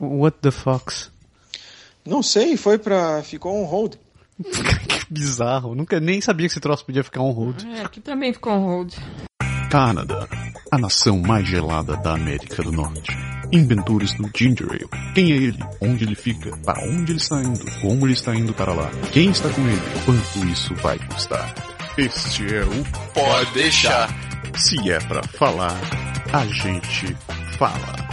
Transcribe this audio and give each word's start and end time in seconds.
What 0.00 0.38
the 0.40 0.50
fox? 0.50 1.10
Não 2.04 2.22
sei, 2.22 2.56
foi 2.56 2.78
pra. 2.78 3.22
ficou 3.22 3.60
on 3.60 3.64
hold. 3.64 3.94
que 4.42 5.12
bizarro. 5.12 5.74
Nunca 5.74 5.98
nem 5.98 6.20
sabia 6.20 6.46
que 6.46 6.52
esse 6.52 6.60
troço 6.60 6.84
podia 6.84 7.02
ficar 7.02 7.22
on 7.22 7.30
hold. 7.30 7.64
É, 7.64 7.82
aqui 7.82 8.00
também 8.00 8.32
ficou 8.32 8.52
on 8.52 8.64
hold. 8.64 8.94
Canadá, 9.70 10.28
a 10.70 10.78
nação 10.78 11.18
mais 11.18 11.46
gelada 11.48 11.96
da 11.96 12.14
América 12.14 12.62
do 12.62 12.70
Norte. 12.70 13.10
Inventores 13.52 14.12
do 14.14 14.30
Ginger 14.34 14.68
Ale. 14.70 14.88
Quem 15.14 15.32
é 15.32 15.36
ele? 15.36 15.58
Onde 15.80 16.04
ele 16.04 16.14
fica? 16.14 16.56
Para 16.58 16.82
onde 16.84 17.12
ele 17.12 17.18
está 17.18 17.40
indo? 17.40 17.64
Como 17.80 18.06
ele 18.06 18.12
está 18.12 18.34
indo 18.34 18.52
para 18.52 18.72
lá? 18.72 18.90
Quem 19.12 19.30
está 19.30 19.48
com 19.50 19.62
ele? 19.62 19.82
Quanto 20.04 20.46
isso 20.48 20.74
vai 20.76 20.98
custar? 21.08 21.54
Este 21.96 22.54
é 22.54 22.64
o 22.64 23.12
Pode 23.14 23.52
deixar. 23.54 24.08
Se 24.56 24.90
é 24.90 24.98
pra 25.00 25.22
falar, 25.22 25.78
a 26.32 26.44
gente 26.46 27.14
fala. 27.58 28.05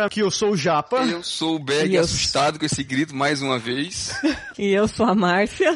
Galera, 0.00 0.06
aqui 0.06 0.20
eu 0.20 0.30
sou 0.30 0.50
o 0.52 0.56
Japa. 0.56 0.98
Eu 1.04 1.22
sou 1.22 1.56
o 1.56 1.58
Beg 1.58 1.92
E 1.92 1.96
eu- 1.96 2.02
assustado 2.02 2.58
com 2.58 2.64
esse 2.64 2.82
grito 2.82 3.14
mais 3.14 3.42
uma 3.42 3.58
vez. 3.58 4.14
E 4.58 4.72
eu 4.74 4.86
sou 4.86 5.06
a 5.06 5.14
Márcia. 5.14 5.74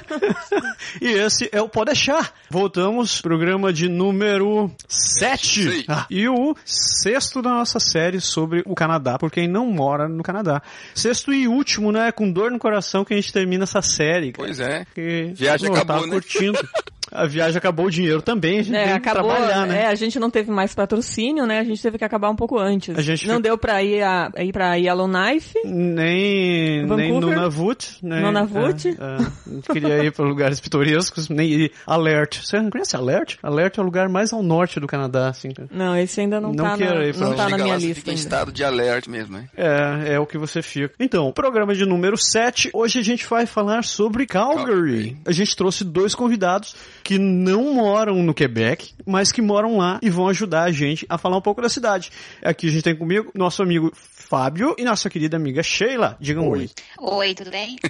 E 1.00 1.06
esse 1.08 1.48
é 1.52 1.60
o 1.62 1.68
Pode 1.68 1.86
Deixar. 1.92 2.32
Voltamos, 2.50 3.20
programa 3.20 3.72
de 3.72 3.88
número 3.88 4.70
7. 4.86 5.60
Isso 5.80 5.90
aí. 5.90 6.04
e 6.10 6.28
o 6.28 6.54
sexto 6.64 7.40
da 7.40 7.50
nossa 7.50 7.80
série 7.80 8.20
sobre 8.20 8.62
o 8.66 8.74
Canadá, 8.74 9.18
por 9.18 9.30
quem 9.30 9.48
não 9.48 9.66
mora 9.66 10.06
no 10.08 10.22
Canadá. 10.22 10.60
Sexto 10.94 11.32
e 11.32 11.48
último, 11.48 11.90
né? 11.92 12.12
Com 12.12 12.30
dor 12.30 12.50
no 12.50 12.58
coração 12.58 13.04
que 13.04 13.14
a 13.14 13.16
gente 13.16 13.32
termina 13.32 13.64
essa 13.64 13.80
série. 13.80 14.32
cara. 14.32 14.46
Pois 14.48 14.60
é. 14.60 14.84
Porque, 14.84 15.32
Viagem 15.34 15.68
pô, 15.68 15.74
eu 15.74 15.80
acabou, 15.82 15.96
tava 16.02 16.06
né? 16.06 16.12
curtindo. 16.12 16.58
A 17.12 17.26
viagem 17.26 17.58
acabou, 17.58 17.86
o 17.86 17.90
dinheiro 17.90 18.22
também, 18.22 18.60
a 18.60 18.62
gente 18.62 18.74
É, 18.76 18.84
tem 18.84 19.00
que 19.00 19.08
acabou, 19.08 19.30
trabalhar, 19.30 19.66
né? 19.66 19.82
é, 19.82 19.86
a 19.86 19.94
gente 19.94 20.18
não 20.18 20.30
teve 20.30 20.50
mais 20.50 20.74
patrocínio, 20.74 21.46
né? 21.46 21.60
A 21.60 21.64
gente 21.64 21.80
teve 21.80 21.98
que 21.98 22.04
acabar 22.04 22.30
um 22.30 22.36
pouco 22.36 22.58
antes. 22.58 22.96
A 22.98 23.02
gente 23.02 23.26
não 23.28 23.36
fica- 23.36 23.48
deu 23.48 23.58
pra 23.58 23.82
ir, 23.82 24.02
a, 24.02 24.30
ir 24.38 24.52
pra 24.52 24.74
Yellowknife. 24.74 25.54
Nem, 25.64 26.86
nem? 26.86 27.12
Nunavut. 27.20 27.98
Nem, 28.02 28.20
Nunavut? 28.22 28.88
É, 28.88 28.92
é, 28.92 29.72
queria 29.72 30.04
ir 30.04 30.12
para 30.12 30.24
lugares 30.24 30.60
pitorescos, 30.60 31.28
nem 31.28 31.48
ir 31.50 31.72
Alert. 31.86 32.40
Você 32.42 32.58
não 32.60 32.70
conhece 32.70 32.96
Alert? 32.96 33.36
Alert 33.42 33.78
é 33.78 33.80
o 33.80 33.84
lugar 33.84 34.08
mais 34.08 34.32
ao 34.32 34.42
norte 34.42 34.80
do 34.80 34.86
Canadá, 34.86 35.28
assim. 35.28 35.50
cara. 35.50 35.68
Não, 35.70 35.96
esse 35.96 36.20
ainda 36.20 36.40
não, 36.40 36.52
Não 36.52 36.64
tá, 36.64 36.76
quero 36.76 36.98
na, 37.00 37.06
ir 37.06 37.14
pra 37.14 37.26
não 37.28 37.36
tá 37.36 37.48
na 37.48 37.56
minha 37.56 37.68
lá, 37.74 37.76
lista 37.76 37.94
fica 37.94 38.10
em 38.10 38.14
estado 38.14 38.52
de 38.52 38.64
alerta 38.64 39.10
mesmo, 39.10 39.34
né? 39.36 39.48
É, 39.56 40.14
é 40.14 40.18
o 40.18 40.26
que 40.26 40.38
você 40.38 40.62
fica. 40.62 40.94
Então, 40.98 41.30
programa 41.32 41.74
de 41.74 41.84
número 41.84 42.16
7. 42.16 42.70
Hoje 42.72 42.98
a 42.98 43.02
gente 43.02 43.26
vai 43.26 43.46
falar 43.46 43.84
sobre 43.84 44.26
Calgary. 44.26 44.64
Calgary. 44.64 45.16
A 45.26 45.32
gente 45.32 45.54
trouxe 45.56 45.84
dois 45.84 46.14
convidados 46.14 46.74
que 47.04 47.18
não 47.18 47.74
moram 47.74 48.22
no 48.22 48.32
Quebec, 48.32 48.94
mas 49.04 49.30
que 49.30 49.42
moram 49.42 49.76
lá 49.76 50.00
e 50.02 50.08
vão 50.08 50.26
ajudar 50.28 50.62
a 50.62 50.72
gente 50.72 51.04
a 51.06 51.18
falar 51.18 51.36
um 51.36 51.42
pouco 51.42 51.60
da 51.60 51.68
cidade. 51.68 52.10
Aqui 52.42 52.68
a 52.68 52.70
gente 52.70 52.82
tem 52.82 52.96
comigo 52.96 53.30
nosso 53.34 53.62
amigo 53.62 53.92
Fábio 54.34 54.74
e 54.76 54.82
nossa 54.82 55.08
querida 55.08 55.36
amiga 55.36 55.62
Sheila. 55.62 56.16
Digam 56.18 56.48
oi. 56.48 56.68
Oi, 56.98 57.34
tudo 57.36 57.52
bem? 57.52 57.76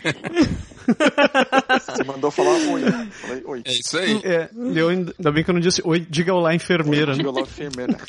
Você 1.97 2.05
mandou 2.05 2.31
falar 2.31 2.51
oi. 2.51 2.83
Falei 3.13 3.43
oi. 3.47 3.63
É 3.65 3.73
isso 3.73 3.97
aí. 3.97 4.21
É, 4.23 4.51
eu 4.75 4.91
ainda 4.91 5.33
bem 5.33 5.43
que 5.43 5.49
eu 5.49 5.55
não 5.55 5.61
disse 5.61 5.81
oi, 5.83 6.01
diga 6.07 6.35
olá, 6.35 6.55
enfermeira. 6.55 7.13
né? 7.13 7.17
Diga 7.17 7.31
lá, 7.31 7.41
enfermeira. 7.41 7.97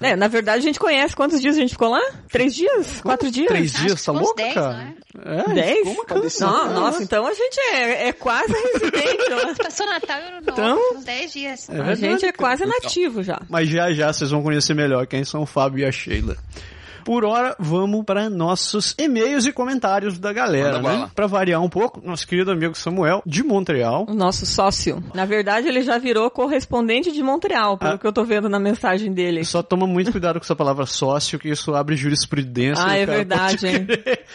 É, 0.00 0.16
na 0.16 0.28
verdade 0.28 0.58
a 0.58 0.62
gente 0.62 0.78
conhece 0.78 1.14
quantos 1.14 1.40
dias 1.40 1.56
a 1.56 1.60
gente 1.60 1.70
ficou 1.72 1.90
lá? 1.90 2.00
Três 2.30 2.54
dias? 2.54 3.00
Quatro 3.00 3.30
dias? 3.30 3.48
Três 3.48 3.72
dias, 3.72 4.02
tá 4.04 4.12
uns 4.12 4.20
louca, 4.20 4.42
dez, 4.42 4.54
cara? 4.54 4.94
É, 5.24 5.54
Dez? 5.54 5.86
uma 5.88 6.04
canção. 6.04 6.50
Não, 6.68 6.80
nossa, 6.80 7.02
então 7.02 7.26
a 7.26 7.34
gente 7.34 7.58
é, 7.74 8.08
é 8.08 8.12
quase 8.12 8.52
residente 8.52 9.28
lá. 9.30 9.54
Passou 9.62 9.86
Natal 9.86 10.18
e 10.20 10.50
Então? 10.50 10.78
uns 10.96 11.04
10 11.04 11.32
dias. 11.32 11.68
É 11.68 11.80
A 11.80 11.94
gente 11.94 12.24
é 12.24 12.32
cara. 12.32 12.38
quase 12.38 12.64
nativo 12.64 13.22
já. 13.22 13.40
Mas 13.48 13.68
já 13.68 13.92
já 13.92 14.12
vocês 14.12 14.30
vão 14.30 14.42
conhecer 14.42 14.74
melhor 14.74 15.06
quem 15.06 15.24
são 15.24 15.42
o 15.42 15.46
Fábio 15.46 15.80
e 15.80 15.84
a 15.84 15.92
Sheila. 15.92 16.19
Por 17.02 17.24
hora, 17.24 17.56
vamos 17.58 18.04
para 18.04 18.28
nossos 18.28 18.94
e-mails 18.98 19.46
e 19.46 19.52
comentários 19.52 20.18
da 20.18 20.34
galera, 20.34 20.80
Manda 20.82 20.98
né? 21.06 21.10
Para 21.14 21.26
variar 21.26 21.60
um 21.62 21.68
pouco, 21.68 21.98
nosso 22.06 22.28
querido 22.28 22.50
amigo 22.52 22.74
Samuel, 22.76 23.22
de 23.24 23.42
Montreal. 23.42 24.04
O 24.06 24.12
nosso 24.14 24.44
sócio. 24.44 25.02
Na 25.14 25.24
verdade, 25.24 25.66
ele 25.66 25.80
já 25.82 25.96
virou 25.96 26.30
correspondente 26.30 27.10
de 27.10 27.22
Montreal, 27.22 27.78
pelo 27.78 27.94
Ah. 27.94 27.98
que 27.98 28.06
eu 28.06 28.12
tô 28.12 28.22
vendo 28.22 28.50
na 28.50 28.60
mensagem 28.60 29.12
dele. 29.14 29.44
Só 29.46 29.62
toma 29.62 29.86
muito 29.86 30.12
cuidado 30.12 30.38
com 30.38 30.44
essa 30.44 30.54
palavra 30.54 30.84
sócio, 30.84 31.38
que 31.38 31.48
isso 31.48 31.74
abre 31.74 31.96
jurisprudência. 31.96 32.84
Ah, 32.86 32.96
é 32.98 33.06
verdade, 33.06 33.66
hein? 33.66 33.86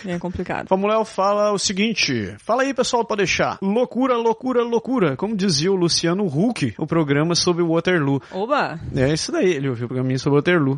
É 0.04 0.18
complicado. 0.18 0.68
Samuel 0.68 1.06
fala 1.06 1.52
o 1.54 1.60
seguinte: 1.60 2.36
Fala 2.40 2.64
aí, 2.64 2.74
pessoal, 2.74 3.06
pode 3.06 3.20
deixar. 3.20 3.60
Loucura, 3.62 4.18
loucura, 4.18 4.64
loucura. 4.64 5.16
Como 5.16 5.36
dizia 5.36 5.72
o 5.72 5.76
Luciano 5.76 6.26
Huck, 6.26 6.74
o 6.80 6.88
programa 6.88 7.36
sobre 7.36 7.62
o 7.62 7.74
Waterloo. 7.74 8.20
Oba! 8.32 8.80
É 8.96 9.14
isso 9.14 9.32
daí, 9.32 9.54
ele 9.54 9.70
ouviu 9.70 9.86
o 9.86 9.88
programinha 9.88 10.18
sobre 10.18 10.38
Waterloo. 10.40 10.78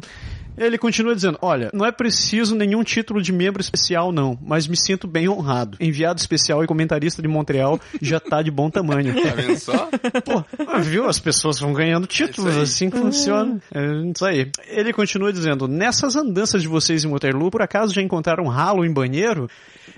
Ele 0.58 0.78
continua 0.78 1.14
dizendo, 1.14 1.38
olha, 1.42 1.70
não 1.74 1.86
é 1.86 1.92
preciso 1.92 2.56
nenhum 2.56 2.84
título 2.84 3.22
de 3.22 3.32
membro 3.32 3.62
especial 3.62 4.12
não, 4.12 4.38
mas 4.42 4.68
me 4.68 4.76
sinto 4.76 5.08
bem 5.08 5.30
honrado. 5.30 5.78
Enviado 5.80 6.20
especial 6.20 6.64
e 6.64 6.68
comentarista 6.68 7.22
de 7.22 7.28
Montreal 7.28 7.80
já 8.02 8.20
tá 8.20 8.42
de 8.42 8.50
bom 8.50 8.70
tamanho. 8.70 9.14
Tá 9.22 9.36
vendo 9.36 9.58
só? 9.58 9.90
Pô, 10.26 10.44
viu? 10.82 11.08
As 11.08 11.20
pessoas 11.20 11.60
vão 11.60 11.74
ganhando 11.74 12.08
títulos, 12.08 12.56
É 12.58 12.62
assim 12.62 12.90
que 12.90 12.98
funciona. 12.98 13.62
É 13.74 14.12
isso 14.14 14.26
aí. 14.26 14.52
Ele 14.68 14.92
continua 14.92 15.32
dizendo, 15.32 15.68
nessas 15.68 16.16
andanças 16.16 16.62
de 16.62 16.68
vocês 16.68 17.04
em 17.04 17.10
Waterloo, 17.10 17.52
por 17.52 17.62
acaso 17.62 17.94
já 17.94 18.02
encontraram 18.02 18.48
ralo 18.48 18.86
em 18.86 18.92
banheiro? 18.92 19.50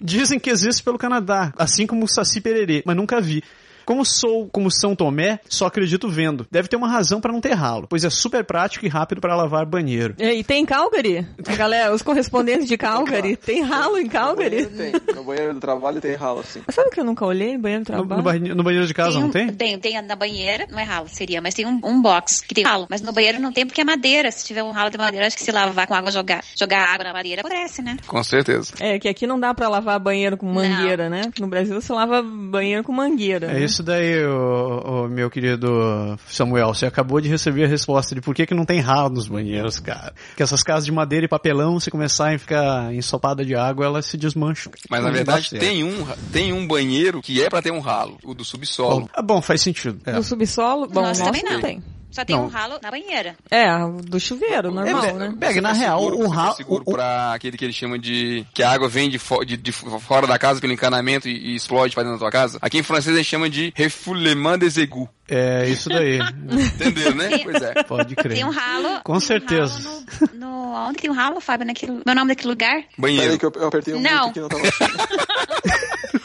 Dizem 0.01 0.39
que 0.39 0.49
existe 0.49 0.83
pelo 0.83 0.97
Canadá, 0.97 1.53
assim 1.57 1.85
como 1.87 2.05
o 2.05 2.07
Saci 2.07 2.41
Pererê, 2.41 2.83
mas 2.85 2.95
nunca 2.95 3.19
vi. 3.21 3.43
Como 3.89 4.05
sou 4.05 4.47
como 4.49 4.69
São 4.69 4.95
Tomé, 4.95 5.39
só 5.49 5.65
acredito 5.65 6.07
vendo. 6.07 6.45
Deve 6.51 6.67
ter 6.67 6.75
uma 6.75 6.87
razão 6.87 7.19
pra 7.19 7.33
não 7.33 7.41
ter 7.41 7.53
ralo, 7.53 7.87
pois 7.89 8.03
é 8.03 8.09
super 8.11 8.43
prático 8.43 8.85
e 8.85 8.87
rápido 8.87 9.19
pra 9.19 9.35
lavar 9.35 9.65
banheiro. 9.65 10.13
E 10.19 10.29
e 10.39 10.43
tem 10.43 10.63
Calgary? 10.63 11.25
A 11.47 11.55
galera, 11.55 11.91
os 11.91 12.03
correspondentes 12.03 12.67
de 12.67 12.77
Calgary, 12.77 13.35
tem 13.35 13.63
ralo 13.63 13.97
em 13.97 14.03
No 14.03 14.09
Calgary? 14.11 14.67
banheiro 14.67 15.01
tem. 15.01 15.15
No 15.15 15.23
banheiro 15.23 15.53
do 15.55 15.59
trabalho 15.59 15.99
tem 15.99 16.13
ralo 16.13 16.41
assim. 16.41 16.61
Mas 16.67 16.75
Sabe 16.75 16.91
que 16.91 16.99
eu 16.99 17.03
nunca 17.03 17.25
olhei 17.25 17.57
banheiro 17.57 17.83
do 17.83 17.91
No, 17.91 17.97
no 17.97 18.05
trabalho? 18.07 18.21
banhe- 18.23 18.53
no 18.53 18.63
banheiro 18.63 18.85
de 18.85 18.93
casa 18.93 19.17
um, 19.17 19.21
não 19.21 19.31
tem? 19.31 19.47
Tem, 19.53 19.79
tem 19.79 19.99
na 20.03 20.15
banheira, 20.15 20.67
não 20.69 20.77
é 20.77 20.83
ralo, 20.83 21.07
seria, 21.09 21.41
mas 21.41 21.55
tem 21.55 21.65
um, 21.65 21.81
um 21.83 21.99
box 21.99 22.41
que 22.41 22.53
tem 22.53 22.63
ralo. 22.63 22.85
Mas 22.91 23.01
no 23.01 23.11
banheiro 23.11 23.39
não 23.39 23.51
tem 23.51 23.65
porque 23.65 23.81
é 23.81 23.83
madeira. 23.83 24.29
Se 24.29 24.45
tiver 24.45 24.61
um 24.61 24.69
ralo 24.69 24.91
de 24.91 24.99
madeira, 24.99 25.25
acho 25.25 25.35
que 25.35 25.43
se 25.43 25.51
lavar 25.51 25.87
com 25.87 25.95
água, 25.95 26.11
jogar, 26.11 26.43
jogar 26.55 26.83
água 26.93 27.05
na 27.05 27.13
madeira, 27.13 27.41
apodrece, 27.41 27.81
né? 27.81 27.97
Com 28.05 28.23
certeza. 28.23 28.71
É, 28.79 28.99
que 28.99 29.07
aqui 29.07 29.25
não 29.25 29.39
dá 29.39 29.51
pra 29.51 29.67
lavar 29.67 29.99
banheiro 29.99 30.37
com 30.37 30.45
mangueira, 30.45 31.09
né? 31.09 31.23
No 31.39 31.47
Brasil 31.47 31.81
você 31.81 31.91
lava 31.91 32.21
banheiro 32.21 32.83
com 32.83 32.91
mangueira. 32.93 33.47
É 33.47 33.53
né? 33.55 33.63
isso 33.63 33.78
daí, 33.83 34.25
ô, 34.25 35.03
ô, 35.03 35.07
meu 35.07 35.29
querido 35.29 36.17
Samuel. 36.27 36.73
Você 36.73 36.85
acabou 36.85 37.19
de 37.19 37.27
receber 37.29 37.65
a 37.65 37.67
resposta 37.67 38.13
de 38.15 38.21
por 38.21 38.33
que, 38.35 38.45
que 38.45 38.53
não 38.53 38.65
tem 38.65 38.79
ralo 38.79 39.09
nos 39.09 39.27
banheiros, 39.27 39.79
cara. 39.79 40.13
Que 40.35 40.43
essas 40.43 40.63
casas 40.63 40.85
de 40.85 40.91
madeira 40.91 41.25
e 41.25 41.29
papelão, 41.29 41.79
se 41.79 41.89
começarem 41.91 42.35
a 42.35 42.39
ficar 42.39 42.93
ensopada 42.93 43.43
de 43.45 43.55
água, 43.55 43.85
elas 43.85 44.05
se 44.05 44.17
desmancham. 44.17 44.71
Mas 44.89 45.01
na 45.01 45.07
Não 45.07 45.13
verdade 45.15 45.49
tem 45.51 45.83
um, 45.83 46.05
tem 46.31 46.53
um 46.53 46.67
banheiro 46.67 47.21
que 47.21 47.41
é 47.43 47.49
pra 47.49 47.61
ter 47.61 47.71
um 47.71 47.79
ralo, 47.79 48.17
o 48.23 48.33
do 48.33 48.43
subsolo. 48.45 49.09
Ah, 49.13 49.21
bom, 49.21 49.41
faz 49.41 49.61
sentido. 49.61 49.99
É. 50.05 50.13
Do 50.13 50.23
subsolo, 50.23 50.87
bom, 50.87 51.01
Nossa, 51.01 51.23
nosso 51.23 51.23
também 51.23 51.43
não. 51.43 51.53
não 51.53 51.61
tem. 51.61 51.83
Só 52.11 52.25
tem 52.25 52.35
Não. 52.35 52.45
um 52.45 52.47
ralo 52.47 52.79
na 52.81 52.89
banheira. 52.89 53.35
É, 53.51 53.67
do 54.03 54.19
chuveiro, 54.19 54.71
normal, 54.71 55.05
É, 55.05 55.13
né? 55.13 55.33
Pega, 55.39 55.61
na 55.61 55.73
Super 55.75 55.81
real, 55.85 55.99
seguro, 55.99 56.15
o 56.17 56.23
super 56.23 56.35
ralo. 56.35 56.55
seguro 56.55 56.83
o- 56.85 56.89
o- 56.89 56.93
pra 56.95 57.33
aquele 57.33 57.55
que 57.57 57.63
ele 57.65 57.73
chama 57.73 57.99
de 57.99 58.45
que 58.53 58.63
a 58.63 58.71
água 58.71 58.89
vem 58.89 59.09
de, 59.09 59.19
fo- 59.19 59.43
de- 59.45 59.55
de 59.57 59.71
fora 59.71 60.25
da 60.25 60.39
casa 60.39 60.59
pelo 60.59 60.73
encanamento 60.73 61.29
e, 61.29 61.51
e 61.51 61.55
explode 61.55 61.93
pra 61.93 62.01
dentro 62.03 62.17
da 62.17 62.23
tua 62.25 62.31
casa. 62.31 62.57
Aqui 62.61 62.79
em 62.79 62.83
francês 62.83 63.15
eles 63.15 63.27
chamam 63.27 63.47
de 63.47 63.71
refoulement 63.75 64.57
des 64.57 64.77
égouts. 64.77 65.07
É 65.31 65.69
isso 65.69 65.87
daí. 65.89 66.17
Entenderam, 66.49 67.15
né? 67.15 67.37
Pois 67.43 67.61
é. 67.61 67.83
Pode 67.83 68.15
crer. 68.15 68.33
Tem 68.37 68.43
um 68.45 68.49
ralo. 68.49 69.01
Com 69.03 69.13
tem 69.13 69.17
um 69.17 69.19
certeza. 69.19 69.79
ralo 69.79 70.03
no, 70.33 70.39
no- 70.39 70.87
onde 70.89 70.97
tem 70.97 71.11
um 71.11 71.13
ralo, 71.13 71.39
Fábio? 71.39 71.67
Naquele, 71.67 72.01
meu 72.03 72.15
nome 72.15 72.29
daquele 72.29 72.49
lugar? 72.49 72.73
Peraí 72.73 72.87
Banheiro. 72.97 73.37
que 73.37 73.45
eu, 73.45 73.51
eu 73.55 73.67
apertei 73.67 73.93
um 73.93 74.01
Não. 74.01 74.33
que 74.33 74.39
não 74.39 74.49
tava 74.49 74.63
achando. 74.67 74.97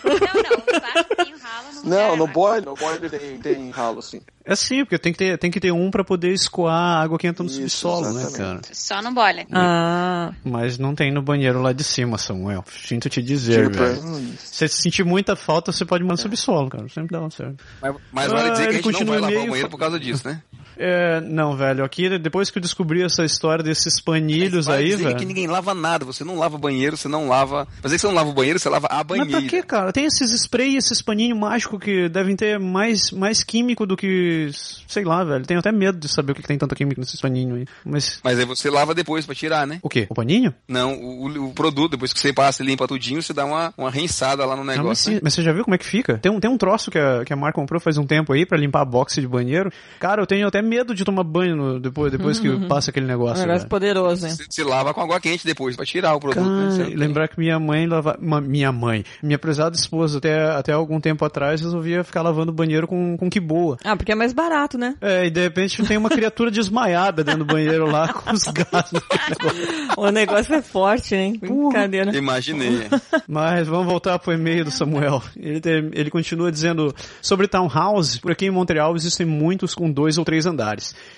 Não, 0.04 0.12
não. 0.12 1.04
Que 1.04 1.16
tem 1.24 1.34
um 1.34 1.38
ralo 1.38 1.66
no 1.74 1.82
lugar. 1.82 2.08
Não, 2.08 2.16
no 2.16 2.26
boiler, 2.26 2.64
no 2.64 2.74
boiler 2.74 3.10
tem, 3.10 3.38
tem 3.38 3.70
ralo 3.70 3.98
assim. 3.98 4.20
É 4.44 4.54
sim, 4.54 4.84
porque 4.84 4.98
tem 4.98 5.12
que 5.12 5.18
ter, 5.18 5.38
tem 5.38 5.50
que 5.50 5.58
ter 5.58 5.72
um 5.72 5.90
pra 5.90 6.04
poder 6.04 6.30
escoar 6.32 6.74
a 6.74 7.02
água 7.02 7.18
que 7.18 7.26
entra 7.26 7.42
no 7.42 7.48
Isso, 7.50 7.60
subsolo, 7.60 8.12
né, 8.12 8.22
exatamente. 8.22 8.62
cara? 8.66 8.74
Só 8.74 9.00
no 9.02 9.12
boiler. 9.12 9.46
Ah, 9.52 10.32
Mas 10.44 10.76
não 10.78 10.94
tem 10.94 11.10
no 11.12 11.22
banheiro 11.22 11.62
lá 11.62 11.72
de 11.72 11.82
cima, 11.82 12.18
Samuel. 12.18 12.62
Sinto 12.86 13.08
te 13.08 13.22
dizer, 13.22 13.70
Tipo, 13.70 13.82
velho. 13.82 14.04
hum, 14.04 14.34
Se 14.38 14.54
você 14.56 14.68
sentir 14.68 15.02
muita 15.04 15.34
falta, 15.34 15.72
você 15.72 15.84
pode 15.84 16.02
mandar 16.04 16.14
no 16.14 16.18
subsolo, 16.18 16.68
cara. 16.68 16.86
Sempre 16.88 17.12
dá 17.12 17.22
um 17.22 17.30
certo. 17.30 17.64
Mas, 17.80 17.94
mas 18.12 18.30
vale 18.30 18.48
Ah, 18.48 18.52
dizer 18.52 18.68
que 18.68 18.76
a 18.76 18.82
gente 18.82 18.92
não 19.04 19.06
vai 19.06 19.16
lavar 19.20 19.30
e-mail, 19.32 19.46
o 19.46 19.50
banheiro 19.50 19.70
por 19.70 19.78
causa 19.78 19.98
disso, 19.98 20.28
né? 20.28 20.42
É, 20.76 21.20
não, 21.20 21.56
velho, 21.56 21.84
aqui 21.84 22.18
depois 22.18 22.50
que 22.50 22.58
eu 22.58 22.62
descobri 22.62 23.02
essa 23.02 23.24
história 23.24 23.62
desses 23.62 24.00
panilhos 24.00 24.68
aí, 24.68 24.94
velho. 24.96 25.16
que 25.16 25.24
ninguém 25.24 25.46
lava 25.46 25.74
nada. 25.74 26.04
Você 26.04 26.24
não 26.24 26.36
lava 26.38 26.58
banheiro, 26.58 26.96
você 26.96 27.08
não 27.08 27.28
lava. 27.28 27.66
Mas 27.82 27.92
é 27.92 27.96
que 27.96 28.00
você 28.00 28.06
não 28.06 28.14
lava 28.14 28.30
o 28.30 28.32
banheiro, 28.32 28.58
você 28.58 28.68
lava 28.68 28.86
a 28.88 28.96
Mas 28.98 29.06
banheira. 29.06 29.30
pra 29.40 29.48
quê, 29.48 29.62
cara? 29.62 29.92
Tem 29.92 30.04
esses 30.04 30.30
spray, 30.32 30.76
esses 30.76 31.00
paninhos 31.02 31.38
mágicos 31.38 31.80
que 31.80 32.08
devem 32.08 32.36
ter 32.36 32.58
mais, 32.58 33.10
mais 33.10 33.42
químico 33.44 33.86
do 33.86 33.96
que. 33.96 34.50
Sei 34.88 35.04
lá, 35.04 35.22
velho. 35.24 35.44
Tenho 35.44 35.60
até 35.60 35.70
medo 35.72 35.98
de 35.98 36.08
saber 36.08 36.32
o 36.32 36.34
que, 36.34 36.42
que 36.42 36.48
tem 36.48 36.58
tanta 36.58 36.74
química 36.74 37.00
nesses 37.00 37.20
paninhos 37.20 37.58
aí. 37.58 37.66
Mas. 37.84 38.20
Mas 38.22 38.38
aí 38.38 38.44
você 38.44 38.70
lava 38.70 38.94
depois 38.94 39.24
pra 39.26 39.34
tirar, 39.34 39.66
né? 39.66 39.78
O 39.82 39.88
quê? 39.88 40.06
O 40.08 40.14
paninho? 40.14 40.54
Não, 40.68 40.94
o, 40.94 41.48
o- 41.48 41.54
produto, 41.54 41.92
depois 41.92 42.12
que 42.12 42.18
você 42.20 42.32
passa 42.32 42.62
e 42.62 42.66
limpa 42.66 42.86
tudinho, 42.88 43.22
você 43.22 43.32
dá 43.32 43.44
uma, 43.44 43.72
uma 43.78 43.90
rinsada 43.90 44.44
lá 44.44 44.54
no 44.56 44.62
Ah, 44.62 44.64
mas, 44.64 44.76
negócio. 44.76 45.12
né? 45.12 45.20
mas 45.22 45.34
você 45.34 45.42
já 45.42 45.52
viu 45.52 45.64
como 45.64 45.74
é 45.74 45.78
que 45.78 45.84
fica? 45.86 46.18
Tem 46.18 46.30
um, 46.32 46.40
tem 46.40 46.50
um 46.50 46.58
troço 46.58 46.90
que 46.90 46.98
a, 46.98 47.24
que 47.24 47.32
a 47.32 47.36
Mar 47.36 47.52
comprou 47.52 47.80
faz 47.80 47.96
um 47.96 48.04
tempo 48.06 48.32
aí 48.32 48.44
pra 48.44 48.58
limpar 48.58 48.80
a 48.80 48.84
boxe 48.84 49.20
de 49.20 49.28
banheiro. 49.28 49.70
Cara, 50.00 50.20
eu 50.22 50.26
tenho 50.26 50.46
até 50.48 50.60
medo 50.64 50.94
de 50.94 51.04
tomar 51.04 51.22
banho 51.24 51.54
no- 51.56 51.80
depois, 51.80 52.10
depois 52.10 52.38
que 52.40 52.48
passa 52.66 52.90
aquele 52.90 53.06
Um 53.06 53.08
negócio. 53.08 53.40
negócio 53.40 53.60
velho. 53.60 53.68
poderoso, 53.70 54.26
hein? 54.26 54.32
Você, 54.34 54.44
você 54.50 54.64
lava 54.64 54.92
com 54.92 55.00
água 55.02 55.20
quente 55.20 55.44
depois 55.46 55.76
pra 55.76 55.84
tirar 55.84 56.14
o 56.14 56.20
produto. 56.20 56.44
né? 56.44 56.72
Cara, 56.76 56.84
tem- 56.86 56.96
lembrar 56.96 57.28
que 57.28 57.38
minha 57.38 57.58
mãe 57.60 57.86
lava... 57.86 58.16
Minha 58.20 58.72
mãe. 58.72 59.04
Minha 59.22 59.38
prezada 59.38 59.76
esposa, 59.76 60.18
até, 60.18 60.50
até 60.50 60.72
algum 60.72 61.00
tempo 61.00 61.24
atrás, 61.24 61.60
resolvia 61.60 62.02
ficar 62.02 62.22
lavando 62.22 62.50
o 62.50 62.54
banheiro 62.54 62.86
com, 62.88 63.16
com 63.16 63.28
que 63.30 63.38
boa. 63.40 63.76
Ah, 63.84 63.96
porque 63.96 64.12
é 64.12 64.14
mais 64.14 64.32
barato, 64.32 64.78
né? 64.78 64.94
É, 65.00 65.26
e 65.26 65.30
de 65.30 65.40
repente 65.40 65.82
tem 65.84 65.96
uma 65.96 66.08
criatura 66.10 66.50
desmaiada 66.50 67.22
dentro 67.22 67.44
do 67.44 67.52
banheiro 67.52 67.86
lá 67.90 68.12
com 68.12 68.32
os 68.32 68.42
gatos. 68.44 68.92
O 69.96 70.10
negócio 70.10 70.54
é 70.54 70.62
forte, 70.62 71.14
hein? 71.14 71.38
Brincadeira. 71.40 72.16
Imaginei. 72.16 72.86
Mas 73.28 73.68
vamos 73.68 73.86
voltar 73.86 74.18
pro 74.18 74.32
e-mail 74.32 74.64
do 74.64 74.70
Samuel. 74.70 75.22
Ele, 75.36 75.60
tem- 75.60 75.90
ele 75.92 76.10
continua 76.10 76.50
dizendo 76.50 76.94
sobre 77.22 77.46
townhouse. 77.46 78.20
Por 78.20 78.32
aqui 78.32 78.46
em 78.46 78.50
Montreal 78.50 78.94
existem 78.96 79.26
muitos 79.26 79.74
com 79.74 79.90
dois 79.90 80.18
ou 80.18 80.24
três 80.24 80.46
andares, 80.46 80.53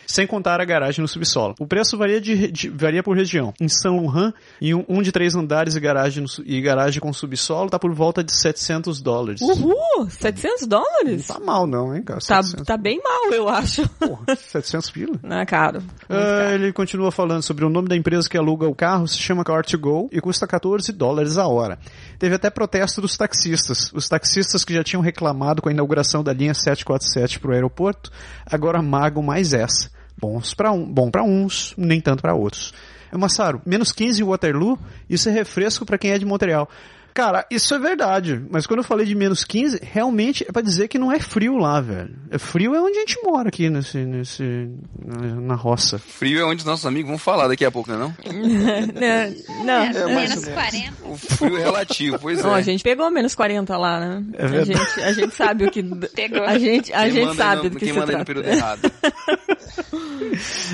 sem 0.06 0.26
contar 0.26 0.60
a 0.60 0.64
garagem 0.64 1.02
no 1.02 1.08
subsolo. 1.08 1.54
O 1.58 1.66
preço 1.66 1.96
varia, 1.98 2.20
de, 2.20 2.50
de- 2.50 2.68
varia 2.70 3.02
por 3.02 3.16
região. 3.16 3.52
Em 3.60 3.68
São 3.68 4.04
Laurent, 4.06 4.32
em 4.60 4.74
um, 4.74 4.84
um 4.88 5.02
de 5.02 5.10
três 5.12 5.34
andares 5.34 5.74
e 5.76 5.80
garagem, 5.80 6.22
no 6.22 6.28
e 6.44 6.60
garagem 6.60 7.00
com 7.00 7.12
subsolo 7.12 7.70
tá 7.70 7.78
por 7.78 7.92
volta 7.92 8.22
de 8.22 8.32
700 8.32 9.00
dólares. 9.00 9.40
Uhul! 9.40 10.08
700 10.08 10.66
dólares? 10.66 11.26
Tá 11.26 11.38
mal 11.40 11.66
não, 11.66 11.94
hein, 11.94 12.02
cara? 12.02 12.20
Tá, 12.20 12.42
700, 12.42 12.66
tá 12.66 12.76
bem 12.76 13.00
mal, 13.02 13.32
eu 13.32 13.48
acho. 13.48 13.88
porra, 13.98 14.36
700 14.36 14.90
pila? 14.90 15.16
Não 15.22 15.38
é 15.38 15.46
caro. 15.46 15.82
Ah, 16.08 16.52
ele 16.54 16.72
continua 16.72 17.10
falando 17.10 17.42
sobre 17.42 17.64
o 17.64 17.68
nome 17.70 17.88
da 17.88 17.96
empresa 17.96 18.28
que 18.28 18.36
aluga 18.36 18.66
o 18.68 18.74
carro, 18.74 19.06
se 19.08 19.18
chama 19.18 19.44
Car2Go 19.44 20.08
e 20.12 20.20
custa 20.20 20.46
14 20.46 20.92
dólares 20.92 21.38
a 21.38 21.46
hora. 21.46 21.78
Teve 22.18 22.34
até 22.36 22.48
protesto 22.50 23.00
dos 23.00 23.16
taxistas. 23.16 23.90
Os 23.92 24.08
taxistas 24.08 24.64
que 24.64 24.72
já 24.74 24.82
tinham 24.84 25.02
reclamado 25.02 25.60
com 25.60 25.68
a 25.68 25.72
inauguração 25.72 26.22
da 26.22 26.32
linha 26.32 26.54
747 26.54 27.40
para 27.40 27.50
o 27.50 27.54
aeroporto, 27.54 28.10
agora 28.44 28.80
magam 28.82 29.22
mais 29.26 29.52
essa. 29.52 29.90
Bons 30.16 30.54
pra 30.54 30.72
um, 30.72 30.84
bom 30.84 31.10
para 31.10 31.22
uns, 31.22 31.74
nem 31.76 32.00
tanto 32.00 32.22
para 32.22 32.34
outros. 32.34 32.72
Massaro, 33.12 33.60
menos 33.64 33.92
15 33.92 34.22
em 34.22 34.24
Waterloo, 34.24 34.78
isso 35.08 35.28
é 35.28 35.32
refresco 35.32 35.84
para 35.84 35.98
quem 35.98 36.12
é 36.12 36.18
de 36.18 36.24
Montreal. 36.24 36.68
Cara, 37.16 37.46
isso 37.50 37.74
é 37.74 37.78
verdade, 37.78 38.44
mas 38.50 38.66
quando 38.66 38.80
eu 38.80 38.84
falei 38.84 39.06
de 39.06 39.14
menos 39.14 39.42
15, 39.42 39.80
realmente 39.82 40.44
é 40.46 40.52
pra 40.52 40.60
dizer 40.60 40.86
que 40.86 40.98
não 40.98 41.10
é 41.10 41.18
frio 41.18 41.56
lá, 41.56 41.80
velho. 41.80 42.14
É 42.30 42.36
frio 42.36 42.74
é 42.74 42.78
onde 42.82 42.98
a 42.98 43.00
gente 43.00 43.18
mora 43.24 43.48
aqui, 43.48 43.70
nesse, 43.70 43.96
nesse, 44.04 44.68
na, 45.02 45.54
roça. 45.54 45.98
Frio 45.98 46.38
é 46.38 46.44
onde 46.44 46.58
os 46.58 46.66
nossos 46.66 46.84
amigos 46.84 47.08
vão 47.08 47.16
falar 47.16 47.48
daqui 47.48 47.64
a 47.64 47.70
pouco, 47.70 47.90
né? 47.90 47.96
Não? 47.96 48.14
Né? 48.92 49.34
Não. 49.64 49.72
É, 49.82 50.14
mais 50.14 50.28
Menos 50.30 50.36
ou 50.36 50.42
menos. 50.42 50.48
40. 50.48 50.92
O 51.06 51.16
frio 51.16 51.56
é 51.56 51.62
relativo, 51.62 52.18
pois 52.20 52.42
Não, 52.42 52.52
a 52.52 52.60
é. 52.60 52.62
gente 52.62 52.84
pegou 52.84 53.10
menos 53.10 53.34
40 53.34 53.78
lá, 53.78 53.98
né? 53.98 54.24
É 54.34 54.44
a, 54.44 54.64
gente, 54.64 55.00
a 55.00 55.12
gente 55.14 55.34
sabe 55.34 55.64
o 55.64 55.70
que. 55.70 55.82
Pegou. 55.82 56.44
A 56.44 56.58
gente, 56.58 56.92
a 56.92 57.04
Quem 57.04 57.12
gente 57.12 57.34
sabe 57.34 57.62
no- 57.62 57.70
do 57.70 57.78
que 57.78 57.84
Quem 57.86 57.94
se 57.94 57.98
manda 57.98 58.12
aí 58.12 58.18
no 58.18 58.24
trata. 58.24 58.42
período 58.42 58.46
errado. 58.54 58.92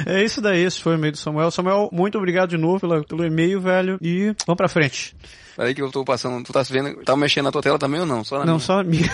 É 0.06 0.24
isso 0.24 0.40
daí, 0.40 0.64
esse 0.64 0.80
foi 0.80 0.94
o 0.94 0.98
e-mail 0.98 1.12
do 1.12 1.18
Samuel. 1.18 1.50
Samuel, 1.52 1.88
muito 1.92 2.18
obrigado 2.18 2.50
de 2.50 2.56
novo 2.58 2.80
pela, 2.80 3.04
pelo 3.04 3.24
e-mail, 3.24 3.60
velho. 3.60 3.96
E 4.02 4.34
vamos 4.46 4.56
pra 4.56 4.68
frente. 4.68 5.14
Peraí 5.56 5.74
que 5.74 5.82
eu 5.82 5.90
tô 5.90 6.04
passando. 6.04 6.42
Tu 6.44 6.52
tá 6.52 6.62
vendo? 6.62 6.96
Tá 7.04 7.16
mexendo 7.16 7.44
na 7.44 7.52
tua 7.52 7.62
tela 7.62 7.78
também 7.78 8.00
ou 8.00 8.06
não? 8.06 8.24
Só 8.24 8.38
na 8.38 8.44
Não, 8.44 8.54
minha. 8.54 8.60
só 8.64 8.82
minha. 8.82 9.10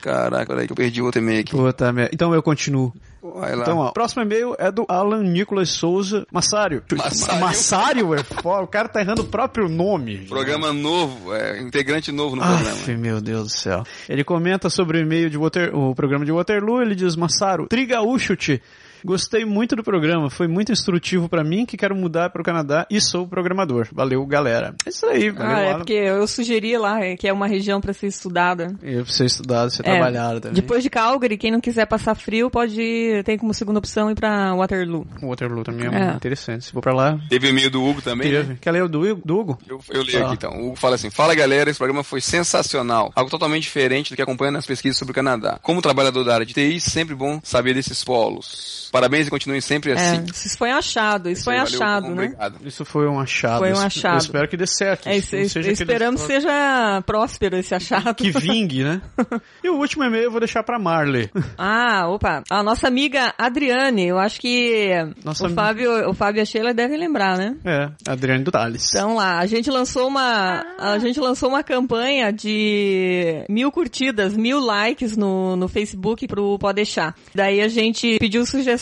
Caraca, 0.00 0.46
peraí 0.46 0.66
que 0.66 0.72
eu 0.72 0.76
perdi 0.76 1.00
outro 1.00 1.20
e-mail 1.20 1.40
aqui. 1.40 1.52
Puta 1.52 1.92
merda. 1.92 2.10
Então 2.12 2.34
eu 2.34 2.42
continuo. 2.42 2.92
Vai 3.22 3.54
lá. 3.54 3.62
Então, 3.62 3.78
ó, 3.78 3.92
próximo 3.92 4.22
e-mail 4.22 4.54
é 4.58 4.70
do 4.72 4.84
Alan 4.88 5.22
Nicolas 5.22 5.70
Souza 5.70 6.26
Massário. 6.32 6.82
Massário. 6.92 7.40
Massário 7.40 8.14
é 8.14 8.22
foda. 8.24 8.64
O 8.64 8.66
cara 8.66 8.88
tá 8.88 9.00
errando 9.00 9.22
o 9.22 9.26
próprio 9.26 9.68
nome. 9.68 10.26
Programa 10.28 10.72
novo, 10.72 11.32
é, 11.32 11.60
integrante 11.60 12.10
novo 12.10 12.34
no 12.34 12.42
programa. 12.42 12.70
Aff, 12.70 12.96
meu 12.96 13.20
Deus 13.20 13.44
do 13.44 13.48
céu. 13.56 13.84
Ele 14.08 14.24
comenta 14.24 14.68
sobre 14.68 14.98
o 14.98 15.00
e-mail 15.02 15.30
de 15.30 15.38
Water, 15.38 15.72
o 15.76 15.94
programa 15.94 16.24
de 16.24 16.32
Waterloo, 16.32 16.82
ele 16.82 16.96
diz, 16.96 17.14
Massaro, 17.14 17.68
Trigaúcho-te. 17.68 18.60
Gostei 19.04 19.44
muito 19.44 19.74
do 19.76 19.82
programa, 19.82 20.30
foi 20.30 20.46
muito 20.46 20.70
instrutivo 20.72 21.28
pra 21.28 21.42
mim 21.44 21.66
que 21.66 21.76
quero 21.76 21.94
mudar 21.94 22.30
pro 22.30 22.42
Canadá 22.44 22.86
e 22.90 23.00
sou 23.00 23.26
programador. 23.26 23.88
Valeu, 23.92 24.24
galera. 24.26 24.74
É 24.86 24.90
isso 24.90 25.06
aí, 25.06 25.30
valeu, 25.30 25.56
Ah, 25.56 25.60
é 25.60 25.68
Alan. 25.70 25.78
porque 25.78 25.92
eu 25.92 26.26
sugeri 26.26 26.76
lá 26.78 27.00
é, 27.04 27.16
que 27.16 27.26
é 27.28 27.32
uma 27.32 27.46
região 27.46 27.80
pra 27.80 27.92
ser 27.92 28.06
estudada. 28.06 28.76
E 28.82 28.94
pra 28.96 29.04
você 29.04 29.24
estudar, 29.24 29.64
você 29.70 29.82
É, 29.82 29.84
trabalhar 29.84 30.40
também. 30.40 30.54
Depois 30.54 30.82
de 30.82 30.90
Calgary, 30.90 31.36
quem 31.36 31.50
não 31.50 31.60
quiser 31.60 31.86
passar 31.86 32.14
frio 32.14 32.50
pode 32.50 32.80
ir, 32.80 33.24
tem 33.24 33.36
como 33.38 33.52
segunda 33.52 33.78
opção 33.78 34.10
ir 34.10 34.14
pra 34.14 34.54
Waterloo. 34.54 35.06
O 35.22 35.28
Waterloo 35.28 35.64
também 35.64 35.86
é, 35.86 35.88
É. 35.94 36.02
muito 36.04 36.16
interessante. 36.16 36.64
Se 36.66 36.72
for 36.72 36.80
pra 36.80 36.94
lá, 36.94 37.18
Teve 37.28 37.46
o 37.48 37.50
e-mail 37.50 37.70
do 37.70 37.82
Hugo 37.82 38.02
também. 38.02 38.30
né? 38.32 38.38
teve. 38.40 38.54
Quer 38.56 38.70
ler 38.70 38.82
o 38.84 38.88
do, 38.88 39.14
do 39.16 39.38
Hugo? 39.38 39.58
Eu, 39.68 39.80
eu 39.90 40.02
leio 40.02 40.22
Ah. 40.22 40.26
aqui 40.26 40.34
então. 40.34 40.52
O 40.60 40.66
Hugo 40.68 40.76
fala 40.76 40.94
assim: 40.94 41.10
Fala 41.10 41.34
galera, 41.34 41.70
esse 41.70 41.78
programa 41.78 42.04
foi 42.04 42.20
sensacional. 42.20 43.12
Algo 43.14 43.30
totalmente 43.30 43.62
diferente 43.64 44.10
do 44.10 44.16
que 44.16 44.22
acompanha 44.22 44.50
nas 44.52 44.66
pesquisas 44.66 44.98
sobre 44.98 45.12
o 45.12 45.14
Canadá. 45.14 45.58
Como 45.62 45.82
trabalhador 45.82 46.24
da 46.24 46.34
área 46.34 46.46
de 46.46 46.54
TI, 46.54 46.80
sempre 46.80 47.14
bom 47.14 47.40
saber 47.42 47.74
desses 47.74 48.02
polos. 48.04 48.90
Parabéns 48.92 49.26
e 49.26 49.30
continuem 49.30 49.60
sempre 49.62 49.92
assim. 49.92 50.18
É, 50.18 50.24
isso 50.30 50.56
foi 50.58 50.70
achado, 50.70 51.30
isso 51.30 51.44
foi 51.44 51.56
Valeu, 51.56 51.66
achado, 51.72 52.06
né? 52.08 52.12
Obrigado. 52.26 52.56
Isso 52.64 52.84
foi 52.84 53.08
um 53.08 53.18
achado. 53.18 53.58
Foi 53.60 53.68
um 53.70 53.72
Eu- 53.72 53.80
Eu 53.80 53.86
achado. 53.86 54.18
espero 54.18 54.46
que 54.48 54.56
dê 54.56 54.66
certo. 54.66 55.08
É, 55.08 55.16
Isso 55.16 55.34
isso, 55.34 55.54
seja 55.54 55.70
aquele 55.70 55.72
esperamos 55.72 56.20
que 56.20 56.26
troço 56.28 56.42
seja 56.42 57.02
próspero 57.06 57.56
esse 57.56 57.74
achado. 57.74 58.14
Que 58.14 58.30
vingue, 58.30 58.84
né? 58.84 59.00
e 59.64 59.70
o 59.70 59.76
último 59.78 60.04
e-mail 60.04 60.24
eu 60.24 60.30
vou 60.30 60.40
deixar 60.40 60.62
pra 60.62 60.78
Marley. 60.78 61.30
Ah, 61.56 62.06
opa. 62.08 62.42
A 62.50 62.62
nossa 62.62 62.86
amiga 62.86 63.32
Adriane, 63.38 64.06
eu 64.08 64.18
acho 64.18 64.38
que 64.38 64.90
Nossa 65.24 65.44
o, 65.44 65.46
ami- 65.46 65.54
Fábio, 65.54 66.10
o 66.10 66.12
Fábio 66.12 66.40
e 66.40 66.42
a 66.42 66.44
Sheila 66.44 66.74
devem 66.74 66.98
lembrar, 66.98 67.38
né? 67.38 67.56
É, 67.64 67.88
Adriane 68.06 68.44
do 68.44 68.50
Tales. 68.50 68.90
Então 68.94 69.14
lá, 69.14 69.38
a 69.38 69.46
gente 69.46 69.70
lançou 69.70 70.06
uma, 70.06 70.62
a 70.78 70.98
gente 70.98 71.18
lançou 71.18 71.48
uma 71.48 71.62
campanha 71.62 72.30
de 72.30 73.44
mil 73.48 73.72
curtidas, 73.72 74.36
mil 74.36 74.60
likes 74.60 75.16
no, 75.16 75.56
no 75.56 75.66
Facebook 75.66 76.26
pro 76.26 76.58
Pode 76.58 76.76
Deixar. 76.76 77.14
Daí 77.34 77.62
a 77.62 77.68
gente 77.68 78.18
pediu 78.18 78.44
sugestões 78.44 78.81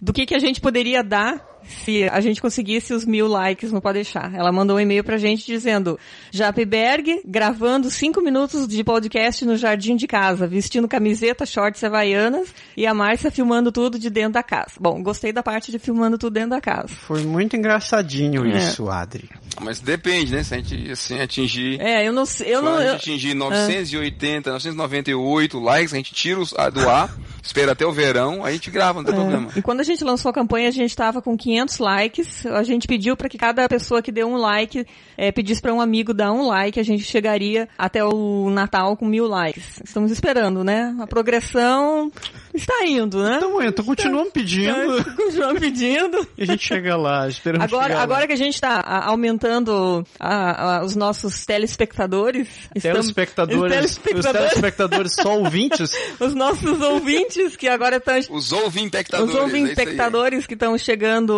do 0.00 0.12
que 0.12 0.26
que 0.26 0.34
a 0.34 0.38
gente 0.38 0.60
poderia 0.60 1.02
dar 1.02 1.57
se 1.84 2.04
a 2.04 2.20
gente 2.20 2.40
conseguisse 2.40 2.92
os 2.92 3.04
mil 3.04 3.26
likes 3.28 3.70
no 3.72 3.80
Pode 3.80 3.94
Deixar. 3.98 4.34
Ela 4.34 4.50
mandou 4.52 4.76
um 4.76 4.80
e-mail 4.80 5.04
pra 5.04 5.16
gente 5.18 5.44
dizendo 5.46 5.98
Japberg 6.30 7.20
gravando 7.24 7.90
cinco 7.90 8.20
minutos 8.22 8.66
de 8.66 8.82
podcast 8.84 9.44
no 9.44 9.56
jardim 9.56 9.96
de 9.96 10.06
casa, 10.06 10.46
vestindo 10.46 10.88
camiseta, 10.88 11.44
shorts 11.44 11.82
havaianas 11.84 12.48
e 12.76 12.86
a 12.86 12.94
Márcia 12.94 13.30
filmando 13.30 13.70
tudo 13.72 13.98
de 13.98 14.08
dentro 14.10 14.32
da 14.34 14.42
casa. 14.42 14.72
Bom, 14.80 15.02
gostei 15.02 15.32
da 15.32 15.42
parte 15.42 15.70
de 15.70 15.78
filmando 15.78 16.16
tudo 16.16 16.34
dentro 16.34 16.50
da 16.50 16.60
casa. 16.60 16.88
Foi 16.88 17.22
muito 17.24 17.56
engraçadinho 17.56 18.46
É. 18.46 18.58
isso, 18.58 18.88
Adri. 18.88 19.28
Mas 19.60 19.80
depende, 19.80 20.32
né? 20.32 20.42
Se 20.44 20.54
a 20.54 20.58
gente 20.58 20.90
assim, 20.92 21.20
atingir. 21.20 21.80
É, 21.80 22.06
eu 22.06 22.12
não 22.12 22.24
sei, 22.24 22.54
eu 22.54 22.60
Quando 22.60 22.64
não... 22.66 22.78
a 22.78 22.80
gente 22.82 22.88
eu- 22.90 22.94
atingir 23.14 23.34
980, 23.34 24.50
998 24.52 25.58
likes, 25.58 25.92
a 25.92 25.96
gente 25.96 26.14
tira 26.14 26.38
os, 26.40 26.54
a, 26.56 26.70
do 26.70 26.88
ar, 26.88 27.12
espera 27.42 27.72
até 27.72 27.84
o 27.84 27.92
verão, 27.92 28.44
aí 28.44 28.50
a 28.52 28.54
gente 28.54 28.70
grava, 28.70 29.00
não 29.00 29.04
tem 29.04 29.14
problema. 29.14 29.48
E 29.56 29.62
quando 29.62 29.80
a 29.80 29.84
gente 29.84 30.04
lançou 30.04 30.30
a 30.30 30.32
campanha, 30.32 30.68
a 30.68 30.72
gente 30.72 30.90
estava 30.90 31.20
com 31.20 31.36
500 31.36 31.57
likes. 31.78 32.46
A 32.46 32.62
gente 32.62 32.86
pediu 32.86 33.16
para 33.16 33.28
que 33.28 33.36
cada 33.38 33.68
pessoa 33.68 34.00
que 34.02 34.12
deu 34.12 34.28
um 34.28 34.36
like 34.36 34.86
eh, 35.16 35.32
pedisse 35.32 35.60
para 35.60 35.72
um 35.74 35.80
amigo 35.80 36.14
dar 36.14 36.32
um 36.32 36.46
like. 36.46 36.78
A 36.78 36.82
gente 36.84 37.02
chegaria 37.04 37.68
até 37.76 38.04
o 38.04 38.48
Natal 38.50 38.96
com 38.96 39.06
mil 39.06 39.26
likes. 39.26 39.80
Estamos 39.84 40.10
esperando, 40.10 40.62
né? 40.64 40.94
A 41.00 41.06
progressão 41.06 42.10
está 42.54 42.84
indo, 42.86 43.22
né? 43.22 43.36
Então, 43.36 43.62
então 43.62 43.84
continuamos 43.84 44.30
pedindo 44.32 45.04
Continuamos 45.16 45.58
pedindo. 45.60 46.26
e 46.36 46.42
a 46.42 46.46
gente 46.46 46.64
chega 46.66 46.96
lá, 46.96 47.28
esperamos 47.28 47.64
Agora, 47.64 47.88
chegar 47.88 48.02
agora 48.02 48.20
lá. 48.20 48.26
que 48.26 48.32
a 48.32 48.36
gente 48.36 48.54
está 48.54 48.80
aumentando 49.06 50.04
a- 50.18 50.78
a- 50.78 50.84
os 50.84 50.96
nossos 50.96 51.44
telespectadores, 51.46 52.48
estamos- 52.74 52.98
Telespectadores, 53.06 53.62
os 53.76 53.90
os 53.90 53.96
telespectadores, 53.98 54.48
telespectadores 54.50 55.12
só 55.14 55.38
ouvintes, 55.38 55.90
os 56.20 56.34
nossos 56.34 56.80
ouvintes 56.80 57.56
que 57.56 57.68
agora 57.68 57.96
estão 57.96 58.18
Os 58.30 58.52
ouvimpectadores. 58.52 59.34
Os 59.34 59.40
é 59.52 59.56
aí. 59.56 59.64
espectadores 59.64 60.46
que 60.46 60.54
estão 60.54 60.76
chegando, 60.78 61.32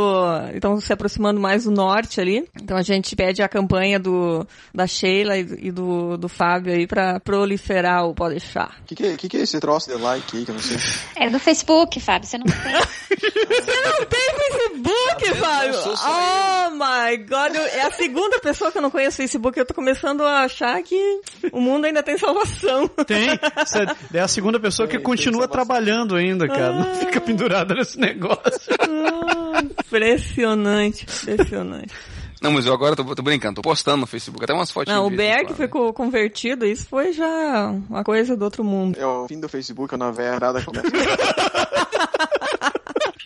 estão 0.55 0.81
se 0.81 0.93
aproximando 0.93 1.40
mais 1.40 1.64
do 1.64 1.71
norte 1.71 2.21
ali. 2.21 2.49
Então 2.62 2.76
a 2.76 2.83
gente 2.83 3.14
pede 3.17 3.43
a 3.43 3.49
campanha 3.49 3.99
do 3.99 4.47
da 4.75 4.87
Sheila 4.87 5.37
e, 5.37 5.47
e 5.69 5.71
do, 5.73 6.17
do 6.17 6.29
Fábio 6.29 6.73
aí 6.73 6.87
pra 6.87 7.21
proliferar 7.21 8.07
o 8.07 8.14
Pode 8.14 8.31
Deixar. 8.35 8.76
O 8.83 8.85
que, 8.87 8.95
que, 8.95 9.07
é- 9.07 9.17
que, 9.17 9.29
que 9.29 9.37
é 9.37 9.40
esse 9.40 9.59
troço 9.61 9.88
de 9.90 9.97
like 10.00 10.37
aí 10.37 10.45
que 10.45 10.50
eu 10.50 10.55
não 10.55 10.62
sei? 10.62 10.76
É 11.17 11.29
do 11.29 11.38
Facebook, 11.38 12.00
Fábio, 12.00 12.29
você 12.29 12.38
não 12.38 12.47
tem. 12.47 12.57
Você 13.21 13.83
não 13.83 14.07
tem 14.07 14.21
Facebook, 14.38 15.35
Fábio? 15.38 15.75
sou 15.75 15.97
só 15.97 16.09
Oh 16.69 16.71
my 16.73 17.17
god, 17.19 17.55
eu- 17.55 17.62
é 17.67 17.83
a 17.83 17.90
segunda 17.90 18.38
pessoa 18.40 18.71
que 18.71 18.79
eu 18.79 18.83
não 18.83 18.90
conheço 18.90 19.14
o 19.14 19.17
Facebook. 19.17 19.59
Eu 19.59 19.67
tô 19.67 19.75
começando 19.75 20.23
a 20.23 20.40
achar 20.45 20.81
que 20.83 21.21
o 21.52 21.61
mundo 21.61 21.85
ainda 21.87 22.02
tem 22.02 22.17
salvação. 22.17 22.88
Tem. 23.07 23.29
É 24.14 24.21
a 24.21 24.29
segunda 24.29 24.59
pessoa 24.61 24.87
que 24.88 24.97
Tem, 24.97 25.02
continua 25.02 25.43
tem 25.43 25.50
trabalhando 25.52 26.14
ainda, 26.17 26.47
cara. 26.47 26.73
Não 26.73 26.83
Ah. 26.83 26.95
fica 26.95 27.21
pendurada 27.21 27.75
nesse 27.75 27.99
negócio. 27.99 28.40
Ah, 28.81 29.20
impressionante, 29.97 31.05
impressionante. 31.23 31.93
Não, 32.41 32.53
mas 32.53 32.65
eu 32.65 32.73
agora 32.73 32.97
tô, 32.97 33.05
tô 33.15 33.23
brincando, 33.23 33.57
tô 33.57 33.63
postando 33.63 33.99
no 33.99 34.07
Facebook, 34.07 34.43
até 34.43 34.55
umas 34.55 34.71
fotinhas. 34.71 34.99
Não, 34.99 35.09
o 35.09 35.11
Berg 35.11 35.49
quando. 35.49 35.57
foi 35.59 35.69
co- 35.69 35.93
convertido, 35.93 36.65
isso 36.65 36.87
foi 36.87 37.13
já 37.13 37.71
uma 37.89 38.03
coisa 38.03 38.35
do 38.35 38.43
outro 38.43 38.65
mundo. 38.65 38.99
É 38.99 39.05
o 39.05 39.29
fim 39.29 39.39
do 39.39 39.47
Facebook, 39.47 39.95
na 39.97 40.11
verdade, 40.11 40.65
começa. 40.65 40.87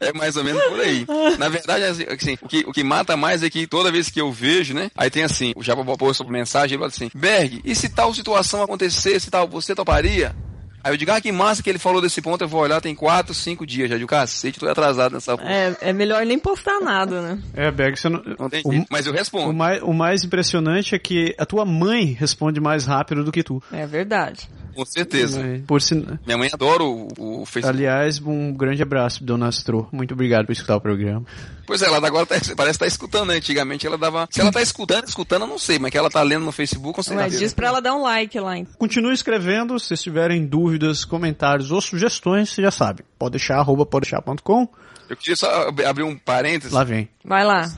É 0.01 0.13
mais 0.13 0.37
ou 0.37 0.45
menos 0.45 0.63
por 0.65 0.81
aí. 0.81 1.07
Na 1.39 1.49
verdade, 1.49 1.85
assim, 1.85 2.05
assim, 2.05 2.39
o, 2.43 2.49
que, 2.49 2.65
o 2.67 2.73
que 2.73 2.85
mata 2.85 3.17
mais 3.17 3.43
é 3.43 3.49
que 3.49 3.67
toda 3.67 3.91
vez 3.91 4.11
que 4.11 4.21
eu 4.21 4.31
vejo, 4.31 4.75
né? 4.75 4.91
Aí 4.95 5.09
tem 5.09 5.23
assim, 5.23 5.55
o 5.57 5.63
Japa 5.63 5.83
sobre 6.13 6.33
mensagem, 6.33 6.75
ele 6.75 6.81
fala 6.81 6.89
assim, 6.89 7.11
Berg, 7.15 7.63
e 7.65 7.75
se 7.75 7.89
tal 7.89 8.13
situação 8.13 8.63
acontecesse, 8.63 9.31
tal, 9.31 9.49
você 9.49 9.75
toparia? 9.75 10.35
Aí 10.85 10.93
eu 10.93 10.97
digo, 10.99 11.11
ah, 11.11 11.21
que 11.21 11.33
massa 11.33 11.63
que 11.63 11.71
ele 11.71 11.79
falou 11.79 12.03
desse 12.03 12.21
ponto, 12.21 12.45
eu 12.45 12.49
vou 12.49 12.61
olhar, 12.61 12.79
tem 12.79 12.95
quatro, 12.95 13.33
cinco 13.33 13.67
dias 13.67 13.89
já. 13.89 13.97
de 13.97 14.05
cacete, 14.07 14.61
tô 14.61 14.69
atrasado 14.69 15.15
nessa 15.15 15.35
porra. 15.37 15.51
É, 15.51 15.77
é 15.81 15.93
melhor 15.95 16.27
nem 16.27 16.39
postar 16.39 16.79
nada, 16.81 17.23
né? 17.23 17.39
É, 17.55 17.71
Berg, 17.71 17.97
você 17.99 18.09
não... 18.11 18.23
Não 18.39 18.51
tem 18.51 18.61
o- 18.65 18.85
mas 18.91 19.07
eu 19.07 19.13
O 19.13 19.17
respondo. 19.17 19.55
mais, 19.55 19.83
o 19.83 19.95
mais 19.95 20.23
impressionante 20.25 20.95
é 20.95 20.99
que 20.99 21.35
a 21.39 21.47
tua 21.47 21.65
mãe 21.65 22.05
responde 22.13 22.61
mais 22.61 22.85
rápido 22.85 23.25
do 23.25 23.33
que 23.33 23.43
tu. 23.43 23.63
É 23.73 23.87
verdade. 23.87 24.47
Com 24.75 24.85
certeza. 24.85 25.41
Por 25.67 25.81
sin... 25.81 26.05
Minha 26.27 26.37
mãe 26.39 26.51
adora 26.53 26.83
o, 26.83 27.09
o 27.19 27.47
Facebook. 27.47 27.77
Aliás, 27.77 28.21
um 28.21 28.53
grande 28.53 28.83
abraço, 28.83 29.23
Dona 29.25 29.49
Astro. 29.49 29.89
Muito 29.93 30.15
obrigado 30.15 30.47
por 30.47 30.53
escutar 30.53 30.77
o 30.77 30.81
programa. 30.81 31.25
Pois 31.67 31.81
é, 31.83 31.87
ela 31.87 32.07
agora 32.07 32.27
tá, 32.27 32.35
parece 32.57 32.77
estar 32.77 32.87
escutando, 32.87 33.29
né? 33.29 33.37
Antigamente 33.37 33.87
ela 33.87 33.97
dava. 33.97 34.29
Se 34.31 34.41
ela 34.41 34.53
tá 34.53 34.61
escutando, 34.61 35.07
escutando, 35.09 35.43
eu 35.43 35.49
não 35.49 35.59
sei, 35.59 35.79
mas 35.79 35.91
que 35.91 35.97
ela 35.99 36.11
tá 36.11 36.23
lendo 36.23 36.45
no 36.45 36.53
Facebook, 36.53 36.95
com 36.97 37.03
certeza. 37.03 37.29
Mas 37.31 37.39
diz 37.39 37.55
pra 37.55 37.69
ela 37.69 37.81
dar 37.81 37.95
um 37.95 38.03
like 38.03 38.39
lá. 38.39 38.59
então. 38.59 38.75
Continue 38.79 39.15
escrevendo, 39.15 39.79
se 39.79 39.95
tiverem 39.97 40.45
dúvidas, 40.47 41.05
comentários 41.05 41.71
ou 41.71 41.81
sugestões, 41.81 42.51
você 42.51 42.63
já 42.63 42.71
sabe. 42.71 43.05
Pode 43.19 43.33
deixar, 43.33 43.57
arroba 43.59 43.87
podeixar.com. 43.87 44.69
Eu 45.09 45.17
queria 45.17 45.37
só 45.37 45.69
ab- 45.69 45.85
abrir 45.85 46.03
um 46.03 46.17
parênteses. 46.17 46.73
Lá 46.73 46.83
vem. 46.85 47.09
Vai 47.25 47.45
lá. 47.45 47.71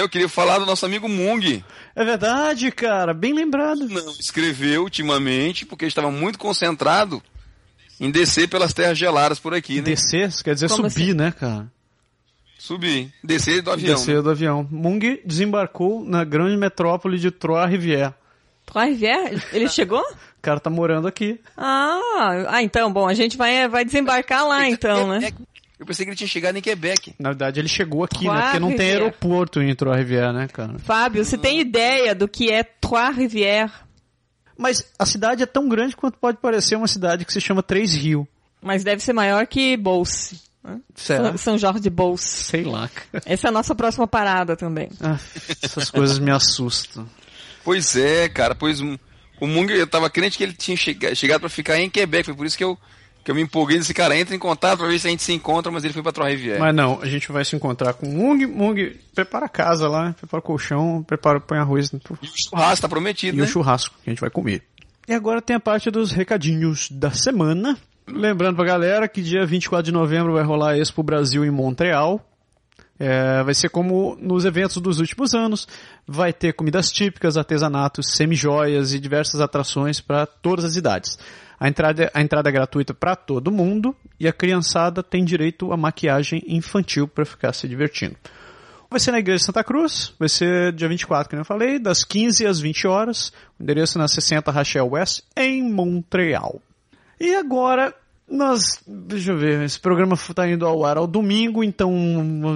Eu 0.00 0.08
queria 0.08 0.28
falar 0.28 0.58
do 0.58 0.66
nosso 0.66 0.84
amigo 0.86 1.08
Mung. 1.08 1.62
É 1.94 2.04
verdade, 2.04 2.70
cara. 2.70 3.12
Bem 3.12 3.32
lembrado. 3.32 3.88
Não 3.88 4.10
escreveu 4.12 4.82
ultimamente 4.82 5.64
porque 5.66 5.86
estava 5.86 6.10
muito 6.10 6.38
concentrado 6.38 7.22
em 8.00 8.10
descer 8.10 8.48
pelas 8.48 8.72
terras 8.72 8.96
geladas 8.96 9.38
por 9.38 9.54
aqui, 9.54 9.76
né? 9.76 9.82
Descer, 9.82 10.28
isso 10.28 10.44
quer 10.44 10.54
dizer 10.54 10.68
Como 10.68 10.88
subir, 10.88 11.04
assim? 11.04 11.14
né, 11.14 11.32
cara? 11.32 11.70
Subir. 12.58 13.12
Descer 13.22 13.62
do 13.62 13.70
avião. 13.70 13.94
Descer 13.94 14.16
né? 14.16 14.22
do 14.22 14.30
avião. 14.30 14.66
Mung 14.70 15.20
desembarcou 15.24 16.04
na 16.04 16.24
grande 16.24 16.56
metrópole 16.56 17.18
de 17.18 17.30
Trois-Rivières. 17.30 18.12
Trois-Rivières? 18.66 19.42
Ele 19.52 19.68
chegou? 19.70 20.00
O 20.00 20.40
cara 20.42 20.60
tá 20.60 20.68
morando 20.70 21.08
aqui. 21.08 21.40
Ah, 21.56 22.00
ah, 22.48 22.62
então, 22.62 22.92
bom, 22.92 23.08
a 23.08 23.14
gente 23.14 23.36
vai, 23.36 23.68
vai 23.68 23.84
desembarcar 23.84 24.46
lá 24.46 24.68
então, 24.68 25.08
né? 25.08 25.32
Eu 25.78 25.86
pensei 25.86 26.04
que 26.04 26.10
ele 26.10 26.16
tinha 26.16 26.28
chegado 26.28 26.56
em 26.56 26.60
Quebec. 26.60 27.14
Na 27.18 27.30
verdade, 27.30 27.60
ele 27.60 27.68
chegou 27.68 28.02
aqui, 28.04 28.26
né? 28.26 28.42
Porque 28.42 28.58
não 28.58 28.74
tem 28.74 28.90
aeroporto 28.90 29.60
em 29.62 29.74
Trois-Rivières, 29.74 30.34
né, 30.34 30.48
cara? 30.48 30.78
Fábio, 30.80 31.24
você 31.24 31.38
tem 31.38 31.60
ideia 31.60 32.14
do 32.14 32.26
que 32.26 32.50
é 32.50 32.62
Trois-Rivières? 32.64 33.70
Mas 34.56 34.84
a 34.98 35.06
cidade 35.06 35.42
é 35.42 35.46
tão 35.46 35.68
grande 35.68 35.94
quanto 35.94 36.18
pode 36.18 36.38
parecer 36.38 36.74
uma 36.74 36.88
cidade 36.88 37.24
que 37.24 37.32
se 37.32 37.40
chama 37.40 37.62
Três 37.62 37.94
Rio. 37.94 38.26
Mas 38.60 38.82
deve 38.82 39.00
ser 39.00 39.12
maior 39.12 39.46
que 39.46 39.76
Bolse. 39.76 40.40
né? 40.64 40.80
Será? 40.96 41.38
São- 41.38 41.56
Jorge 41.56 41.78
de 41.78 41.90
Bolse. 41.90 42.26
Sei 42.42 42.64
lá. 42.64 42.90
Essa 43.24 43.46
é 43.46 43.50
a 43.50 43.52
nossa 43.52 43.72
próxima 43.72 44.08
parada 44.08 44.56
também. 44.56 44.88
Ah, 45.00 45.16
essas 45.62 45.90
coisas 45.92 46.18
me 46.18 46.32
assustam. 46.32 47.08
Pois 47.62 47.94
é, 47.94 48.28
cara. 48.28 48.56
Pois 48.56 48.80
o 48.80 49.46
Mung, 49.46 49.70
eu 49.70 49.86
tava 49.86 50.10
crente 50.10 50.36
que 50.36 50.42
ele 50.42 50.54
tinha 50.54 50.76
chega- 50.76 51.14
chegado 51.14 51.38
pra 51.42 51.48
ficar 51.48 51.78
em 51.78 51.88
Quebec. 51.88 52.24
Foi 52.24 52.34
por 52.34 52.44
isso 52.44 52.58
que 52.58 52.64
eu, 52.64 52.76
que 53.28 53.32
eu 53.32 53.34
me 53.34 53.42
empolguei 53.42 53.76
desse 53.76 53.92
cara. 53.92 54.16
Entra 54.16 54.34
em 54.34 54.38
contato 54.38 54.78
pra 54.78 54.88
ver 54.88 54.98
se 54.98 55.06
a 55.06 55.10
gente 55.10 55.22
se 55.22 55.34
encontra, 55.34 55.70
mas 55.70 55.84
ele 55.84 55.92
foi 55.92 56.02
pra 56.02 56.12
Trois-Rivières. 56.12 56.58
Mas 56.58 56.74
não, 56.74 56.98
a 57.02 57.04
gente 57.04 57.30
vai 57.30 57.44
se 57.44 57.54
encontrar 57.54 57.92
com 57.92 58.06
o 58.06 58.10
Mung. 58.10 58.46
Mung, 58.46 58.96
prepara 59.14 59.44
a 59.44 59.48
casa 59.50 59.86
lá, 59.86 60.14
prepara 60.14 60.38
o 60.38 60.42
colchão, 60.42 61.04
prepara, 61.06 61.38
põe 61.38 61.58
arroz 61.58 61.92
no 61.92 62.00
E 62.22 62.26
o 62.26 62.30
churrasco 62.34 62.80
tá 62.80 62.88
prometido, 62.88 63.36
e 63.36 63.40
né? 63.40 63.44
o 63.44 63.46
churrasco 63.46 63.94
que 64.02 64.08
a 64.08 64.12
gente 64.12 64.20
vai 64.22 64.30
comer. 64.30 64.62
E 65.06 65.12
agora 65.12 65.42
tem 65.42 65.56
a 65.56 65.60
parte 65.60 65.90
dos 65.90 66.10
recadinhos 66.10 66.90
da 66.90 67.10
semana. 67.10 67.76
Lembrando 68.06 68.56
pra 68.56 68.64
galera 68.64 69.06
que 69.06 69.20
dia 69.20 69.44
24 69.44 69.84
de 69.84 69.92
novembro 69.92 70.32
vai 70.32 70.42
rolar 70.42 70.70
a 70.70 70.78
Expo 70.78 71.02
Brasil 71.02 71.44
em 71.44 71.50
Montreal. 71.50 72.26
É, 72.98 73.42
vai 73.44 73.54
ser 73.54 73.68
como 73.68 74.16
nos 74.20 74.44
eventos 74.44 74.78
dos 74.78 74.98
últimos 74.98 75.34
anos. 75.34 75.68
Vai 76.06 76.32
ter 76.32 76.52
comidas 76.52 76.90
típicas, 76.90 77.36
artesanatos, 77.36 78.12
semijoias 78.14 78.92
e 78.92 78.98
diversas 78.98 79.40
atrações 79.40 80.00
para 80.00 80.26
todas 80.26 80.64
as 80.64 80.76
idades. 80.76 81.18
A 81.60 81.68
entrada, 81.68 82.10
a 82.14 82.20
entrada 82.22 82.48
é 82.48 82.52
gratuita 82.52 82.94
para 82.94 83.16
todo 83.16 83.50
mundo 83.50 83.94
e 84.18 84.28
a 84.28 84.32
criançada 84.32 85.02
tem 85.02 85.24
direito 85.24 85.72
a 85.72 85.76
maquiagem 85.76 86.42
infantil 86.46 87.08
para 87.08 87.24
ficar 87.24 87.52
se 87.52 87.68
divertindo. 87.68 88.16
Vai 88.90 89.00
ser 89.00 89.12
na 89.12 89.18
Igreja 89.18 89.40
de 89.40 89.44
Santa 89.44 89.62
Cruz, 89.62 90.14
vai 90.18 90.30
ser 90.30 90.72
dia 90.72 90.88
24, 90.88 91.28
como 91.28 91.40
eu 91.40 91.44
falei, 91.44 91.78
das 91.78 92.04
15 92.04 92.46
às 92.46 92.58
20 92.58 92.86
horas. 92.86 93.32
O 93.58 93.62
endereço 93.62 93.98
na 93.98 94.08
60 94.08 94.50
Rachel 94.50 94.88
West, 94.88 95.22
em 95.36 95.62
Montreal. 95.70 96.62
E 97.20 97.34
agora, 97.34 97.94
nós. 98.30 98.80
Deixa 98.86 99.32
eu 99.32 99.38
ver, 99.38 99.62
esse 99.62 99.78
programa 99.78 100.14
está 100.14 100.48
indo 100.48 100.66
ao 100.66 100.84
ar 100.84 100.96
ao 100.96 101.06
domingo, 101.06 101.64
então 101.64 101.92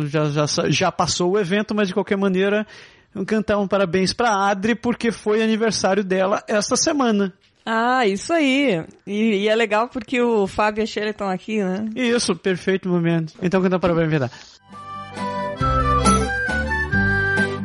já, 0.06 0.26
já, 0.26 0.46
já 0.68 0.92
passou 0.92 1.32
o 1.32 1.38
evento, 1.38 1.74
mas 1.74 1.88
de 1.88 1.94
qualquer 1.94 2.16
maneira, 2.16 2.66
cantar 3.26 3.58
um 3.58 3.66
parabéns 3.66 4.12
para 4.12 4.48
Adri, 4.48 4.74
porque 4.74 5.10
foi 5.10 5.42
aniversário 5.42 6.04
dela 6.04 6.42
esta 6.48 6.76
semana. 6.76 7.32
Ah, 7.64 8.06
isso 8.06 8.32
aí. 8.32 8.84
E, 9.06 9.42
e 9.42 9.48
é 9.48 9.54
legal 9.54 9.88
porque 9.88 10.20
o 10.20 10.46
Fábio 10.46 10.82
e 10.82 10.84
a 10.84 10.86
Sheila 10.86 11.10
estão 11.10 11.28
aqui, 11.28 11.62
né? 11.62 11.88
Isso, 11.94 12.34
perfeito 12.34 12.88
momento. 12.88 13.34
Então 13.40 13.62
cantar 13.62 13.78
parabéns, 13.78 14.10
verdade. 14.10 14.32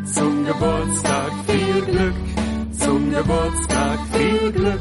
Zum 0.06 0.46
Geburtstag 0.46 1.36
viel 1.48 1.86
Glück, 1.86 2.18
zum 2.74 3.12
Geburtstag 3.12 4.04
viel 4.14 4.52
Glück, 4.52 4.80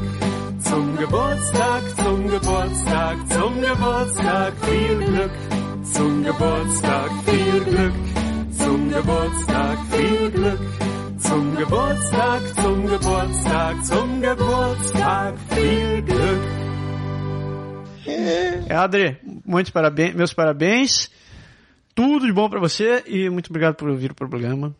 zum 0.69 0.97
Geburtstag, 0.97 1.83
zum 1.95 2.27
Geburtstag, 2.29 3.17
zum 3.29 3.61
Geburtstag 3.61 4.53
viel 4.65 4.97
Glück, 5.05 5.31
zum 5.93 6.23
Geburtstag 6.23 7.11
viel 7.25 7.63
Glück, 7.63 7.93
zum 8.57 8.89
Geburtstag 8.89 9.77
viel 9.91 10.31
Glück, 10.31 10.59
zum 11.19 11.55
Geburtstag, 11.55 12.41
zum 12.61 12.87
Geburtstag, 12.87 13.85
zum 13.85 14.21
Geburtstag 14.21 15.33
viel 15.49 16.01
Glück. 16.01 16.43
É, 18.69 18.73
Adri, 18.73 19.17
muitos 19.45 19.71
parabéns, 19.71 20.15
meus 20.15 20.33
parabéns. 20.33 21.09
Tudo 21.95 22.27
de 22.27 22.31
bom 22.31 22.49
pra 22.49 22.59
você 22.59 23.03
e 23.07 23.29
muito 23.29 23.49
obrigado 23.49 23.75
por 23.75 23.89
ouvir 23.89 24.11
o 24.11 24.15
programa. 24.15 24.75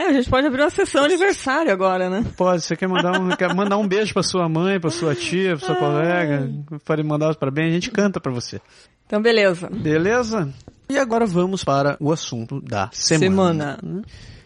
É, 0.00 0.04
a 0.06 0.12
gente 0.14 0.30
pode 0.30 0.46
abrir 0.46 0.62
uma 0.62 0.70
sessão 0.70 1.04
aniversário 1.04 1.70
agora, 1.70 2.08
né? 2.08 2.24
Pode, 2.34 2.62
você 2.62 2.74
quer 2.74 2.88
mandar 2.88 3.20
um, 3.20 3.28
quer 3.36 3.54
mandar 3.54 3.76
um 3.76 3.86
beijo 3.86 4.14
pra 4.14 4.22
sua 4.22 4.48
mãe, 4.48 4.80
pra 4.80 4.88
sua 4.88 5.14
tia, 5.14 5.58
pra 5.58 5.66
sua 5.66 5.76
colega, 5.76 6.50
pode 6.86 7.02
mandar 7.02 7.28
os 7.28 7.36
parabéns, 7.36 7.68
a 7.68 7.74
gente 7.74 7.90
canta 7.90 8.18
pra 8.18 8.32
você. 8.32 8.62
Então, 9.06 9.20
beleza. 9.20 9.68
Beleza? 9.68 10.48
E 10.88 10.96
agora 10.96 11.26
vamos 11.26 11.62
para 11.62 11.98
o 12.00 12.10
assunto 12.10 12.62
da 12.62 12.88
semana. 12.94 13.76
Semana. 13.76 14.02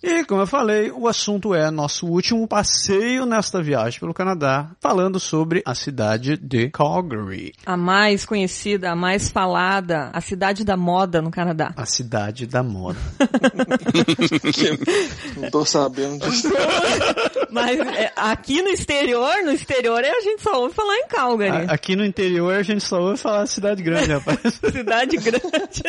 E 0.06 0.22
como 0.26 0.42
eu 0.42 0.46
falei, 0.46 0.90
o 0.90 1.08
assunto 1.08 1.54
é 1.54 1.70
nosso 1.70 2.06
último 2.06 2.46
passeio 2.46 3.24
nesta 3.24 3.62
viagem 3.62 3.98
pelo 3.98 4.12
Canadá, 4.12 4.68
falando 4.78 5.18
sobre 5.18 5.62
a 5.64 5.74
cidade 5.74 6.36
de 6.36 6.68
Calgary. 6.68 7.54
A 7.64 7.74
mais 7.74 8.26
conhecida, 8.26 8.90
a 8.90 8.94
mais 8.96 9.30
falada, 9.30 10.10
a 10.12 10.20
cidade 10.20 10.62
da 10.62 10.76
moda 10.76 11.22
no 11.22 11.30
Canadá. 11.30 11.72
A 11.74 11.86
cidade 11.86 12.46
da 12.46 12.62
moda. 12.62 12.98
Não 15.40 15.50
tô 15.50 15.64
sabendo 15.64 16.18
disso. 16.18 16.52
Mas 17.50 17.78
é, 17.78 18.12
aqui 18.16 18.60
no 18.60 18.68
exterior, 18.68 19.32
no 19.44 19.52
exterior 19.52 20.04
a 20.04 20.20
gente 20.20 20.42
só 20.42 20.60
ouve 20.60 20.74
falar 20.74 20.96
em 20.98 21.06
Calgary. 21.08 21.66
A- 21.66 21.72
Aqui 21.74 21.96
no 21.96 22.04
interior 22.04 22.54
a 22.54 22.62
gente 22.62 22.82
só 22.84 23.00
ouve 23.00 23.16
falar 23.16 23.46
cidade 23.46 23.82
grande, 23.82 24.12
rapaz. 24.12 24.38
Cidade 24.72 25.16
grande. 25.16 25.82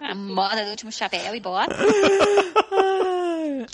A 0.00 0.14
moda 0.14 0.64
do 0.64 0.70
último 0.70 0.90
chapéu 0.90 1.34
e 1.34 1.40
bota. 1.40 1.76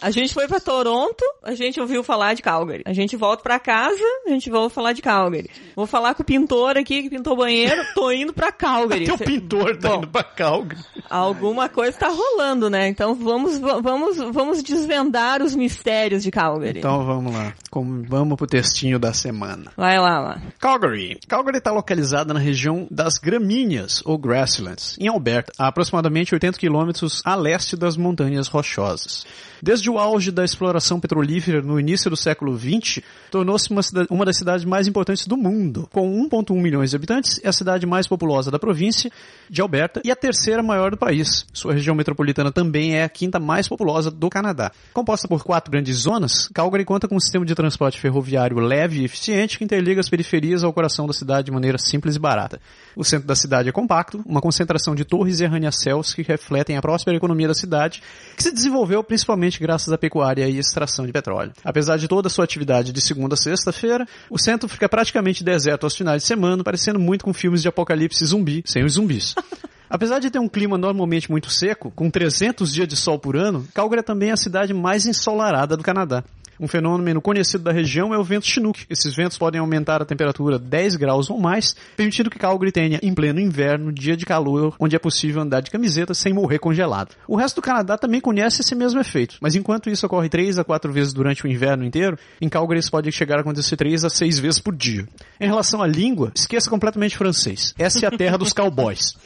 A 0.01 0.11
gente 0.11 0.33
foi 0.35 0.47
pra 0.49 0.61
Toronto, 0.61 1.25
a 1.43 1.55
gente 1.55 1.81
ouviu 1.81 2.03
falar 2.03 2.35
de 2.35 2.43
Calgary. 2.43 2.83
A 2.87 2.93
gente 2.93 3.17
volta 3.17 3.43
pra 3.43 3.59
casa, 3.59 4.03
a 4.27 4.31
gente 4.31 4.51
volta 4.51 4.75
falar 4.75 4.93
de 4.93 5.03
Calgary. 5.03 5.49
Vou 5.75 5.87
falar 5.87 6.15
com 6.15 6.23
o 6.23 6.27
pintor 6.27 6.77
aqui 6.77 7.03
que 7.03 7.11
pintou 7.11 7.35
o 7.35 7.37
banheiro, 7.37 7.83
tô 7.95 8.11
indo 8.11 8.33
pra 8.33 8.51
Calgary. 8.53 9.05
Teu 9.05 9.19
pintor 9.19 9.77
tá 9.77 9.89
Bom. 9.91 9.97
indo 9.99 10.09
pra 10.09 10.23
Calgary. 10.25 10.81
Alguma 11.09 11.69
coisa 11.69 11.97
tá 11.97 12.09
rolando, 12.09 12.69
né? 12.69 12.89
Então 12.89 13.15
vamos, 13.15 13.59
va- 13.59 13.81
vamos, 13.81 14.17
vamos 14.17 14.63
desvendar 14.63 15.43
os 15.43 15.55
mistérios 15.55 16.23
de 16.23 16.31
Calgary. 16.31 16.79
Então 16.81 17.05
vamos 17.05 17.33
lá. 17.35 17.55
Como- 17.71 18.03
vamos 18.09 18.37
pro 18.37 18.47
textinho 18.47 18.99
da 18.99 19.13
semana. 19.13 19.73
Vai 19.77 19.99
lá, 19.99 20.19
lá. 20.21 20.43
Calgary. 20.59 21.19
Calgary 21.29 21.59
está 21.59 21.71
localizada 21.73 22.33
na 22.35 22.41
região 22.41 22.87
das 22.91 23.19
Gramíneas, 23.19 24.03
ou 24.05 24.19
Grasslands, 24.19 24.97
em 25.01 25.09
Alberta, 25.09 25.53
a 25.59 25.69
aproximadamente 25.69 26.35
80 26.35 26.59
quilômetros 26.59 27.23
a 27.25 27.35
leste 27.35 27.77
das 27.77 27.97
Montanhas 27.97 28.49
Rochosas. 28.49 29.27
Desde 29.63 29.89
o 29.91 29.99
auge 29.99 30.31
da 30.31 30.45
exploração 30.45 31.01
petrolífera 31.01 31.63
no 31.63 31.81
início 31.81 32.11
do 32.11 32.17
século 32.17 32.57
XX, 32.59 33.01
tornou-se 33.31 33.71
uma, 33.71 33.81
uma 34.11 34.25
das 34.25 34.37
cidades 34.37 34.65
mais 34.65 34.87
importantes 34.87 35.27
do 35.27 35.37
mundo. 35.37 35.89
Com 35.93 36.11
1,1 36.29 36.61
milhões 36.61 36.91
de 36.91 36.97
habitantes, 36.97 37.41
é 37.43 37.49
a 37.49 37.53
cidade 37.53 37.87
mais 37.87 38.07
populosa 38.07 38.51
da 38.51 38.59
província 38.59 39.11
de 39.49 39.61
Alberta 39.61 40.01
e 40.05 40.11
a 40.11 40.17
terceira 40.17 40.63
maior 40.63 40.91
do 40.91 40.97
país. 40.97 41.47
Sua 41.53 41.73
região 41.73 41.95
metropolitana 41.95 42.53
também 42.53 42.97
é 42.97 43.05
a 43.05 43.09
quinta 43.09 43.39
mais 43.39 43.69
populosa 43.69 44.11
do 44.11 44.29
Canadá. 44.29 44.71
Composta 44.93 45.27
por 45.27 45.43
quatro 45.43 45.71
grandes 45.71 45.97
zonas, 45.99 46.49
Calgary 46.53 46.85
conta 46.85 47.09
com 47.09 47.17
um 47.17 47.21
sistema 47.21 47.45
de 47.45 47.55
transporte 47.55 48.01
ferroviário 48.01 48.59
leve 48.59 49.01
e 49.01 49.05
eficiente 49.05 49.59
que 49.59 49.65
interliga 49.65 50.01
as 50.01 50.09
periferias 50.09 50.65
ao 50.65 50.73
coração 50.73 51.07
da 51.07 51.13
cidade 51.13 51.47
de 51.47 51.53
maneira 51.53 51.79
simples 51.79 52.17
e 52.17 52.19
barata. 52.19 52.61
O 52.97 53.05
centro 53.05 53.29
da 53.29 53.37
cidade 53.37 53.69
é 53.69 53.73
compacto, 53.73 54.23
uma 54.25 54.41
concentração 54.41 54.95
de 54.95 55.05
torres 55.05 55.39
e 55.39 55.45
arranha-céus 55.45 56.15
que 56.15 56.23
refletem 56.23 56.79
a 56.79 56.81
próspera 56.81 57.15
economia 57.15 57.47
da 57.47 57.53
cidade, 57.53 58.03
que 58.35 58.43
se 58.43 58.51
desenvolveu 58.51 59.05
principalmente 59.05 59.61
graças 59.61 59.93
à 59.93 59.99
pecuária 59.99 60.49
e 60.49 60.59
extração 60.59 61.05
de 61.05 61.13
petróleo. 61.13 61.53
Apesar 61.63 61.99
de 61.99 62.09
toda 62.09 62.29
a 62.29 62.31
sua 62.31 62.45
atividade 62.45 62.93
de 62.93 63.01
segunda 63.03 63.35
a 63.35 63.37
sexta-feira, 63.37 64.09
o 64.31 64.39
centro 64.39 64.67
fica 64.67 64.89
praticamente 64.89 65.45
deserto 65.45 65.85
aos 65.85 65.95
finais 65.95 66.23
de 66.23 66.27
semana, 66.27 66.65
parecendo 66.65 66.99
muito 66.99 67.23
com 67.23 67.35
filmes 67.35 67.61
de 67.61 67.69
apocalipse 67.69 68.25
zumbi, 68.25 68.63
sem 68.65 68.83
os 68.83 68.95
zumbis. 68.95 69.35
Apesar 69.91 70.19
de 70.19 70.31
ter 70.31 70.39
um 70.39 70.49
clima 70.49 70.79
normalmente 70.79 71.31
muito 71.31 71.51
seco, 71.51 71.91
com 71.91 72.11
300 72.11 72.73
dias 72.73 72.89
de 72.89 72.97
sol 72.97 73.19
por 73.19 73.37
ano, 73.37 73.69
Calgary 73.75 74.01
é 74.01 74.03
também 74.03 74.31
a 74.33 74.37
cidade 74.37 74.73
mais 74.73 75.05
ensolarada 75.07 75.77
do 75.77 75.83
Canadá. 75.83 76.25
Um 76.61 76.69
fenômeno 76.69 77.21
conhecido 77.21 77.65
da 77.65 77.73
região 77.73 78.15
é 78.15 78.19
o 78.19 78.25
vento 78.25 78.47
Chinook. 78.47 78.87
Esses 78.89 79.15
ventos 79.15 79.37
podem 79.39 79.61
aumentar 79.61 80.01
a 80.01 80.05
temperatura 80.05 80.59
10 80.59 80.97
graus 80.97 81.31
ou 81.31 81.39
mais, 81.39 81.77
permitindo 81.97 82.31
que 82.31 82.39
Calgary 82.39 82.73
tenha, 82.73 82.99
em 83.03 83.15
pleno 83.15 83.41
inverno, 83.41 83.93
dia 83.93 84.17
de 84.17 84.25
calor, 84.25 84.75
onde 84.79 84.97
é 84.97 84.99
possível 84.99 85.43
andar 85.43 85.61
de 85.61 85.71
camiseta 85.71 86.15
sem 86.15 86.33
morrer 86.33 86.59
congelado. 86.59 87.15
O 87.29 87.37
resto 87.37 87.57
do 87.57 87.63
Canadá 87.63 87.99
também 87.99 88.21
conhece 88.21 88.63
esse 88.63 88.75
mesmo 88.75 89.01
efeito, 89.01 89.37
mas 89.41 89.55
enquanto 89.55 89.91
isso 89.91 90.07
ocorre 90.07 90.29
3 90.29 90.59
a 90.59 90.65
4 90.65 90.93
vezes 90.93 91.13
durante 91.13 91.45
o 91.45 91.49
inverno 91.49 91.85
inteiro, 91.85 92.19
em 92.41 92.49
Calgary 92.49 92.81
isso 92.81 92.91
pode 92.91 93.11
chegar 93.13 93.39
a 93.39 93.41
acontecer 93.41 93.77
3 93.77 94.05
a 94.05 94.11
6 94.11 94.39
vezes 94.39 94.61
por 94.61 94.75
dia. 94.75 95.07
Em 95.41 95.47
relação 95.47 95.83
à 95.83 95.87
língua, 95.87 96.33
esqueça 96.35 96.71
completamente 96.71 97.17
francês. 97.17 97.75
Essa 97.79 98.07
é 98.07 98.09
a 98.09 98.17
terra 98.17 98.37
dos 98.37 98.53
cowboys. 98.55 99.17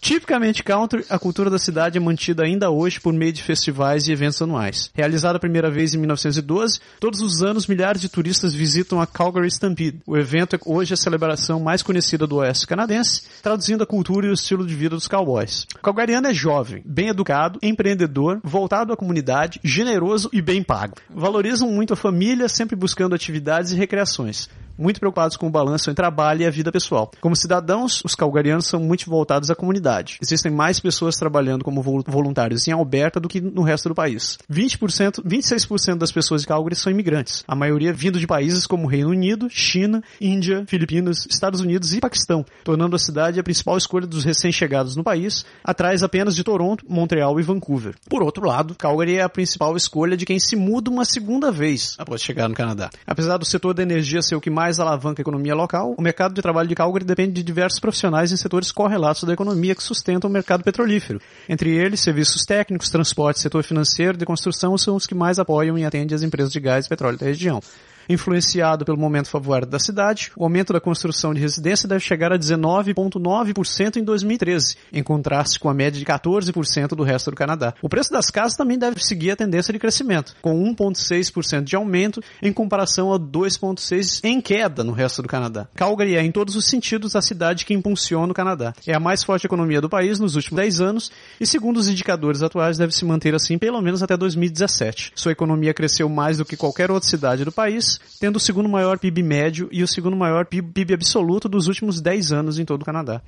Tipicamente 0.00 0.62
country, 0.62 1.04
a 1.08 1.18
cultura 1.18 1.48
da 1.48 1.58
cidade 1.58 1.98
é 1.98 2.00
mantida 2.00 2.44
ainda 2.44 2.70
hoje 2.70 3.00
por 3.00 3.12
meio 3.12 3.32
de 3.32 3.42
festivais 3.42 4.06
e 4.06 4.12
eventos 4.12 4.40
anuais. 4.42 4.90
Realizada 4.94 5.36
a 5.36 5.40
primeira 5.40 5.70
vez 5.70 5.94
em 5.94 5.98
1912, 6.24 6.80
todos 6.98 7.20
os 7.20 7.42
anos 7.42 7.66
milhares 7.66 8.00
de 8.00 8.08
turistas 8.08 8.54
visitam 8.54 9.00
a 9.00 9.06
Calgary 9.06 9.48
Stampede. 9.48 10.00
O 10.06 10.16
evento 10.16 10.56
é 10.56 10.58
hoje 10.64 10.94
a 10.94 10.96
celebração 10.96 11.60
mais 11.60 11.82
conhecida 11.82 12.26
do 12.26 12.36
oeste 12.36 12.66
canadense, 12.66 13.22
traduzindo 13.42 13.82
a 13.82 13.86
cultura 13.86 14.26
e 14.26 14.30
o 14.30 14.34
estilo 14.34 14.66
de 14.66 14.74
vida 14.74 14.94
dos 14.94 15.08
cowboys. 15.08 15.66
O 15.76 15.82
calgariano 15.82 16.28
é 16.28 16.34
jovem, 16.34 16.82
bem 16.84 17.08
educado, 17.08 17.58
empreendedor, 17.62 18.40
voltado 18.42 18.92
à 18.92 18.96
comunidade, 18.96 19.60
generoso 19.62 20.30
e 20.32 20.40
bem 20.40 20.62
pago. 20.62 20.96
Valorizam 21.10 21.70
muito 21.70 21.92
a 21.92 21.96
família, 21.96 22.48
sempre 22.48 22.76
buscando 22.76 23.14
atividades 23.14 23.72
e 23.72 23.76
recreações 23.76 24.48
muito 24.78 25.00
preocupados 25.00 25.36
com 25.36 25.46
o 25.46 25.50
balanço 25.50 25.90
entre 25.90 26.02
trabalho 26.02 26.42
e 26.42 26.46
a 26.46 26.50
vida 26.50 26.70
pessoal. 26.72 27.10
Como 27.20 27.34
cidadãos, 27.36 28.02
os 28.04 28.14
calgarianos 28.14 28.66
são 28.66 28.80
muito 28.80 29.08
voltados 29.08 29.50
à 29.50 29.54
comunidade. 29.54 30.18
Existem 30.20 30.52
mais 30.52 30.80
pessoas 30.80 31.16
trabalhando 31.16 31.64
como 31.64 31.82
vol- 31.82 32.02
voluntários 32.06 32.66
em 32.68 32.72
Alberta 32.72 33.18
do 33.20 33.28
que 33.28 33.40
no 33.40 33.62
resto 33.62 33.88
do 33.88 33.94
país. 33.94 34.38
20%, 34.50 35.22
26% 35.24 35.96
das 35.96 36.12
pessoas 36.12 36.42
de 36.42 36.46
Calgary 36.48 36.74
são 36.76 36.92
imigrantes, 36.92 37.44
a 37.46 37.54
maioria 37.54 37.92
vindo 37.92 38.18
de 38.18 38.26
países 38.26 38.66
como 38.66 38.86
Reino 38.86 39.10
Unido, 39.10 39.48
China, 39.50 40.02
Índia, 40.20 40.64
Filipinas, 40.66 41.26
Estados 41.30 41.60
Unidos 41.60 41.94
e 41.94 42.00
Paquistão, 42.00 42.44
tornando 42.64 42.96
a 42.96 42.98
cidade 42.98 43.38
a 43.38 43.42
principal 43.44 43.76
escolha 43.76 44.06
dos 44.06 44.24
recém-chegados 44.24 44.96
no 44.96 45.04
país, 45.04 45.44
atrás 45.62 46.02
apenas 46.02 46.34
de 46.34 46.42
Toronto, 46.44 46.84
Montreal 46.88 47.38
e 47.38 47.42
Vancouver. 47.42 47.94
Por 48.08 48.22
outro 48.22 48.46
lado, 48.46 48.74
Calgary 48.74 49.16
é 49.16 49.22
a 49.22 49.28
principal 49.28 49.76
escolha 49.76 50.16
de 50.16 50.26
quem 50.26 50.38
se 50.38 50.56
muda 50.56 50.90
uma 50.90 51.04
segunda 51.04 51.50
vez 51.50 51.94
após 51.98 52.22
chegar 52.22 52.48
no 52.48 52.54
Canadá. 52.54 52.90
Apesar 53.06 53.36
do 53.38 53.44
setor 53.44 53.74
da 53.74 53.82
energia 53.82 54.22
ser 54.22 54.34
o 54.36 54.40
que 54.40 54.50
mais 54.50 54.63
alavanca 54.78 55.20
a 55.20 55.22
economia 55.22 55.54
local, 55.54 55.94
o 55.96 56.02
mercado 56.02 56.34
de 56.34 56.42
trabalho 56.42 56.68
de 56.68 56.74
Calgary 56.74 57.04
depende 57.04 57.32
de 57.32 57.42
diversos 57.42 57.78
profissionais 57.78 58.32
em 58.32 58.36
setores 58.36 58.72
correlatos 58.72 59.24
da 59.24 59.32
economia 59.32 59.74
que 59.74 59.82
sustentam 59.82 60.28
o 60.28 60.32
mercado 60.32 60.64
petrolífero. 60.64 61.20
Entre 61.48 61.70
eles, 61.76 62.00
serviços 62.00 62.44
técnicos, 62.44 62.88
transporte, 62.88 63.40
setor 63.40 63.62
financeiro 63.62 64.14
e 64.14 64.18
de 64.18 64.24
construção 64.24 64.76
são 64.78 64.96
os 64.96 65.06
que 65.06 65.14
mais 65.14 65.38
apoiam 65.38 65.76
e 65.76 65.84
atendem 65.84 66.14
as 66.14 66.22
empresas 66.22 66.52
de 66.52 66.60
gás 66.60 66.86
e 66.86 66.88
petróleo 66.88 67.18
da 67.18 67.26
região. 67.26 67.60
Influenciado 68.08 68.84
pelo 68.84 68.98
momento 68.98 69.28
favorável 69.28 69.68
da 69.68 69.78
cidade, 69.78 70.32
o 70.36 70.44
aumento 70.44 70.72
da 70.72 70.80
construção 70.80 71.32
de 71.32 71.40
residência 71.40 71.88
deve 71.88 72.04
chegar 72.04 72.32
a 72.32 72.38
19,9% 72.38 73.96
em 73.96 74.04
2013, 74.04 74.76
em 74.92 75.02
contraste 75.02 75.58
com 75.58 75.68
a 75.68 75.74
média 75.74 75.98
de 75.98 76.04
14% 76.04 76.88
do 76.88 77.02
resto 77.02 77.30
do 77.30 77.36
Canadá. 77.36 77.74
O 77.80 77.88
preço 77.88 78.10
das 78.10 78.30
casas 78.30 78.56
também 78.56 78.78
deve 78.78 79.02
seguir 79.02 79.32
a 79.32 79.36
tendência 79.36 79.72
de 79.72 79.78
crescimento, 79.78 80.34
com 80.42 80.62
1,6% 80.74 81.64
de 81.64 81.76
aumento 81.76 82.22
em 82.42 82.52
comparação 82.52 83.12
a 83.12 83.18
2,6% 83.18 84.20
em 84.24 84.40
queda 84.40 84.82
no 84.82 84.92
resto 84.92 85.22
do 85.22 85.28
Canadá. 85.28 85.68
Calgary 85.74 86.16
é, 86.16 86.22
em 86.22 86.32
todos 86.32 86.56
os 86.56 86.66
sentidos, 86.66 87.16
a 87.16 87.22
cidade 87.22 87.64
que 87.64 87.74
impulsiona 87.74 88.32
o 88.32 88.34
Canadá. 88.34 88.74
É 88.86 88.94
a 88.94 89.00
mais 89.00 89.22
forte 89.22 89.46
economia 89.46 89.80
do 89.80 89.88
país 89.88 90.18
nos 90.18 90.36
últimos 90.36 90.56
10 90.56 90.80
anos 90.80 91.12
e, 91.40 91.46
segundo 91.46 91.76
os 91.78 91.88
indicadores 91.88 92.42
atuais, 92.42 92.78
deve 92.78 92.94
se 92.94 93.04
manter 93.04 93.34
assim 93.34 93.58
pelo 93.58 93.80
menos 93.80 94.02
até 94.02 94.16
2017. 94.16 95.12
Sua 95.14 95.32
economia 95.32 95.74
cresceu 95.74 96.08
mais 96.08 96.38
do 96.38 96.44
que 96.44 96.56
qualquer 96.56 96.90
outra 96.90 97.08
cidade 97.08 97.44
do 97.44 97.52
país, 97.52 97.93
tendo 98.20 98.36
o 98.36 98.40
segundo 98.40 98.68
maior 98.68 98.98
PIB 98.98 99.22
médio 99.22 99.68
e 99.72 99.82
o 99.82 99.88
segundo 99.88 100.16
maior 100.16 100.46
PIB, 100.46 100.94
absoluto 100.94 101.48
dos 101.48 101.68
últimos 101.68 102.00
10 102.00 102.32
anos 102.32 102.58
em 102.58 102.64
todo 102.64 102.82
o 102.82 102.84
Canadá. 102.84 103.22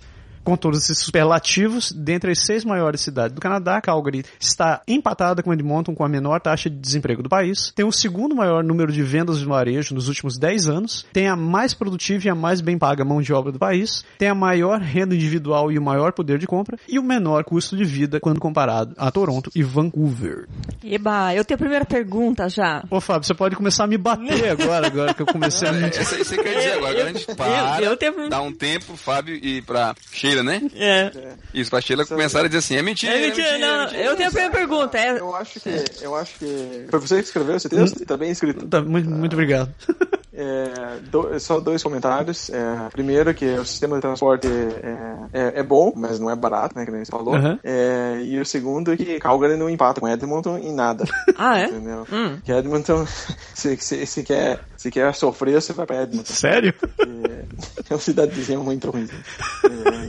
Com 0.47 0.57
todos 0.57 0.85
esses 0.85 1.01
superlativos, 1.01 1.91
dentre 1.91 2.31
as 2.31 2.39
seis 2.47 2.65
maiores 2.65 3.01
cidades 3.01 3.35
do 3.35 3.41
Canadá, 3.41 3.81
Calgary 3.81 4.25
está 4.39 4.81
empatada 4.87 5.43
com 5.43 5.53
Edmonton 5.53 5.93
com 5.93 6.05
a 6.05 6.09
menor 6.09 6.41
taxa 6.41 6.71
de 6.71 6.77
desemprego 6.77 7.21
do 7.21 7.29
país, 7.29 7.73
tem 7.75 7.85
o 7.85 7.91
segundo 7.91 8.33
maior 8.33 8.63
número 8.63 8.93
de 8.93 9.03
vendas 9.03 9.41
de 9.41 9.45
varejo 9.45 9.93
nos 9.93 10.07
últimos 10.07 10.39
10 10.39 10.69
anos, 10.69 11.05
tem 11.13 11.27
a 11.27 11.35
mais 11.35 11.75
produtiva 11.75 12.29
e 12.29 12.31
a 12.31 12.35
mais 12.37 12.61
bem 12.61 12.79
paga 12.79 13.05
mão 13.05 13.21
de 13.21 13.33
obra 13.33 13.51
do 13.51 13.59
país, 13.59 14.05
tem 14.19 14.29
a 14.29 14.37
maior 14.37 14.79
renda 14.81 15.17
individual 15.17 15.73
e 15.73 15.79
o 15.81 15.83
maior 15.83 16.13
poder 16.13 16.39
de 16.39 16.47
compra 16.47 16.79
e 16.89 16.97
o 16.97 17.03
menor 17.03 17.43
custo 17.43 17.77
de 17.77 17.85
vida 17.85 18.21
quando 18.21 18.39
comparado 18.39 18.95
a 18.97 19.11
Toronto 19.11 19.51
e 19.53 19.65
Vancouver. 19.65 20.47
Eba, 20.85 21.35
eu 21.35 21.45
tenho 21.45 21.57
a 21.57 21.59
primeira 21.59 21.85
pergunta 21.85 22.49
já. 22.49 22.85
Ô 22.89 23.01
Fábio, 23.01 23.27
você 23.27 23.35
pode 23.35 23.57
começar 23.57 23.83
a 23.83 23.89
me 23.89 23.99
bater 23.99 24.47
agora, 24.63 24.87
agora 24.87 25.13
que 25.13 25.23
eu 25.23 25.27
comecei 25.27 25.67
a 25.67 25.73
me... 25.73 25.89
Essa 25.89 26.15
aí 26.15 26.25
você 26.25 26.37
quer 26.41 26.55
dizer 26.57 26.73
agora, 26.75 26.93
agora 26.93 27.11
a 27.11 27.13
gente 27.13 27.35
para, 27.35 27.83
eu 27.83 27.97
tenho- 27.97 28.29
dá 28.29 28.41
um 28.41 28.53
tempo 28.53 28.97
Fábio 28.97 29.35
e 29.35 29.61
pra 29.61 29.93
Sheila, 30.13 30.36
né? 30.42 30.62
É. 30.75 31.11
Isso, 31.55 31.70
pra 31.70 31.81
Sheila 31.81 32.05
começaram 32.07 32.44
a 32.44 32.49
dizer 32.49 32.59
assim, 32.59 32.77
é 32.77 32.83
mentira, 32.83 33.14
É 33.16 33.27
mentira, 33.29 33.59
não, 33.59 33.81
mentira. 33.85 34.03
eu 34.03 34.16
tenho 34.16 34.29
a 34.29 34.33
primeira 34.33 34.55
pergunta. 34.55 34.99
É, 34.99 35.18
Eu 35.18 35.35
acho 35.37 35.61
que. 35.61 35.85
Eu 36.01 36.14
acho 36.14 36.38
que. 36.38 36.87
Foi 36.90 37.01
você 37.01 37.16
que 37.16 37.22
escreveu 37.25 37.57
esse 37.57 37.68
texto? 37.68 38.05
Tá 38.07 38.16
bem 38.16 38.31
escrito. 38.31 38.66
Tá, 38.66 38.81
muito, 38.83 39.09
muito 39.11 39.33
obrigado. 39.33 39.72
É, 40.37 40.99
do- 41.11 41.38
só 41.40 41.59
dois 41.61 41.83
comentários. 41.83 42.51
É, 42.51 42.88
primeiro, 42.92 43.33
que 43.35 43.46
o 43.55 43.64
sistema 43.64 43.96
de 43.96 44.03
transporte 44.03 44.46
é, 44.46 45.16
é, 45.33 45.61
é 45.61 45.62
bom, 45.62 45.92
mas 45.96 46.20
não 46.20 46.31
é 46.31 46.37
barato, 46.37 46.77
né? 46.79 46.85
Que 46.85 46.90
nem 46.90 47.05
você 47.05 47.11
falou. 47.11 47.35
É, 47.64 48.20
e 48.22 48.38
o 48.38 48.44
segundo 48.44 48.92
é 48.92 48.96
que 48.96 49.18
Calgary 49.18 49.57
não 49.57 49.70
empata 49.70 50.01
com 50.01 50.09
Edmonton 50.09 50.59
em 50.59 50.72
nada. 50.75 51.05
Ah, 51.38 51.59
é? 51.59 51.64
Entendeu? 51.66 52.07
Hum. 52.11 52.38
Que 52.44 52.51
Edmonton, 52.53 53.05
se, 53.55 53.77
se, 53.77 54.07
se, 54.07 54.22
quer, 54.22 54.61
se 54.77 54.90
quer 54.90 55.14
sofrer, 55.14 55.61
você 55.61 55.72
vai 55.75 55.85
pra 55.87 56.03
Edmonton. 56.03 56.33
Sério? 56.33 56.72
É 56.99 57.92
uma 57.94 58.01
cidadezinha 58.01 58.59
muito 58.59 58.90
ruim. 58.90 59.07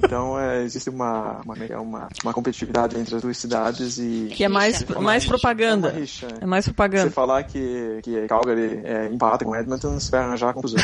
Então, 0.03 0.35
existe 0.63 0.89
uma, 0.89 1.41
uma, 1.45 1.55
uma, 1.81 2.07
uma 2.23 2.33
competitividade 2.33 2.97
entre 2.99 3.15
as 3.15 3.21
duas 3.21 3.37
cidades 3.37 3.97
e. 3.97 4.29
que 4.33 4.43
é 4.43 4.47
mais, 4.47 4.79
Rixa. 4.81 4.99
mais 5.01 5.25
propaganda. 5.25 5.89
É 5.89 5.99
rixa, 5.99 6.27
É 6.41 6.45
mais 6.45 6.65
Você 6.65 6.71
propaganda. 6.71 7.11
falar 7.11 7.43
que, 7.43 7.99
que 8.03 8.27
Calgary 8.27 8.81
empata 9.11 9.43
com 9.45 9.55
Edmonton, 9.55 9.99
você 9.99 10.11
vai 10.17 10.27
arranjar 10.27 10.53
confusão. 10.53 10.80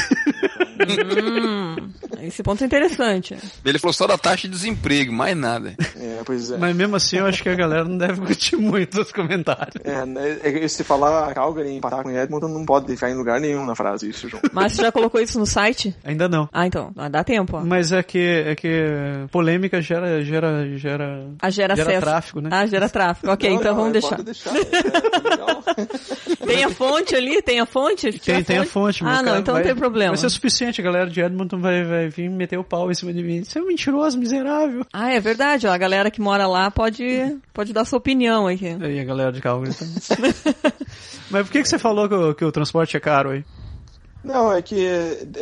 Hum, 0.83 1.75
esse 2.21 2.43
ponto 2.43 2.63
é 2.63 2.67
interessante. 2.67 3.37
Ele 3.63 3.79
falou 3.79 3.93
só 3.93 4.07
da 4.07 4.17
taxa 4.17 4.47
de 4.47 4.53
desemprego, 4.53 5.13
mais 5.13 5.35
nada. 5.37 5.75
É, 5.95 6.21
pois 6.25 6.51
é. 6.51 6.57
Mas 6.57 6.75
mesmo 6.75 6.95
assim, 6.95 7.17
eu 7.17 7.25
acho 7.25 7.41
que 7.41 7.49
a 7.49 7.55
galera 7.55 7.83
não 7.85 7.97
deve 7.97 8.19
curtir 8.21 8.55
muito 8.55 8.99
os 9.01 9.11
comentários. 9.11 9.75
É, 9.83 10.05
né, 10.05 10.39
é 10.43 10.51
que 10.51 10.67
se 10.67 10.83
falar 10.83 11.33
Calgary 11.33 11.69
e 11.69 11.77
empatar 11.77 12.03
com 12.03 12.11
Edmonton, 12.11 12.47
não 12.47 12.65
pode 12.65 12.93
ficar 12.93 13.09
em 13.09 13.15
lugar 13.15 13.39
nenhum 13.39 13.65
na 13.65 13.75
frase 13.75 14.09
isso, 14.09 14.27
João. 14.29 14.41
Mas 14.51 14.73
você 14.73 14.81
já 14.81 14.91
colocou 14.91 15.21
isso 15.21 15.39
no 15.39 15.45
site? 15.45 15.95
Ainda 16.03 16.27
não. 16.27 16.49
Ah, 16.51 16.67
então. 16.67 16.91
ah, 16.97 17.07
Dá 17.09 17.23
tempo, 17.23 17.57
ó. 17.57 17.61
Mas 17.63 17.91
é 17.91 18.03
que, 18.03 18.43
é 18.47 18.55
que 18.55 18.69
polêmica 19.31 19.81
gera, 19.81 20.23
gera, 20.23 20.67
gera, 20.77 21.27
Ah, 21.41 21.49
gera, 21.49 21.75
gera 21.75 21.99
tráfico, 22.01 22.41
né? 22.41 22.49
Ah, 22.51 22.65
gera 22.65 22.89
tráfego. 22.89 23.31
Ok, 23.31 23.49
Não, 23.49 23.55
então 23.59 23.71
não, 23.71 23.77
vamos 23.79 23.93
deixar. 23.93 24.09
Pode 24.17 24.23
deixar. 24.23 24.51
É, 24.55 25.29
legal. 25.29 25.63
Tem 26.45 26.63
a 26.63 26.69
fonte 26.69 27.15
ali? 27.15 27.41
Tem 27.41 27.59
a 27.59 27.65
fonte? 27.65 28.11
Se 28.11 28.19
Tem, 28.19 28.19
tiver 28.19 28.43
tem 28.43 28.57
a 28.57 28.65
fonte, 28.65 29.03
mas 29.03 29.19
Ah, 29.19 29.22
não, 29.23 29.31
cara 29.31 29.39
então 29.41 29.53
vai- 29.53 29.63
não 29.63 29.67
tem 29.69 29.75
problema. 29.75 30.11
Vai 30.11 30.17
ser 30.17 30.29
suficiente, 30.29 30.79
a 30.81 30.83
galera 30.83 31.09
de 31.09 31.19
Edmonton 31.21 31.57
vai, 31.59 31.83
vai 31.83 32.07
vir 32.09 32.29
meter 32.29 32.57
o 32.57 32.63
pau 32.63 32.89
em 32.91 32.93
cima 32.93 33.13
de 33.13 33.23
mim. 33.23 33.43
Você 33.43 33.59
é 33.59 33.61
um 33.61 33.65
mentiroso, 33.67 34.17
miserável. 34.17 34.85
Ah, 34.93 35.11
é 35.11 35.19
verdade, 35.19 35.67
ó. 35.67 35.71
A 35.71 35.77
galera 35.77 36.09
que 36.11 36.21
mora 36.21 36.45
lá 36.47 36.69
pode, 36.71 37.37
pode 37.53 37.73
dar 37.73 37.85
sua 37.85 37.97
opinião 37.97 38.47
aqui. 38.47 38.77
Aí 38.81 38.99
a 38.99 39.03
galera 39.03 39.31
de 39.31 39.41
Calgary 39.41 39.73
também. 39.75 40.33
Mas 41.29 41.45
por 41.47 41.51
que, 41.51 41.61
que 41.63 41.67
você 41.69 41.79
falou 41.79 42.07
que 42.07 42.15
o, 42.15 42.33
que 42.35 42.45
o 42.45 42.51
transporte 42.51 42.95
é 42.95 42.99
caro 42.99 43.31
aí? 43.31 43.43
Não, 44.23 44.51
é 44.51 44.61
que 44.61 44.87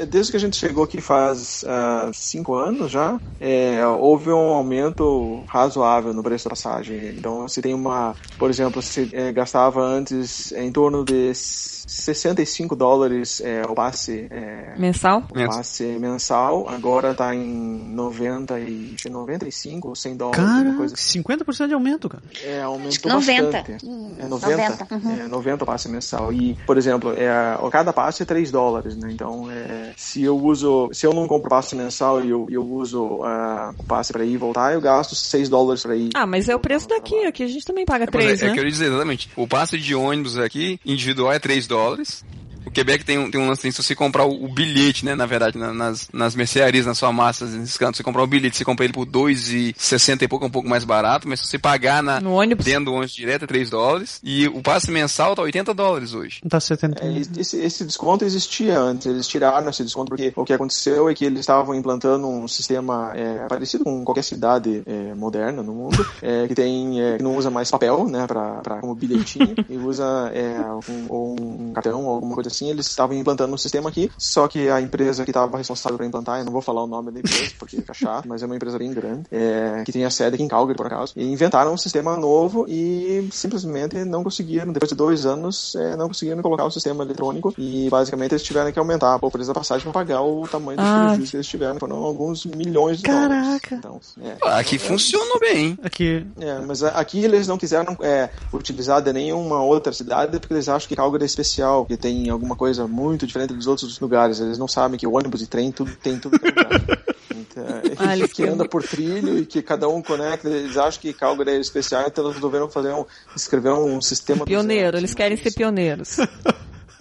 desde 0.10 0.32
que 0.32 0.38
a 0.38 0.40
gente 0.40 0.56
chegou 0.56 0.84
aqui 0.84 1.00
faz 1.00 1.64
ah, 1.68 2.10
cinco 2.14 2.56
anos 2.56 2.92
já, 2.92 3.20
é, 3.40 3.86
houve 3.86 4.32
um 4.32 4.54
aumento 4.54 5.44
razoável 5.48 6.14
no 6.14 6.24
preço 6.24 6.46
da 6.46 6.52
passagem. 6.52 7.16
Então, 7.18 7.48
se 7.48 7.62
tem 7.62 7.74
uma, 7.74 8.16
por 8.38 8.50
exemplo, 8.50 8.82
se 8.82 9.10
é, 9.14 9.32
gastava 9.32 9.82
antes 9.82 10.52
em 10.52 10.72
torno 10.72 11.04
de 11.04 11.34
65 11.34 12.76
dólares 12.76 13.42
é, 13.42 13.64
o 13.68 13.76
passe 13.76 14.28
é, 14.32 14.74
Mensal? 14.78 15.24
o 15.30 15.48
passe 15.48 15.84
mensal, 16.00 16.70
agora 16.70 17.14
tá 17.14 17.36
em 17.36 17.94
90 17.94 18.60
e 18.60 18.96
95 19.10 19.90
ou 19.90 19.96
100 19.96 20.16
dólares, 20.16 20.44
Cara, 20.44 20.74
coisa 20.74 20.96
assim. 20.96 21.22
50% 21.22 21.68
de 21.68 21.74
aumento, 21.74 22.08
cara. 22.08 22.24
É, 22.44 22.62
aumentou 22.62 23.12
90. 23.12 23.52
bastante. 23.52 23.86
É 24.20 24.28
90? 24.28 24.58
90, 24.58 24.96
uhum. 24.96 25.26
É 25.26 25.28
90 25.28 25.64
o 25.64 25.68
passe 25.68 25.90
mensal. 25.90 26.32
E, 26.32 26.58
por 26.66 26.78
exemplo, 26.78 27.14
é, 27.14 27.30
cada 27.72 27.92
passe 27.92 28.24
é 28.24 28.26
3 28.26 28.52
dólares, 28.52 28.71
né? 28.96 29.10
Então, 29.12 29.50
é, 29.52 29.94
se 29.96 30.24
eu 30.24 30.38
uso, 30.38 30.90
se 30.94 31.06
eu 31.06 31.14
não 31.14 31.28
compro 31.28 31.50
passe 31.50 31.76
mensal 31.76 32.24
e 32.24 32.30
eu, 32.30 32.48
eu 32.50 32.66
uso 32.66 33.24
ah, 33.24 33.74
o 33.78 33.84
passe 33.84 34.14
para 34.14 34.24
ir 34.24 34.34
e 34.34 34.38
voltar, 34.38 34.74
eu 34.74 34.82
gasto 34.82 35.16
6 35.16 35.50
dólares 35.50 35.84
para 35.84 35.96
ir. 35.96 36.10
Ah, 36.14 36.26
mas 36.26 36.48
é 36.48 36.56
o 36.56 36.60
preço 36.60 36.88
daqui. 36.88 37.26
Aqui 37.26 37.44
a 37.44 37.48
gente 37.48 37.66
também 37.66 37.86
paga 37.86 38.08
Pois 38.10 38.24
três, 38.24 38.42
é, 38.42 38.46
é 38.46 38.48
né? 38.50 38.54
que 38.54 38.60
eu 38.60 38.64
ia 38.64 38.72
dizer 38.72 38.86
exatamente. 38.88 39.30
O 39.36 39.48
passe 39.48 39.78
de 39.78 39.94
ônibus 39.96 40.38
aqui, 40.38 40.80
individual, 40.86 41.32
é 41.32 41.40
3 41.40 41.68
dólares. 41.68 42.24
O 42.72 42.74
Quebec 42.74 43.04
tem 43.04 43.18
um, 43.18 43.30
tem 43.30 43.40
um 43.42 43.50
lance, 43.50 43.70
se 43.70 43.84
você 43.84 43.94
comprar 43.94 44.24
o, 44.24 44.46
o 44.46 44.48
bilhete, 44.48 45.04
né, 45.04 45.14
na 45.14 45.26
verdade, 45.26 45.58
na- 45.58 45.74
nas, 45.74 46.08
nas 46.14 46.34
mercearias, 46.36 46.86
nas 46.86 46.98
farmácias, 46.98 47.52
nesses 47.52 47.76
cantos, 47.78 47.98
você 47.98 48.04
comprar 48.04 48.24
o 48.24 48.28
bilhete, 48.28 48.56
você 48.56 48.64
compra 48.64 48.86
ele 48.86 48.94
por 48.94 49.06
2,60 49.06 50.22
e 50.22 50.28
pouco, 50.30 50.46
é 50.46 50.48
um 50.48 50.52
pouco 50.52 50.70
mais 50.70 50.86
barato, 50.86 51.28
mas 51.28 51.42
se 51.42 51.48
você 51.48 51.60
pagar 51.60 52.02
na, 52.02 52.22
No 52.22 52.32
ônibus. 52.34 52.64
dentro 52.64 52.86
do 52.86 52.94
ônibus 52.94 53.12
direto 53.14 53.44
é 53.44 53.48
3 53.48 53.70
dólares. 53.70 54.22
E 54.24 54.48
o 54.48 54.62
passe 54.62 54.90
mensal 54.90 55.36
tá 55.36 55.42
80 55.42 55.74
dólares 55.74 56.14
hoje. 56.14 56.40
Tá 56.48 56.62
70. 56.62 57.04
É, 57.06 57.22
esse, 57.38 57.58
esse 57.58 57.84
desconto 57.84 58.24
existia 58.24 58.80
antes, 58.80 59.06
eles 59.06 59.28
tiraram 59.28 59.70
esse 59.70 59.84
desconto 59.84 60.08
porque 60.10 60.32
o 60.34 60.46
que 60.46 60.54
aconteceu 60.54 61.10
é 61.10 61.14
que 61.14 61.26
eles 61.26 61.42
estavam 61.42 61.76
implantando 61.76 62.26
um 62.26 62.48
sistema 62.48 63.12
é, 63.14 63.48
parecido 63.50 63.84
com 63.84 64.06
qualquer 64.06 64.24
cidade 64.24 64.82
é, 64.86 65.14
moderna 65.14 65.62
no 65.62 65.74
mundo, 65.74 66.06
é, 66.24 66.48
que 66.48 66.56
tem 66.56 67.02
é, 67.02 67.18
que 67.18 67.24
não 67.24 67.36
usa 67.36 67.50
mais 67.50 67.70
papel, 67.70 68.08
né, 68.08 68.26
pra, 68.26 68.62
pra, 68.62 68.78
como 68.80 68.96
bilhetinho, 68.96 69.56
e 69.70 69.76
usa 69.78 70.32
é, 70.34 70.58
um, 70.90 71.06
ou 71.10 71.36
um 71.38 71.74
cartão 71.74 72.06
ou 72.06 72.16
alguma 72.16 72.34
coisa 72.34 72.50
assim. 72.50 72.61
Eles 72.70 72.88
estavam 72.88 73.16
implantando 73.18 73.54
um 73.54 73.58
sistema 73.58 73.90
aqui, 73.90 74.12
só 74.18 74.48
que 74.48 74.70
a 74.70 74.80
empresa 74.82 75.24
que 75.24 75.32
estava 75.32 75.58
responsável 75.58 75.98
para 75.98 76.06
implantar, 76.06 76.40
eu 76.40 76.46
não 76.46 76.52
vou 76.52 76.62
falar 76.62 76.84
o 76.84 76.88
nome 76.88 77.12
da 77.12 77.20
empresa 77.20 77.52
porque 77.60 77.76
fica 77.78 77.94
chato, 77.94 78.28
mas 78.28 78.42
é 78.42 78.46
uma 78.46 78.56
empresa 78.56 78.78
bem 78.78 78.92
grande, 78.94 79.24
é, 79.32 79.84
que 79.86 79.92
tem 79.92 80.06
a 80.06 80.10
sede 80.10 80.36
aqui 80.36 80.44
em 80.44 80.48
Calgary 80.48 80.78
por 80.78 80.86
acaso, 80.88 81.14
e 81.16 81.24
inventaram 81.32 81.74
um 81.74 81.78
sistema 81.78 82.16
novo 82.18 82.66
e 82.68 83.28
simplesmente 83.32 84.04
não 84.06 84.24
conseguiram, 84.24 84.72
depois 84.72 84.90
de 84.90 84.96
dois 84.96 85.26
anos, 85.26 85.76
é, 85.76 85.96
não 85.96 86.08
conseguiram 86.08 86.42
colocar 86.42 86.66
o 86.66 86.72
sistema 86.72 87.04
eletrônico 87.04 87.54
e 87.58 87.90
basicamente 87.90 88.32
eles 88.34 88.44
tiveram 88.44 88.72
que 88.72 88.80
aumentar 88.80 89.18
o 89.22 89.32
preço 89.32 89.48
da 89.48 89.54
passagem 89.54 89.84
para 89.84 89.94
pagar 89.94 90.22
o 90.22 90.48
tamanho 90.48 90.78
dos 90.78 90.88
Ah. 90.88 91.00
prejuízos 91.08 91.30
que 91.32 91.38
eles 91.38 91.48
tiveram, 91.48 91.80
foram 91.80 91.98
alguns 91.98 92.46
milhões 92.46 92.98
de 92.98 93.04
Caraca. 93.04 93.78
dólares. 93.78 94.14
Então, 94.18 94.26
é, 94.26 94.38
Ah, 94.42 94.60
Aqui 94.60 94.78
funcionou 94.78 95.40
bem. 95.40 95.78
Aqui, 95.84 96.26
é, 96.40 96.60
mas 96.60 96.84
a- 96.84 96.90
aqui 96.90 97.24
eles 97.24 97.48
não 97.48 97.58
quiseram 97.58 97.98
é, 98.02 98.30
utilizar 98.54 99.02
de 99.02 99.12
nenhuma 99.14 99.62
outra 99.64 99.92
cidade 99.94 100.40
porque 100.40 100.54
eles 100.54 100.68
acham 100.70 100.88
que 100.88 100.96
Calgary 100.96 101.24
é 101.24 101.26
especial, 101.26 101.86
que 101.86 101.98
tem 101.98 102.30
alguma 102.30 102.51
coisa 102.56 102.88
muito 102.88 103.26
diferente 103.26 103.54
dos 103.54 103.68
outros 103.68 104.00
lugares. 104.00 104.40
Eles 104.40 104.58
não 104.58 104.68
sabem 104.68 104.98
que 104.98 105.08
ônibus 105.08 105.42
e 105.42 105.48
trem 105.48 105.72
tudo 105.72 105.96
tem 105.96 106.20
tudo 106.20 106.40
que 106.40 106.48
é 106.48 106.50
lugar. 106.50 106.72
Então, 107.34 107.66
Ah, 107.98 108.16
eles 108.16 108.32
que 108.32 108.44
anda 108.44 108.68
por 108.68 108.82
trilho 108.82 109.40
e 109.40 109.46
que 109.46 109.62
cada 109.62 109.90
um 109.90 110.02
conecta. 110.02 110.48
Eles 110.48 110.78
acham 110.78 111.02
que 111.02 111.12
Calgary 111.12 111.52
é 111.52 111.60
especial, 111.60 112.06
então 112.08 112.24
eles 112.24 112.36
resolveram 112.36 112.70
fazer 112.70 112.94
um, 112.94 113.06
escrever 113.36 113.74
um 113.74 114.02
sistema 114.02 114.46
Pioneiro, 114.46 114.86
zero, 114.86 114.98
eles 114.98 115.14
querem 115.14 115.36
ser 115.36 115.52
pioneiros. 115.52 116.18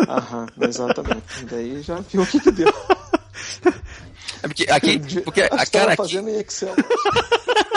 Aham, 0.09 0.47
exatamente. 0.61 1.23
E 1.43 1.45
daí 1.45 1.83
já 1.83 2.01
viu 2.01 2.23
o 2.23 2.27
que, 2.27 2.41
que 2.41 2.51
deu. 2.51 2.73
É 4.43 4.49
porque 4.49 4.67
aqui, 4.71 4.99
porque 5.23 5.43
a 5.43 5.67
cara 5.67 5.93
aqui, 5.93 5.97
fazendo 5.97 6.31
em 6.31 6.41
Excel. 6.41 6.75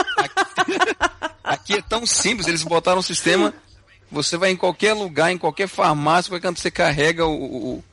aqui 1.44 1.74
é 1.74 1.82
tão 1.82 2.06
simples, 2.06 2.48
eles 2.48 2.62
botaram 2.62 2.98
um 2.98 3.02
sistema, 3.02 3.52
você 4.14 4.36
vai 4.36 4.50
em 4.50 4.56
qualquer 4.56 4.92
lugar, 4.94 5.30
em 5.30 5.38
qualquer 5.38 5.68
farmácia, 5.68 6.30
qualquer 6.30 6.48
canto 6.48 6.60
você 6.60 6.70
carrega 6.70 7.26
o, 7.26 7.34
o, 7.34 7.84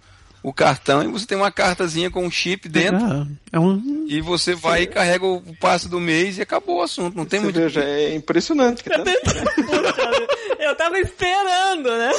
o 0.44 0.54
cartão 0.54 1.04
e 1.04 1.08
você 1.08 1.26
tem 1.26 1.38
uma 1.38 1.52
cartazinha 1.52 2.10
com 2.12 2.24
um 2.24 2.32
chip 2.32 2.70
dentro. 2.70 3.04
ah, 3.04 3.26
é 3.52 3.60
um. 3.60 4.06
E 4.08 4.22
você 4.22 4.54
vai 4.56 4.84
e 4.84 4.88
carrega 4.88 5.26
o 5.26 5.42
passe 5.60 5.90
do 5.90 6.00
mês 6.00 6.38
e 6.38 6.42
acabou 6.42 6.78
o 6.80 6.84
assunto. 6.84 7.16
Não 7.18 7.26
tem 7.26 7.40
Você 7.40 7.44
muito. 7.46 7.60
veja, 7.60 7.84
é 7.84 8.16
impressionante. 8.16 8.84
Que 8.84 8.90
tá... 8.90 9.04
Eu 10.60 10.76
tava 10.76 11.00
esperando, 11.00 11.90
né? 11.90 12.12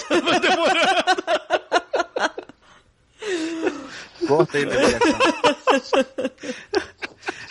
Corta 4.27 4.59
aí. 4.59 4.67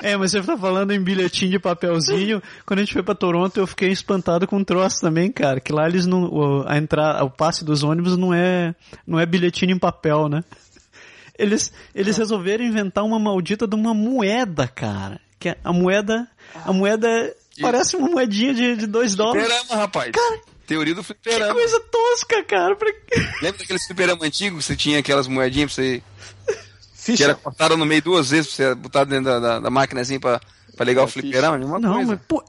É, 0.02 0.18
mas 0.18 0.32
você 0.32 0.42
tá 0.42 0.58
falando 0.58 0.92
em 0.92 1.00
bilhetinho 1.02 1.52
de 1.52 1.60
papelzinho. 1.60 2.42
Quando 2.66 2.80
a 2.80 2.82
gente 2.84 2.94
foi 2.94 3.04
pra 3.04 3.14
Toronto, 3.14 3.60
eu 3.60 3.68
fiquei 3.68 3.90
espantado 3.90 4.48
com 4.48 4.58
um 4.58 4.64
troço 4.64 5.00
também, 5.00 5.32
cara. 5.32 5.60
Que 5.60 5.72
lá 5.72 5.88
eles 5.88 6.06
não. 6.08 6.24
O, 6.24 6.64
a 6.68 6.78
entrada, 6.78 7.24
o 7.24 7.30
passe 7.30 7.64
dos 7.64 7.84
ônibus 7.84 8.18
não 8.18 8.34
é, 8.34 8.74
não 9.06 9.20
é 9.20 9.26
bilhetinho 9.26 9.72
em 9.76 9.80
papel, 9.80 10.28
né? 10.28 10.44
Eles, 11.38 11.72
eles 11.94 12.18
resolveram 12.18 12.64
inventar 12.64 13.04
uma 13.04 13.20
maldita 13.20 13.68
de 13.68 13.76
uma 13.76 13.94
moeda, 13.94 14.68
cara. 14.68 15.20
Que 15.40 15.50
é- 15.50 15.58
a 15.64 15.72
moeda. 15.74 16.28
A 16.66 16.74
moeda 16.74 17.08
parece 17.60 17.96
uma 17.96 18.10
moedinha 18.10 18.54
de, 18.54 18.76
de 18.76 18.88
dois 18.88 19.16
dólares. 19.16 19.44
Fliperama, 19.48 19.82
rapaz. 19.82 20.12
Teoria 20.68 20.94
do 20.96 21.02
Que 21.02 21.08
fliperama. 21.08 21.54
coisa 21.54 21.80
tosca, 21.92 22.44
cara. 22.44 22.78
Lembra 23.42 23.60
daqueles 23.60 23.86
fliperama 23.86 24.26
antigos 24.26 24.60
que 24.60 24.66
você 24.66 24.76
tinha 24.76 25.00
aquelas 25.00 25.28
moedinhas 25.28 25.74
pra 25.74 25.84
você. 25.84 26.04
Que 27.04 27.14
Ficha. 27.14 27.24
era 27.24 27.36
cortada 27.36 27.76
no 27.76 27.86
meio 27.86 28.02
duas 28.02 28.30
vezes 28.30 28.54
pra 28.54 28.66
você 28.68 28.76
botar 28.76 29.04
dentro 29.06 29.26
da, 29.26 29.40
da, 29.40 29.60
da 29.60 29.70
máquina 29.72 30.02
assim 30.02 30.20
pra, 30.20 30.40
pra 30.78 30.86
ligar 30.86 31.04
o 31.04 31.08
ficha. 31.08 31.22
fliperama? 31.22 31.58
Nenhuma 31.58 31.80
Não, 31.80 31.94
coisa. 31.96 32.08
mas, 32.12 32.20
pô. 32.28 32.44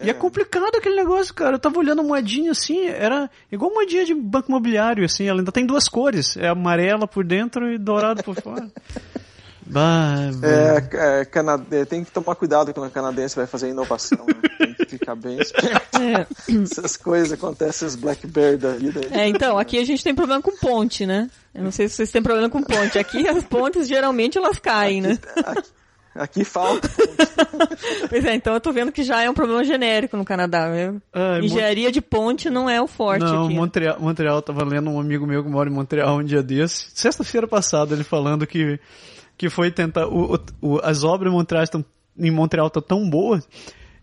E 0.00 0.08
é 0.08 0.14
complicado 0.14 0.76
aquele 0.76 0.94
negócio, 0.94 1.34
cara. 1.34 1.56
Eu 1.56 1.58
tava 1.58 1.78
olhando 1.78 2.00
a 2.00 2.04
moedinha 2.04 2.52
assim, 2.52 2.86
era 2.86 3.28
igual 3.50 3.72
moedinha 3.74 4.04
de 4.04 4.14
banco 4.14 4.48
imobiliário, 4.48 5.04
assim. 5.04 5.26
Ela 5.26 5.40
ainda 5.40 5.50
tem 5.52 5.66
duas 5.66 5.88
cores. 5.88 6.36
É 6.36 6.46
amarela 6.48 7.06
por 7.06 7.24
dentro 7.24 7.70
e 7.72 7.76
dourado 7.78 8.22
por 8.22 8.40
fora. 8.40 8.70
Bah. 9.70 10.16
É, 10.42 11.20
é, 11.20 11.24
cana- 11.24 11.64
é, 11.70 11.84
tem 11.84 12.02
que 12.04 12.10
tomar 12.10 12.34
cuidado 12.34 12.72
quando 12.72 12.88
o 12.88 12.90
canadense 12.92 13.36
vai 13.36 13.46
fazer 13.46 13.68
inovação. 13.68 14.24
né? 14.26 14.34
Tem 14.58 14.74
que 14.74 14.86
ficar 14.86 15.14
bem 15.14 15.38
esperto. 15.40 15.98
É. 16.00 16.26
Essas 16.62 16.96
coisas 16.96 17.32
acontecem, 17.32 17.86
os 17.86 17.96
Blackberry 17.96 18.56
da 18.56 18.72
vida. 18.72 19.00
É, 19.10 19.28
então, 19.28 19.58
aqui 19.58 19.78
a 19.78 19.84
gente 19.84 20.02
tem 20.02 20.14
problema 20.14 20.40
com 20.42 20.56
ponte, 20.56 21.04
né? 21.06 21.28
Eu 21.54 21.62
não 21.64 21.70
sei 21.72 21.88
se 21.88 21.96
vocês 21.96 22.10
têm 22.10 22.22
problema 22.22 22.48
com 22.48 22.62
ponte. 22.62 22.98
Aqui 22.98 23.26
as 23.28 23.44
pontes 23.44 23.88
geralmente 23.88 24.38
elas 24.38 24.58
caem, 24.58 25.00
né? 25.00 25.18
Aqui, 25.44 25.62
aqui 26.14 26.44
falta. 26.44 26.88
Pois 28.08 28.24
é, 28.24 28.34
então 28.34 28.54
eu 28.54 28.60
tô 28.60 28.72
vendo 28.72 28.92
que 28.92 29.02
já 29.02 29.22
é 29.22 29.28
um 29.30 29.34
problema 29.34 29.64
genérico 29.64 30.16
no 30.16 30.24
Canadá. 30.24 30.68
Eu- 30.68 31.00
Ai, 31.12 31.40
Engenharia 31.40 31.90
de 31.92 32.00
ponte 32.00 32.48
não 32.50 32.68
é 32.70 32.80
o 32.80 32.86
forte 32.86 33.24
Não, 33.24 33.46
aqui. 33.46 33.54
Montreal, 33.54 33.96
Montreal, 34.00 34.40
tava 34.42 34.64
lendo 34.64 34.88
um 34.90 35.00
amigo 35.00 35.26
meu 35.26 35.42
que 35.42 35.50
mora 35.50 35.68
em 35.68 35.72
Montreal 35.72 36.18
um 36.18 36.24
dia 36.24 36.42
desse, 36.42 36.86
sexta-feira 36.94 37.46
passada, 37.48 37.94
ele 37.94 38.04
falando 38.04 38.46
que, 38.46 38.78
que 39.38 39.48
foi 39.48 39.70
tentar, 39.70 40.06
o, 40.08 40.38
o- 40.60 40.80
as 40.82 41.02
obras 41.04 41.32
em 41.32 41.34
Montreal 41.36 41.62
estão 41.64 41.82
em 42.18 42.30
Montreal 42.32 42.66
estão 42.66 42.82
tão 42.82 43.08
boas 43.08 43.48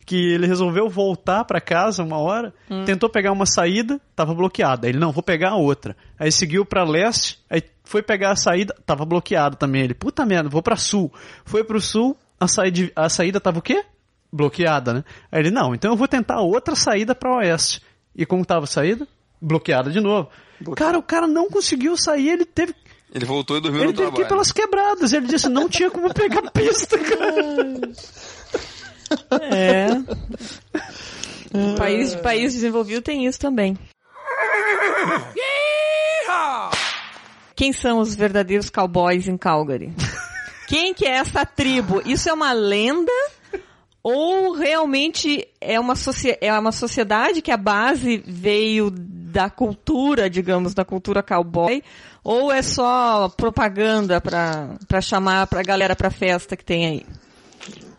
que 0.06 0.16
ele 0.34 0.48
resolveu 0.48 0.88
voltar 0.88 1.44
pra 1.46 1.60
casa 1.60 2.02
uma 2.04 2.18
hora, 2.18 2.54
tentou 2.86 3.10
pegar 3.10 3.32
uma 3.32 3.46
saída, 3.46 4.00
tava 4.16 4.34
bloqueada. 4.34 4.88
Ele, 4.88 5.00
não, 5.00 5.12
vou 5.12 5.22
pegar 5.24 5.50
a 5.50 5.56
outra. 5.58 5.98
Aí 6.18 6.32
seguiu 6.32 6.64
pra 6.64 6.84
leste, 6.84 7.40
aí 7.50 7.62
foi 7.84 8.02
pegar 8.04 8.32
a 8.32 8.36
saída, 8.36 8.74
tava 8.86 9.04
bloqueada 9.04 9.56
também. 9.58 9.82
Ele, 9.84 9.94
puta 9.96 10.24
merda, 10.26 10.48
vou 10.48 10.62
pra 10.62 10.76
sul. 10.76 11.12
Foi 11.44 11.64
pro 11.64 11.82
sul, 11.82 12.16
a 12.40 12.48
saída, 12.48 12.92
a 12.96 13.10
saída 13.10 13.40
tava 13.42 13.58
o 13.60 13.62
quê? 13.64 13.84
Bloqueada, 14.32 14.94
né? 14.94 15.04
Aí 15.32 15.40
ele, 15.42 15.52
não, 15.52 15.74
então 15.74 15.92
eu 15.92 15.98
vou 15.98 16.08
tentar 16.08 16.40
outra 16.42 16.76
saída 16.76 17.16
pra 17.16 17.38
oeste. 17.38 17.82
E 18.16 18.26
como 18.26 18.46
tava 18.46 18.66
a 18.66 18.68
saída? 18.68 19.08
Bloqueada 19.42 19.90
de 19.92 20.00
novo. 20.00 20.30
Cara, 20.76 20.98
o 21.00 21.04
cara 21.04 21.28
não 21.28 21.50
conseguiu 21.50 21.98
sair, 21.98 22.30
ele 22.30 22.46
teve, 22.46 22.74
Ele 23.16 23.24
voltou 23.24 23.56
e 23.56 23.62
dormiu 23.62 23.82
ele 23.84 23.94
no 23.94 23.98
teve 23.98 24.12
que 24.12 24.22
ir 24.22 24.26
trabalho. 24.28 24.28
pelas 24.28 24.52
quebradas. 24.52 25.14
Ele 25.14 25.26
disse, 25.26 25.48
não 25.48 25.70
tinha 25.70 25.90
como 25.90 26.14
pegar 26.14 26.42
pista, 26.52 26.98
cara. 27.00 27.80
É. 29.42 29.88
país, 31.78 32.14
país 32.16 32.54
desenvolvido 32.54 33.02
tem 33.02 33.26
isso 33.26 33.40
também. 33.40 33.78
Quem 37.56 37.72
são 37.72 38.00
os 38.00 38.14
verdadeiros 38.14 38.70
cowboys 38.70 39.30
em 39.30 39.38
Calgary? 39.38 39.94
Quem 40.68 40.94
que 40.94 41.06
é 41.06 41.12
essa 41.12 41.46
tribo? 41.46 42.02
Isso 42.06 42.28
é 42.28 42.34
uma 42.34 42.52
lenda 42.52 43.14
ou 44.04 44.52
realmente 44.52 45.48
é 45.62 45.80
uma, 45.80 45.94
é 46.42 46.60
uma 46.60 46.72
sociedade 46.74 47.42
que 47.42 47.52
a 47.52 47.58
base 47.58 48.22
veio 48.28 48.92
da 48.92 49.50
cultura, 49.50 50.30
digamos, 50.30 50.74
da 50.74 50.84
cultura 50.84 51.24
cowboy? 51.24 51.82
Ou 52.26 52.52
é 52.52 52.64
só 52.64 53.30
propaganda 53.30 54.20
pra 54.20 55.00
chamar 55.00 55.46
pra 55.46 55.62
galera 55.62 55.96
pra 55.96 56.10
festa 56.10 56.58
que 56.58 56.66
tem 56.66 56.88
aí? 56.88 57.06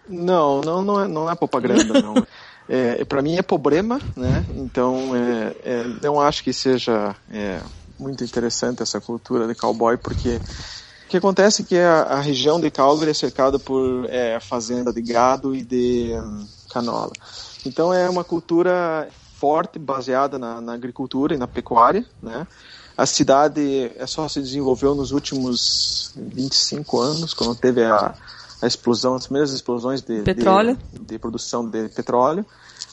Não, 0.09 0.61
não, 0.63 0.83
não 0.83 1.01
é, 1.01 1.07
não 1.07 1.31
é 1.31 1.35
propaganda, 1.37 2.03
não. 2.03 2.15
é, 2.69 3.05
para 3.05 3.23
mim 3.23 3.37
é 3.37 3.43
problema, 3.43 4.01
né? 4.17 4.45
Então 4.57 5.15
é, 5.15 5.55
é, 5.63 5.85
não 6.03 6.21
acho 6.21 6.43
que 6.43 6.53
seja 6.53 7.15
é, 7.31 7.61
muito 8.01 8.25
interessante 8.25 8.83
essa 8.83 9.01
cultura 9.01 9.47
de 9.47 9.55
cowboy, 9.55 9.97
porque 9.97 10.41
o 11.07 11.09
que 11.09 11.19
acontece 11.19 11.63
é 11.63 11.65
que 11.65 11.79
a, 11.79 12.03
a 12.03 12.21
região 12.21 12.61
de 12.61 12.69
Calgary 12.69 13.13
é 13.13 13.15
cercada 13.15 13.61
por 13.61 14.07
é, 14.09 14.41
fazenda 14.41 14.93
de 14.93 15.03
gado 15.03 15.55
e 15.55 15.63
de 15.63 16.13
hum, 16.15 16.49
canola. 16.69 17.13
Então 17.65 17.95
é 17.95 18.11
uma 18.11 18.25
cultura 18.25 19.09
forte, 19.39 19.79
baseada 19.79 20.37
na, 20.37 20.61
na 20.61 20.73
agricultura 20.73 21.33
e 21.35 21.39
na 21.39 21.47
pecuária, 21.47 22.05
né? 22.21 22.45
A 22.97 23.05
cidade 23.07 23.91
é 23.97 24.07
só 24.07 24.27
se 24.29 24.41
desenvolveu 24.41 24.95
nos 24.95 25.13
últimos 25.13 26.13
25 26.17 26.99
anos, 27.01 27.35
quando 27.35 27.55
teve 27.55 27.85
a, 27.85 28.15
a 28.63 28.67
explosão, 28.67 29.15
as 29.15 29.27
primeiras 29.27 29.53
explosões 29.53 30.01
de, 30.01 30.23
Petróleo. 30.23 30.79
de, 30.93 31.01
de 31.05 31.19
produção 31.19 31.69
de 31.69 31.89
petróleo, 31.91 32.45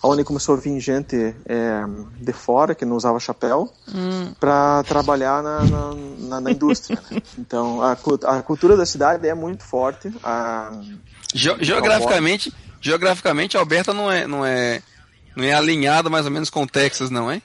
onde 0.03 0.23
começou 0.25 0.55
a 0.55 0.57
vir 0.59 0.77
gente 0.81 1.15
é, 1.45 1.83
de 2.19 2.33
fora 2.33 2.75
que 2.75 2.83
não 2.83 2.97
usava 2.97 3.17
chapéu 3.19 3.71
para 4.39 4.83
trabalhar 4.83 5.41
na, 5.41 5.63
na, 5.63 5.93
na- 6.19 6.41
na 6.41 6.51
indústria. 6.51 7.01
né? 7.09 7.21
Então 7.39 7.81
a, 7.81 7.93
a 7.93 8.41
cultura 8.41 8.75
da 8.75 8.85
cidade 8.85 9.25
é 9.27 9.33
muito 9.33 9.63
forte. 9.63 10.11
A, 10.21 10.71
Ge- 11.33 11.55
geograficamente, 11.61 12.53
geograficamente, 12.81 13.55
Alberta 13.55 13.93
não 13.93 14.11
é, 14.11 14.27
não 14.27 14.45
é, 14.45 14.81
não 15.35 15.43
é 15.45 15.53
alinhada 15.53 16.09
mais 16.09 16.25
ou 16.25 16.31
menos 16.31 16.49
com 16.49 16.63
o 16.63 16.67
Texas, 16.67 17.09
não 17.09 17.31
é? 17.31 17.41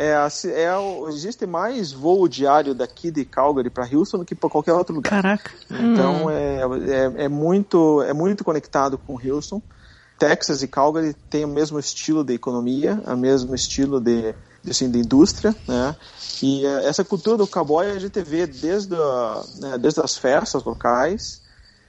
É, 0.00 0.14
a 0.14 0.30
ci- 0.30 0.50
é 0.50 0.70
existe 1.08 1.46
mais 1.46 1.92
voo 1.92 2.26
diário 2.26 2.74
daqui 2.74 3.10
de 3.10 3.24
Calgary 3.24 3.68
para 3.68 3.84
Houston 3.84 4.18
do 4.18 4.24
que 4.24 4.34
para 4.34 4.48
qualquer 4.48 4.72
outro 4.72 4.94
lugar. 4.94 5.10
Caraca. 5.10 5.50
Então 5.70 6.30
é, 6.30 6.60
é, 6.60 7.24
é 7.24 7.28
muito 7.28 8.02
é 8.02 8.14
muito 8.14 8.42
conectado 8.42 8.96
com 8.96 9.18
Houston. 9.20 9.60
Texas 10.18 10.62
e 10.62 10.68
Calgary 10.68 11.14
têm 11.30 11.44
o 11.44 11.48
mesmo 11.48 11.78
estilo 11.78 12.22
de 12.22 12.34
economia, 12.34 13.02
o 13.06 13.16
mesmo 13.16 13.54
estilo 13.54 13.98
de, 14.00 14.34
de, 14.62 14.70
assim, 14.70 14.90
de 14.90 14.98
indústria, 14.98 15.54
né? 15.66 15.96
E 16.42 16.64
eh, 16.66 16.84
essa 16.88 17.02
cultura 17.02 17.38
do 17.38 17.46
cowboy 17.46 17.90
a 17.90 17.98
gente 17.98 18.20
vê 18.22 18.46
desde, 18.46 18.94
a, 18.94 19.42
né, 19.60 19.78
desde 19.78 20.00
as 20.02 20.18
festas 20.18 20.62
locais 20.62 21.40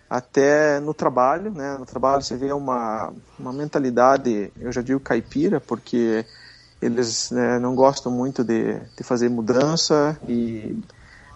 até 0.09 0.79
no 0.79 0.93
trabalho, 0.93 1.51
né? 1.51 1.77
No 1.77 1.85
trabalho 1.85 2.21
você 2.21 2.37
vê 2.37 2.53
uma, 2.53 3.13
uma 3.37 3.51
mentalidade, 3.51 4.51
eu 4.59 4.71
já 4.71 4.81
digo 4.81 4.99
caipira, 5.01 5.59
porque 5.59 6.25
eles 6.81 7.29
né, 7.31 7.59
não 7.59 7.75
gostam 7.75 8.11
muito 8.11 8.43
de, 8.43 8.73
de 8.97 9.03
fazer 9.03 9.29
mudança 9.29 10.19
e 10.27 10.75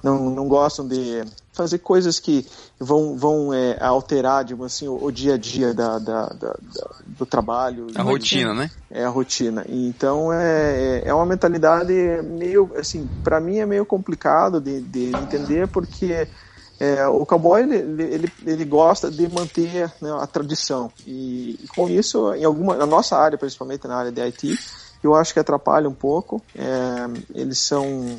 não, 0.03 0.29
não 0.29 0.47
gostam 0.47 0.87
de 0.87 1.23
fazer 1.53 1.79
coisas 1.79 2.19
que 2.19 2.45
vão, 2.79 3.17
vão 3.17 3.53
é, 3.53 3.77
alterar, 3.81 4.43
digamos 4.43 4.73
assim, 4.73 4.87
o, 4.87 5.03
o 5.03 5.11
dia 5.11 5.35
a 5.35 5.37
dia 5.37 5.73
da, 5.73 5.97
da- 5.99 6.27
da- 6.27 6.57
da- 6.61 6.95
do 7.05 7.25
trabalho. 7.25 7.87
A 7.95 8.01
rotina, 8.03 8.53
né? 8.53 8.69
É 8.91 9.03
a 9.03 9.09
rotina. 9.09 9.65
Então 9.67 10.31
é, 10.33 11.01
é 11.05 11.13
uma 11.13 11.25
mentalidade 11.25 11.93
meio, 12.23 12.71
assim, 12.77 13.09
para 13.23 13.39
mim 13.39 13.57
é 13.57 13.65
meio 13.65 13.85
complicado 13.85 14.59
de, 14.61 14.81
de 14.81 15.11
entender 15.11 15.67
porque 15.67 16.27
é, 16.79 17.07
o 17.07 17.25
cowboy 17.25 17.61
ele, 17.63 17.75
ele, 17.77 18.03
ele- 18.03 18.31
ele 18.45 18.65
gosta 18.65 19.09
de 19.09 19.27
manter 19.29 19.91
né, 20.01 20.11
a 20.19 20.27
tradição 20.27 20.91
e, 21.05 21.57
e 21.63 21.67
com 21.67 21.89
isso, 21.89 22.33
em 22.33 22.43
alguma, 22.43 22.75
na 22.75 22.85
nossa 22.85 23.17
área, 23.17 23.37
principalmente 23.37 23.87
na 23.87 23.95
área 23.95 24.11
de 24.11 24.21
IT, 24.21 24.55
eu 25.05 25.15
acho 25.15 25.33
que 25.33 25.39
atrapalha 25.39 25.89
um 25.89 25.93
pouco. 25.93 26.41
É, 26.55 27.39
eles 27.39 27.59
são 27.59 28.17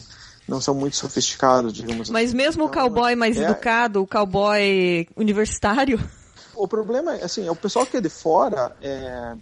não 0.49 0.61
são 0.61 0.75
muito 0.75 0.97
sofisticados, 0.97 1.73
digamos 1.73 2.09
Mas 2.11 2.29
assim. 2.29 2.37
mesmo 2.37 2.65
o 2.65 2.69
Então, 2.69 2.83
cowboy 2.83 3.17
mais 3.17 3.37
é- 3.37 3.43
educado, 3.43 4.03
o 4.03 4.07
cowboy 4.07 5.09
universitário, 5.17 5.99
o 6.55 6.67
problema 6.67 7.15
é, 7.17 7.25
assim, 7.25 7.47
é 7.47 7.51
o 7.51 7.57
pessoal 7.57 7.85
que 7.87 7.99
é 7.99 8.01
de 8.01 8.09
fora, 8.09 8.75
é, 8.81 9.35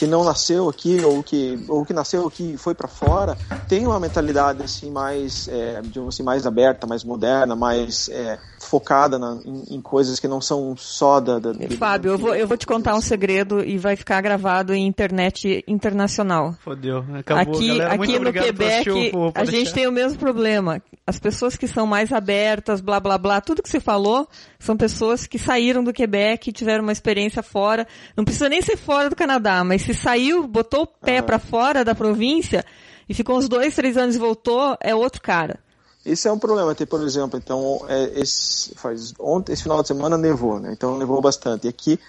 que 0.00 0.06
não 0.06 0.24
nasceu 0.24 0.66
aqui 0.66 0.98
ou 1.04 1.22
que 1.22 1.62
ou 1.68 1.84
que 1.84 1.92
nasceu 1.92 2.26
aqui 2.26 2.52
e 2.54 2.56
foi 2.56 2.74
para 2.74 2.88
fora, 2.88 3.36
tem 3.68 3.86
uma 3.86 4.00
mentalidade 4.00 4.62
assim 4.62 4.90
mais, 4.90 5.46
é, 5.46 5.82
digamos 5.82 6.14
assim, 6.14 6.22
mais 6.22 6.46
aberta, 6.46 6.86
mais 6.86 7.04
moderna, 7.04 7.54
mais 7.54 8.08
é, 8.08 8.38
focada 8.58 9.18
na- 9.18 9.38
em, 9.44 9.74
em 9.76 9.80
coisas 9.82 10.18
que 10.18 10.26
não 10.26 10.40
são 10.40 10.74
só 10.74 11.20
da. 11.20 11.38
da 11.38 11.52
Fábio, 11.78 12.12
eu 12.12 12.18
vou, 12.18 12.34
eu 12.34 12.48
vou 12.48 12.56
te 12.56 12.66
contar 12.66 12.94
um 12.94 13.00
segredo 13.02 13.62
e 13.62 13.76
vai 13.76 13.94
ficar 13.94 14.22
gravado 14.22 14.72
em 14.72 14.86
internet 14.86 15.62
internacional. 15.68 16.54
Fodeu. 16.64 17.04
Acabou, 17.18 17.54
aqui 17.56 17.68
galera. 17.68 17.96
Muito 17.98 18.10
aqui 18.10 18.18
no 18.24 18.32
Quebec, 18.32 18.90
o- 19.14 19.32
a 19.34 19.44
gente 19.44 19.72
tem 19.74 19.86
o 19.86 19.92
mesmo 19.92 20.18
problema. 20.18 20.82
As 21.06 21.18
pessoas 21.18 21.56
que 21.56 21.66
são 21.68 21.86
mais 21.86 22.10
abertas, 22.10 22.80
blá 22.80 22.98
blá 23.00 23.18
blá, 23.18 23.40
tudo 23.42 23.62
que 23.62 23.68
você 23.68 23.80
falou, 23.80 24.26
são 24.58 24.76
pessoas 24.78 25.26
que 25.26 25.38
saíram 25.38 25.84
do 25.84 25.92
Quebec 25.92 26.52
tiveram 26.52 26.84
uma 26.84 26.92
experiência 26.92 27.42
fora. 27.42 27.86
Não 28.16 28.24
precisa 28.24 28.48
nem 28.48 28.62
ser 28.62 28.78
fora 28.78 29.10
do 29.10 29.16
Canadá, 29.16 29.62
mas 29.62 29.82
se 29.94 30.02
saiu, 30.02 30.46
botou 30.46 30.82
o 30.82 30.86
pé 30.86 31.22
pra 31.22 31.38
fora 31.38 31.84
da 31.84 31.94
província 31.94 32.64
e 33.08 33.14
ficou 33.14 33.36
uns 33.38 33.48
dois, 33.48 33.74
três 33.74 33.96
anos 33.96 34.16
e 34.16 34.18
voltou, 34.18 34.76
é 34.80 34.94
outro 34.94 35.20
cara. 35.20 35.58
Esse 36.04 36.28
é 36.28 36.32
um 36.32 36.38
problema, 36.38 36.74
tem, 36.74 36.86
por 36.86 37.02
exemplo, 37.02 37.38
então, 37.38 37.84
é, 37.88 38.20
esse, 38.20 38.74
faz, 38.74 39.12
ontem, 39.20 39.52
esse 39.52 39.62
final 39.62 39.82
de 39.82 39.88
semana 39.88 40.16
nevou, 40.16 40.58
né? 40.58 40.72
Então 40.72 40.96
nevou 40.96 41.20
bastante. 41.20 41.66
E 41.66 41.68
aqui 41.68 42.00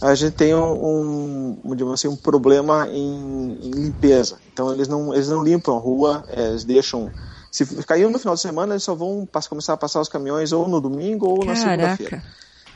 a 0.00 0.14
gente 0.14 0.34
tem 0.34 0.54
um, 0.54 1.58
um, 1.64 1.74
digamos 1.74 1.94
assim, 1.94 2.08
um 2.08 2.16
problema 2.16 2.86
em, 2.88 3.58
em 3.62 3.70
limpeza. 3.70 4.38
Então 4.52 4.72
eles 4.72 4.88
não, 4.88 5.14
eles 5.14 5.28
não 5.28 5.42
limpam 5.42 5.76
a 5.76 5.78
rua, 5.78 6.24
é, 6.28 6.48
eles 6.48 6.64
deixam. 6.64 7.10
Se 7.50 7.64
caiu 7.84 8.10
no 8.10 8.18
final 8.18 8.34
de 8.34 8.40
semana, 8.40 8.74
eles 8.74 8.82
só 8.82 8.94
vão 8.94 9.26
começar 9.48 9.72
a 9.72 9.76
passar 9.76 10.00
os 10.00 10.08
caminhões 10.08 10.52
ou 10.52 10.68
no 10.68 10.80
domingo 10.80 11.26
ou 11.26 11.44
na 11.44 11.56
segunda-feira. 11.56 12.22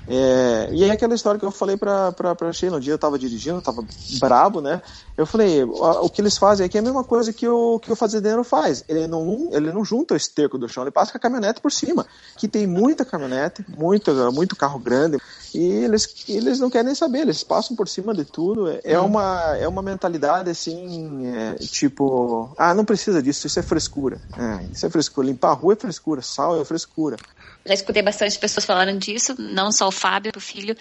É, 0.06 0.68
e 0.72 0.84
é 0.84 0.90
aquela 0.90 1.14
história 1.14 1.40
que 1.40 1.46
eu 1.46 1.50
falei 1.50 1.76
pra, 1.76 2.12
pra, 2.12 2.34
pra 2.34 2.52
Sheila, 2.52 2.76
um 2.76 2.80
dia 2.80 2.92
eu 2.92 2.98
tava 2.98 3.18
dirigindo, 3.18 3.58
eu 3.58 3.62
tava 3.62 3.84
brabo, 4.20 4.60
né? 4.60 4.82
Eu 5.16 5.26
falei, 5.26 5.64
o, 5.64 5.70
o 5.70 6.10
que 6.10 6.20
eles 6.20 6.36
fazem 6.36 6.66
aqui 6.66 6.76
é 6.76 6.80
a 6.80 6.84
mesma 6.84 7.02
coisa 7.02 7.32
que 7.32 7.48
o, 7.48 7.78
que 7.78 7.90
o 7.90 7.96
fazendeiro 7.96 8.44
faz. 8.44 8.84
Ele 8.88 9.06
não, 9.06 9.48
ele 9.52 9.72
não 9.72 9.84
junta 9.84 10.14
o 10.14 10.16
esterco 10.16 10.58
do 10.58 10.68
chão, 10.68 10.84
ele 10.84 10.90
passa 10.90 11.12
com 11.12 11.18
a 11.18 11.20
caminhonete 11.20 11.60
por 11.60 11.72
cima. 11.72 12.06
Que 12.36 12.46
tem 12.46 12.66
muita 12.66 13.04
caminhonete, 13.04 13.64
muito, 13.76 14.12
muito 14.32 14.56
carro 14.56 14.78
grande, 14.78 15.18
e 15.54 15.62
eles, 15.84 16.24
eles 16.28 16.58
não 16.58 16.68
querem 16.68 16.86
nem 16.86 16.94
saber, 16.94 17.20
eles 17.20 17.44
passam 17.44 17.76
por 17.76 17.88
cima 17.88 18.12
de 18.12 18.24
tudo. 18.24 18.68
É, 18.68 18.80
é 18.84 18.98
uma, 18.98 19.56
é 19.56 19.68
uma 19.68 19.80
mentalidade 19.82 20.50
assim, 20.50 21.26
é, 21.28 21.54
tipo, 21.54 22.52
ah, 22.58 22.74
não 22.74 22.84
precisa 22.84 23.22
disso, 23.22 23.46
isso 23.46 23.58
é 23.58 23.62
frescura. 23.62 24.20
É, 24.36 24.64
isso 24.72 24.84
é 24.84 24.90
frescura. 24.90 25.28
Limpar 25.28 25.50
a 25.50 25.54
rua 25.54 25.74
é 25.74 25.76
frescura, 25.76 26.20
sal 26.20 26.60
é 26.60 26.64
frescura. 26.64 27.16
Já 27.66 27.74
escutei 27.74 28.02
bastante 28.02 28.38
pessoas 28.38 28.66
falando 28.66 28.98
disso, 28.98 29.34
não 29.38 29.72
só 29.72 29.88
o 29.88 29.92
Fábio, 29.92 30.32
o 30.36 30.40
filho, 30.40 30.76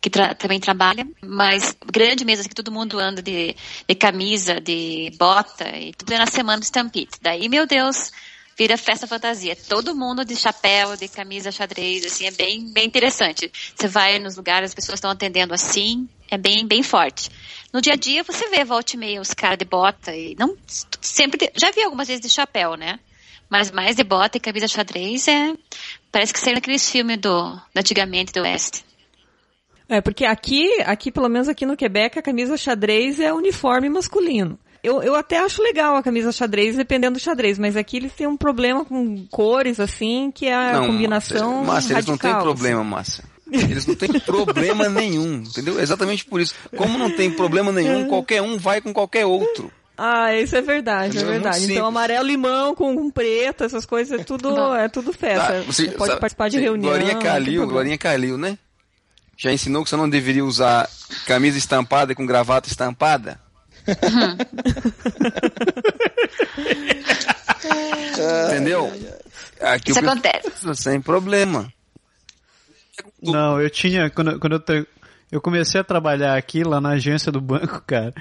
que 0.00 0.08
tra- 0.08 0.34
também 0.34 0.60
trabalha, 0.60 1.06
mas 1.20 1.76
grande 1.84 2.24
mesmo, 2.24 2.40
assim, 2.40 2.48
que 2.48 2.54
todo 2.54 2.70
mundo 2.70 2.98
anda 2.98 3.20
de, 3.20 3.56
de 3.88 3.94
camisa, 3.96 4.60
de 4.60 5.10
bota, 5.18 5.68
e 5.76 5.92
tudo 5.94 6.12
é 6.12 6.18
na 6.18 6.26
semana 6.26 6.60
do 6.60 6.64
Stampede. 6.64 7.18
Daí, 7.20 7.48
meu 7.48 7.66
Deus, 7.66 8.12
vira 8.56 8.76
festa 8.76 9.06
fantasia. 9.06 9.56
Todo 9.68 9.94
mundo 9.94 10.24
de 10.24 10.34
chapéu, 10.34 10.96
de 10.96 11.08
camisa 11.08 11.52
xadrez, 11.52 12.04
assim, 12.04 12.26
é 12.26 12.30
bem, 12.32 12.72
bem 12.72 12.86
interessante. 12.86 13.50
Você 13.74 13.86
vai 13.86 14.18
nos 14.18 14.36
lugares, 14.36 14.70
as 14.70 14.74
pessoas 14.74 14.98
estão 14.98 15.10
atendendo 15.10 15.54
assim, 15.54 16.08
é 16.30 16.36
bem, 16.36 16.66
bem 16.66 16.82
forte. 16.82 17.30
No 17.72 17.80
dia 17.80 17.92
a 17.92 17.96
dia, 17.96 18.24
você 18.24 18.48
vê 18.48 18.64
volta 18.64 18.94
e 18.94 18.98
meia 18.98 19.20
os 19.20 19.32
caras 19.34 19.58
de 19.58 19.64
bota, 19.64 20.14
e 20.14 20.34
não 20.38 20.56
sempre, 21.00 21.50
já 21.56 21.70
vi 21.70 21.82
algumas 21.82 22.08
vezes 22.08 22.20
de 22.20 22.28
chapéu, 22.28 22.74
né? 22.76 22.98
Mas 23.48 23.70
mais 23.70 23.96
de 23.96 24.04
bota 24.04 24.36
e 24.36 24.40
camisa 24.40 24.68
xadrez 24.68 25.26
é. 25.26 25.54
Parece 26.10 26.32
que 26.32 26.40
saiu 26.40 26.54
naqueles 26.54 26.88
filmes 26.90 27.18
do, 27.18 27.52
do 27.52 27.78
antigamente 27.78 28.32
do 28.32 28.40
Oeste. 28.40 28.84
É, 29.88 30.00
porque 30.00 30.24
aqui, 30.24 30.82
aqui, 30.82 31.10
pelo 31.10 31.28
menos 31.28 31.48
aqui 31.48 31.64
no 31.64 31.76
Quebec, 31.76 32.18
a 32.18 32.22
camisa 32.22 32.56
xadrez 32.56 33.18
é 33.18 33.32
uniforme 33.32 33.88
masculino. 33.88 34.58
Eu, 34.82 35.02
eu 35.02 35.14
até 35.14 35.38
acho 35.38 35.62
legal 35.62 35.96
a 35.96 36.02
camisa 36.02 36.30
xadrez, 36.30 36.76
dependendo 36.76 37.18
do 37.18 37.22
xadrez, 37.22 37.58
mas 37.58 37.76
aqui 37.76 37.96
eles 37.96 38.12
têm 38.12 38.26
um 38.26 38.36
problema 38.36 38.84
com 38.84 39.26
cores, 39.26 39.80
assim, 39.80 40.30
que 40.32 40.46
é 40.46 40.54
a 40.54 40.80
combinação 40.80 41.64
Márcia, 41.64 41.94
eles 41.94 42.06
não 42.06 42.16
têm 42.16 42.30
radical, 42.30 42.54
problema, 42.54 42.84
Márcia. 42.84 43.24
Eles 43.50 43.86
não 43.86 43.94
têm 43.94 44.20
problema 44.20 44.88
nenhum, 44.88 45.42
entendeu? 45.42 45.80
Exatamente 45.80 46.24
por 46.26 46.40
isso. 46.40 46.54
Como 46.76 46.98
não 46.98 47.10
tem 47.10 47.30
problema 47.30 47.72
nenhum, 47.72 48.06
qualquer 48.08 48.42
um 48.42 48.56
vai 48.56 48.80
com 48.80 48.92
qualquer 48.92 49.26
outro. 49.26 49.72
Ah, 50.00 50.32
isso 50.32 50.54
é 50.54 50.62
verdade, 50.62 51.18
é 51.18 51.22
É 51.22 51.24
verdade. 51.24 51.72
Então 51.72 51.84
amarelo 51.86 52.24
limão 52.24 52.72
com, 52.74 52.94
com 52.94 53.10
preto, 53.10 53.64
essas 53.64 53.84
coisas, 53.84 54.20
é 54.20 54.24
tudo, 54.24 54.74
é 54.76 54.88
tudo 54.88 55.12
festa. 55.12 55.54
Tá, 55.54 55.60
você, 55.62 55.90
pode 55.90 56.10
sabe- 56.10 56.20
participar 56.20 56.48
de 56.48 56.56
você- 56.56 56.62
reunião. 56.62 56.92
Glorinha 56.92 57.18
Calil. 57.18 57.66
Glorinha 57.66 57.98
Calil, 57.98 58.38
né? 58.38 58.56
Já 59.36 59.52
ensinou 59.52 59.82
que 59.82 59.90
você 59.90 59.96
não 59.96 60.08
deveria 60.08 60.44
usar 60.44 60.88
camisa 61.26 61.58
estampada 61.58 62.14
com 62.14 62.24
gravata 62.24 62.68
estampada? 62.68 63.40
Entendeu? 68.48 68.92
Aqui 69.60 69.90
Isso 69.90 70.00
acontece. 70.00 70.74
Sem 70.74 71.00
problema. 71.00 71.72
Não, 73.22 73.60
eu 73.60 73.70
tinha. 73.70 74.10
Quando, 74.10 74.38
quando 74.38 74.52
eu, 74.54 74.60
te- 74.60 74.86
eu 75.30 75.40
comecei 75.40 75.80
a 75.80 75.84
trabalhar 75.84 76.36
aqui, 76.36 76.62
lá 76.64 76.80
na 76.80 76.90
agência 76.90 77.30
do 77.32 77.40
banco, 77.40 77.82
cara, 77.86 78.12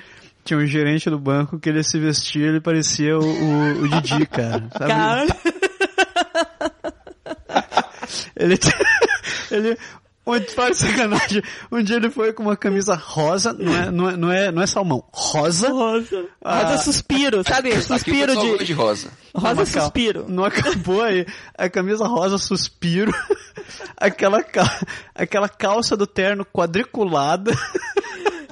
tinha 0.48 0.60
um 0.60 0.66
gerente 0.66 1.10
do 1.10 1.20
banco 1.20 1.60
que 1.60 1.68
ele 1.68 1.84
se 1.84 2.00
vestia, 2.00 2.48
ele 2.48 2.62
parecia 2.62 3.20
o, 3.20 3.24
o, 3.24 3.82
o 3.84 3.90
Didi, 3.90 4.26
cara. 4.26 4.70
Sabe? 4.78 4.88
Cara, 4.88 5.28
Ele, 8.40 8.58
ele 9.52 9.78
Onde 10.30 10.46
faz 10.48 10.80
sacanagem. 10.80 11.42
Um 11.72 11.82
dia 11.82 11.96
ele 11.96 12.10
foi 12.10 12.34
com 12.34 12.44
uma 12.44 12.58
camisa 12.58 12.96
rosa, 12.96 13.54
não 13.54 13.74
é, 13.74 13.90
não 13.90 14.10
é, 14.10 14.18
não 14.18 14.32
é, 14.32 14.52
não 14.52 14.62
é 14.62 14.68
salmão, 14.68 15.02
rosa. 15.14 15.70
Rosa. 15.70 16.26
Ah. 16.44 16.64
Rosa 16.64 16.84
suspiro, 16.84 17.42
sabe? 17.48 17.72
Aqui 17.72 17.82
Suspiro 17.82 18.36
gosta 18.36 18.58
de. 18.58 18.66
de 18.66 18.74
rosa. 18.74 19.10
Rosa 19.34 19.56
Não, 19.56 19.66
suspiro. 19.66 20.26
Não 20.28 20.44
acabou 20.44 21.02
aí. 21.02 21.26
A 21.58 21.70
camisa 21.70 22.06
rosa 22.06 22.38
suspiro. 22.38 23.14
Aquela, 23.96 24.44
aquela 25.16 25.48
calça 25.48 25.96
do 25.96 26.06
terno 26.06 26.46
quadriculada. 26.46 27.52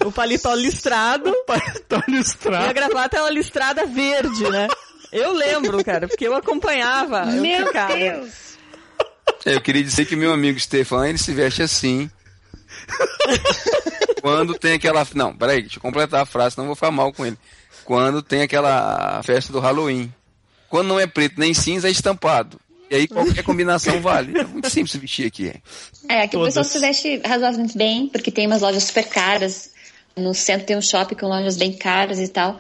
O 0.08 0.12
paletó 0.12 0.54
listrado. 0.54 1.34
Paletó 1.46 1.98
E 2.08 2.12
a 2.12 2.12
listrado. 2.12 2.74
gravata 2.74 3.18
é 3.18 3.22
uma 3.22 3.30
listrada 3.32 3.86
verde, 3.86 4.44
né? 4.50 4.68
Eu 5.12 5.34
lembro, 5.34 5.84
cara, 5.84 6.08
porque 6.08 6.28
eu 6.28 6.36
acompanhava. 6.36 7.24
Eu 7.36 7.42
Meu 7.42 7.68
ficava. 7.68 7.96
Deus! 7.96 8.30
É, 9.46 9.56
Eu 9.56 9.62
queria 9.62 9.84
dizer 9.84 10.06
que 10.06 10.16
meu 10.16 10.32
amigo 10.34 10.60
Stefan, 10.60 11.08
ele 11.08 11.18
se 11.18 11.34
veste 11.34 11.62
assim. 11.62 12.10
Quando 14.22 14.54
tem 14.58 14.74
aquela. 14.74 15.06
Não, 15.14 15.36
peraí, 15.36 15.62
deixa 15.62 15.78
eu 15.78 15.82
completar 15.82 16.22
a 16.22 16.26
frase, 16.26 16.56
senão 16.56 16.66
eu 16.66 16.70
vou 16.70 16.76
ficar 16.76 16.92
mal 16.92 17.12
com 17.14 17.26
ele. 17.26 17.38
Quando 17.84 18.22
tem 18.22 18.42
aquela 18.42 19.22
festa 19.24 19.52
do 19.54 19.60
Halloween. 19.60 20.12
Quando 20.70 20.88
não 20.88 21.00
é 21.00 21.06
preto 21.08 21.40
nem 21.40 21.54
cinza, 21.54 21.88
é 21.88 21.92
estampado. 21.92 22.60
E 22.90 22.96
aí 22.96 23.08
qualquer 23.08 23.44
combinação 23.44 24.02
vale. 24.02 24.38
É 24.38 24.44
muito 24.44 24.70
simples 24.70 24.92
se 24.92 24.98
vestir 24.98 25.28
aqui. 25.28 25.54
É. 26.10 26.24
Aqui 26.24 26.36
o 26.36 26.40
Todas. 26.40 26.56
pessoal 26.56 26.66
se 26.66 26.80
veste 26.80 27.22
razoavelmente 27.26 27.78
bem, 27.78 28.08
porque 28.10 28.32
tem 28.32 28.48
umas 28.48 28.62
lojas 28.62 28.84
super 28.84 29.08
caras. 29.08 29.72
No 30.18 30.34
centro 30.34 30.66
tem 30.66 30.78
um 30.78 30.82
shopping 30.82 31.16
com 31.16 31.28
lojas 31.28 31.58
bem 31.58 31.74
caras 31.74 32.20
e 32.20 32.28
tal. 32.28 32.60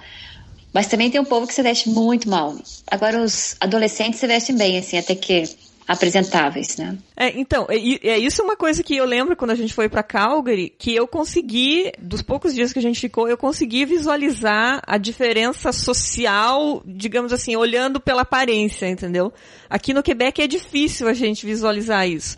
Mas 0.74 0.88
também 0.88 1.10
tem 1.10 1.22
um 1.22 1.26
povo 1.26 1.48
que 1.48 1.54
se 1.54 1.62
veste 1.62 1.90
muito 1.90 2.30
mal. 2.30 2.56
Agora 2.88 3.22
os 3.22 3.56
adolescentes 3.62 4.20
se 4.20 4.28
vestem 4.28 4.58
bem, 4.58 4.78
assim, 4.78 4.98
até 4.98 5.16
que 5.16 5.44
apresentáveis, 5.88 6.78
né? 6.78 6.98
É, 7.16 7.40
então, 7.40 7.68
é, 7.70 7.76
é 7.76 8.18
isso 8.18 8.42
é 8.42 8.44
uma 8.44 8.56
coisa 8.56 8.84
que 8.84 8.96
eu 8.96 9.06
lembro 9.06 9.36
quando 9.36 9.52
a 9.52 9.56
gente 9.56 9.74
foi 9.74 9.88
pra 9.88 10.02
Calgary, 10.02 10.74
que 10.78 10.94
eu 10.94 11.08
consegui, 11.08 11.92
dos 12.00 12.22
poucos 12.22 12.54
dias 12.56 12.74
que 12.74 12.80
a 12.80 12.82
gente 12.82 13.00
ficou, 13.00 13.30
eu 13.30 13.38
consegui 13.38 13.86
visualizar 13.86 14.82
a 14.86 14.98
diferença 14.98 15.72
social, 15.72 16.82
digamos 16.86 17.32
assim, 17.32 17.56
olhando 17.56 18.00
pela 18.00 18.24
aparência, 18.24 18.90
entendeu? 18.90 19.32
Aqui 19.70 19.94
no 19.94 20.04
Quebec 20.04 20.42
é 20.42 20.48
difícil 20.48 21.08
a 21.08 21.14
gente 21.14 21.46
visualizar 21.46 22.08
isso. 22.08 22.36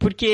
Porque 0.00 0.26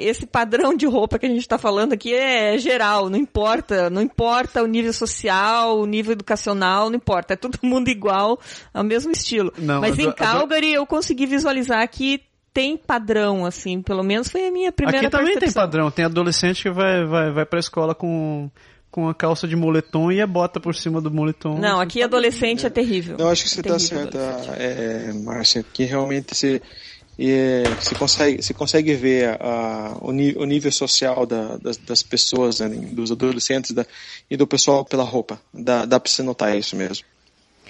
esse 0.00 0.26
padrão 0.26 0.76
de 0.76 0.84
roupa 0.84 1.16
que 1.16 1.24
a 1.24 1.28
gente 1.28 1.40
está 1.42 1.56
falando 1.56 1.92
aqui 1.92 2.12
é 2.12 2.58
geral, 2.58 3.08
não 3.08 3.16
importa, 3.16 3.88
não 3.88 4.02
importa 4.02 4.62
o 4.64 4.66
nível 4.66 4.92
social, 4.92 5.78
o 5.78 5.86
nível 5.86 6.12
educacional, 6.12 6.90
não 6.90 6.96
importa, 6.96 7.34
é 7.34 7.36
todo 7.36 7.56
mundo 7.62 7.88
igual, 7.88 8.38
é 8.74 8.80
o 8.80 8.84
mesmo 8.84 9.12
estilo. 9.12 9.52
Não, 9.56 9.80
Mas 9.80 9.96
em 9.96 10.10
Calgary 10.10 10.72
eu 10.72 10.84
consegui 10.84 11.24
visualizar 11.24 11.88
que 11.88 12.20
tem 12.52 12.76
padrão, 12.76 13.46
assim, 13.46 13.80
pelo 13.80 14.02
menos 14.02 14.28
foi 14.28 14.48
a 14.48 14.50
minha 14.50 14.72
primeira 14.72 15.06
Aqui 15.06 15.10
também 15.10 15.26
tem 15.28 15.38
percepção. 15.38 15.62
padrão. 15.62 15.90
Tem 15.90 16.04
adolescente 16.04 16.64
que 16.64 16.70
vai, 16.70 17.04
vai, 17.06 17.30
vai 17.32 17.46
pra 17.46 17.60
escola 17.60 17.94
com, 17.94 18.50
com 18.90 19.08
a 19.08 19.14
calça 19.14 19.46
de 19.48 19.54
moletom 19.56 20.10
e 20.12 20.20
a 20.20 20.26
bota 20.26 20.58
por 20.60 20.74
cima 20.74 21.00
do 21.00 21.10
moletom. 21.12 21.58
Não, 21.58 21.80
aqui 21.80 22.02
adolescente 22.02 22.66
é 22.66 22.68
terrível. 22.70 23.16
Eu 23.20 23.28
acho 23.30 23.44
que 23.44 23.48
você 23.50 23.60
É 23.60 23.62
está 23.62 23.76
terrível, 23.78 24.12
certa, 24.12 24.18
adolescente. 24.18 24.60
é, 24.60 25.12
Márcia, 25.24 25.64
que 25.72 25.84
realmente 25.84 26.34
você, 26.34 26.60
é, 27.18 27.74
você, 27.74 27.94
consegue, 27.94 28.42
você 28.42 28.54
consegue 28.54 28.94
ver 28.94 29.38
o, 30.00 30.08
o 30.42 30.44
nível 30.46 30.72
social 30.72 31.26
da- 31.26 31.56
das, 31.58 31.78
das 31.78 32.02
pessoas, 32.02 32.60
né, 32.60 32.68
dos 32.92 33.12
adolescentes 33.12 33.72
da- 33.72 33.86
e 34.30 34.36
do 34.36 34.46
pessoal 34.46 34.84
pela 34.84 35.04
roupa. 35.04 35.40
Dá, 35.52 35.84
dá 35.86 36.00
para 36.00 36.10
você 36.10 36.22
notar 36.22 36.56
isso 36.56 36.76
mesmo. 36.76 37.04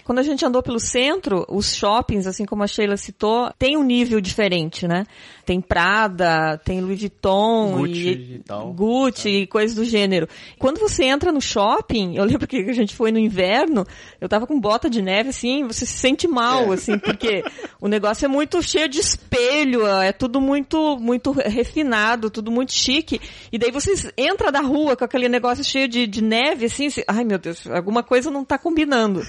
Quando 0.05 0.19
a 0.19 0.23
gente 0.23 0.45
andou 0.45 0.63
pelo 0.63 0.81
centro, 0.81 1.45
os 1.49 1.75
shoppings, 1.75 2.27
assim 2.27 2.45
como 2.45 2.63
a 2.63 2.67
Sheila 2.67 2.97
citou, 2.97 3.53
tem 3.59 3.77
um 3.77 3.85
nível 3.85 4.21
diferente, 4.21 4.87
né? 4.89 5.07
Tem 5.47 5.61
Prada, 5.61 6.59
tem 6.65 6.81
Louis 6.81 6.99
Vuitton, 7.01 7.73
Gucci 7.79 8.09
e, 8.09 8.35
e 8.37 8.39
tal. 8.41 8.73
Gucci 8.73 9.29
e 9.29 9.47
coisas 9.47 9.77
do 9.77 9.85
gênero. 9.85 10.29
Quando 10.59 10.79
você 10.79 11.05
entra 11.05 11.31
no 11.33 11.41
shopping, 11.41 12.17
eu 12.17 12.25
lembro 12.25 12.47
que 12.47 12.57
a 12.57 12.73
gente 12.73 12.95
foi 12.95 13.11
no 13.13 13.19
inverno, 13.19 13.87
eu 14.21 14.29
tava 14.29 14.47
com 14.47 14.59
bota 14.61 14.89
de 14.91 15.01
neve, 15.03 15.31
assim, 15.31 15.65
você 15.65 15.85
se 15.87 15.97
sente 15.97 16.27
mal, 16.29 16.71
assim, 16.73 16.99
porque 16.99 17.43
o 17.81 17.89
negócio 17.89 18.25
é 18.25 18.29
muito 18.29 18.63
cheio 18.63 18.89
de 18.89 18.99
espelho, 19.01 19.87
é 19.87 20.13
tudo 20.13 20.41
muito, 20.41 20.99
muito 21.01 21.31
refinado, 21.33 22.31
tudo 22.31 22.51
muito 22.51 22.73
chique. 22.73 23.21
E 23.53 23.59
daí 23.59 23.71
você 23.71 23.93
entra 24.17 24.51
da 24.53 24.61
rua 24.61 24.97
com 24.97 25.05
aquele 25.05 25.29
negócio 25.29 25.65
cheio 25.65 25.89
de, 25.89 26.07
de 26.07 26.23
neve, 26.23 26.67
assim, 26.67 26.91
você- 26.91 27.05
ai 27.09 27.25
meu 27.25 27.39
Deus, 27.39 27.67
alguma 27.69 28.03
coisa 28.03 28.31
não 28.31 28.45
tá 28.45 28.59
combinando. 28.59 29.23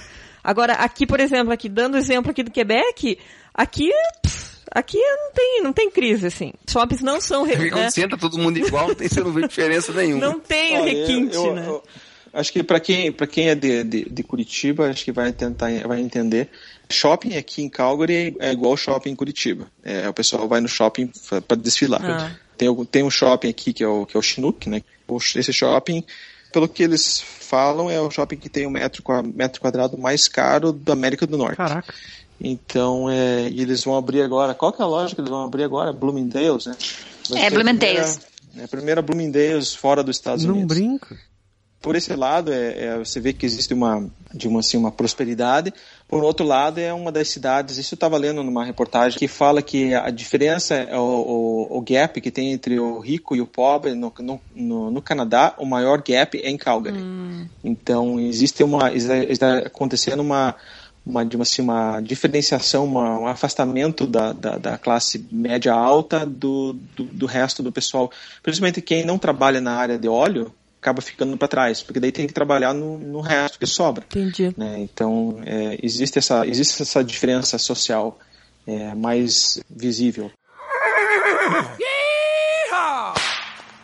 Agora, 0.44 0.74
aqui, 0.74 1.06
por 1.08 1.20
exemplo, 1.20 1.54
aqui, 1.54 1.70
dando 1.70 1.98
exemplo 1.98 2.32
aqui 2.32 2.44
do 2.44 2.52
Quebec, 2.52 3.18
aqui, 3.54 3.90
pff, 4.22 4.58
aqui 4.72 4.98
não 4.98 5.32
tem, 5.34 5.62
não 5.64 5.74
tem 5.74 5.90
crise, 5.90 6.28
assim. 6.28 6.52
Shoppings 6.70 7.02
não 7.02 7.22
são, 7.22 7.44
re- 7.44 7.56
Porque 7.56 7.70
quando 7.72 7.84
né? 7.84 7.92
senta 7.92 8.18
todo 8.18 8.38
mundo 8.38 8.58
igual, 8.58 8.90
não 8.90 8.96
tem, 8.96 9.08
você 9.08 9.22
não 9.22 9.32
vê 9.32 9.48
diferença 9.48 9.92
nenhuma. 9.94 10.26
não 10.26 10.40
tem 10.40 10.78
Olha, 10.80 10.92
requinte, 10.92 11.36
eu- 11.36 11.46
eu- 11.48 11.56
né? 11.56 11.66
eu 11.68 11.84
acho 12.34 12.52
que 12.52 12.62
para 12.64 12.80
quem, 12.80 13.12
pra 13.12 13.26
quem 13.28 13.50
é 13.50 13.56
de, 13.56 13.84
de, 13.84 14.10
de 14.10 14.24
Curitiba, 14.24 14.90
acho 14.90 15.06
que 15.06 15.12
vai 15.12 15.32
tentar 15.32 15.70
vai 15.88 16.02
entender. 16.02 16.50
Shopping 16.92 17.38
aqui 17.38 17.64
em 17.64 17.70
Calgary 17.70 18.36
é 18.40 18.52
igual 18.52 18.76
shopping 18.76 19.12
em 19.12 19.16
Curitiba. 19.16 19.68
É, 19.84 20.08
o 20.10 20.14
pessoal 20.14 20.48
vai 20.48 20.60
no 20.62 20.68
shopping 20.68 21.10
para 21.48 21.58
desfilar. 21.58 22.02
Ah. 22.04 22.32
Tem, 22.58 22.68
o- 22.70 22.86
tem 22.86 23.02
um 23.04 23.10
shopping 23.10 23.50
aqui 23.50 23.72
que 23.74 23.84
é 23.84 23.88
o, 23.88 24.06
que 24.06 24.16
é 24.16 24.20
o 24.20 24.22
Chinook, 24.22 24.70
né? 24.70 24.82
O- 25.08 25.18
Esse 25.18 25.52
shopping, 25.54 26.04
pelo 26.54 26.70
que 26.70 26.84
eles 26.84 27.20
falam, 27.20 27.90
é 27.90 28.00
o 28.00 28.10
shopping 28.10 28.38
que 28.38 28.48
tem 28.50 28.66
o 28.66 28.70
metro, 28.72 29.04
metro 29.36 29.60
quadrado 29.60 29.98
mais 29.98 30.28
caro 30.30 30.72
da 30.72 30.94
América 30.94 31.28
do 31.28 31.38
Norte. 31.38 31.58
Caraca. 31.58 31.94
Então, 32.40 33.10
é, 33.10 33.50
e 33.50 33.62
eles 33.62 33.84
vão 33.84 33.98
abrir 33.98 34.22
agora. 34.22 34.54
Qual 34.54 34.72
que 34.72 34.82
é 34.82 34.86
a 34.86 34.88
loja 34.88 35.14
que 35.16 35.22
eles 35.22 35.30
vão 35.30 35.44
abrir 35.44 35.64
agora? 35.64 35.92
Bloomingdale's, 35.94 36.66
né? 36.66 36.76
Vai 37.30 37.40
É, 37.40 37.42
ser 37.42 37.48
a 37.48 37.50
Bloomingdale's. 37.52 38.18
primeira- 38.18 38.34
É 38.56 38.64
a 38.64 38.68
primeira 38.68 39.02
Bloomingdale's 39.02 39.74
fora 39.74 40.04
dos 40.04 40.16
Estados 40.18 40.46
Não 40.46 40.54
Unidos. 40.56 40.78
brinca. 40.78 41.18
Por 41.84 41.98
esse 41.98 42.16
lado, 42.16 42.54
é, 42.54 42.86
é, 42.86 42.98
você 42.98 43.20
vê 43.20 43.34
que 43.34 43.46
existe 43.46 43.74
uma, 43.74 44.10
de 44.34 44.48
uma, 44.48 44.62
assim, 44.62 44.78
uma 44.78 44.90
prosperidade. 44.90 45.74
Por 46.08 46.24
outro 46.24 46.46
lado, 46.46 46.80
é 46.80 46.94
uma 46.94 47.12
das 47.12 47.28
cidades, 47.28 47.78
isso 47.78 47.94
eu 47.94 47.98
estava 47.98 48.16
lendo 48.16 48.42
numa 48.42 48.64
reportagem, 48.64 49.20
que 49.20 49.28
fala 49.28 49.62
que 49.62 49.94
a 49.94 50.10
diferença, 50.10 50.76
é 50.76 50.98
o, 50.98 51.02
o, 51.02 51.78
o 51.78 51.82
gap 51.82 52.22
que 52.22 52.32
tem 52.32 52.54
entre 52.54 52.80
o 52.80 53.00
rico 53.00 53.36
e 53.36 53.42
o 53.42 53.46
pobre 53.46 53.94
no, 53.96 54.14
no, 54.56 54.92
no, 54.92 55.02
Canadá, 55.02 55.56
o 55.58 55.66
maior 55.66 56.02
gap 56.02 56.40
é 56.42 56.50
em 56.50 56.58
Calgary. 56.58 57.04
Então, 57.62 58.18
existe 58.18 58.64
uma, 58.64 58.94
está 58.94 59.18
está 59.18 59.58
acontecendo 59.58 60.22
uma, 60.22 60.56
uma, 61.06 61.26
de 61.26 61.36
uma, 61.36 61.44
assim, 61.44 61.62
uma 61.62 62.00
diferenciação, 62.00 62.86
uma, 62.86 63.20
um 63.20 63.28
afastamento 63.28 64.08
da, 64.08 64.32
da, 64.32 64.58
da 64.58 64.78
classe 64.78 65.28
média 65.30 65.74
alta 65.74 66.26
do, 66.26 66.78
do, 66.96 67.04
do 67.04 67.26
resto 67.26 67.62
do 67.62 67.74
pessoal. 67.74 68.10
Principalmente 68.42 68.82
quem 68.82 69.06
não 69.06 69.18
trabalha 69.18 69.60
na 69.60 69.74
área 69.74 70.00
de 70.00 70.08
óleo, 70.08 70.50
acaba 70.84 71.02
ficando 71.02 71.38
para 71.38 71.48
trás, 71.48 71.82
porque 71.82 72.00
daí 72.00 72.12
tem 72.12 72.28
que 72.28 72.34
trabalhar 72.34 72.74
no, 72.74 72.98
no 72.98 73.22
resto 73.22 73.58
que 73.58 73.66
sobra. 73.66 74.04
Entendi. 74.06 74.54
né? 74.58 74.76
Então, 74.80 75.42
é, 75.46 75.80
existe, 75.82 76.20
essa, 76.20 76.46
existe 76.46 76.82
essa 76.82 77.02
diferença 77.02 77.58
social 77.58 78.20
é, 78.68 78.94
mais 78.94 79.64
visível. 79.70 80.30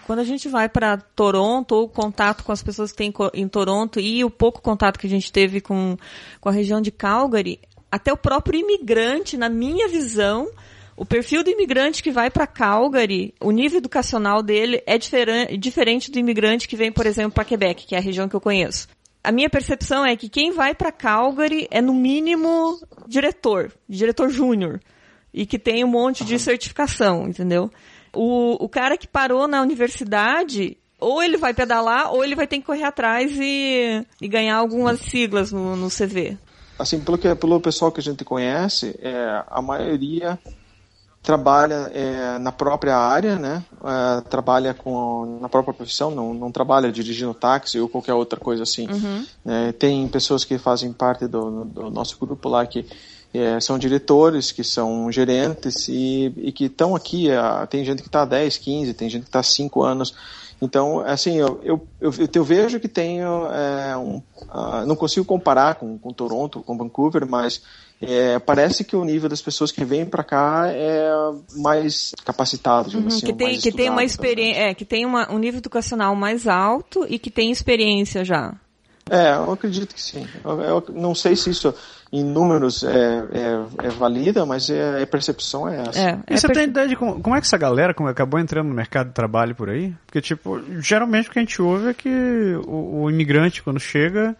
Quando 0.05 0.19
a 0.19 0.23
gente 0.23 0.49
vai 0.49 0.67
para 0.67 0.97
Toronto, 0.97 1.75
ou 1.75 1.83
o 1.85 1.89
contato 1.89 2.43
com 2.43 2.51
as 2.51 2.63
pessoas 2.63 2.91
que 2.91 2.97
tem 2.97 3.13
em 3.33 3.47
Toronto 3.47 3.99
e 3.99 4.23
o 4.25 4.29
pouco 4.29 4.59
contato 4.61 4.97
que 4.97 5.05
a 5.05 5.09
gente 5.09 5.31
teve 5.31 5.61
com, 5.61 5.95
com 6.41 6.49
a 6.49 6.51
região 6.51 6.81
de 6.81 6.91
Calgary, 6.91 7.59
até 7.91 8.11
o 8.11 8.17
próprio 8.17 8.59
imigrante, 8.59 9.37
na 9.37 9.49
minha 9.49 9.87
visão, 9.87 10.49
o 10.99 11.05
perfil 11.05 11.45
do 11.45 11.49
imigrante 11.49 12.03
que 12.03 12.11
vai 12.11 12.29
para 12.29 12.45
Calgary, 12.45 13.33
o 13.39 13.51
nível 13.51 13.77
educacional 13.77 14.43
dele 14.43 14.83
é 14.85 14.97
diferen- 14.97 15.57
diferente 15.57 16.11
do 16.11 16.19
imigrante 16.19 16.67
que 16.67 16.75
vem, 16.75 16.91
por 16.91 17.05
exemplo, 17.05 17.31
para 17.31 17.45
Quebec, 17.45 17.87
que 17.87 17.95
é 17.95 17.99
a 17.99 18.01
região 18.01 18.27
que 18.27 18.35
eu 18.35 18.41
conheço. 18.41 18.89
A 19.23 19.31
minha 19.31 19.49
percepção 19.49 20.05
é 20.05 20.17
que 20.17 20.27
quem 20.27 20.51
vai 20.51 20.75
para 20.75 20.91
Calgary 20.91 21.69
é 21.71 21.81
no 21.81 21.93
mínimo 21.93 22.77
diretor, 23.07 23.71
diretor 23.87 24.29
júnior, 24.29 24.81
e 25.33 25.45
que 25.45 25.57
tem 25.57 25.85
um 25.85 25.87
monte 25.87 26.25
de 26.25 26.37
certificação, 26.37 27.29
entendeu? 27.29 27.71
O, 28.13 28.61
o 28.61 28.67
cara 28.67 28.97
que 28.97 29.07
parou 29.07 29.47
na 29.47 29.61
universidade, 29.61 30.75
ou 30.99 31.23
ele 31.23 31.37
vai 31.37 31.53
pedalar, 31.53 32.11
ou 32.11 32.25
ele 32.25 32.35
vai 32.35 32.45
ter 32.45 32.57
que 32.57 32.65
correr 32.65 32.83
atrás 32.83 33.31
e, 33.39 34.05
e 34.21 34.27
ganhar 34.27 34.57
algumas 34.57 34.99
siglas 34.99 35.53
no, 35.53 35.77
no 35.77 35.87
CV. 35.87 36.37
Assim, 36.77 36.99
pelo, 36.99 37.17
que, 37.17 37.33
pelo 37.35 37.61
pessoal 37.61 37.89
que 37.89 38.01
a 38.01 38.03
gente 38.03 38.25
conhece, 38.25 38.99
é, 39.01 39.43
a 39.47 39.61
maioria 39.61 40.37
trabalha 41.21 41.91
é, 41.93 42.37
na 42.39 42.51
própria 42.51 42.97
área, 42.97 43.37
né? 43.37 43.63
É, 43.83 44.21
trabalha 44.21 44.73
com 44.73 45.39
na 45.41 45.49
própria 45.49 45.73
profissão, 45.73 46.11
não, 46.11 46.33
não 46.33 46.51
trabalha 46.51 46.91
dirigindo 46.91 47.33
táxi 47.33 47.79
ou 47.79 47.89
qualquer 47.89 48.13
outra 48.13 48.39
coisa 48.39 48.63
assim. 48.63 48.87
né? 49.43 49.73
tem 49.73 50.07
pessoas 50.07 50.43
que 50.43 50.57
fazem 50.57 50.91
parte 50.93 51.27
do, 51.27 51.65
do 51.65 51.89
nosso 51.89 52.17
grupo 52.19 52.49
lá 52.49 52.65
que 52.65 52.85
é, 53.33 53.59
são 53.59 53.77
diretores, 53.77 54.51
que 54.51 54.63
são 54.63 55.11
gerentes 55.11 55.87
e, 55.87 56.33
e 56.37 56.51
que 56.51 56.65
estão 56.65 56.95
aqui. 56.95 57.29
é, 57.29 57.39
tem 57.67 57.85
gente 57.85 58.01
que 58.01 58.07
está 58.07 58.23
há 58.23 58.25
10, 58.25 58.57
15, 58.57 58.93
tem 58.93 59.09
gente 59.09 59.23
que 59.23 59.29
está 59.29 59.39
há 59.39 59.43
5 59.43 59.83
anos. 59.83 60.15
Então, 60.61 60.99
assim, 60.99 61.37
eu, 61.37 61.59
eu, 61.63 61.87
eu, 62.01 62.11
eu 62.33 62.43
vejo 62.43 62.79
que 62.79 62.87
tem 62.87 63.21
é, 63.21 63.95
um, 63.95 64.17
uh, 64.17 64.85
não 64.85 64.95
consigo 64.95 65.25
comparar 65.25 65.75
com, 65.75 65.97
com 65.97 66.11
Toronto, 66.11 66.61
com 66.61 66.77
Vancouver, 66.77 67.25
mas 67.25 67.61
é, 68.01 68.39
parece 68.39 68.83
que 68.83 68.95
o 68.95 69.03
nível 69.03 69.29
das 69.29 69.41
pessoas 69.41 69.71
que 69.71 69.85
vêm 69.85 70.05
para 70.05 70.23
cá 70.23 70.67
é 70.67 71.09
mais 71.55 72.13
capacitado, 72.25 72.97
uhum, 72.97 73.07
assim, 73.07 73.25
que 73.25 73.33
tem 73.33 73.59
que 73.59 73.71
tem 73.71 73.89
uma 73.89 74.03
experiência, 74.03 74.61
é, 74.61 74.73
que 74.73 74.85
tem 74.85 75.05
uma, 75.05 75.31
um 75.31 75.37
nível 75.37 75.59
educacional 75.59 76.15
mais 76.15 76.47
alto 76.47 77.05
e 77.09 77.17
que 77.17 77.31
tem 77.31 77.51
experiência 77.51 78.25
já. 78.25 78.53
É, 79.09 79.35
eu 79.35 79.51
acredito 79.51 79.93
que 79.93 80.01
sim. 80.01 80.27
Eu, 80.43 80.61
eu 80.61 80.85
não 80.93 81.15
sei 81.15 81.35
se 81.35 81.49
isso 81.49 81.73
em 82.11 82.23
números 82.23 82.83
é, 82.83 82.89
é, 82.91 83.87
é 83.87 83.89
valida, 83.89 84.45
mas 84.45 84.69
é, 84.69 85.01
a 85.01 85.07
percepção 85.07 85.67
é 85.67 85.81
essa. 85.81 85.99
É, 85.99 86.19
e 86.27 86.37
você 86.37 86.47
tem 86.49 86.63
ideia 86.63 86.87
de 86.87 86.95
como, 86.95 87.21
como, 87.21 87.35
é 87.35 87.39
que 87.39 87.45
essa 87.45 87.57
galera 87.57 87.93
como 87.93 88.09
acabou 88.09 88.39
entrando 88.39 88.67
no 88.67 88.73
mercado 88.73 89.07
de 89.07 89.13
trabalho 89.13 89.55
por 89.55 89.69
aí? 89.69 89.93
Porque, 90.05 90.21
tipo, 90.21 90.59
geralmente 90.81 91.29
o 91.29 91.31
que 91.31 91.39
a 91.39 91.41
gente 91.41 91.61
ouve 91.61 91.89
é 91.89 91.93
que 91.93 92.09
o, 92.65 93.03
o 93.03 93.09
imigrante, 93.09 93.61
quando 93.61 93.79
chega, 93.79 94.35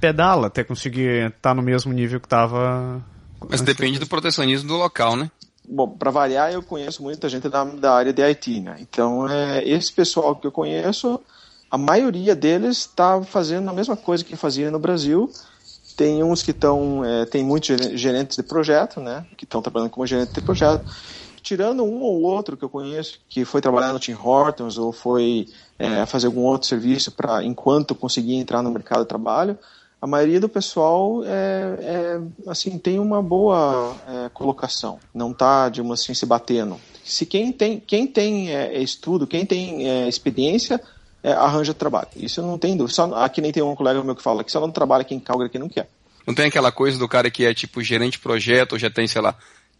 pedala 0.00 0.48
até 0.48 0.64
conseguir 0.64 1.28
estar 1.28 1.54
no 1.54 1.62
mesmo 1.62 1.92
nível 1.92 2.20
que 2.20 2.26
estava. 2.26 3.00
Mas 3.48 3.60
depende 3.60 3.98
do 3.98 4.06
protecionismo 4.06 4.68
do 4.68 4.76
local, 4.76 5.16
né? 5.16 5.30
Bom, 5.68 5.88
para 5.88 6.10
variar, 6.10 6.52
eu 6.52 6.62
conheço 6.62 7.02
muita 7.02 7.28
gente 7.28 7.48
da, 7.48 7.62
da 7.62 7.94
área 7.94 8.12
de 8.12 8.22
IT, 8.22 8.60
né? 8.60 8.76
Então, 8.80 9.28
é, 9.28 9.62
esse 9.66 9.92
pessoal 9.92 10.34
que 10.34 10.46
eu 10.46 10.50
conheço, 10.50 11.20
a 11.70 11.78
maioria 11.78 12.34
deles 12.34 12.78
está 12.78 13.22
fazendo 13.22 13.68
a 13.68 13.72
mesma 13.72 13.96
coisa 13.96 14.24
que 14.24 14.36
fazia 14.36 14.70
no 14.70 14.78
Brasil. 14.78 15.30
Tem 15.96 16.22
uns 16.22 16.42
que 16.42 16.50
estão, 16.50 17.04
é, 17.04 17.26
tem 17.26 17.44
muitos 17.44 17.68
gerentes 17.98 18.36
de 18.36 18.42
projeto, 18.42 19.00
né? 19.00 19.24
Que 19.36 19.44
estão 19.44 19.62
trabalhando 19.62 19.90
como 19.90 20.06
gerente 20.06 20.32
de 20.34 20.40
projeto 20.40 20.84
tirando 21.42 21.82
um 21.82 22.02
ou 22.02 22.22
outro 22.22 22.56
que 22.56 22.64
eu 22.64 22.68
conheço 22.68 23.18
que 23.28 23.44
foi 23.44 23.60
trabalhar 23.60 23.92
no 23.92 23.98
Tim 23.98 24.12
Hortons 24.12 24.78
ou 24.78 24.92
foi 24.92 25.48
é, 25.78 26.04
fazer 26.06 26.26
algum 26.26 26.42
outro 26.42 26.68
serviço 26.68 27.12
para 27.12 27.42
enquanto 27.42 27.94
conseguir 27.94 28.34
entrar 28.34 28.62
no 28.62 28.70
mercado 28.70 29.02
de 29.02 29.08
trabalho, 29.08 29.58
a 30.00 30.06
maioria 30.06 30.40
do 30.40 30.48
pessoal 30.48 31.22
é, 31.24 31.78
é 31.80 32.20
assim 32.46 32.78
tem 32.78 32.98
uma 32.98 33.22
boa 33.22 33.94
é, 34.08 34.28
colocação, 34.30 34.98
não 35.14 35.32
está 35.32 35.68
de 35.68 35.80
uma 35.80 35.94
assim 35.94 36.14
se 36.14 36.24
batendo. 36.24 36.80
Se 37.04 37.26
quem 37.26 37.52
tem 37.52 37.80
quem 37.80 38.06
tem 38.06 38.54
é, 38.54 38.80
estudo, 38.80 39.26
quem 39.26 39.44
tem 39.44 39.88
é, 39.88 40.08
experiência 40.08 40.80
é, 41.22 41.32
arranja 41.32 41.74
trabalho. 41.74 42.08
Isso 42.16 42.42
não 42.42 42.58
tem 42.58 42.76
dúvida. 42.76 42.94
Só, 42.94 43.14
aqui 43.14 43.40
nem 43.40 43.52
tem 43.52 43.62
um 43.62 43.74
colega 43.74 44.02
meu 44.02 44.16
que 44.16 44.22
fala 44.22 44.44
que 44.44 44.52
só 44.52 44.60
não 44.60 44.70
trabalha 44.70 45.02
aqui 45.02 45.14
em 45.14 45.20
Calgary 45.20 45.50
que 45.50 45.58
não 45.58 45.68
quer. 45.68 45.88
Não 46.26 46.34
tem 46.34 46.46
aquela 46.46 46.70
coisa 46.70 46.98
do 46.98 47.08
cara 47.08 47.30
que 47.30 47.44
é 47.44 47.54
tipo 47.54 47.82
gerente 47.82 48.12
de 48.12 48.18
projeto 48.20 48.74
ou 48.74 48.78
já 48.78 48.90
tem, 48.90 49.06
sei 49.06 49.20
lá, 49.20 49.34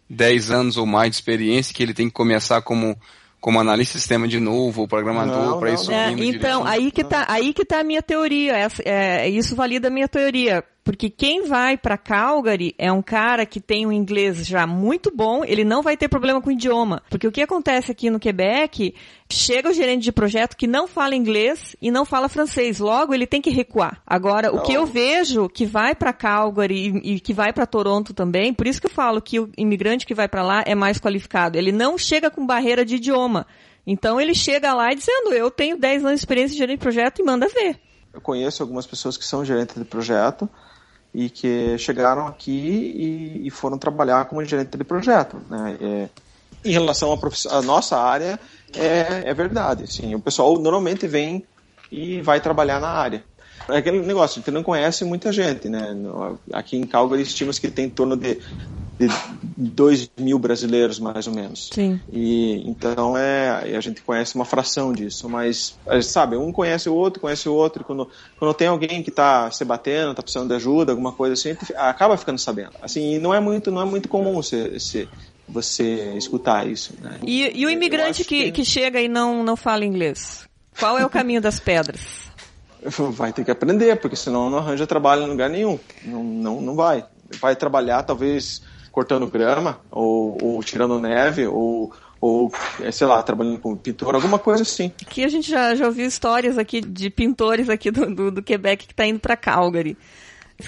10 0.09 0.51
anos 0.51 0.77
ou 0.77 0.85
mais 0.85 1.09
de 1.11 1.15
experiência, 1.15 1.73
que 1.73 1.81
ele 1.81 1.93
tem 1.93 2.07
que 2.07 2.13
começar 2.13 2.61
como 2.61 2.97
como 3.39 3.59
analista 3.59 3.97
de 3.97 4.01
sistema 4.01 4.27
de 4.27 4.39
novo, 4.39 4.81
ou 4.81 4.87
programador, 4.87 5.57
para 5.57 5.71
isso. 5.71 5.91
É, 5.91 6.11
então, 6.11 6.63
aí 6.63 6.91
que 6.91 7.03
tá, 7.03 7.25
aí 7.27 7.51
que 7.53 7.65
tá 7.65 7.79
a 7.79 7.83
minha 7.83 8.03
teoria. 8.03 8.53
É, 8.55 8.67
é, 8.85 9.29
isso 9.29 9.55
valida 9.55 9.87
a 9.87 9.91
minha 9.91 10.07
teoria. 10.07 10.63
Porque 10.83 11.11
quem 11.11 11.45
vai 11.45 11.77
para 11.77 11.97
Calgary 11.97 12.73
é 12.75 12.91
um 12.91 13.03
cara 13.03 13.45
que 13.45 13.61
tem 13.61 13.85
um 13.85 13.91
inglês 13.91 14.45
já 14.47 14.65
muito 14.65 15.11
bom, 15.15 15.43
ele 15.45 15.63
não 15.63 15.83
vai 15.83 15.95
ter 15.95 16.07
problema 16.07 16.41
com 16.41 16.49
o 16.49 16.53
idioma. 16.53 17.03
Porque 17.07 17.27
o 17.27 17.31
que 17.31 17.41
acontece 17.41 17.91
aqui 17.91 18.09
no 18.09 18.19
Quebec, 18.19 18.95
chega 19.29 19.69
o 19.69 19.73
gerente 19.73 20.03
de 20.03 20.11
projeto 20.11 20.57
que 20.57 20.65
não 20.65 20.87
fala 20.87 21.15
inglês 21.15 21.75
e 21.79 21.91
não 21.91 22.03
fala 22.03 22.27
francês, 22.27 22.79
logo 22.79 23.13
ele 23.13 23.27
tem 23.27 23.41
que 23.41 23.51
recuar. 23.51 24.01
Agora, 24.05 24.51
o 24.51 24.61
que 24.63 24.73
eu 24.73 24.85
vejo 24.85 25.47
que 25.47 25.67
vai 25.67 25.93
para 25.93 26.11
Calgary 26.11 26.89
e, 27.03 27.13
e, 27.15 27.19
que 27.19 27.33
vai 27.33 27.53
para 27.53 27.67
Toronto 27.67 28.11
também, 28.11 28.51
por 28.51 28.65
isso 28.65 28.81
que 28.81 28.87
eu 28.87 28.91
falo 28.91 29.21
que 29.21 29.39
o 29.39 29.51
imigrante 29.55 30.05
que 30.05 30.15
vai 30.15 30.27
para 30.27 30.41
lá 30.41 30.63
é 30.65 30.73
mais 30.73 30.99
qualificado. 30.99 31.59
Ele 31.59 31.71
não 31.71 31.95
chega 31.95 32.31
com 32.31 32.45
barreira 32.45 32.83
de 32.83 32.95
idioma. 32.95 33.45
Então 33.85 34.19
ele 34.19 34.33
chega 34.33 34.73
lá 34.73 34.93
dizendo, 34.93 35.33
eu 35.33 35.51
tenho 35.51 35.77
10 35.77 36.05
anos 36.05 36.19
de 36.19 36.21
experiência 36.21 36.53
de 36.53 36.57
gerente 36.57 36.79
de 36.79 36.83
projeto 36.83 37.19
e 37.19 37.23
manda 37.23 37.47
ver. 37.47 37.79
Eu 38.13 38.19
conheço 38.19 38.61
algumas 38.61 38.85
pessoas 38.85 39.15
que 39.15 39.25
são 39.25 39.45
gerentes 39.45 39.75
de 39.75 39.85
projeto 39.85 40.49
e 41.13 41.29
que 41.29 41.77
chegaram 41.77 42.27
aqui 42.27 42.51
e, 42.51 43.47
e 43.47 43.49
foram 43.49 43.77
trabalhar 43.77 44.25
como 44.25 44.43
gerente 44.45 44.77
de 44.77 44.83
projeto. 44.83 45.41
Né? 45.49 45.77
É, 45.81 46.09
em 46.63 46.71
relação 46.71 47.17
à 47.49 47.61
nossa 47.61 47.97
área, 47.97 48.39
é, 48.75 49.29
é 49.29 49.33
verdade. 49.33 49.83
Assim, 49.83 50.15
o 50.15 50.19
pessoal 50.19 50.57
normalmente 50.59 51.07
vem 51.07 51.43
e 51.91 52.21
vai 52.21 52.39
trabalhar 52.39 52.79
na 52.79 52.89
área. 52.89 53.23
É 53.69 53.77
aquele 53.77 53.99
negócio, 53.99 54.39
gente 54.39 54.51
não 54.51 54.63
conhece 54.63 55.05
muita 55.05 55.31
gente, 55.31 55.69
né? 55.69 55.95
Aqui 56.51 56.77
em 56.77 56.83
Calgary 56.85 57.21
estima-se 57.21 57.61
que 57.61 57.69
tem 57.69 57.85
em 57.85 57.89
torno 57.89 58.15
de 58.15 58.39
de 59.07 59.69
2 59.69 60.11
mil 60.17 60.37
brasileiros, 60.37 60.99
mais 60.99 61.27
ou 61.27 61.33
menos. 61.33 61.69
Sim. 61.73 61.99
E 62.11 62.63
então 62.69 63.17
é, 63.17 63.75
a 63.75 63.79
gente 63.81 64.01
conhece 64.01 64.35
uma 64.35 64.45
fração 64.45 64.93
disso, 64.93 65.29
mas 65.29 65.77
sabe, 66.03 66.35
um 66.35 66.51
conhece 66.51 66.89
o 66.89 66.95
outro, 66.95 67.21
conhece 67.21 67.47
o 67.47 67.53
outro. 67.53 67.83
Quando, 67.83 68.09
quando 68.37 68.53
tem 68.53 68.67
alguém 68.67 69.01
que 69.03 69.09
está 69.09 69.49
se 69.51 69.63
batendo, 69.65 70.11
está 70.11 70.21
precisando 70.21 70.49
de 70.49 70.55
ajuda, 70.55 70.91
alguma 70.91 71.11
coisa 71.11 71.33
assim, 71.33 71.55
acaba 71.75 72.17
ficando 72.17 72.39
sabendo. 72.39 72.71
Assim, 72.81 73.19
não 73.19 73.33
é 73.33 73.39
muito, 73.39 73.71
não 73.71 73.81
é 73.81 73.85
muito 73.85 74.07
comum 74.07 74.33
você, 74.35 74.69
você, 74.69 75.07
você 75.47 76.13
escutar 76.15 76.67
isso. 76.67 76.93
Né? 77.01 77.19
E, 77.23 77.59
e 77.59 77.65
o 77.65 77.69
imigrante 77.69 78.23
que, 78.23 78.45
que... 78.45 78.51
que 78.51 78.65
chega 78.65 79.01
e 79.01 79.07
não, 79.07 79.43
não 79.43 79.55
fala 79.55 79.85
inglês? 79.85 80.47
Qual 80.79 80.97
é 80.97 81.05
o 81.05 81.09
caminho 81.09 81.41
das 81.41 81.59
pedras? 81.59 82.01
Vai 83.11 83.31
ter 83.31 83.43
que 83.43 83.51
aprender, 83.51 83.99
porque 83.99 84.15
senão 84.15 84.49
não 84.49 84.57
arranja 84.57 84.87
trabalho 84.87 85.23
em 85.23 85.29
lugar 85.29 85.49
nenhum. 85.49 85.79
Não, 86.03 86.23
não, 86.23 86.61
não 86.61 86.75
vai. 86.75 87.05
Vai 87.39 87.55
trabalhar, 87.55 88.03
talvez 88.03 88.61
cortando 88.91 89.27
grama, 89.27 89.79
ou, 89.89 90.37
ou 90.41 90.63
tirando 90.63 90.99
neve, 90.99 91.47
ou, 91.47 91.93
ou, 92.19 92.51
é, 92.81 92.91
sei 92.91 93.07
lá, 93.07 93.23
trabalhando 93.23 93.59
com 93.59 93.75
pintor, 93.75 94.15
alguma 94.15 94.37
coisa 94.37 94.63
assim. 94.63 94.91
Aqui 95.01 95.23
a 95.23 95.29
gente 95.29 95.49
já, 95.49 95.73
já 95.75 95.85
ouviu 95.85 96.05
histórias 96.05 96.57
aqui 96.57 96.81
de 96.81 97.09
pintores 97.09 97.69
aqui 97.69 97.89
do, 97.89 98.13
do, 98.13 98.31
do 98.31 98.43
Quebec 98.43 98.85
que 98.85 98.93
está 98.93 99.05
indo 99.05 99.19
para 99.19 99.37
Calgary. 99.37 99.97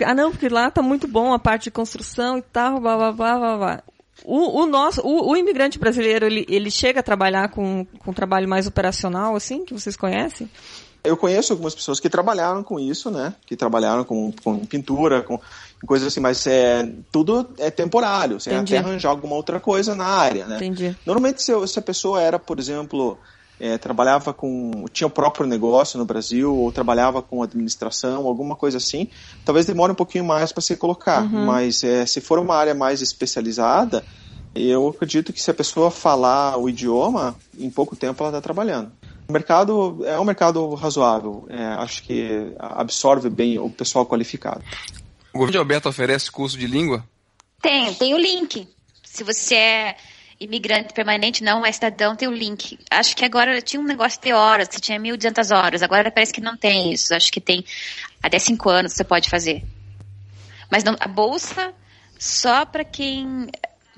Ah, 0.04 0.16
não, 0.16 0.32
porque 0.32 0.50
lá 0.50 0.72
tá 0.72 0.82
muito 0.82 1.08
bom 1.08 1.34
a 1.34 1.40
parte 1.40 1.66
de 1.66 1.72
construção 1.72 2.40
e 2.40 2.42
tal, 2.42 2.80
blá, 2.80 2.98
blá, 2.98 3.12
blá, 3.12 3.38
blá, 3.38 3.58
blá. 3.58 3.84
O, 4.24 4.62
o 4.62 4.66
nosso, 4.66 5.02
o, 5.02 5.32
o, 5.32 5.36
imigrante 5.36 5.78
brasileiro, 5.78 6.26
ele, 6.26 6.46
ele 6.48 6.72
chega 6.72 7.02
a 7.02 7.04
trabalhar 7.04 7.50
com, 7.50 7.86
com 8.00 8.12
um 8.12 8.14
trabalho 8.14 8.48
mais 8.48 8.66
operacional, 8.66 9.36
assim, 9.36 9.66
que 9.66 9.74
vocês 9.74 9.98
conhecem? 9.98 10.50
Eu 11.04 11.18
conheço 11.18 11.52
algumas 11.52 11.76
pessoas 11.76 12.00
que 12.00 12.10
trabalharam 12.10 12.64
com 12.64 12.80
isso, 12.80 13.12
né? 13.12 13.36
Que 13.46 13.58
trabalharam 13.58 14.06
com, 14.06 14.32
com 14.42 14.66
pintura, 14.66 15.22
com 15.22 15.38
coisas 15.86 16.08
assim, 16.08 16.20
mas 16.20 16.46
é, 16.48 16.90
tudo 17.12 17.50
é 17.58 17.70
temporário. 17.70 18.40
Você 18.40 18.52
Entendi. 18.52 18.76
até 18.76 18.88
arranjar 18.88 19.10
alguma 19.10 19.36
outra 19.36 19.60
coisa 19.60 19.96
na 19.96 20.06
área, 20.06 20.46
né? 20.46 20.58
Entendi. 20.58 20.96
Normalmente, 21.06 21.42
se, 21.42 21.68
se 21.68 21.80
a 21.80 21.82
pessoa 21.82 22.22
era, 22.22 22.40
por 22.40 22.60
exemplo, 22.60 23.18
é, 23.60 23.78
trabalhava 23.78 24.34
com. 24.34 24.86
tinha 24.92 25.08
o 25.08 25.10
próprio 25.10 25.46
negócio 25.46 25.98
no 25.98 26.06
Brasil, 26.06 26.54
ou 26.56 26.72
trabalhava 26.72 27.22
com 27.22 27.44
administração, 27.44 28.28
alguma 28.28 28.56
coisa 28.56 28.78
assim, 28.78 29.08
talvez 29.46 29.66
demore 29.66 29.92
um 29.92 29.96
pouquinho 29.96 30.26
mais 30.26 30.52
para 30.52 30.62
se 30.62 30.76
colocar. 30.76 31.24
Uhum. 31.24 31.46
Mas 31.46 31.84
é, 31.84 32.06
se 32.06 32.20
for 32.20 32.40
uma 32.40 32.56
área 32.56 32.74
mais 32.74 33.02
especializada, 33.02 34.04
eu 34.56 34.88
acredito 34.88 35.32
que 35.32 35.42
se 35.42 35.50
a 35.50 35.54
pessoa 35.54 35.90
falar 35.90 36.58
o 36.58 36.70
idioma, 36.70 37.36
em 37.58 37.70
pouco 37.70 37.96
tempo 37.96 38.24
ela 38.24 38.32
está 38.32 38.42
trabalhando. 38.42 38.92
O 39.28 39.32
mercado 39.32 40.02
é 40.04 40.20
um 40.20 40.26
mercado 40.26 40.74
razoável, 40.74 41.46
é, 41.50 41.64
acho 41.66 42.04
que 42.04 42.54
absorve 42.60 43.30
bem 43.30 43.58
o 43.58 43.70
pessoal 43.70 44.06
qualificado. 44.06 44.62
O 45.34 45.40
governo 45.40 45.52
de 45.54 45.58
Alberto 45.58 45.90
oferece 45.90 46.32
curso 46.32 46.58
de 46.58 46.68
língua? 46.68 47.04
Tem, 47.60 47.92
tem 47.96 48.14
o 48.14 48.18
link. 48.18 48.68
Se 49.04 49.24
você 49.24 49.56
é 49.56 49.98
imigrante 50.40 50.94
permanente, 50.94 51.44
não 51.44 51.66
é 51.66 51.72
cidadão, 51.72 52.16
tem 52.16 52.28
o 52.28 52.32
link. 52.32 52.78
Acho 52.92 53.16
que 53.16 53.26
agora 53.26 53.60
tinha 53.62 53.82
um 53.82 53.86
negócio 53.86 54.22
de 54.22 54.32
horas, 54.32 54.68
que 54.68 54.80
tinha 54.80 55.00
1.200 55.00 55.56
horas. 55.56 55.82
Agora 55.82 56.12
parece 56.12 56.32
que 56.32 56.42
não 56.42 56.56
tem 56.56 56.94
isso. 56.94 57.16
Acho 57.16 57.32
que 57.32 57.42
tem 57.42 57.66
até 58.22 58.38
5 58.38 58.70
anos 58.70 58.94
você 58.94 59.04
pode 59.04 59.30
fazer. 59.30 59.64
Mas 60.70 60.84
não, 60.84 60.96
a 61.00 61.08
bolsa 61.08 61.74
só 62.20 62.66
para 62.66 62.84
quem. 62.84 63.48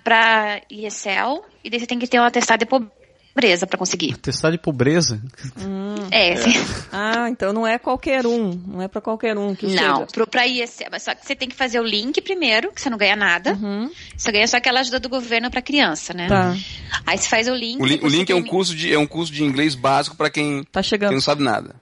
para 0.03 0.61
ESL, 0.69 1.43
e 1.63 1.69
daí 1.69 1.79
você 1.79 1.87
tem 1.87 1.99
que 1.99 2.07
ter 2.07 2.19
um 2.19 2.23
atestado 2.23 2.59
de 2.59 2.65
pobreza 2.65 3.04
pobreza 3.35 3.67
para 3.67 3.77
conseguir. 3.77 4.15
Testar 4.17 4.51
de 4.51 4.57
pobreza? 4.57 5.21
Hum, 5.59 5.95
é, 6.09 6.29
é. 6.29 6.35
Ah, 6.97 7.29
então 7.29 7.51
não 7.51 7.67
é 7.67 7.77
qualquer 7.77 8.25
um. 8.25 8.51
Não 8.51 8.81
é 8.81 8.87
para 8.87 9.01
qualquer 9.01 9.37
um 9.37 9.53
que 9.53 9.67
Não, 9.67 10.07
para 10.31 10.47
IEC. 10.47 10.85
Só 10.99 11.13
que 11.13 11.25
você 11.25 11.35
tem 11.35 11.49
que 11.49 11.55
fazer 11.55 11.79
o 11.81 11.83
link 11.83 12.21
primeiro, 12.21 12.71
que 12.71 12.81
você 12.81 12.89
não 12.89 12.97
ganha 12.97 13.17
nada. 13.17 13.51
Uhum. 13.53 13.91
Você 14.15 14.31
ganha 14.31 14.47
só 14.47 14.55
aquela 14.55 14.79
ajuda 14.79 14.99
do 14.99 15.09
governo 15.09 15.51
para 15.51 15.61
criança, 15.61 16.13
né? 16.13 16.27
Tá. 16.27 16.55
Aí 17.05 17.17
você 17.17 17.27
faz 17.27 17.49
o 17.49 17.53
link. 17.53 17.81
O, 17.81 17.85
li 17.85 17.99
o 18.01 18.07
link 18.07 18.29
é 18.29 18.35
um, 18.35 18.43
curso 18.43 18.73
de, 18.73 18.93
é 18.93 18.97
um 18.97 19.05
curso 19.05 19.33
de 19.33 19.43
inglês 19.43 19.75
básico 19.75 20.15
para 20.15 20.29
quem, 20.29 20.63
tá 20.63 20.81
chegando. 20.81 21.09
quem 21.09 21.17
não 21.17 21.21
sabe 21.21 21.43
nada. 21.43 21.75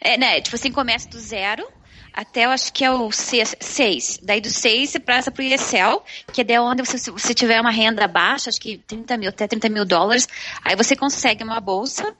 É, 0.00 0.18
né? 0.18 0.40
Tipo 0.40 0.56
assim, 0.56 0.72
começa 0.72 1.08
do 1.08 1.20
zero 1.20 1.64
até 2.12 2.44
eu 2.44 2.50
acho 2.50 2.72
que 2.72 2.84
é 2.84 2.90
o 2.90 3.10
6. 3.10 4.20
Daí 4.22 4.40
do 4.40 4.50
6 4.50 4.90
você 4.90 5.00
passa 5.00 5.30
para 5.30 5.42
o 5.42 5.44
IESEL, 5.44 6.04
que 6.32 6.40
é 6.42 6.44
de 6.44 6.58
onde 6.58 6.84
você, 6.84 6.98
se 6.98 7.10
você 7.10 7.32
tiver 7.32 7.60
uma 7.60 7.70
renda 7.70 8.06
baixa, 8.06 8.50
acho 8.50 8.60
que 8.60 8.78
30 8.78 9.16
mil, 9.16 9.28
até 9.28 9.46
30 9.46 9.68
mil 9.68 9.84
dólares, 9.84 10.28
aí 10.64 10.76
você 10.76 10.94
consegue 10.94 11.42
uma 11.42 11.60
bolsa 11.60 12.14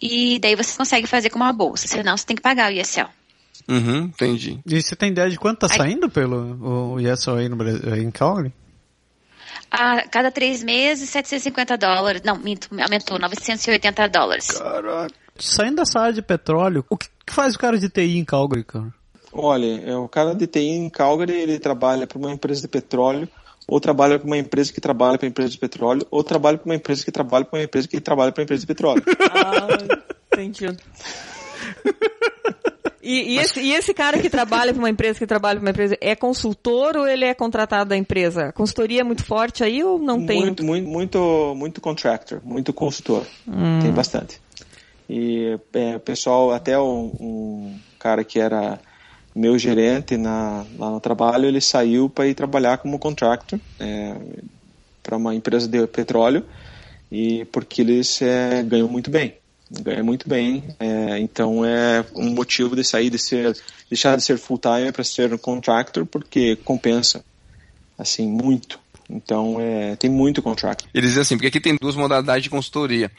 e 0.00 0.38
daí 0.40 0.56
você 0.56 0.76
consegue 0.76 1.06
fazer 1.06 1.30
com 1.30 1.36
uma 1.36 1.52
bolsa, 1.52 1.86
senão 1.86 2.16
você 2.16 2.26
tem 2.26 2.36
que 2.36 2.42
pagar 2.42 2.70
o 2.70 2.74
IESEL. 2.74 3.08
Uhum, 3.68 4.04
entendi. 4.04 4.58
E 4.66 4.82
você 4.82 4.96
tem 4.96 5.10
ideia 5.10 5.30
de 5.30 5.38
quanto 5.38 5.64
está 5.64 5.76
saindo 5.76 6.10
pelo 6.10 6.94
o 6.94 7.00
IESEL 7.00 7.36
aí 7.36 7.48
no 7.48 7.56
Brasil, 7.56 7.94
em 7.96 8.10
Calgary? 8.10 8.52
A 9.70 10.08
cada 10.08 10.32
três 10.32 10.64
meses, 10.64 11.08
750 11.10 11.78
dólares. 11.78 12.22
Não, 12.24 12.36
minto, 12.36 12.68
aumentou, 12.82 13.16
980 13.20 14.08
dólares. 14.08 14.50
Caraca. 14.50 15.14
Saindo 15.38 15.76
dessa 15.76 16.00
área 16.00 16.12
de 16.12 16.22
petróleo, 16.22 16.84
o 16.90 16.96
que 16.96 17.06
que 17.30 17.34
faz 17.34 17.54
o 17.54 17.58
cara 17.58 17.78
de 17.78 17.88
TI 17.88 18.18
em 18.18 18.24
Calgary, 18.24 18.64
cara? 18.64 18.92
Olha, 19.32 19.82
é, 19.84 19.96
o 19.96 20.08
cara 20.08 20.34
de 20.34 20.46
TI 20.46 20.68
em 20.68 20.90
Calgary, 20.90 21.32
ele 21.32 21.58
trabalha 21.58 22.06
para 22.06 22.18
uma 22.18 22.32
empresa 22.32 22.62
de 22.62 22.68
petróleo, 22.68 23.28
ou 23.68 23.80
trabalha 23.80 24.18
para 24.18 24.26
uma 24.26 24.38
empresa 24.38 24.72
que 24.72 24.80
trabalha 24.80 25.16
para 25.16 25.28
empresa 25.28 25.50
de 25.50 25.58
petróleo, 25.58 26.06
ou 26.10 26.24
trabalha 26.24 26.58
para 26.58 26.66
uma 26.66 26.74
empresa 26.74 27.04
que 27.04 27.12
trabalha 27.12 27.44
para 27.44 27.58
uma 27.58 27.64
empresa 27.64 27.86
que 27.86 28.00
trabalha 28.00 28.32
para 28.32 28.42
empresa 28.42 28.60
de 28.60 28.66
petróleo. 28.66 29.02
Ah, 29.32 29.68
entendi. 30.32 30.66
E, 33.02 33.34
e 33.34 33.38
esse, 33.38 33.60
e 33.60 33.72
esse 33.72 33.94
cara 33.94 34.18
que 34.18 34.28
trabalha 34.28 34.72
para 34.74 34.78
uma 34.78 34.90
empresa, 34.90 35.18
que 35.18 35.26
trabalha 35.26 35.58
para 35.58 35.64
uma 35.64 35.70
empresa, 35.70 35.96
é 36.00 36.14
consultor 36.14 36.96
ou 36.96 37.06
ele 37.06 37.24
é 37.24 37.32
contratado 37.32 37.90
da 37.90 37.96
empresa? 37.96 38.48
A 38.48 38.52
consultoria 38.52 39.00
é 39.00 39.04
muito 39.04 39.24
forte 39.24 39.64
aí 39.64 39.82
ou 39.82 39.98
não 39.98 40.26
tem? 40.26 40.40
Muito, 40.40 40.62
muito, 40.62 40.88
muito, 40.88 41.54
muito 41.56 41.80
contractor, 41.80 42.40
muito 42.44 42.72
consultor. 42.72 43.24
Tem 43.80 43.90
bastante. 43.90 44.40
E 45.08 45.58
é, 45.72 45.96
o 45.96 46.00
pessoal, 46.00 46.52
até 46.52 46.78
um, 46.78 47.12
um 47.18 47.78
cara 47.98 48.22
que 48.22 48.38
era 48.38 48.78
meu 49.34 49.58
gerente 49.58 50.16
na, 50.16 50.64
lá 50.78 50.90
no 50.90 51.00
trabalho, 51.00 51.46
ele 51.46 51.60
saiu 51.60 52.08
para 52.08 52.26
ir 52.26 52.34
trabalhar 52.34 52.78
como 52.78 52.98
contractor 52.98 53.58
para 55.02 55.16
uma 55.16 55.34
empresa 55.34 55.66
de 55.66 55.86
petróleo 55.86 56.44
e 57.10 57.44
porque 57.46 57.82
eles 57.82 58.20
é, 58.22 58.62
ganham 58.62 58.88
muito 58.88 59.10
bem 59.10 59.34
ganham 59.82 60.04
muito 60.04 60.28
bem 60.28 60.64
é, 60.78 61.18
então 61.18 61.64
é 61.64 62.04
um 62.14 62.30
motivo 62.30 62.76
de 62.76 62.84
sair 62.84 63.08
de 63.08 63.18
ser 63.18 63.56
deixar 63.88 64.16
de 64.16 64.22
ser 64.22 64.36
full 64.36 64.58
time 64.58 64.92
para 64.92 65.04
ser 65.04 65.32
um 65.32 65.38
contractor 65.38 66.04
porque 66.06 66.56
compensa 66.56 67.24
assim 67.96 68.28
muito 68.28 68.78
então 69.10 69.60
é, 69.60 69.96
tem 69.96 70.08
muito 70.08 70.40
contractor 70.40 70.88
Eles 70.94 71.10
dizem 71.10 71.22
assim, 71.22 71.36
porque 71.36 71.48
aqui 71.48 71.60
tem 71.60 71.76
duas 71.80 71.96
modalidades 71.96 72.44
de 72.44 72.50
consultoria. 72.50 73.10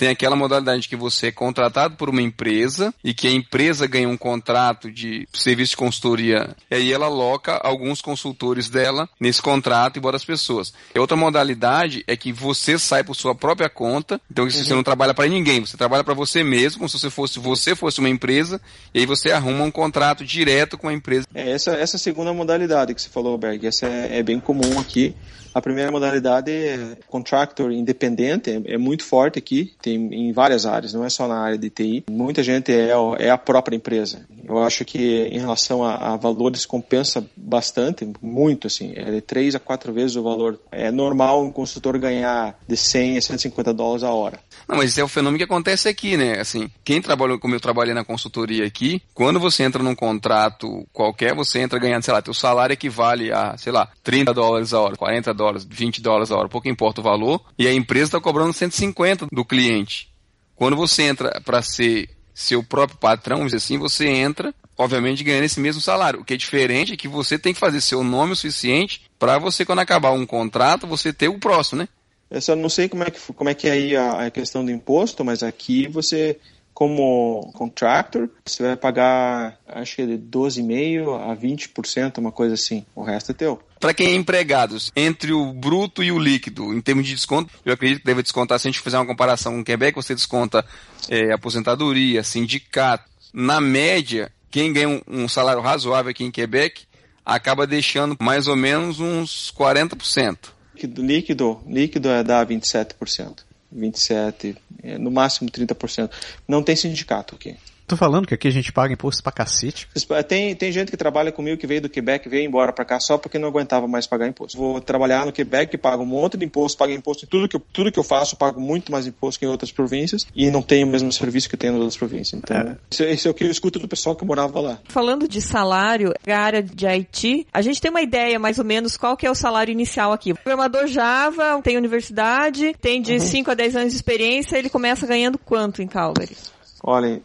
Tem 0.00 0.08
aquela 0.08 0.34
modalidade 0.34 0.88
que 0.88 0.96
você 0.96 1.26
é 1.26 1.30
contratado 1.30 1.94
por 1.94 2.08
uma 2.08 2.22
empresa 2.22 2.94
e 3.04 3.12
que 3.12 3.28
a 3.28 3.30
empresa 3.30 3.86
ganha 3.86 4.08
um 4.08 4.16
contrato 4.16 4.90
de 4.90 5.28
serviço 5.30 5.72
de 5.72 5.76
consultoria 5.76 6.56
e 6.70 6.74
aí 6.74 6.90
ela 6.90 7.04
aloca 7.04 7.60
alguns 7.62 8.00
consultores 8.00 8.70
dela 8.70 9.06
nesse 9.20 9.42
contrato 9.42 9.98
e 9.98 10.00
bota 10.00 10.16
as 10.16 10.24
pessoas. 10.24 10.72
E 10.94 10.98
outra 10.98 11.18
modalidade 11.18 12.02
é 12.06 12.16
que 12.16 12.32
você 12.32 12.78
sai 12.78 13.04
por 13.04 13.14
sua 13.14 13.34
própria 13.34 13.68
conta, 13.68 14.18
então 14.30 14.46
isso 14.46 14.64
você 14.64 14.72
não 14.72 14.82
trabalha 14.82 15.12
para 15.12 15.28
ninguém, 15.28 15.66
você 15.66 15.76
trabalha 15.76 16.02
para 16.02 16.14
você 16.14 16.42
mesmo, 16.42 16.78
como 16.78 16.88
se 16.88 16.98
você 16.98 17.10
fosse, 17.10 17.38
você 17.38 17.76
fosse 17.76 18.00
uma 18.00 18.08
empresa 18.08 18.58
e 18.94 19.00
aí 19.00 19.04
você 19.04 19.30
arruma 19.30 19.64
um 19.64 19.70
contrato 19.70 20.24
direto 20.24 20.78
com 20.78 20.88
a 20.88 20.94
empresa. 20.94 21.26
É, 21.34 21.50
essa, 21.50 21.72
essa 21.72 21.98
segunda 21.98 22.32
modalidade 22.32 22.94
que 22.94 23.02
você 23.02 23.10
falou, 23.10 23.36
Berg, 23.36 23.66
essa 23.66 23.84
é, 23.84 24.20
é 24.20 24.22
bem 24.22 24.40
comum 24.40 24.80
aqui. 24.80 25.14
A 25.54 25.60
primeira 25.60 25.90
modalidade 25.90 26.50
é 26.50 26.96
contractor 27.08 27.72
independente, 27.72 28.50
é, 28.50 28.74
é 28.74 28.78
muito 28.78 29.04
forte 29.04 29.38
aqui, 29.38 29.72
tem 29.82 29.96
em 30.12 30.32
várias 30.32 30.66
áreas, 30.66 30.92
não 30.92 31.04
é 31.04 31.10
só 31.10 31.26
na 31.26 31.40
área 31.40 31.58
de 31.58 31.70
TI. 31.70 32.04
Muita 32.10 32.42
gente 32.42 32.72
é, 32.72 32.90
é 33.18 33.30
a 33.30 33.38
própria 33.38 33.76
empresa. 33.76 34.26
Eu 34.46 34.58
acho 34.62 34.84
que 34.84 35.28
em 35.30 35.38
relação 35.38 35.84
a, 35.84 36.12
a 36.12 36.16
valores 36.16 36.66
compensa 36.66 37.24
bastante, 37.36 38.08
muito 38.20 38.66
assim, 38.66 38.92
é 38.96 39.10
de 39.10 39.20
três 39.20 39.54
a 39.54 39.60
quatro 39.60 39.92
vezes 39.92 40.16
o 40.16 40.22
valor. 40.22 40.58
É 40.72 40.90
normal 40.90 41.44
um 41.44 41.52
consultor 41.52 41.98
ganhar 41.98 42.58
de 42.66 42.76
100 42.76 43.18
a 43.18 43.22
150 43.22 43.72
dólares 43.72 44.02
a 44.02 44.10
hora. 44.10 44.40
Não, 44.68 44.76
mas 44.76 44.90
esse 44.90 45.00
é 45.00 45.04
o 45.04 45.08
fenômeno 45.08 45.38
que 45.38 45.44
acontece 45.44 45.88
aqui, 45.88 46.16
né? 46.16 46.40
Assim, 46.40 46.70
quem 46.84 47.00
trabalhou 47.00 47.38
como 47.38 47.54
eu 47.54 47.60
trabalhei 47.60 47.94
na 47.94 48.04
consultoria 48.04 48.64
aqui, 48.64 49.02
quando 49.14 49.40
você 49.40 49.62
entra 49.62 49.82
num 49.82 49.94
contrato 49.94 50.86
qualquer, 50.92 51.34
você 51.34 51.60
entra 51.60 51.78
ganhando, 51.78 52.04
sei 52.04 52.14
lá, 52.14 52.22
teu 52.22 52.34
salário 52.34 52.72
equivale 52.72 53.32
a, 53.32 53.56
sei 53.56 53.72
lá, 53.72 53.88
30 54.02 54.32
dólares 54.32 54.72
a 54.72 54.80
hora, 54.80 54.96
40 54.96 55.34
dólares, 55.34 55.39
20 55.68 56.00
dólares 56.00 56.30
a 56.30 56.36
hora, 56.36 56.48
pouco 56.48 56.68
importa 56.68 57.00
o 57.00 57.04
valor, 57.04 57.42
e 57.58 57.66
a 57.66 57.72
empresa 57.72 58.06
está 58.06 58.20
cobrando 58.20 58.52
150 58.52 59.26
do 59.32 59.44
cliente. 59.44 60.10
Quando 60.54 60.76
você 60.76 61.04
entra 61.04 61.40
para 61.44 61.62
ser 61.62 62.10
seu 62.34 62.62
próprio 62.62 62.98
patrão, 62.98 63.38
vamos 63.38 63.52
dizer 63.52 63.64
assim, 63.64 63.78
você 63.78 64.06
entra, 64.06 64.54
obviamente, 64.76 65.24
ganhando 65.24 65.44
esse 65.44 65.60
mesmo 65.60 65.80
salário. 65.80 66.20
O 66.20 66.24
que 66.24 66.34
é 66.34 66.36
diferente 66.36 66.92
é 66.92 66.96
que 66.96 67.08
você 67.08 67.38
tem 67.38 67.52
que 67.52 67.60
fazer 67.60 67.80
seu 67.80 68.02
nome 68.02 68.32
o 68.32 68.36
suficiente 68.36 69.02
para 69.18 69.38
você, 69.38 69.64
quando 69.64 69.80
acabar 69.80 70.12
um 70.12 70.26
contrato, 70.26 70.86
você 70.86 71.12
ter 71.12 71.28
o 71.28 71.38
próximo, 71.38 71.80
né? 71.80 71.88
Eu 72.30 72.40
só 72.40 72.54
não 72.54 72.68
sei 72.68 72.88
como 72.88 73.02
é 73.02 73.10
que, 73.10 73.20
como 73.32 73.50
é, 73.50 73.54
que 73.54 73.68
é 73.68 73.72
aí 73.72 73.96
a, 73.96 74.26
a 74.26 74.30
questão 74.30 74.64
do 74.64 74.70
imposto, 74.70 75.24
mas 75.24 75.42
aqui 75.42 75.88
você, 75.88 76.38
como 76.80 77.52
contractor, 77.52 78.30
você 78.42 78.62
vai 78.62 78.74
pagar, 78.74 79.58
acho 79.68 79.96
que 79.96 80.00
é 80.00 80.06
de 80.06 80.16
12,5% 80.16 81.30
a 81.30 81.36
20%, 81.36 82.16
uma 82.16 82.32
coisa 82.32 82.54
assim. 82.54 82.86
O 82.94 83.02
resto 83.02 83.32
é 83.32 83.34
teu. 83.34 83.60
Para 83.78 83.92
quem 83.92 84.06
é 84.06 84.14
empregado, 84.14 84.78
entre 84.96 85.30
o 85.30 85.52
bruto 85.52 86.02
e 86.02 86.10
o 86.10 86.18
líquido, 86.18 86.72
em 86.72 86.80
termos 86.80 87.06
de 87.06 87.14
desconto, 87.14 87.52
eu 87.66 87.74
acredito 87.74 87.98
que 87.98 88.06
deve 88.06 88.22
descontar, 88.22 88.58
se 88.58 88.66
a 88.66 88.70
gente 88.70 88.80
fizer 88.80 88.96
uma 88.96 89.04
comparação 89.04 89.52
com 89.52 89.60
o 89.60 89.64
Quebec, 89.64 89.94
você 89.94 90.14
desconta 90.14 90.64
é, 91.10 91.30
aposentadoria, 91.34 92.24
sindicato. 92.24 93.04
Na 93.30 93.60
média, 93.60 94.32
quem 94.50 94.72
ganha 94.72 94.88
um, 94.88 95.02
um 95.06 95.28
salário 95.28 95.60
razoável 95.60 96.10
aqui 96.10 96.24
em 96.24 96.30
Quebec 96.30 96.84
acaba 97.26 97.66
deixando 97.66 98.16
mais 98.18 98.48
ou 98.48 98.56
menos 98.56 99.00
uns 99.00 99.52
40%. 99.54 100.48
Líquido, 100.74 101.02
líquido, 101.02 101.60
líquido 101.66 102.08
é 102.08 102.24
dar 102.24 102.46
27%. 102.46 103.49
27%, 103.74 104.56
é, 104.82 104.98
no 104.98 105.10
máximo 105.10 105.50
30%. 105.50 106.10
Não 106.46 106.62
tem 106.62 106.76
sindicato 106.76 107.34
aqui. 107.34 107.56
Tô 107.90 107.96
falando 107.96 108.24
que 108.24 108.34
aqui 108.34 108.46
a 108.46 108.52
gente 108.52 108.72
paga 108.72 108.94
imposto 108.94 109.20
pra 109.20 109.32
cacete. 109.32 109.88
Tem, 110.28 110.54
tem 110.54 110.70
gente 110.70 110.92
que 110.92 110.96
trabalha 110.96 111.32
comigo 111.32 111.56
que 111.58 111.66
veio 111.66 111.80
do 111.80 111.88
Quebec, 111.88 112.28
veio 112.28 112.46
embora 112.46 112.72
para 112.72 112.84
cá 112.84 113.00
só 113.00 113.18
porque 113.18 113.36
não 113.36 113.48
aguentava 113.48 113.88
mais 113.88 114.06
pagar 114.06 114.28
imposto. 114.28 114.56
Vou 114.56 114.80
trabalhar 114.80 115.26
no 115.26 115.32
Quebec, 115.32 115.76
pago 115.76 116.04
um 116.04 116.06
monte 116.06 116.36
de 116.36 116.44
imposto, 116.44 116.78
pago 116.78 116.92
imposto 116.92 117.24
em 117.24 117.28
tudo 117.28 117.48
que 117.48 117.56
eu, 117.56 117.62
tudo 117.72 117.90
que 117.90 117.98
eu 117.98 118.04
faço, 118.04 118.36
pago 118.36 118.60
muito 118.60 118.92
mais 118.92 119.08
imposto 119.08 119.40
que 119.40 119.44
em 119.44 119.48
outras 119.48 119.72
províncias 119.72 120.24
e 120.36 120.52
não 120.52 120.62
tenho 120.62 120.86
o 120.86 120.90
mesmo 120.90 121.10
serviço 121.10 121.50
que 121.50 121.56
tenho 121.56 121.72
nas 121.72 121.82
outras 121.82 121.96
províncias. 121.96 122.40
Então, 122.40 122.76
isso, 122.88 123.02
isso 123.02 123.26
é 123.26 123.30
o 123.32 123.34
que 123.34 123.42
eu 123.42 123.50
escuto 123.50 123.80
do 123.80 123.88
pessoal 123.88 124.14
que 124.14 124.24
morava 124.24 124.60
lá. 124.60 124.78
Falando 124.84 125.26
de 125.26 125.40
salário, 125.40 126.14
a 126.28 126.38
área 126.38 126.62
de 126.62 126.86
IT, 126.86 127.48
a 127.52 127.60
gente 127.60 127.80
tem 127.80 127.90
uma 127.90 128.02
ideia 128.02 128.38
mais 128.38 128.60
ou 128.60 128.64
menos 128.64 128.96
qual 128.96 129.16
que 129.16 129.26
é 129.26 129.30
o 129.32 129.34
salário 129.34 129.72
inicial 129.72 130.12
aqui. 130.12 130.32
Programador 130.32 130.86
Java, 130.86 131.60
tem 131.60 131.76
universidade, 131.76 132.72
tem 132.80 133.02
de 133.02 133.18
5 133.18 133.50
a 133.50 133.54
10 133.54 133.74
anos 133.74 133.90
de 133.90 133.96
experiência, 133.96 134.56
ele 134.56 134.70
começa 134.70 135.08
ganhando 135.08 135.36
quanto 135.36 135.82
em 135.82 135.88
Calgary? 135.88 136.36
Olha, 136.84 137.20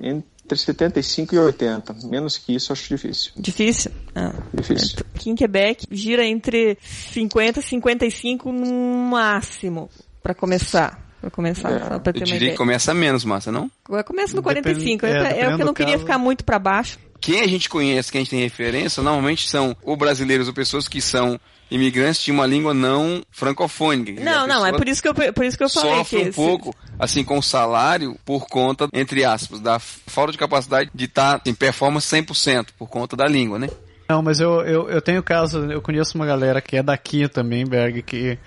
entre 0.46 0.58
75 0.58 1.34
e 1.36 1.40
80. 1.40 1.96
Menos 2.04 2.38
que 2.38 2.56
isso, 2.56 2.72
eu 2.72 2.74
acho 2.74 2.88
difícil. 2.88 3.32
Difícil? 3.36 3.92
Ah. 4.14 4.34
Difícil. 4.54 5.00
Aqui 5.16 5.30
em 5.32 5.36
Quebec 5.36 5.86
gira 5.92 6.24
entre 6.26 6.78
50 6.82 7.60
e 7.60 7.64
55 7.64 8.52
no 8.52 9.10
máximo 9.10 9.90
para 10.22 10.34
começar. 10.36 11.04
Pra 11.20 11.32
começar, 11.32 11.72
É, 11.72 11.80
só 11.80 12.00
pra 12.00 12.14
ter 12.14 12.20
Eu 12.20 12.22
uma 12.22 12.26
diria 12.34 12.52
que 12.52 12.58
começa 12.58 12.94
menos, 12.94 13.26
Massa, 13.26 13.52
não? 13.52 13.70
Começa 13.84 14.36
no 14.36 14.44
Depende- 14.44 14.44
45. 14.44 15.06
é, 15.08 15.10
É, 15.10 15.42
é 15.42 15.54
o 15.54 15.56
que 15.56 15.62
eu 15.64 15.66
não 15.66 15.74
queria 15.74 15.94
caso. 15.94 16.06
ficar 16.06 16.18
muito 16.20 16.46
para 16.46 16.60
baixo. 16.60 17.00
Quem 17.20 17.42
a 17.42 17.48
gente 17.48 17.68
conhece, 17.68 18.12
quem 18.12 18.20
a 18.20 18.24
gente 18.24 18.30
tem 18.32 18.40
referência, 18.42 19.02
normalmente 19.02 19.50
são 19.50 19.76
ou 19.82 19.98
brasileiros 19.98 20.48
ou 20.48 20.54
pessoas 20.54 20.88
que 20.88 21.02
são 21.02 21.40
imigrantes 21.70 22.22
de 22.24 22.32
uma 22.32 22.46
língua 22.46 22.74
não 22.74 23.24
francofônica. 23.32 24.22
Não, 24.24 24.46
não, 24.48 24.66
é 24.66 24.72
por 24.72 24.88
isso 24.88 25.02
que 25.02 25.08
eu, 25.08 25.14
por 25.14 25.44
isso 25.46 25.58
que 25.58 25.64
eu 25.64 25.70
falei 25.70 25.98
sofre 25.98 26.24
que 26.24 26.30
um 26.30 26.34
pouco, 26.34 26.76
assim, 27.00 27.24
com 27.24 27.38
o 27.38 27.44
salário 27.44 28.18
por 28.24 28.48
conta, 28.48 28.88
entre 28.94 29.24
aspas, 29.24 29.60
da 29.60 29.80
falta 29.80 30.32
de 30.32 30.38
capacidade 30.38 30.90
de 30.94 31.06
estar 31.06 31.42
em 31.46 31.54
performance 31.54 32.08
100% 32.08 32.68
por 32.78 32.88
conta 32.88 33.16
da 33.16 33.26
língua, 33.28 33.58
né? 33.60 33.70
Não, 34.08 34.22
mas 34.22 34.40
eu, 34.40 34.62
eu, 34.62 34.90
eu 34.90 35.02
tenho 35.02 35.24
caso, 35.24 35.66
eu 35.72 35.82
conheço 35.82 36.16
uma 36.16 36.26
galera 36.28 36.62
que 36.62 36.78
é 36.78 36.84
daqui 36.84 37.28
também, 37.28 37.66
Berg, 37.66 38.04
que 38.04 38.38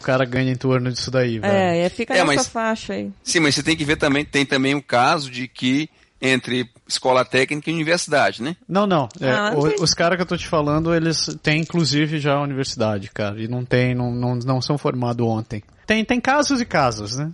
o 0.00 0.02
cara 0.02 0.24
ganha 0.24 0.50
em 0.50 0.56
torno 0.56 0.90
disso 0.90 1.10
daí, 1.12 1.38
velho. 1.38 1.52
É, 1.54 1.82
é, 1.82 1.88
fica 1.88 2.12
É, 2.12 2.16
nessa 2.18 2.26
mas- 2.34 2.48
faixa 2.48 2.94
aí. 2.94 3.10
Sim, 3.22 3.38
mas 3.40 3.54
você 3.54 3.62
tem 3.62 3.76
que 3.76 3.84
ver 3.84 3.96
também, 3.96 4.24
tem 4.24 4.44
também 4.44 4.74
o 4.74 4.82
caso 4.82 5.30
de 5.30 5.46
que 5.46 5.88
entre 6.20 6.68
escola 6.86 7.24
técnica 7.24 7.70
e 7.70 7.74
universidade, 7.74 8.42
né? 8.42 8.56
Não, 8.68 8.86
não. 8.86 9.08
é, 9.20 9.30
Ah, 9.30 9.52
o- 9.56 9.82
os 9.82 9.94
caras 9.94 10.16
que 10.16 10.22
eu 10.22 10.26
tô 10.26 10.36
te 10.36 10.46
falando, 10.46 10.94
eles 10.94 11.26
têm 11.42 11.60
inclusive 11.62 12.18
já 12.18 12.34
a 12.34 12.42
universidade, 12.42 13.10
cara. 13.10 13.40
E 13.40 13.48
não 13.48 13.64
tem, 13.64 13.94
não, 13.94 14.10
não, 14.12 14.34
não 14.36 14.60
são 14.62 14.76
formados 14.76 15.26
ontem. 15.26 15.62
Tem, 15.86 16.04
tem 16.04 16.20
casos 16.20 16.60
e 16.60 16.64
casos, 16.64 17.16
né? 17.16 17.32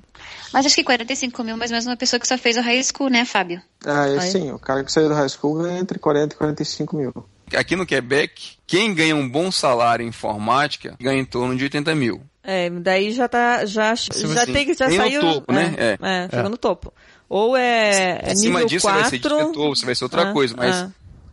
Mas 0.52 0.64
acho 0.64 0.74
que 0.74 0.84
45 0.84 1.44
mil, 1.44 1.56
mais 1.56 1.70
ou 1.70 1.74
menos 1.74 1.86
uma 1.86 1.96
pessoa 1.96 2.18
que 2.18 2.26
só 2.26 2.38
fez 2.38 2.56
o 2.56 2.62
high 2.62 2.82
school, 2.82 3.10
né, 3.10 3.24
Fábio? 3.24 3.60
Ah, 3.84 4.08
é 4.08 4.18
Aí. 4.18 4.30
sim, 4.30 4.50
o 4.50 4.58
cara 4.58 4.82
que 4.82 4.90
saiu 4.90 5.08
do 5.08 5.14
high 5.14 5.28
school 5.28 5.62
ganha 5.62 5.78
entre 5.78 5.98
40 5.98 6.34
e 6.34 6.38
45 6.38 6.96
mil. 6.96 7.12
Aqui 7.54 7.76
no 7.76 7.84
Quebec, 7.86 8.54
quem 8.66 8.94
ganha 8.94 9.14
um 9.14 9.28
bom 9.28 9.52
salário 9.52 10.04
em 10.04 10.08
informática 10.08 10.96
ganha 10.98 11.20
em 11.20 11.24
torno 11.24 11.54
de 11.56 11.64
80 11.64 11.94
mil. 11.94 12.20
É, 12.42 12.70
daí 12.70 13.12
já 13.12 13.28
tá, 13.28 13.64
já, 13.66 13.94
já 13.94 14.42
assim, 14.42 14.52
tem 14.52 14.66
que, 14.66 14.74
já 14.74 14.88
saiu... 14.90 15.20
topo, 15.20 15.52
né? 15.52 15.74
É, 15.76 15.98
é, 16.00 16.28
chegou 16.30 16.48
no 16.50 16.56
topo. 16.56 16.92
Ou 17.28 17.56
é, 17.56 18.20
é 18.22 18.32
Acima 18.32 18.60
nível 18.60 18.66
disso 18.66 18.86
4... 18.86 19.04
você 19.04 19.10
vai 19.10 19.10
ser 19.10 19.28
diretor, 19.28 19.68
você 19.68 19.86
vai 19.86 19.94
ser 19.94 20.04
outra 20.04 20.30
Ah, 20.30 20.32
coisa, 20.32 20.54
mas, 20.56 20.76
ah. 20.76 20.90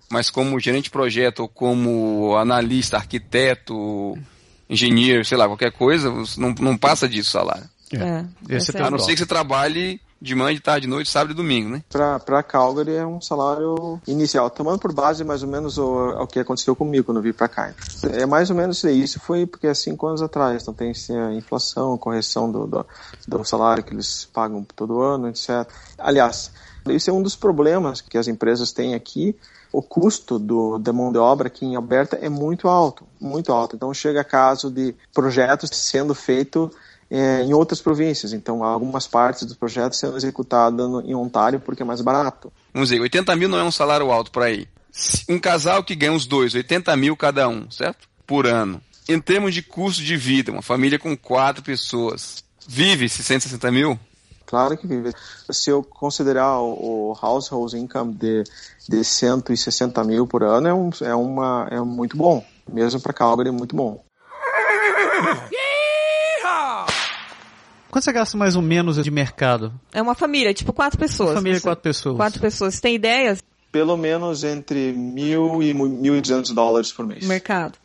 mas 0.10 0.30
como 0.30 0.60
gerente 0.60 0.86
de 0.86 0.89
projeto, 0.89 1.41
ou 1.41 1.48
como 1.48 2.36
analista, 2.36 2.98
arquiteto, 2.98 4.18
engenheiro, 4.70 5.24
sei 5.24 5.38
lá, 5.38 5.48
qualquer 5.48 5.72
coisa, 5.72 6.10
você 6.10 6.39
não, 6.39 6.54
não 6.60 6.78
passa 6.78 7.08
disso 7.08 7.30
o 7.30 7.32
salário. 7.32 7.70
É, 7.94 8.26
é 8.50 8.58
é 8.58 8.82
A 8.82 8.89
não 8.89 8.98
ser 8.98 9.14
que 9.14 9.20
você 9.20 9.26
trabalhe 9.26 10.02
de 10.24 10.34
manhã, 10.36 10.56
de 10.56 10.62
tarde, 10.62 10.88
de 10.88 10.90
noite, 10.90 11.10
sábado 11.10 11.32
e 11.32 11.36
domingo, 11.36 11.70
né? 11.70 11.84
Pra 11.90 12.42
Calgary 12.42 12.96
é 12.96 13.06
um 13.06 13.20
salário 13.20 14.00
inicial. 14.08 14.50
Tomando 14.50 14.80
por 14.80 14.94
base 14.94 15.22
mais 15.26 15.44
ou 15.44 15.50
menos 15.50 15.78
o, 15.78 16.12
o 16.12 16.26
que 16.26 16.40
aconteceu 16.40 16.74
comigo 16.76 17.04
quando 17.04 17.18
eu 17.18 17.24
vim 17.24 17.34
pra 17.34 17.50
cá. 17.50 17.74
É 18.14 18.26
mais 18.26 18.50
ou 18.50 18.56
menos 18.56 18.82
isso. 18.86 19.20
Foi 19.20 19.46
porque 19.46 19.68
é 19.68 19.74
cinco 19.74 20.08
anos 20.08 20.22
atrás. 20.22 20.62
Então 20.62 20.74
tem 20.74 20.92
assim, 20.92 21.18
a 21.18 21.34
inflação, 21.34 21.94
a 21.94 21.98
correção 21.98 22.50
do, 22.50 22.66
do, 22.66 22.86
do 23.28 23.44
salário 23.44 23.84
que 23.84 23.94
eles 23.94 24.24
pagam 24.34 24.66
todo 24.76 25.02
ano, 25.02 25.28
etc. 25.28 25.68
Aliás, 25.98 26.52
isso 26.88 27.10
é 27.10 27.14
um 27.14 27.22
dos 27.22 27.36
problemas 27.36 28.00
que 28.00 28.18
as 28.18 28.30
empresas 28.30 28.72
têm 28.72 28.96
aqui. 28.96 29.36
O 29.74 29.82
custo 29.82 30.40
do, 30.40 30.78
da 30.78 30.94
mão 30.94 31.12
de 31.12 31.18
obra 31.18 31.48
aqui 31.48 31.66
em 31.66 31.76
Alberta 31.76 32.18
é 32.22 32.30
muito 32.30 32.70
alto, 32.70 33.06
muito 33.20 33.52
alto. 33.52 33.76
Então 33.76 33.94
chega 33.94 34.24
caso 34.24 34.72
de 34.72 34.96
projetos 35.14 35.70
sendo 35.74 36.16
feitos 36.16 36.70
é, 37.16 37.43
em 37.43 37.53
outras 37.53 37.80
províncias. 37.80 38.34
Então, 38.34 38.64
algumas 38.64 39.05
partes 39.05 39.45
do 39.45 39.55
projeto 39.55 39.93
sendo 39.95 40.18
executadas 40.18 40.89
no- 40.89 41.01
em 41.01 41.14
Ontário 41.14 41.59
porque 41.59 41.84
é 41.84 41.86
mais 41.86 42.01
barato. 42.01 42.51
Vamos 42.74 42.89
dizer, 42.89 42.99
80 42.99 43.36
mil 43.36 43.47
não 43.47 43.59
é 43.59 43.64
um 43.64 43.72
salário 43.72 44.11
alto 44.11 44.32
por 44.32 44.41
aí. 44.41 44.68
Um 45.30 45.38
casal 45.39 45.84
que 45.84 45.95
ganha 45.95 46.14
os 46.14 46.26
dois, 46.26 46.55
80 46.55 46.95
mil 46.97 47.16
cada 47.16 47.47
um, 47.47 47.70
certo? 47.70 48.07
Por 48.26 48.47
ano. 48.47 48.82
Em 49.07 49.20
termos 49.20 49.53
de 49.53 49.61
custo 49.61 50.01
de 50.01 50.18
vida, 50.18 50.51
uma 50.51 50.61
família 50.61 50.97
com 50.97 51.16
quatro 51.16 51.61
pessoas, 51.64 52.43
vive 52.68 53.07
160 53.07 53.72
mil? 53.72 53.99
Claro 54.45 54.78
que 54.78 54.88
vive. 54.88 55.11
Se 55.51 55.70
eu 55.70 55.84
considerar 55.84 56.59
o, 56.59 57.11
o 57.11 57.18
household 57.22 57.78
income 57.78 58.14
de, 58.14 58.43
de 58.88 59.03
160 59.03 60.03
mil 60.03 60.26
por 60.28 60.43
ano, 60.43 60.68
é, 60.68 60.74
um, 60.74 60.89
é, 61.01 61.16
uma, 61.16 61.68
é 61.72 61.80
muito 61.80 62.16
bom. 62.18 62.43
Mesmo 62.72 62.99
para 62.99 63.14
Calgary 63.14 63.49
é 63.49 63.51
muito 63.51 63.76
bom. 63.76 64.03
Quanto 67.94 68.06
você 68.06 68.12
gasta 68.12 68.36
mais 68.36 68.56
ou 68.56 68.62
menos 68.64 68.96
de 69.04 69.12
mercado? 69.12 69.72
É 69.94 70.02
uma 70.02 70.16
família, 70.16 70.52
tipo 70.52 70.74
quatro 70.74 70.98
pessoas. 70.98 71.36
Família 71.36 71.54
de 71.58 71.62
Você- 71.62 71.68
quatro 71.70 71.84
pessoas. 71.84 72.18
Quatro 72.18 72.39
pessoas. 72.41 72.74
Você 72.74 72.82
tem 72.82 72.96
ideias 72.96 73.38
Pelo 73.72 73.96
menos 73.96 74.44
entre 74.44 74.91
mil 74.94 75.62
e 75.62 75.76
mu- 75.76 75.88
1.200 75.88 76.52
dólares 76.56 76.91
por 76.91 77.06
mês. 77.06 77.20
do 77.22 77.28
mercado? 77.28 77.78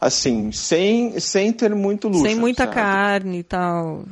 Assim, 0.00 0.52
sem, 0.52 1.18
sem 1.18 1.52
ter 1.52 1.74
muito 1.74 2.06
luxo. 2.06 2.22
Sem 2.22 2.36
muita 2.36 2.62
sabe? 2.62 2.74
carne 2.76 3.38
e 3.40 3.42
tal. 3.42 4.04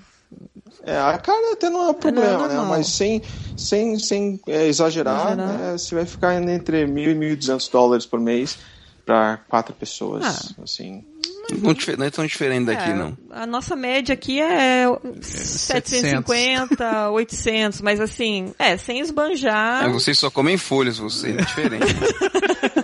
É, 0.82 0.98
a 0.98 1.16
carne 1.18 1.52
até 1.52 1.70
não 1.70 1.84
é 1.84 1.88
um 1.90 1.94
problema, 1.94 2.38
não, 2.38 2.48
né? 2.48 2.54
não. 2.56 2.66
Mas 2.66 2.88
sem, 2.88 3.22
sem, 3.56 3.96
sem 3.98 4.40
é, 4.48 4.66
exagerar, 4.66 5.32
Exagerar. 5.32 5.58
né? 5.58 5.78
você 5.78 5.94
vai 5.94 6.04
ficar 6.04 6.34
entre 6.42 6.84
mil 6.86 7.10
e 7.12 7.14
1.200 7.36 7.70
dólares 7.70 8.04
por 8.06 8.18
mês 8.18 8.58
para 9.06 9.36
quatro 9.48 9.72
pessoas, 9.74 10.24
Ah. 10.24 10.62
assim. 10.64 11.04
Não, 11.50 11.74
não 11.98 12.06
é 12.06 12.10
tão 12.10 12.26
diferente 12.26 12.66
daqui, 12.66 12.90
É, 12.90 12.94
não. 12.94 13.16
A 13.30 13.46
nossa 13.46 13.76
média 13.76 14.12
aqui 14.12 14.40
é 14.40 14.86
750, 15.20 17.10
800, 17.10 17.80
mas 17.80 18.00
assim, 18.00 18.52
é, 18.58 18.76
sem 18.76 19.00
esbanjar. 19.00 19.84
É, 19.84 19.88
vocês 19.88 20.18
só 20.18 20.30
comem 20.30 20.56
folhas, 20.56 20.98
vocês, 20.98 21.36
é 21.36 21.40
diferente. 21.40 21.84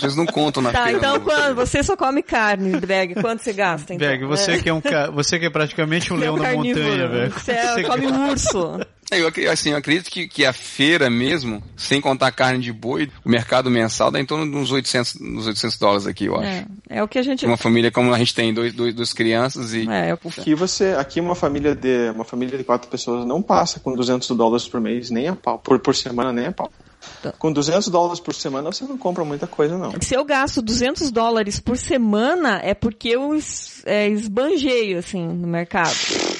vocês 0.00 0.16
não 0.16 0.26
contam 0.26 0.62
na 0.62 0.72
Tá, 0.72 0.84
feira. 0.84 0.98
então 0.98 1.14
não. 1.14 1.20
quando 1.20 1.54
você 1.54 1.82
só 1.82 1.96
come 1.96 2.22
carne, 2.22 2.78
Drag, 2.80 3.14
quanto 3.14 3.42
você 3.42 3.52
gasta? 3.52 3.94
Então? 3.94 4.06
Beg, 4.06 4.24
você, 4.24 4.60
que 4.62 4.68
é 4.68 4.72
um 4.74 4.80
ca... 4.80 5.10
você 5.10 5.38
que 5.38 5.46
é 5.46 5.50
praticamente 5.50 6.12
um 6.12 6.16
Você 6.16 6.22
é 6.22 6.24
leão 6.26 6.38
da 6.38 6.44
carnívoro. 6.44 6.84
montanha, 6.84 7.08
velho. 7.08 7.30
Você 7.32 7.52
é- 7.52 7.82
come 7.84 8.06
urso. 8.30 8.80
É, 9.12 9.20
eu, 9.20 9.52
assim, 9.52 9.70
eu 9.70 9.76
acredito 9.76 10.10
que, 10.10 10.26
que 10.26 10.46
a 10.46 10.52
feira 10.52 11.10
mesmo, 11.10 11.62
sem 11.76 12.00
contar 12.00 12.32
carne 12.32 12.58
de 12.58 12.72
boi, 12.72 13.10
o 13.22 13.28
mercado 13.28 13.70
mensal 13.70 14.10
dá 14.10 14.18
em 14.18 14.24
torno 14.24 14.50
de 14.50 14.56
uns 14.56 14.72
800, 14.72 15.16
uns 15.20 15.46
800 15.46 15.78
dólares 15.78 16.06
aqui, 16.06 16.24
eu 16.24 16.34
acho. 16.36 16.46
É, 16.48 16.66
é 16.88 17.02
o 17.02 17.06
que 17.06 17.18
a 17.18 17.22
gente. 17.22 17.44
Uma 17.44 17.58
família 17.58 17.90
como 17.92 18.12
a 18.14 18.18
gente 18.18 18.34
tem, 18.34 18.52
dois, 18.54 18.72
dois, 18.72 18.94
duas 18.94 19.12
crianças 19.12 19.74
e... 19.74 19.86
É, 19.88 20.10
eu- 20.12 20.18
Aqui 20.38 20.54
você, 20.54 20.94
aqui 20.98 21.20
uma 21.20 21.34
família 21.34 21.74
de 21.74 22.10
uma 22.14 22.24
família 22.24 22.56
de 22.56 22.64
quatro 22.64 22.88
pessoas 22.88 23.26
não 23.26 23.42
passa 23.42 23.78
com 23.78 23.94
200 23.94 24.26
dólares 24.30 24.66
por 24.66 24.80
mês 24.80 25.10
nem 25.10 25.28
a 25.28 25.36
pau, 25.36 25.58
por, 25.58 25.78
por 25.80 25.94
semana 25.94 26.32
nem 26.32 26.46
a 26.46 26.52
pau. 26.52 26.72
Tá. 27.22 27.32
Com 27.32 27.52
200 27.52 27.88
dólares 27.88 28.20
por 28.20 28.34
semana 28.34 28.70
você 28.70 28.84
não 28.84 28.98
compra 28.98 29.24
muita 29.24 29.46
coisa 29.46 29.78
não. 29.78 29.92
Se 30.00 30.14
eu 30.14 30.24
gasto 30.24 30.60
200 30.60 31.10
dólares 31.10 31.58
por 31.58 31.76
semana, 31.76 32.60
é 32.62 32.74
porque 32.74 33.08
eu 33.10 33.34
es, 33.34 33.82
é, 33.86 34.08
esbanjeio, 34.08 34.98
assim, 34.98 35.26
no 35.26 35.46
mercado. 35.46 35.94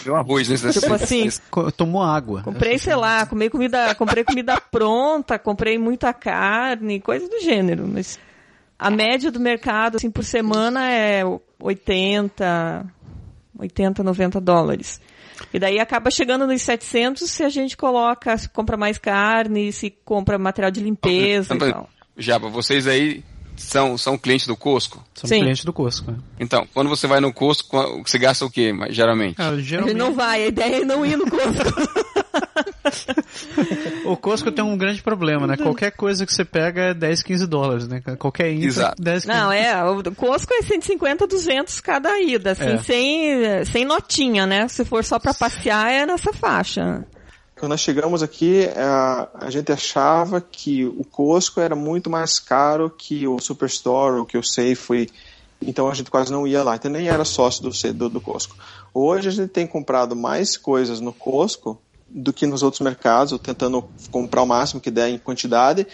Deu 0.04 0.14
arroz 0.14 0.48
nesse 0.48 0.80
Tipo 0.80 0.94
assim, 0.94 1.28
Tomou 1.76 2.02
água. 2.02 2.42
comprei, 2.42 2.78
sei 2.78 2.94
lá, 2.94 3.24
comprei 3.24 3.48
comida, 3.48 3.94
comprei 3.94 4.24
comida 4.24 4.60
pronta, 4.60 5.38
comprei 5.38 5.78
muita 5.78 6.12
carne, 6.12 7.00
coisa 7.00 7.28
do 7.28 7.40
gênero. 7.40 7.86
Mas 7.88 8.18
a 8.78 8.90
média 8.90 9.30
do 9.30 9.40
mercado, 9.40 9.96
assim, 9.96 10.10
por 10.10 10.24
semana 10.24 10.90
é 10.90 11.22
80, 11.58 12.84
80, 13.58 14.02
90 14.02 14.40
dólares. 14.40 15.00
E 15.52 15.58
daí 15.58 15.78
acaba 15.80 16.10
chegando 16.10 16.46
nos 16.46 16.62
700 16.62 17.28
se 17.30 17.42
a 17.42 17.48
gente 17.48 17.76
coloca, 17.76 18.36
se 18.36 18.48
compra 18.48 18.76
mais 18.76 18.98
carne, 18.98 19.72
se 19.72 19.90
compra 20.04 20.38
material 20.38 20.70
de 20.70 20.80
limpeza 20.80 21.54
e 21.54 21.58
tal. 21.58 21.88
Já, 22.16 22.38
vocês 22.38 22.86
aí 22.86 23.22
são, 23.56 23.96
são 23.98 24.16
clientes 24.18 24.46
do 24.46 24.56
Costco? 24.56 25.02
Sim. 25.14 25.40
clientes 25.40 25.64
do 25.64 25.72
Costco. 25.72 26.10
né? 26.12 26.18
Então, 26.38 26.66
quando 26.74 26.88
você 26.88 27.06
vai 27.06 27.20
no 27.20 27.32
Costco, 27.32 28.02
você 28.04 28.18
gasta 28.18 28.44
o 28.44 28.50
quê, 28.50 28.72
geralmente? 28.90 29.36
Ah, 29.38 29.48
A 29.50 29.56
gente 29.56 29.66
geralmente, 29.68 29.96
não 29.96 30.12
vai, 30.14 30.44
a 30.44 30.46
ideia 30.48 30.76
é 30.82 30.84
não 30.84 31.04
ir 31.04 31.16
no 31.16 31.28
Costco. 31.28 31.44
O 34.04 34.16
Costco 34.16 34.52
tem 34.52 34.64
um 34.64 34.76
grande 34.76 35.02
problema, 35.02 35.46
né? 35.46 35.56
Qualquer 35.56 35.90
coisa 35.90 36.26
que 36.26 36.32
você 36.32 36.44
pega 36.44 36.82
é 36.82 36.94
10, 36.94 37.22
15 37.22 37.46
dólares, 37.46 37.88
né? 37.88 38.02
Qualquer 38.18 38.48
Exato. 38.48 39.02
10, 39.02 39.24
15 39.24 39.28
Não, 39.28 39.50
é, 39.50 39.84
o 39.84 40.14
Costco 40.14 40.52
é 40.54 40.62
150, 40.62 41.26
200 41.26 41.80
cada 41.80 42.20
ida, 42.20 42.52
assim, 42.52 42.74
É. 42.74 42.78
sem, 42.78 43.64
sem 43.64 43.84
notinha, 43.84 44.46
né? 44.46 44.68
Se 44.68 44.84
for 44.84 45.02
só 45.04 45.18
pra 45.18 45.32
passear, 45.32 45.90
é 45.90 46.06
nessa 46.06 46.32
faixa. 46.32 47.04
Quando 47.56 47.70
nós 47.70 47.80
chegamos 47.80 48.22
aqui, 48.22 48.68
a, 48.76 49.28
a 49.34 49.50
gente 49.50 49.72
achava 49.72 50.40
que 50.40 50.84
o 50.84 51.04
Costco 51.04 51.60
era 51.60 51.76
muito 51.76 52.10
mais 52.10 52.38
caro 52.38 52.90
que 52.90 53.26
o 53.26 53.38
Superstore 53.38 54.18
ou 54.18 54.26
que 54.26 54.36
o 54.36 54.42
Safeway, 54.42 55.08
então 55.62 55.88
a 55.88 55.94
gente 55.94 56.10
quase 56.10 56.32
não 56.32 56.46
ia 56.46 56.62
lá, 56.62 56.76
então 56.76 56.90
nem 56.90 57.08
era 57.08 57.24
sócio 57.24 57.62
do, 57.62 57.92
do, 57.94 58.08
do 58.08 58.20
Costco. 58.20 58.56
Hoje 58.92 59.28
a 59.28 59.32
gente 59.32 59.48
tem 59.50 59.66
comprado 59.66 60.14
mais 60.14 60.56
coisas 60.56 61.00
no 61.00 61.12
Costco 61.12 61.80
do 62.14 62.32
que 62.32 62.46
nos 62.46 62.62
outros 62.62 62.80
mercados, 62.80 63.36
tentando 63.40 63.84
comprar 64.12 64.42
o 64.42 64.46
máximo 64.46 64.80
que 64.80 64.90
der 64.90 65.08
em 65.08 65.18
quantidade, 65.18 65.84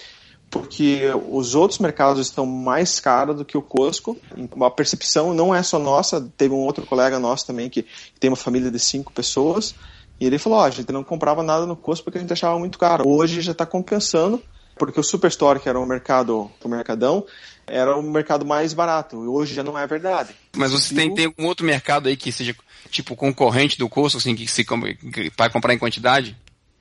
porque 0.51 1.03
os 1.31 1.55
outros 1.55 1.79
mercados 1.79 2.21
estão 2.21 2.45
mais 2.45 3.01
caros 3.01 3.37
do 3.37 3.45
que 3.45 3.57
o 3.57 3.63
Costco. 3.63 4.19
A 4.61 4.71
percepção 4.71 5.33
não 5.33 5.55
é 5.55 5.63
só 5.63 5.79
nossa, 5.79 6.21
teve 6.37 6.53
um 6.53 6.59
outro 6.59 6.85
colega 6.85 7.19
nosso 7.19 7.47
também 7.47 7.71
que 7.71 7.87
tem 8.19 8.29
uma 8.29 8.37
família 8.37 8.71
de 8.71 8.79
cinco 8.79 9.13
pessoas, 9.13 9.75
e 10.21 10.27
ele 10.27 10.39
falou, 10.39 10.59
ó, 10.59 10.67
a 10.67 10.71
gente 10.71 10.93
não 10.93 11.03
comprava 11.03 11.43
nada 11.43 11.65
no 11.65 11.75
Costco 11.75 12.05
porque 12.05 12.19
a 12.19 12.21
gente 12.21 12.33
achava 12.33 12.59
muito 12.59 12.79
caro. 12.79 13.09
Hoje 13.09 13.41
já 13.41 13.53
está 13.53 13.65
compensando, 13.65 14.43
porque 14.81 14.99
o 14.99 15.03
Superstore, 15.05 15.61
que 15.61 15.69
era 15.69 15.79
um 15.79 15.85
mercado, 15.85 16.51
o 16.65 16.69
mercadão, 16.69 17.27
era 17.67 17.95
o 17.95 18.03
mercado 18.03 18.47
mais 18.47 18.73
barato. 18.73 19.23
E 19.23 19.29
hoje 19.29 19.53
já 19.55 19.63
não 19.63 19.79
é 19.79 19.87
verdade. 19.87 20.35
Mas 20.57 20.73
você 20.73 20.95
tem, 20.95 21.13
tem 21.15 21.27
algum 21.27 21.45
outro 21.45 21.67
mercado 21.67 22.09
aí 22.09 22.17
que 22.17 22.33
seja, 22.33 22.57
tipo, 22.91 23.15
concorrente 23.15 23.79
do 23.79 23.91
Costco, 23.91 24.17
assim, 24.19 24.35
que 24.35 24.49
se 24.49 24.65
que- 24.65 25.31
para 25.37 25.51
comprar 25.51 25.75
em 25.75 25.79
quantidade? 25.79 26.35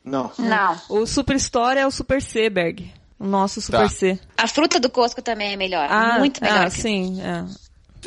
Não. 0.04 0.32
Não. 0.40 0.82
O 0.88 1.06
Superstore 1.06 1.78
é 1.78 1.86
o 1.86 1.92
Super 1.92 2.22
C, 2.22 2.50
Berg. 2.50 2.90
O 3.20 3.28
nosso 3.28 3.60
Super 3.60 3.82
Tá. 3.82 3.90
C. 3.90 4.18
A 4.38 4.48
fruta 4.48 4.80
do 4.80 4.90
Costco 4.90 5.22
também 5.22 5.52
é 5.52 5.58
melhor. 5.58 5.86
Ah, 5.92 6.18
muito 6.20 6.42
melhor. 6.42 6.68
Ah, 6.68 6.70
sim, 6.70 7.22
é. 7.22 7.46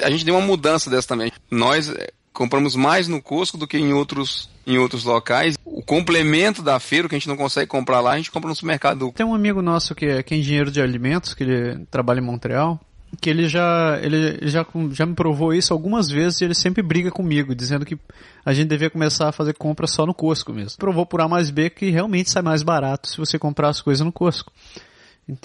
A 0.02 0.10
gente 0.10 0.24
deu 0.24 0.34
uma 0.34 0.46
mudança 0.46 0.88
dessa 0.88 1.06
também. 1.06 1.30
Nós 1.50 1.90
eh, 1.90 2.10
compramos 2.32 2.74
mais 2.74 3.08
no 3.08 3.20
Costco 3.20 3.58
do 3.58 3.66
que 3.68 3.76
em 3.76 3.92
outros, 3.92 4.48
em 4.66 4.78
outros 4.78 5.04
locais. 5.04 5.56
O 5.64 5.82
complemento 5.82 6.62
da 6.62 6.78
feira, 6.78 7.08
que 7.08 7.14
a 7.14 7.18
gente 7.18 7.28
não 7.28 7.36
consegue 7.36 7.66
comprar 7.66 8.00
lá, 8.00 8.12
a 8.12 8.16
gente 8.16 8.30
compra 8.30 8.48
no 8.48 8.54
supermercado 8.54 8.98
do 8.98 9.12
Tem 9.12 9.26
um 9.26 9.34
amigo 9.34 9.62
nosso 9.62 9.94
que 9.94 10.06
é, 10.06 10.22
que 10.22 10.34
é 10.34 10.38
engenheiro 10.38 10.70
de 10.70 10.80
alimentos, 10.80 11.34
que 11.34 11.42
ele 11.42 11.84
trabalha 11.90 12.20
em 12.20 12.24
Montreal, 12.24 12.80
que 13.20 13.28
ele 13.28 13.48
já, 13.48 13.98
ele, 14.02 14.38
já, 14.48 14.66
já 14.90 15.04
me 15.04 15.14
provou 15.14 15.52
isso 15.52 15.72
algumas 15.72 16.08
vezes 16.08 16.40
e 16.40 16.44
ele 16.44 16.54
sempre 16.54 16.82
briga 16.82 17.10
comigo, 17.10 17.54
dizendo 17.54 17.84
que 17.84 17.98
a 18.44 18.52
gente 18.52 18.68
devia 18.68 18.90
começar 18.90 19.28
a 19.28 19.32
fazer 19.32 19.54
compra 19.54 19.86
só 19.86 20.06
no 20.06 20.14
Costco 20.14 20.52
mesmo. 20.52 20.78
Provou 20.78 21.04
por 21.04 21.20
A 21.20 21.28
mais 21.28 21.50
B 21.50 21.68
que 21.68 21.90
realmente 21.90 22.30
sai 22.30 22.42
mais 22.42 22.62
barato 22.62 23.08
se 23.08 23.18
você 23.18 23.38
comprar 23.38 23.68
as 23.68 23.80
coisas 23.80 24.04
no 24.04 24.12
Costco. 24.12 24.52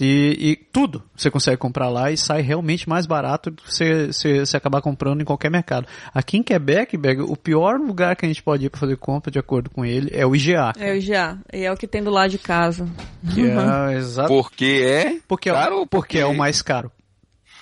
E, 0.01 0.35
e 0.39 0.55
tudo 0.55 1.03
você 1.15 1.29
consegue 1.29 1.57
comprar 1.57 1.87
lá 1.89 2.11
e 2.11 2.17
sai 2.17 2.41
realmente 2.41 2.89
mais 2.89 3.05
barato 3.05 3.51
do 3.51 3.61
que 3.61 3.71
você, 3.73 4.07
você, 4.07 4.39
você 4.45 4.57
acabar 4.57 4.81
comprando 4.81 5.21
em 5.21 5.25
qualquer 5.25 5.51
mercado. 5.51 5.87
Aqui 6.13 6.37
em 6.37 6.43
Quebec, 6.43 6.97
Beg, 6.97 7.21
o 7.21 7.35
pior 7.37 7.79
lugar 7.79 8.15
que 8.15 8.25
a 8.25 8.27
gente 8.27 8.41
pode 8.41 8.65
ir 8.65 8.69
para 8.69 8.79
fazer 8.79 8.97
compra, 8.97 9.31
de 9.31 9.37
acordo 9.37 9.69
com 9.69 9.85
ele, 9.85 10.09
é 10.11 10.25
o 10.25 10.35
IGA. 10.35 10.73
É 10.79 10.93
o 10.93 10.99
já. 10.99 11.37
E 11.53 11.63
é 11.63 11.71
o 11.71 11.77
que 11.77 11.87
tem 11.87 12.03
do 12.03 12.09
lado 12.09 12.31
de 12.31 12.39
casa. 12.39 12.89
Que 13.33 13.41
é 13.49 13.93
exato. 13.97 14.29
Porque 14.29 14.81
é 14.83 15.19
Porque, 15.27 15.49
é, 15.49 15.53
caro 15.53 15.75
o- 15.75 15.79
ou 15.81 15.87
porque 15.87 16.17
é 16.17 16.25
o 16.25 16.35
mais 16.35 16.61
caro. 16.61 16.91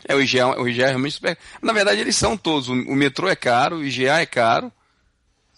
É, 0.07 0.16
o 0.16 0.22
IGA, 0.22 0.61
o 0.61 0.68
IGA 0.70 0.84
é 0.86 0.88
realmente 0.89 1.16
super... 1.16 1.38
Na 1.61 1.74
verdade, 1.74 1.99
eles 1.99 2.16
são 2.16 2.38
todos. 2.38 2.70
O, 2.70 2.74
o 2.74 2.95
metrô 2.95 3.28
é 3.28 3.36
caro, 3.36 3.78
o 3.78 3.84
IGA 3.84 4.22
é 4.22 4.26
caro. 4.26 4.72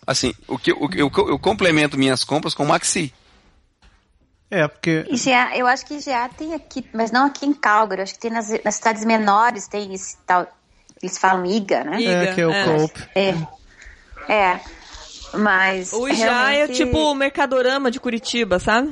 Assim, 0.05 0.33
o 0.47 0.57
que, 0.57 0.71
o, 0.71 0.89
eu, 0.95 1.11
eu 1.27 1.37
complemento 1.37 1.97
minhas 1.99 2.23
compras 2.23 2.53
com 2.53 2.63
o 2.63 2.67
Maxi. 2.67 3.13
É, 4.49 4.67
porque 4.67 5.05
IGA, 5.09 5.57
eu 5.57 5.67
acho 5.67 5.85
que 5.85 5.95
IGA 5.95 6.29
tem 6.37 6.53
aqui, 6.53 6.85
mas 6.93 7.11
não 7.11 7.25
aqui 7.25 7.45
em 7.45 7.53
Calgary. 7.53 7.99
Eu 7.99 8.03
acho 8.03 8.13
que 8.13 8.19
tem 8.19 8.31
nas, 8.31 8.49
nas 8.63 8.75
cidades 8.75 9.03
menores, 9.03 9.67
tem 9.67 9.93
esse 9.93 10.17
tal. 10.25 10.47
Eles 11.01 11.17
falam 11.17 11.45
IGA, 11.45 11.83
né? 11.83 12.01
Iga, 12.01 12.11
é 12.11 12.33
que 12.33 12.41
é 12.41 12.47
o 12.47 12.51
é. 12.51 12.67
É. 13.13 13.47
É. 14.29 14.59
Mas. 15.33 15.91
O 15.93 16.07
é 16.07 16.13
realmente- 16.13 16.73
tipo 16.73 16.97
o 16.97 17.13
Mercadorama 17.13 17.91
de 17.91 17.99
Curitiba, 17.99 18.57
sabe? 18.59 18.91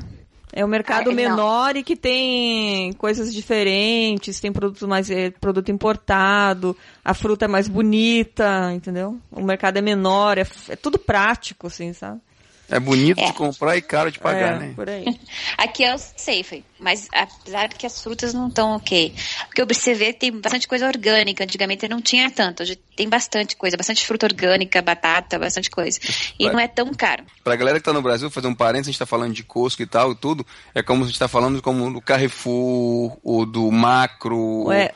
É 0.58 0.64
um 0.64 0.70
mercado 0.70 1.10
Ah, 1.10 1.14
não. 1.14 1.14
menor 1.14 1.76
e 1.76 1.84
que 1.84 1.98
tem 1.98 2.94
coisas 2.94 3.34
diferentes, 3.34 4.40
tem 4.40 4.54
produto 4.54 4.88
mais 4.88 5.10
é, 5.10 5.30
produto 5.30 5.70
importado, 5.70 6.78
a 7.04 7.14
fruta 7.14 7.44
é 7.44 7.48
mais 7.48 7.68
bonita, 7.68 8.72
entendeu? 8.74 9.18
O 9.32 9.42
mercado 9.42 9.76
é 9.76 9.82
menor, 9.82 10.38
é, 10.38 10.48
é 10.70 10.76
tudo 10.78 10.98
prático, 10.98 11.68
assim, 11.68 11.92
sabe? 11.92 12.22
É 12.68 12.80
bonito 12.80 13.20
É. 13.20 13.26
de 13.28 13.34
comprar 13.34 13.78
e 13.78 13.82
caro 13.82 14.12
de 14.12 14.18
pagar, 14.18 14.56
é, 14.56 14.60
né? 14.60 14.74
por 14.76 14.90
aí. 14.90 15.06
Aqui 15.56 15.84
é 15.84 15.94
o 15.94 15.98
safe, 16.00 16.64
mas 16.80 17.08
apesar 17.14 17.68
de 17.68 17.76
que 17.76 17.86
as 17.86 18.02
frutas 18.02 18.34
não 18.34 18.48
estão 18.48 18.76
ok. 18.76 19.14
Porque 19.46 19.62
eu 19.62 19.66
observei 19.66 20.12
tem 20.14 20.32
bastante 20.32 20.68
coisa 20.68 20.88
orgânica. 20.88 21.44
Antigamente 21.44 21.88
não 21.88 22.02
tinha 22.02 22.30
tanto. 22.32 22.64
Hoje 22.64 22.76
tem 22.96 23.08
bastante 23.08 23.56
coisa, 23.56 23.78
bastante 23.78 24.06
fruta 24.06 24.26
orgânica, 24.26 24.82
batata, 24.82 25.38
bastante 25.38 25.70
coisa. 25.70 26.00
E 26.40 26.50
não 26.50 26.60
é 26.60 26.68
tão 26.68 26.92
caro. 26.94 27.24
Pra 27.44 27.56
galera 27.56 27.78
que 27.80 27.86
tá 27.86 27.94
no 27.94 28.02
Brasil, 28.02 28.32
fazer 28.32 28.48
um 28.48 28.56
parênteses, 28.56 28.88
a 28.88 28.92
gente 28.94 29.00
tá 29.00 29.06
falando 29.06 29.34
de 29.34 29.44
Costco 29.44 29.84
e 29.84 29.88
tal 29.88 30.12
e 30.14 30.16
tudo, 30.16 30.46
é 30.74 30.82
como 30.82 31.04
a 31.04 31.08
gente 31.08 31.20
tá 31.20 31.28
falando 31.28 31.62
como 31.62 31.94
do 31.94 32.02
Carrefour, 32.02 33.18
ou 33.24 33.46
do 33.46 33.72
Macro, 33.72 34.66
Ué. 34.68 34.92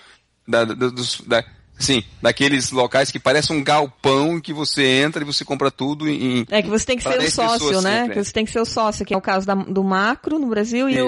da, 0.47 0.65
da- 0.65 0.73
dos, 0.89 1.21
da, 1.21 1.43
assim, 1.79 2.03
daqueles 2.21 2.71
locais 2.71 3.09
que 3.11 3.17
parece 3.19 3.53
um 3.53 3.63
galpão 3.63 4.37
em 4.37 4.41
que 4.41 4.51
você 4.53 4.83
entra 5.01 5.21
e 5.23 5.25
você 5.25 5.45
compra 5.45 5.71
tudo 5.71 6.09
em... 6.09 6.45
É 6.51 6.61
que 6.61 6.69
você 6.69 6.85
tem 6.85 6.97
que 6.97 7.03
ser 7.03 7.15
o 7.15 7.17
10 7.19 7.33
sócio, 7.33 7.67
pessoas 7.67 7.83
né? 7.83 7.99
sempre, 8.01 8.13
Que 8.13 8.19
é. 8.19 8.23
você 8.23 8.31
tem 8.33 8.45
que 8.45 8.51
ser 8.51 8.59
o 8.59 8.65
sócio, 8.65 9.05
que 9.05 9.13
é 9.13 9.17
o 9.17 9.21
caso 9.21 9.47
da- 9.47 9.55
do 9.55 9.83
macro 9.83 10.37
no 10.37 10.47
Brasil 10.47 10.89
e 10.89 10.95
Isso. 10.97 11.07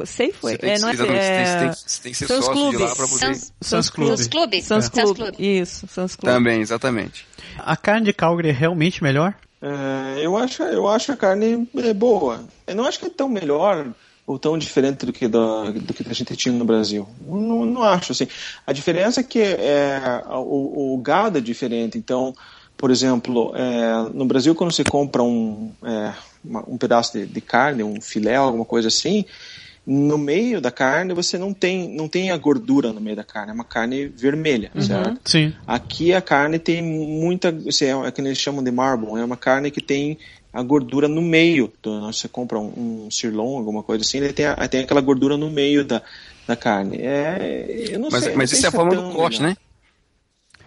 o 0.00 0.06
Safeway. 0.06 0.54
Você 0.54 0.58
tem 0.58 0.70
É, 0.70 0.78
não 0.78 0.88
é, 0.88 0.92
é, 0.92 0.94
você 0.94 1.58
tem, 1.58 1.72
você 1.72 2.02
tem 2.02 2.12
que 2.12 2.18
ser 2.18 2.26
Sans 2.28 2.44
sócio 2.44 2.70
de 2.70 2.76
lá 2.76 2.94
pra 2.94 3.06
poder... 3.08 3.34
Sans, 3.34 3.52
Sans 3.60 3.90
Clube. 3.90 4.16
Sans 4.16 4.28
Clube. 4.28 4.62
Sans 4.62 4.84
Sans 4.84 5.12
Clube. 5.12 5.36
Isso, 5.38 5.86
Sans 5.88 6.16
Clube. 6.16 6.32
Também, 6.34 6.60
exatamente. 6.60 7.26
A 7.58 7.76
carne 7.76 8.06
de 8.06 8.12
Calgary 8.12 8.48
é 8.50 8.52
realmente 8.52 9.02
melhor? 9.02 9.34
É, 9.60 10.24
eu, 10.24 10.36
acho, 10.36 10.62
eu 10.64 10.88
acho 10.88 11.12
a 11.12 11.16
carne 11.16 11.68
é 11.76 11.94
boa. 11.94 12.44
Eu 12.66 12.74
não 12.74 12.84
acho 12.84 12.98
que 12.98 13.06
é 13.06 13.10
tão 13.10 13.28
melhor 13.28 13.86
ou 14.26 14.38
tão 14.38 14.56
diferente 14.56 15.04
do 15.04 15.12
que, 15.12 15.26
da, 15.26 15.70
do 15.70 15.92
que 15.92 16.08
a 16.08 16.14
gente 16.14 16.36
tinha 16.36 16.54
no 16.54 16.64
Brasil. 16.64 17.08
Não, 17.26 17.64
não 17.64 17.82
acho, 17.82 18.12
assim. 18.12 18.28
A 18.66 18.72
diferença 18.72 19.20
é 19.20 19.24
que 19.24 19.40
é, 19.40 20.22
o, 20.30 20.94
o 20.94 20.98
gado 20.98 21.38
é 21.38 21.40
diferente. 21.40 21.98
Então, 21.98 22.34
por 22.76 22.90
exemplo, 22.90 23.52
é, 23.54 24.10
no 24.14 24.24
Brasil, 24.24 24.54
quando 24.54 24.72
você 24.72 24.84
compra 24.84 25.22
um, 25.22 25.72
é, 25.84 26.12
uma- 26.44 26.64
um 26.68 26.78
pedaço 26.78 27.12
de, 27.18 27.26
de 27.26 27.40
carne, 27.40 27.82
um 27.82 28.00
filé, 28.00 28.36
alguma 28.36 28.64
coisa 28.64 28.88
assim, 28.88 29.24
no 29.84 30.16
meio 30.16 30.60
da 30.60 30.70
carne 30.70 31.12
você 31.12 31.36
não 31.36 31.52
tem, 31.52 31.88
não 31.94 32.08
tem 32.08 32.30
a 32.30 32.36
gordura 32.36 32.92
no 32.92 33.00
meio 33.00 33.16
da 33.16 33.24
carne, 33.24 33.50
é 33.50 33.54
uma 33.54 33.64
carne 33.64 34.06
vermelha, 34.06 34.70
certo? 34.80 35.20
Sim. 35.24 35.52
Aqui 35.66 36.14
a 36.14 36.20
carne 36.22 36.58
tem 36.58 36.80
muita, 36.80 37.48
assim, 37.68 37.86
é 37.86 38.10
que 38.12 38.20
eles 38.20 38.38
chamam 38.38 38.62
de 38.62 38.70
marble, 38.70 39.08
é 39.18 39.24
uma 39.24 39.36
carne 39.36 39.72
que 39.72 39.80
tem 39.80 40.18
a 40.52 40.62
gordura 40.62 41.08
no 41.08 41.22
meio. 41.22 41.72
Do, 41.82 42.00
você 42.12 42.28
compra 42.28 42.58
um, 42.58 43.04
um 43.06 43.10
sirloin, 43.10 43.58
alguma 43.58 43.82
coisa 43.82 44.04
assim, 44.04 44.18
ele 44.18 44.32
tem, 44.32 44.46
a- 44.46 44.68
tem 44.68 44.80
aquela 44.82 45.00
gordura 45.00 45.36
no 45.36 45.50
meio 45.50 45.84
da, 45.84 46.02
da 46.46 46.54
carne. 46.56 46.98
É, 47.00 47.88
eu 47.92 47.98
não 47.98 48.08
Mas, 48.10 48.24
sei, 48.24 48.34
mas 48.34 48.50
não 48.50 48.56
isso 48.58 48.66
é 48.66 48.68
a 48.68 48.70
se 48.70 48.76
forma 48.76 48.94
do 48.94 49.10
corte, 49.14 49.40
melhor. 49.40 49.54
né? 49.54 49.56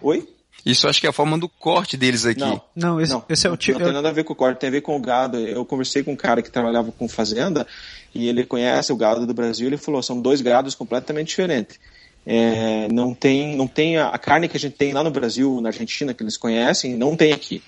Oi? 0.02 0.28
Isso 0.64 0.86
eu 0.86 0.90
acho 0.90 1.00
que 1.00 1.06
é 1.06 1.10
a 1.10 1.12
forma 1.12 1.38
do 1.38 1.48
corte 1.48 1.96
deles 1.96 2.26
aqui. 2.26 2.40
Não. 2.40 2.60
Não, 2.74 3.00
esse, 3.00 3.12
não, 3.12 3.24
esse 3.28 3.46
é 3.46 3.50
o 3.50 3.52
não, 3.52 3.56
tipo. 3.56 3.78
não 3.78 3.84
tem 3.86 3.94
nada 3.94 4.08
a 4.08 4.12
ver 4.12 4.24
com 4.24 4.32
o 4.32 4.36
corte, 4.36 4.58
tem 4.58 4.68
a 4.68 4.72
ver 4.72 4.80
com 4.80 4.96
o 4.96 5.00
gado. 5.00 5.38
Eu 5.38 5.64
conversei 5.64 6.02
com 6.02 6.12
um 6.12 6.16
cara 6.16 6.42
que 6.42 6.50
trabalhava 6.50 6.90
com 6.90 7.08
fazenda 7.08 7.64
e 8.12 8.28
ele 8.28 8.44
conhece 8.44 8.92
o 8.92 8.96
gado 8.96 9.24
do 9.26 9.32
Brasil. 9.32 9.68
Ele 9.68 9.76
falou, 9.76 10.02
são 10.02 10.20
dois 10.20 10.40
gados 10.40 10.74
completamente 10.74 11.28
diferentes. 11.28 11.78
É, 12.26 12.88
não 12.90 13.14
tem, 13.14 13.54
não 13.54 13.68
tem 13.68 13.96
a, 13.98 14.08
a 14.08 14.18
carne 14.18 14.48
que 14.48 14.56
a 14.56 14.60
gente 14.60 14.74
tem 14.74 14.92
lá 14.92 15.04
no 15.04 15.10
Brasil, 15.12 15.60
na 15.60 15.68
Argentina, 15.68 16.12
que 16.12 16.24
eles 16.24 16.36
conhecem, 16.36 16.96
não 16.96 17.14
tem 17.14 17.32
aqui. 17.32 17.62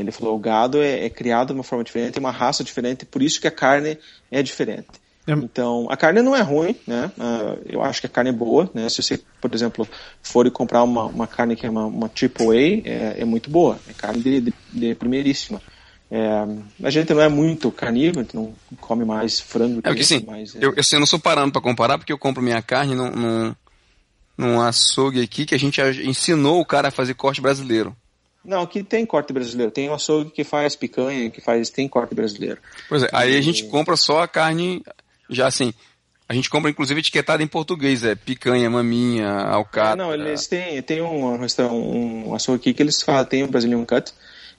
Ele 0.00 0.12
falou, 0.12 0.36
o 0.36 0.38
gado 0.38 0.80
é, 0.82 1.04
é 1.04 1.10
criado 1.10 1.48
de 1.48 1.54
uma 1.54 1.62
forma 1.64 1.84
diferente, 1.84 2.12
tem 2.14 2.20
uma 2.22 2.30
raça 2.30 2.62
diferente, 2.64 3.04
por 3.04 3.22
isso 3.22 3.40
que 3.40 3.48
a 3.48 3.50
carne 3.50 3.98
é 4.30 4.42
diferente. 4.42 4.88
É- 5.26 5.32
Então, 5.32 5.86
a 5.90 5.96
carne 5.96 6.22
não 6.22 6.36
é 6.36 6.40
ruim, 6.40 6.76
né? 6.86 7.10
Ah, 7.18 7.56
eu 7.66 7.82
acho 7.82 8.00
que 8.00 8.06
a 8.06 8.10
carne 8.10 8.30
é 8.30 8.32
boa, 8.32 8.70
né? 8.72 8.88
Se 8.88 9.02
você, 9.02 9.20
por 9.40 9.52
exemplo, 9.52 9.88
for 10.22 10.48
comprar 10.50 10.82
uma, 10.84 11.06
uma 11.06 11.26
carne 11.26 11.56
que 11.56 11.66
é 11.66 11.70
uma, 11.70 11.86
uma 11.86 12.08
AAA, 12.08 12.82
é, 12.84 13.16
é 13.18 13.24
muito 13.24 13.50
boa. 13.50 13.78
É 13.88 13.92
carne 13.92 14.22
de, 14.22 14.40
de, 14.40 14.54
de 14.72 14.94
primeiríssima. 14.94 15.60
É, 16.08 16.46
a 16.84 16.90
gente 16.90 17.12
não 17.12 17.20
é 17.20 17.28
muito 17.28 17.70
carnívoro, 17.72 18.20
a 18.20 18.22
gente 18.22 18.36
não 18.36 18.54
come 18.80 19.04
mais 19.04 19.40
frango. 19.40 19.80
É 19.80 19.82
porque 19.82 20.02
isso, 20.02 20.14
assim, 20.14 20.24
mas, 20.24 20.54
é- 20.54 20.58
eu, 20.64 20.72
eu, 20.72 20.80
assim, 20.80 20.96
eu 20.96 21.00
não 21.00 21.06
sou 21.06 21.18
parando 21.18 21.52
pra 21.52 21.60
comparar, 21.60 21.98
porque 21.98 22.12
eu 22.12 22.18
compro 22.18 22.42
minha 22.42 22.62
carne 22.62 22.94
num, 22.94 23.10
num, 23.10 23.54
num 24.38 24.60
açougue 24.60 25.20
aqui 25.20 25.44
que 25.44 25.54
a 25.54 25.58
gente 25.58 25.80
ensinou 26.04 26.60
o 26.60 26.66
cara 26.66 26.88
a 26.88 26.92
fazer 26.92 27.14
corte 27.14 27.40
brasileiro. 27.40 27.96
Não, 28.46 28.62
aqui 28.62 28.82
tem 28.82 29.04
corte 29.04 29.32
brasileiro. 29.32 29.72
Tem 29.72 29.90
um 29.90 29.94
açougue 29.94 30.30
que 30.30 30.44
faz 30.44 30.76
picanha, 30.76 31.28
que 31.30 31.40
faz 31.40 31.68
tem 31.68 31.88
corte 31.88 32.14
brasileiro. 32.14 32.58
Pois 32.88 33.02
é, 33.02 33.08
aí 33.12 33.36
a 33.36 33.40
gente 33.40 33.64
compra 33.64 33.96
só 33.96 34.22
a 34.22 34.28
carne, 34.28 34.82
já 35.28 35.46
assim, 35.46 35.74
a 36.28 36.34
gente 36.34 36.48
compra 36.48 36.70
inclusive 36.70 37.00
etiquetada 37.00 37.42
em 37.42 37.46
português, 37.46 38.04
é 38.04 38.14
picanha, 38.14 38.68
maminha, 38.70 39.28
alcatra. 39.28 39.96
Não, 39.96 40.12
eles 40.12 40.46
têm, 40.46 40.80
tem 40.82 41.02
um, 41.02 41.36
restaurante, 41.38 41.74
um 41.74 42.34
açougue 42.34 42.60
aqui 42.60 42.74
que 42.74 42.82
eles 42.82 43.02
falam, 43.02 43.24
tem 43.24 43.42
o 43.42 43.48
Brazilian 43.48 43.84
Cut, 43.84 44.12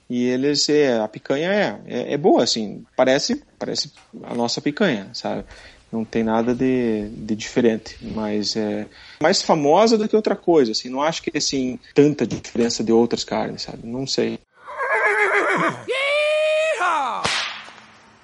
e 0.08 0.26
eles, 0.26 0.68
é, 0.68 0.98
a 0.98 1.06
picanha 1.06 1.52
é, 1.52 1.80
é, 1.86 2.12
é 2.14 2.16
boa, 2.16 2.42
assim, 2.42 2.84
parece, 2.96 3.42
parece 3.58 3.92
a 4.22 4.34
nossa 4.34 4.60
picanha, 4.60 5.10
sabe? 5.12 5.44
Não 5.90 6.04
tem 6.04 6.22
nada 6.22 6.54
de, 6.54 7.08
de 7.08 7.34
diferente, 7.34 7.96
mas 8.14 8.54
é 8.56 8.86
mais 9.22 9.40
famosa 9.40 9.96
do 9.96 10.06
que 10.06 10.14
outra 10.14 10.36
coisa, 10.36 10.72
assim, 10.72 10.90
não 10.90 11.00
acho 11.02 11.22
que, 11.22 11.36
assim, 11.36 11.78
tanta 11.94 12.26
diferença 12.26 12.84
de 12.84 12.92
outras 12.92 13.24
carnes, 13.24 13.62
sabe? 13.62 13.86
Não 13.86 14.06
sei. 14.06 14.38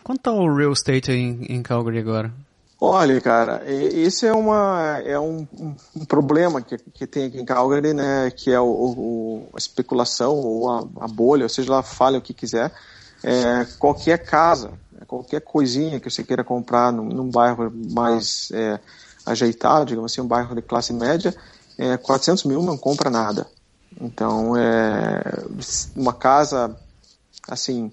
Quanto 0.03 0.21
tá 0.21 0.33
o 0.33 0.55
real 0.55 0.73
estate 0.73 1.11
aí 1.11 1.19
em, 1.19 1.47
em 1.49 1.63
Calgary 1.63 1.99
agora? 1.99 2.31
Olha, 2.79 3.19
cara, 3.21 3.63
esse 3.67 4.27
é 4.27 4.33
uma 4.33 5.01
é 5.07 5.19
um, 5.19 5.47
um- 5.59 5.75
um 5.97 6.05
problema 6.05 6.61
que, 6.61 6.77
que 6.77 7.07
tem 7.07 7.27
aqui 7.27 7.41
em 7.41 7.45
Calgary, 7.47 7.95
né? 7.95 8.31
Que 8.31 8.51
é 8.53 8.61
o, 8.61 8.67
o- 8.67 9.49
a 9.55 9.57
especulação 9.59 10.35
ou 10.37 10.69
a, 10.69 10.81
a 11.01 11.09
bolha, 11.09 11.45
ou 11.45 11.49
seja, 11.49 11.73
lá 11.73 11.83
fale 11.83 12.19
o 12.19 12.21
que 12.21 12.35
quiser. 12.35 12.71
É, 13.23 13.65
qualquer 13.79 14.19
casa, 14.19 14.73
qualquer 15.05 15.41
coisinha 15.41 16.01
que 16.01 16.11
você 16.11 16.23
queira 16.23 16.45
comprar 16.45 16.93
num, 16.93 17.05
num 17.05 17.31
bairro 17.31 17.73
mais 17.93 18.51
é, 18.53 18.79
ajeitado, 19.27 19.87
digamos 19.87 20.13
assim, 20.13 20.21
um 20.21 20.27
bairro 20.27 20.55
de 20.55 20.63
classe 20.63 20.93
média, 20.93 21.35
é, 21.79 21.97
400 21.97 22.45
mil 22.45 22.63
não 22.63 22.77
compra 22.77 23.11
nada. 23.11 23.47
Então, 24.01 24.57
é, 24.57 25.23
uma 25.95 26.13
casa 26.13 26.77
assim, 27.49 27.93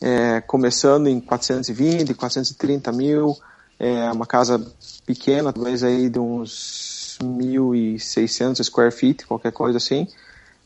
é, 0.00 0.40
começando 0.40 1.06
em 1.06 1.20
420, 1.20 2.14
430 2.14 2.92
mil, 2.92 3.36
é, 3.78 4.10
uma 4.12 4.26
casa 4.26 4.64
pequena, 5.06 5.52
talvez 5.52 5.82
aí 5.82 6.08
de 6.08 6.18
uns 6.18 7.18
1.600 7.22 8.62
square 8.64 8.92
feet, 8.92 9.26
qualquer 9.26 9.52
coisa 9.52 9.78
assim, 9.78 10.06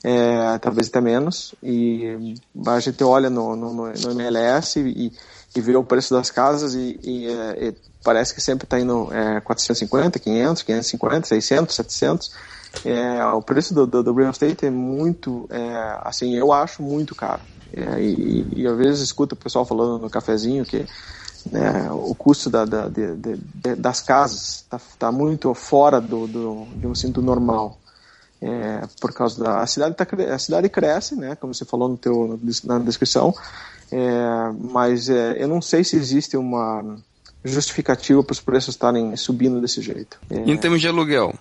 é, 0.05 0.59
talvez 0.59 0.89
até 0.89 1.01
menos, 1.01 1.55
e 1.63 2.35
a 2.67 2.81
gente 2.81 3.03
olha 3.03 3.29
no, 3.29 3.57
no, 3.57 3.73
no 3.73 4.11
MLS 4.13 4.79
e, 4.79 5.13
e 5.59 5.63
vê 5.63 5.77
o 5.77 5.85
preço 5.85 6.15
das 6.15 6.31
casas 6.31 6.75
e, 6.75 6.99
e, 7.03 7.27
é, 7.27 7.69
e 7.69 7.75
parece 8.05 8.35
que 8.35 8.41
sempre 8.41 8.65
está 8.65 8.79
indo 8.79 9.09
é, 9.13 9.41
450, 9.41 10.19
500, 10.19 10.63
550, 10.63 11.27
600, 11.27 11.75
700, 11.75 12.33
é, 12.85 13.25
o 13.27 13.41
preço 13.41 13.75
do, 13.75 13.87
do, 13.87 14.03
do 14.03 14.15
real 14.15 14.31
estate 14.31 14.67
é 14.67 14.71
muito, 14.71 15.47
é, 15.51 15.99
assim, 16.03 16.35
eu 16.35 16.53
acho 16.53 16.83
muito 16.83 17.15
caro. 17.15 17.41
É, 17.73 18.01
e, 18.01 18.47
e 18.55 18.67
às 18.67 18.77
vezes 18.77 19.01
escuto 19.01 19.35
o 19.35 19.39
pessoal 19.39 19.65
falando 19.65 19.99
no 19.99 20.11
cafezinho 20.11 20.65
que 20.65 20.87
né, 21.51 21.89
o 21.91 22.15
custo 22.15 22.51
da, 22.51 22.65
da, 22.65 22.89
de, 22.89 23.15
de, 23.17 23.37
de, 23.37 23.75
das 23.77 24.01
casas 24.01 24.63
está 24.63 24.81
tá 24.99 25.13
muito 25.13 25.53
fora 25.55 26.01
do, 26.01 26.27
do, 26.27 26.67
digamos 26.75 26.99
assim, 26.99 27.11
do 27.11 27.23
normal. 27.23 27.79
É, 28.41 28.83
por 29.01 29.15
causa 29.15 29.43
da 29.43 29.61
a 29.61 29.67
cidade 29.67 29.95
tá, 29.95 30.07
a 30.35 30.39
cidade 30.39 30.69
cresce, 30.69 31.17
né, 31.17 31.35
como 31.37 31.55
você 31.55 31.65
falou 31.65 31.89
no 31.89 31.97
teu 31.97 32.39
na 32.65 32.79
descrição, 32.79 33.35
é, 33.91 34.53
mas 34.73 35.09
é, 35.09 35.43
eu 35.43 35.49
não 35.49 35.61
sei 35.61 35.85
se 35.85 35.97
existe 35.97 36.37
uma 36.37 36.97
justificativa 37.45 38.23
para 38.23 38.33
os 38.33 38.41
preços 38.41 38.75
estarem 38.75 39.17
subindo 39.17 39.61
desse 39.61 39.81
jeito. 39.81 40.19
É, 40.31 40.51
em 40.51 40.57
termos 40.57 40.81
de 40.81 40.89
aluguel? 40.89 41.33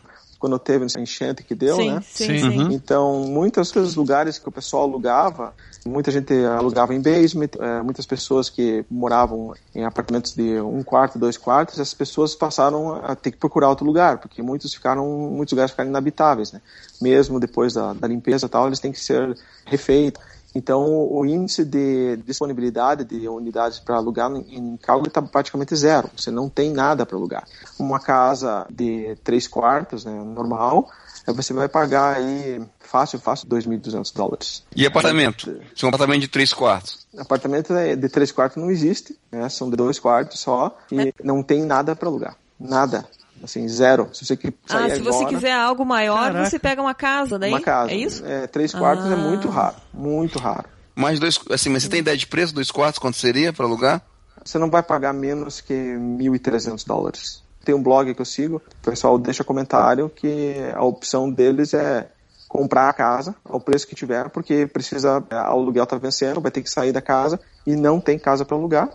quando 0.45 0.59
teve 0.59 0.85
essa 0.85 0.99
enchente 0.99 1.43
que 1.43 1.55
deu, 1.55 1.77
sim, 1.77 1.91
né? 1.91 2.01
sim, 2.03 2.37
Sim. 2.37 2.59
Uhum. 2.59 2.71
Então, 2.71 3.19
muitos 3.21 3.71
dos 3.71 3.95
lugares 3.95 4.37
que 4.37 4.47
o 4.47 4.51
pessoal 4.51 4.83
alugava, 4.83 5.55
muita 5.83 6.11
gente 6.11 6.33
alugava 6.45 6.93
em 6.93 7.01
basement, 7.01 7.49
eh, 7.59 7.81
muitas 7.81 8.05
pessoas 8.05 8.47
que 8.47 8.85
moravam 8.89 9.55
em 9.73 9.83
apartamentos 9.83 10.35
de 10.35 10.59
um 10.59 10.83
quarto, 10.83 11.17
dois 11.17 11.35
quartos, 11.35 11.75
essas 11.75 11.95
pessoas 11.95 12.35
passaram 12.35 12.95
a 13.03 13.15
ter 13.15 13.31
que 13.31 13.37
procurar 13.37 13.69
outro 13.69 13.85
lugar, 13.85 14.19
porque 14.19 14.43
muitos 14.43 14.73
ficaram, 14.73 15.07
muitos 15.31 15.53
lugares 15.53 15.71
ficaram 15.71 15.89
inabitáveis, 15.89 16.51
né? 16.51 16.61
Mesmo 17.01 17.39
depois 17.39 17.73
da, 17.73 17.93
da 17.93 18.07
limpeza 18.07 18.45
e 18.45 18.49
tal, 18.49 18.67
eles 18.67 18.79
têm 18.79 18.91
que 18.91 18.99
ser 18.99 19.35
refeitos. 19.65 20.21
Então, 20.56 20.86
o 21.12 21.26
índice 21.26 21.66
de 21.66 22.16
disponibilidade 22.26 23.03
de 23.03 23.28
unidades 23.28 23.78
para 23.78 23.97
alugar 23.97 24.32
em 24.32 24.78
Calgary 24.78 25.10
está 25.10 25.22
praticamente 25.22 25.76
zero. 25.76 26.10
Você 26.16 26.32
não 26.32 26.49
tem 26.49 26.72
nada 26.72 27.06
para 27.06 27.18
alugar. 27.18 27.45
Uma 27.78 27.99
casa 27.99 28.66
de 28.70 29.18
três 29.22 29.47
quartos, 29.49 30.06
né, 30.06 30.14
normal, 30.14 30.89
você 31.28 31.53
vai 31.53 31.68
pagar 31.68 32.16
aí 32.16 32.62
fácil, 32.80 33.20
fácil 33.20 33.47
2.200 33.49 34.16
dólares. 34.16 34.64
E 34.76 34.86
apartamento? 34.86 35.60
Se 35.76 35.86
um 35.86 35.89
apartamento 35.89 36.22
de 36.22 36.28
três 36.28 36.53
quartos. 36.53 37.06
Apartamento 37.18 37.74
é 37.74 37.95
de 37.95 38.08
três 38.08 38.32
quartos 38.32 38.62
não 38.62 38.72
existe, 38.72 39.18
né? 39.32 39.49
São 39.49 39.70
de 39.70 39.76
dois 39.76 39.99
quartos 39.99 40.39
só 40.39 40.78
e 40.91 41.14
não 41.24 41.41
tem 41.41 41.64
nada 41.66 41.95
para 41.95 42.08
alugar. 42.08 42.38
Nada. 42.60 43.06
Assim, 43.45 43.67
zero. 43.69 44.09
Se 44.11 44.25
você 44.25 44.35
que- 44.35 44.53
Ah, 44.69 44.89
se 44.89 44.99
você 45.01 45.19
agora, 45.19 45.35
quiser 45.35 45.53
algo 45.53 45.85
maior, 45.85 46.31
Caraca. 46.31 46.49
você 46.49 46.57
pega 46.59 46.81
uma 46.81 46.95
casa 46.95 47.37
daí? 47.39 47.51
uma 47.51 47.61
casa. 47.61 47.91
É 47.91 47.95
isso? 47.95 48.25
É, 48.25 48.47
três 48.47 48.73
quartos 48.73 49.05
é 49.05 49.13
Ah. 49.13 49.17
muito 49.17 49.47
raro. 49.47 49.75
Muito 49.93 50.39
raro. 50.39 50.65
Mais 50.95 51.19
dois, 51.19 51.39
assim, 51.51 51.69
mas 51.69 51.83
você 51.83 51.89
tem 51.89 51.99
ideia 51.99 52.17
de 52.17 52.25
preço, 52.25 52.53
dois 52.55 52.71
quartos, 52.71 52.97
quanto 52.99 53.17
seria 53.17 53.53
para 53.53 53.65
alugar? 53.65 54.01
Você 54.43 54.57
não 54.57 54.69
vai 54.69 54.81
pagar 54.81 55.13
menos 55.13 55.61
que 55.61 55.73
1.300 55.73 56.83
dólares. 56.83 57.43
Tem 57.63 57.73
um 57.75 57.81
blog 57.83 58.13
que 58.13 58.21
eu 58.21 58.25
sigo, 58.25 58.57
o 58.57 58.85
pessoal 58.89 59.17
deixa 59.17 59.43
comentário 59.43 60.09
que 60.09 60.55
a 60.73 60.83
opção 60.83 61.31
deles 61.31 61.73
é 61.73 62.07
comprar 62.47 62.89
a 62.89 62.93
casa 62.93 63.35
ao 63.43 63.59
preço 63.59 63.87
que 63.87 63.95
tiver, 63.95 64.29
porque 64.29 64.65
precisa, 64.67 65.19
o 65.19 65.35
aluguel 65.35 65.85
tá 65.85 65.97
vencendo, 65.97 66.39
vai 66.41 66.51
ter 66.51 66.61
que 66.61 66.69
sair 66.69 66.91
da 66.91 67.01
casa 67.01 67.39
e 67.65 67.75
não 67.75 67.99
tem 67.99 68.17
casa 68.17 68.45
para 68.45 68.55
alugar. 68.55 68.89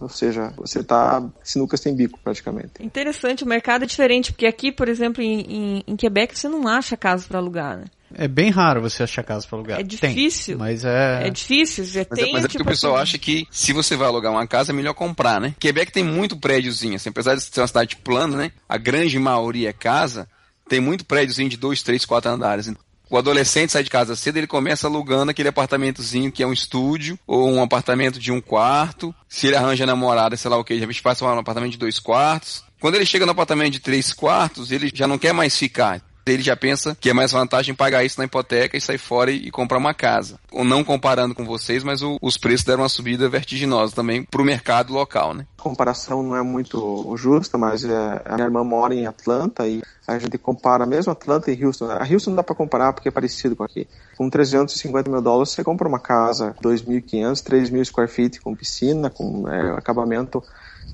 Ou 0.00 0.08
seja, 0.08 0.52
você 0.56 0.82
tá 0.82 1.22
sinuca 1.42 1.76
sem 1.76 1.94
bico 1.94 2.18
praticamente. 2.22 2.72
Interessante, 2.80 3.44
o 3.44 3.46
mercado 3.46 3.84
é 3.84 3.86
diferente, 3.86 4.32
porque 4.32 4.46
aqui, 4.46 4.70
por 4.72 4.88
exemplo, 4.88 5.22
em, 5.22 5.40
em, 5.40 5.84
em 5.86 5.96
Quebec, 5.96 6.38
você 6.38 6.48
não 6.48 6.66
acha 6.66 6.96
casa 6.96 7.26
para 7.26 7.38
alugar, 7.38 7.76
né? 7.78 7.84
É 8.16 8.28
bem 8.28 8.50
raro 8.50 8.80
você 8.80 9.02
achar 9.02 9.22
casa 9.24 9.46
pra 9.46 9.56
alugar. 9.56 9.80
É 9.80 9.82
Tem, 9.82 9.88
difícil. 10.14 10.58
mas 10.58 10.84
é... 10.84 11.26
É 11.26 11.30
difícil, 11.30 11.84
já 11.84 12.06
Mas, 12.08 12.18
é- 12.18 12.22
tem, 12.22 12.32
mas 12.32 12.44
é 12.44 12.46
porque 12.46 12.58
tipo 12.58 12.64
o 12.64 12.72
pessoal 12.72 12.94
assim, 12.94 13.02
acha 13.02 13.18
que 13.18 13.46
se 13.50 13.72
você 13.72 13.96
vai 13.96 14.06
alugar 14.06 14.30
uma 14.30 14.46
casa 14.46 14.72
é 14.72 14.74
melhor 14.74 14.94
comprar, 14.94 15.40
né? 15.40 15.54
Quebec 15.58 15.90
tem 15.90 16.04
muito 16.04 16.36
prédiozinho, 16.36 16.94
assim, 16.96 17.08
apesar 17.08 17.34
de 17.34 17.42
ser 17.42 17.60
uma 17.60 17.66
cidade 17.66 17.96
plana, 17.96 18.36
né? 18.36 18.52
A 18.68 18.76
grande 18.76 19.18
maioria 19.18 19.70
é 19.70 19.72
casa, 19.72 20.28
tem 20.68 20.80
muito 20.80 21.04
prédiozinho 21.04 21.48
de 21.48 21.56
dois, 21.56 21.82
três, 21.82 22.04
quatro 22.04 22.30
andares. 22.30 22.72
O 23.10 23.18
adolescente 23.18 23.70
sai 23.70 23.82
de 23.82 23.90
casa 23.90 24.16
cedo, 24.16 24.38
ele 24.38 24.46
começa 24.46 24.86
alugando 24.86 25.30
aquele 25.30 25.48
apartamentozinho 25.48 26.32
que 26.32 26.42
é 26.42 26.46
um 26.46 26.52
estúdio 26.52 27.18
ou 27.26 27.50
um 27.50 27.62
apartamento 27.62 28.18
de 28.18 28.32
um 28.32 28.40
quarto. 28.40 29.14
Se 29.28 29.46
ele 29.46 29.56
arranja 29.56 29.84
namorada, 29.84 30.36
sei 30.36 30.50
lá 30.50 30.56
o 30.56 30.64
que, 30.64 30.78
já 30.78 30.86
passa 31.02 31.24
um 31.24 31.38
apartamento 31.38 31.72
de 31.72 31.78
dois 31.78 31.98
quartos. 31.98 32.64
Quando 32.80 32.94
ele 32.96 33.06
chega 33.06 33.26
no 33.26 33.32
apartamento 33.32 33.72
de 33.72 33.80
três 33.80 34.12
quartos, 34.12 34.70
ele 34.70 34.90
já 34.92 35.06
não 35.06 35.18
quer 35.18 35.32
mais 35.32 35.56
ficar. 35.56 36.02
Ele 36.26 36.42
já 36.42 36.56
pensa 36.56 36.96
que 36.98 37.10
é 37.10 37.12
mais 37.12 37.32
vantagem 37.32 37.74
pagar 37.74 38.04
isso 38.04 38.18
na 38.18 38.24
hipoteca 38.24 38.76
e 38.76 38.80
sair 38.80 38.98
fora 38.98 39.30
e, 39.30 39.46
e 39.46 39.50
comprar 39.50 39.78
uma 39.78 39.92
casa. 39.92 40.38
Ou 40.50 40.64
não 40.64 40.82
comparando 40.82 41.34
com 41.34 41.44
vocês, 41.44 41.84
mas 41.84 42.02
o- 42.02 42.18
os 42.22 42.38
preços 42.38 42.64
deram 42.64 42.82
uma 42.82 42.88
subida 42.88 43.28
vertiginosa 43.28 43.94
também 43.94 44.22
para 44.24 44.40
o 44.40 44.44
mercado 44.44 44.92
local, 44.92 45.34
né? 45.34 45.46
A 45.58 45.62
comparação 45.62 46.22
não 46.22 46.36
é 46.36 46.42
muito 46.42 47.14
justa, 47.16 47.58
mas 47.58 47.84
é, 47.84 48.22
a 48.24 48.34
minha 48.36 48.46
irmã 48.46 48.64
mora 48.64 48.94
em 48.94 49.06
Atlanta 49.06 49.66
e 49.66 49.82
a 50.06 50.18
gente 50.18 50.36
compara 50.38 50.84
mesmo 50.86 51.12
Atlanta 51.12 51.50
e 51.50 51.64
Houston. 51.64 51.90
A 51.90 52.04
Houston 52.10 52.30
não 52.30 52.36
dá 52.36 52.42
para 52.42 52.54
comparar 52.54 52.92
porque 52.92 53.08
é 53.08 53.12
parecido 53.12 53.56
com 53.56 53.64
aqui. 53.64 53.86
Com 54.16 54.28
350 54.30 55.10
mil 55.10 55.20
dólares 55.22 55.50
você 55.50 55.64
compra 55.64 55.88
uma 55.88 55.98
casa 55.98 56.54
2.500, 56.62 57.42
3.000 57.42 57.84
square 57.84 58.10
feet 58.10 58.40
com 58.40 58.54
piscina, 58.54 59.08
com 59.10 59.48
é, 59.48 59.72
acabamento 59.76 60.42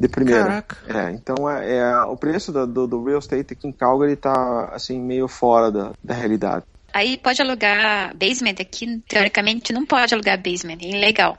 de 0.00 0.08
primeira. 0.08 0.44
Caraca. 0.44 0.76
É, 0.88 1.10
então 1.12 1.48
é, 1.48 1.76
é, 1.76 1.96
o 2.04 2.16
preço 2.16 2.50
do, 2.50 2.66
do, 2.66 2.86
do 2.86 3.04
real 3.04 3.18
estate 3.18 3.52
aqui 3.52 3.68
em 3.68 3.72
Calgary 3.72 4.14
está 4.14 4.70
assim 4.72 4.98
meio 4.98 5.28
fora 5.28 5.70
da, 5.70 5.92
da 6.02 6.14
realidade. 6.14 6.64
Aí 6.92 7.18
pode 7.18 7.40
alugar 7.40 8.16
basement 8.16 8.56
aqui, 8.60 9.00
teoricamente 9.06 9.72
não 9.72 9.84
pode 9.86 10.12
alugar 10.14 10.36
basement, 10.42 10.78
é 10.82 10.88
ilegal. 10.88 11.38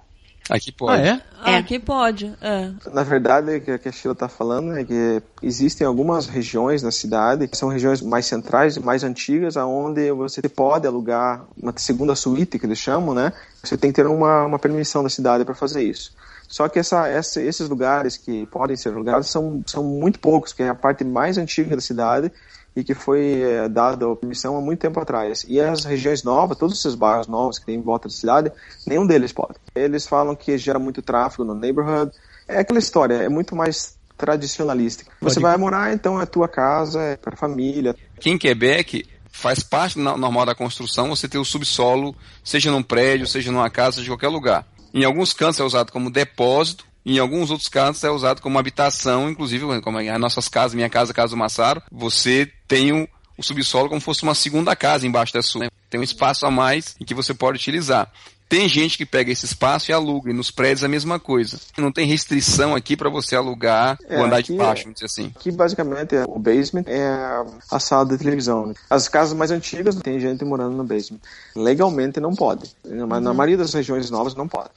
Aqui 0.49 0.72
Ah, 0.72 0.76
pode. 0.78 1.07
é? 1.07 1.22
Ah, 1.39 1.51
É. 1.51 1.55
aqui 1.57 1.80
pode. 1.80 2.34
É. 2.41 2.72
Na 2.93 3.03
verdade, 3.03 3.55
o 3.57 3.80
que 3.80 3.88
a 3.89 3.91
Sheila 3.91 4.14
está 4.14 4.28
falando 4.28 4.76
é 4.78 4.84
que 4.84 5.22
existem 5.41 5.86
algumas 5.86 6.28
regiões 6.28 6.82
na 6.82 6.91
cidade, 6.91 7.47
que 7.47 7.55
são 7.57 7.70
regiões 7.70 8.01
mais 8.01 8.26
centrais, 8.26 8.78
mais 8.78 9.03
antigas, 9.03 9.55
aonde 9.57 10.12
você 10.12 10.41
pode 10.49 10.88
alugar 10.88 11.45
uma 11.62 11.74
segunda 11.78 12.16
suíte, 12.16 12.57
que 12.57 12.66
eles 12.66 12.80
chamam, 12.80 13.14
né? 13.14 13.32
Você 13.64 13.78
tem 13.78 13.91
que 13.91 13.95
ter 14.01 14.07
uma, 14.07 14.45
uma 14.45 14.59
permissão 14.59 15.03
da 15.03 15.09
cidade 15.09 15.45
para 15.45 15.53
fazer 15.55 15.84
isso. 15.84 16.12
Só 16.52 16.68
que 16.68 16.78
essa, 16.80 17.08
essa, 17.08 17.41
esses 17.41 17.70
lugares 17.70 18.18
que 18.18 18.45
podem 18.47 18.76
ser 18.76 18.89
alugados 18.89 19.30
são, 19.32 19.64
são 19.66 19.82
muito 19.84 20.20
poucos, 20.20 20.52
que 20.52 20.62
é 20.62 20.68
a 20.68 20.76
parte 20.76 21.06
mais 21.06 21.38
antiga 21.38 21.78
da 21.78 21.82
cidade 21.82 22.30
e 22.76 22.84
que 22.84 22.93
foi 22.93 23.41
eh, 23.41 23.70
dada 23.70 24.06
a 24.12 24.16
permissão 24.18 24.58
há 24.58 24.62
muito 24.62 24.80
tempo 24.82 24.99
atrás. 24.99 25.45
E 25.47 25.62
as 25.62 25.86
regiões 25.86 26.24
novas, 26.24 26.58
todos 26.58 26.78
esses 26.78 26.93
bairros 26.93 27.28
novos 27.28 27.58
que 27.58 27.66
tem 27.66 27.76
em 27.76 27.82
volta 27.82 28.10
da 28.10 28.14
cidade, 28.14 28.52
nenhum 28.86 29.08
deles 29.08 29.32
pode. 29.32 29.56
Eles 29.74 30.06
falam 30.06 30.36
que 30.36 30.58
gera 30.58 30.78
muito 30.78 31.02
tráfego 31.02 31.45
no 31.45 31.56
neighborhood. 31.56 32.12
É 32.47 32.60
aquela 32.60 32.80
história, 32.80 33.14
é 33.16 33.30
muito 33.30 33.56
mais 33.56 33.95
tradicionalista. 34.18 35.06
Você 35.22 35.39
vai 35.39 35.56
morar, 35.58 35.93
então 35.93 36.20
é 36.22 36.26
tua 36.26 36.47
casa, 36.49 37.02
é 37.02 37.16
para 37.16 37.36
família. 37.38 37.95
Aqui 38.18 38.30
em 38.30 38.38
Quebec, 38.38 39.06
faz 39.32 39.64
parte 39.64 39.97
no- 39.97 40.18
normal 40.18 40.45
da 40.45 40.54
construção 40.54 41.10
você 41.10 41.28
ter 41.30 41.38
o 41.38 41.45
subsolo, 41.45 42.14
seja 42.43 42.70
num 42.72 42.84
prédio, 42.84 43.26
seja 43.26 43.52
numa 43.52 43.70
casa, 43.70 43.97
seja 43.97 44.08
em 44.08 44.12
qualquer 44.12 44.28
lugar. 44.28 44.66
Em 44.94 45.04
alguns 45.04 45.34
cantos 45.34 45.60
é 45.60 45.64
usado 45.64 45.92
como 45.92 46.10
depósito, 46.10 46.86
em 47.06 47.18
alguns 47.18 47.50
outros 47.50 47.70
cantos 47.70 48.04
é 48.04 48.12
usado 48.12 48.42
como 48.42 48.60
habitação, 48.60 49.30
inclusive 49.30 49.82
como 49.82 49.98
as 49.98 50.20
nossas 50.20 50.48
casas, 50.48 50.76
minha 50.76 50.89
casa, 50.89 51.14
casa 51.14 51.32
do 51.32 51.38
Massaro, 51.38 51.82
você 51.92 52.52
tem 52.68 52.92
o, 52.92 53.08
o 53.38 53.44
subsolo 53.44 53.89
como 53.89 54.00
se 54.00 54.06
fosse 54.06 54.24
uma 54.24 54.36
segunda 54.36 54.76
casa 54.76 55.08
embaixo 55.08 55.34
da 55.34 55.42
sua. 55.42 55.66
né? 55.66 55.70
Tem 55.89 56.00
um 56.00 56.04
espaço 56.04 56.46
a 56.46 56.52
mais 56.52 56.96
em 57.00 57.06
que 57.06 57.14
você 57.14 57.34
pode 57.34 57.58
utilizar. 57.58 58.12
Tem 58.52 58.68
gente 58.68 58.97
que 58.97 59.06
pega 59.06 59.32
esse 59.32 59.45
espaço 59.45 59.89
e 59.89 59.93
aluga, 59.93 60.30
e 60.30 60.34
nos 60.34 60.52
prédios 60.52 60.84
é 60.84 60.86
a 60.86 60.89
mesma 60.89 61.18
coisa. 61.18 61.58
Não 61.78 61.89
tem 61.89 62.06
restrição 62.06 62.76
aqui 62.76 62.97
para 62.97 63.10
você 63.10 63.34
alugar 63.34 63.97
É, 64.10 64.20
o 64.20 64.26
andar 64.26 64.39
aqui 64.39 64.52
de 64.52 64.58
baixo, 64.58 64.84
vamos 64.84 64.95
dizer 64.95 65.06
assim. 65.06 65.32
Aqui, 65.34 65.49
basicamente, 65.52 66.18
é- 66.18 66.26
o 66.28 66.38
basement 66.38 66.84
é 66.86 67.02
a 67.72 67.80
sala 67.80 68.06
de 68.06 68.18
televisão. 68.18 68.68
né? 68.68 68.74
As 68.89 69.08
casas 69.08 69.34
mais 69.38 69.52
antigas 69.52 69.95
tem 69.95 70.20
gente 70.20 70.43
morando 70.43 70.76
no 70.76 70.84
basement. 70.84 71.20
Legalmente 71.56 72.20
não 72.20 72.36
pode. 72.36 72.70
Mas 73.08 73.24
na 73.24 73.34
maioria 73.34 73.56
das 73.58 73.74
regiões 73.74 74.10
novas 74.12 74.36
não 74.36 74.49
pode. 74.49 74.70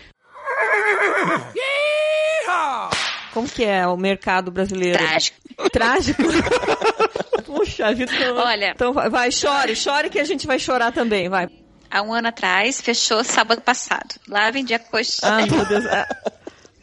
Como 3.32 3.48
que 3.48 3.64
é 3.64 3.84
o 3.88 3.96
mercado 3.96 4.52
brasileiro? 4.52 4.98
Trágico. 4.98 5.36
Trágico? 5.72 6.22
Puxa 7.44 7.92
vida. 7.92 8.12
então- 8.14 8.36
Olha. 8.36 8.70
Então 8.70 8.92
vai, 8.92 9.10
vai, 9.10 9.32
chore, 9.32 9.74
chore 9.74 10.08
que 10.10 10.20
a 10.20 10.24
gente 10.24 10.46
vai 10.46 10.58
chorar 10.60 10.92
também, 10.92 11.28
vai. 11.28 11.48
Há 11.94 12.02
um 12.02 12.12
ano 12.12 12.26
atrás, 12.26 12.80
fechou 12.80 13.22
sábado 13.22 13.60
passado. 13.60 14.16
Lá 14.28 14.50
vendia 14.50 14.80
coxa. 14.80 15.20
Ah, 15.22 15.46
meu 15.46 15.64
Deus. 15.64 15.86
Ah, 15.86 16.08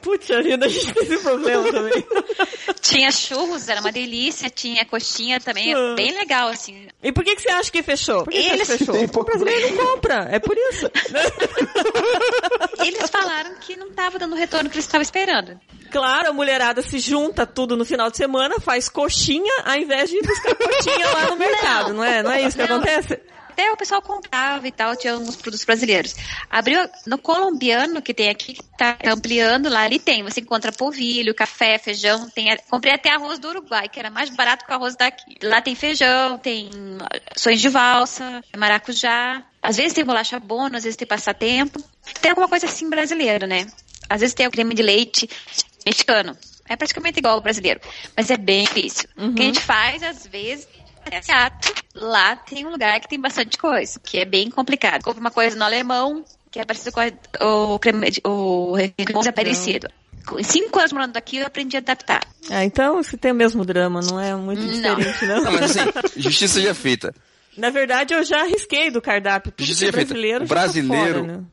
Puxa 0.01 0.41
vida, 0.41 0.65
a 0.65 0.69
gente 0.69 0.93
tem 0.93 1.03
esse 1.03 1.17
problema 1.19 1.69
também. 1.71 2.03
Tinha 2.81 3.11
churros, 3.11 3.67
era 3.69 3.81
uma 3.81 3.91
delícia. 3.91 4.49
Tinha 4.49 4.83
coxinha 4.85 5.39
também, 5.39 5.75
Ah. 5.75 5.93
bem 5.95 6.11
legal, 6.17 6.47
assim. 6.47 6.87
E 7.03 7.11
por 7.11 7.23
que, 7.25 7.35
que 7.35 7.41
você 7.43 7.49
acha 7.51 7.69
que 7.69 7.83
fechou? 7.83 8.23
Por 8.23 8.31
que, 8.33 8.41
que 8.41 8.49
Eles- 8.49 8.67
que 8.69 8.77
fechou? 8.79 8.95
Tem 8.95 9.05
O 9.05 9.09
pouco 9.09 9.29
brasileiro 9.29 9.75
não 9.75 9.85
compra, 9.85 10.27
é 10.31 10.39
por 10.39 10.55
isso. 10.57 10.89
Eles 12.85 13.09
falaram 13.09 13.53
que 13.59 13.75
não 13.75 13.87
estava 13.89 14.17
dando 14.17 14.33
o 14.33 14.35
retorno 14.37 14.69
que 14.69 14.75
eles 14.77 14.85
estavam 14.85 15.03
esperando. 15.03 15.59
Claro, 15.91 16.29
a 16.29 16.33
mulherada 16.33 16.81
se 16.81 16.97
junta 16.99 17.45
tudo 17.45 17.75
no 17.75 17.83
final 17.85 18.09
de 18.09 18.17
semana, 18.17 18.55
faz 18.59 18.87
coxinha, 18.87 19.51
ao 19.65 19.75
invés 19.75 20.09
de 20.09 20.15
ir 20.17 20.25
buscar 20.25 20.55
coxinha 20.55 21.09
lá 21.11 21.25
no 21.27 21.35
mercado, 21.35 21.93
não 21.93 22.03
é? 22.03 22.23
Não 22.23 22.31
é 22.31 22.41
isso 22.43 22.55
que 22.57 22.65
Não. 22.65 22.77
acontece? 22.77 23.19
Até 23.61 23.71
o 23.71 23.77
pessoal 23.77 24.01
comprava 24.01 24.67
e 24.67 24.71
tal, 24.71 24.95
tinha 24.95 25.13
alguns 25.13 25.35
produtos 25.35 25.63
brasileiros. 25.63 26.15
Abriu 26.49 26.79
no 27.05 27.19
colombiano 27.19 28.01
que 28.01 28.11
tem 28.11 28.27
aqui, 28.27 28.55
que 28.55 28.63
tá 28.75 28.97
ampliando 29.05 29.69
lá, 29.69 29.81
ali 29.81 29.99
tem. 29.99 30.23
Você 30.23 30.39
encontra 30.39 30.71
polvilho, 30.71 31.35
café, 31.35 31.77
feijão, 31.77 32.27
tem. 32.31 32.57
Comprei 32.67 32.91
até 32.91 33.11
arroz 33.11 33.37
do 33.37 33.49
Uruguai, 33.49 33.87
que 33.87 33.99
era 33.99 34.09
mais 34.09 34.31
barato 34.31 34.65
que 34.65 34.71
o 34.71 34.73
arroz 34.73 34.95
daqui. 34.95 35.35
Lá 35.43 35.61
tem 35.61 35.75
feijão, 35.75 36.39
tem 36.39 36.71
sonhos 37.37 37.61
de 37.61 37.69
valsa, 37.69 38.43
maracujá. 38.57 39.43
Às 39.61 39.77
vezes 39.77 39.93
tem 39.93 40.03
bolacha 40.03 40.39
bono, 40.39 40.75
às 40.75 40.83
vezes 40.83 40.97
tem 40.97 41.07
passatempo. 41.07 41.83
Tem 42.19 42.31
alguma 42.31 42.47
coisa 42.47 42.65
assim 42.65 42.89
brasileira, 42.89 43.45
né? 43.45 43.67
Às 44.09 44.21
vezes 44.21 44.33
tem 44.33 44.47
o 44.47 44.51
creme 44.51 44.73
de 44.73 44.81
leite 44.81 45.29
mexicano. 45.85 46.35
É 46.67 46.75
praticamente 46.75 47.19
igual 47.19 47.35
ao 47.35 47.41
brasileiro, 47.41 47.79
mas 48.17 48.31
é 48.31 48.37
bem 48.37 48.63
difícil. 48.63 49.07
O 49.17 49.33
que 49.33 49.41
a 49.43 49.45
gente 49.45 49.59
faz, 49.59 50.01
às 50.01 50.25
vezes, 50.25 50.67
é 51.09 51.19
teatro. 51.19 51.73
Lá 51.95 52.35
tem 52.35 52.65
um 52.65 52.71
lugar 52.71 52.99
que 52.99 53.07
tem 53.07 53.19
bastante 53.19 53.57
coisa, 53.57 53.99
que 54.03 54.17
é 54.19 54.25
bem 54.25 54.49
complicado. 54.49 55.03
Compra 55.03 55.19
uma 55.21 55.31
coisa 55.31 55.55
no 55.57 55.63
alemão, 55.63 56.23
que 56.49 56.59
é 56.59 56.65
parecido 56.65 56.91
com 56.91 56.99
a- 56.99 57.45
o 57.73 57.79
creme 57.79 58.11
de- 58.11 58.21
o 58.25 58.75
cremoso 59.05 59.29
é 59.29 59.31
parecido. 59.31 59.87
Com 60.25 60.41
cinco 60.43 60.77
anos 60.79 60.91
morando 60.93 61.17
aqui, 61.17 61.37
eu 61.37 61.47
aprendi 61.47 61.75
a 61.77 61.79
adaptar. 61.79 62.21
Ah, 62.49 62.63
então 62.63 63.01
você 63.01 63.17
tem 63.17 63.31
o 63.31 63.35
mesmo 63.35 63.65
drama, 63.65 64.01
não 64.01 64.19
é 64.19 64.35
muito 64.35 64.61
Não. 64.61 64.95
diferente, 64.95 65.25
não? 65.25 65.43
Não, 65.43 65.51
mas 65.51 65.75
assim, 65.75 65.89
justiça 66.15 66.55
seja 66.55 66.73
feita. 66.75 67.13
Na 67.57 67.69
verdade, 67.69 68.13
eu 68.13 68.23
já 68.23 68.41
arrisquei 68.41 68.89
do 68.91 69.01
cardápio. 69.01 69.51
Tudo 69.51 69.65
Justiça 69.65 69.89
é 69.89 69.91
feita. 69.91 70.07
brasileiro, 70.13 70.43
O 70.45 70.47
já 70.47 70.53
brasileiro 70.55 71.19
fora, 71.25 71.37
né? 71.37 71.43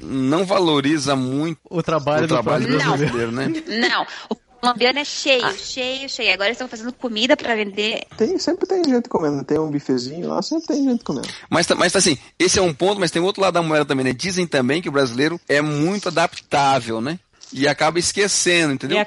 Não 0.00 0.44
valoriza 0.44 1.14
muito 1.16 1.60
O 1.70 1.82
trabalho, 1.82 2.24
o 2.24 2.28
trabalho 2.28 2.66
do 2.66 2.76
próprio 2.78 2.92
brasileiro, 2.98 3.32
brasileiro. 3.32 3.70
né? 3.78 3.88
Não, 3.88 4.06
o 4.28 4.34
colombiano 4.60 4.98
é 4.98 5.04
cheio, 5.04 5.52
cheio, 5.56 6.08
cheio. 6.08 6.32
Agora 6.32 6.48
eles 6.48 6.56
estão 6.56 6.68
fazendo 6.68 6.92
comida 6.92 7.36
para 7.36 7.54
vender. 7.54 8.02
Tem, 8.16 8.38
sempre 8.38 8.66
tem 8.66 8.82
gente 8.84 9.08
comendo. 9.08 9.42
Tem 9.44 9.58
um 9.58 9.70
bifezinho 9.70 10.28
lá, 10.28 10.42
sempre 10.42 10.66
tem 10.68 10.84
gente 10.84 11.02
comendo. 11.04 11.28
Mas, 11.48 11.66
mas 11.68 11.92
tá 11.92 11.98
assim, 11.98 12.16
esse 12.38 12.58
é 12.58 12.62
um 12.62 12.72
ponto, 12.74 13.00
mas 13.00 13.10
tem 13.10 13.22
outro 13.22 13.40
lado 13.42 13.54
da 13.54 13.62
moeda 13.62 13.84
também, 13.84 14.04
né? 14.04 14.12
Dizem 14.12 14.46
também 14.46 14.80
que 14.82 14.88
o 14.88 14.92
brasileiro 14.92 15.40
é 15.48 15.60
muito 15.60 16.08
adaptável, 16.08 17.00
né? 17.00 17.18
E 17.52 17.66
acaba 17.66 17.98
esquecendo, 17.98 18.72
entendeu? 18.74 18.98
A- 19.00 19.06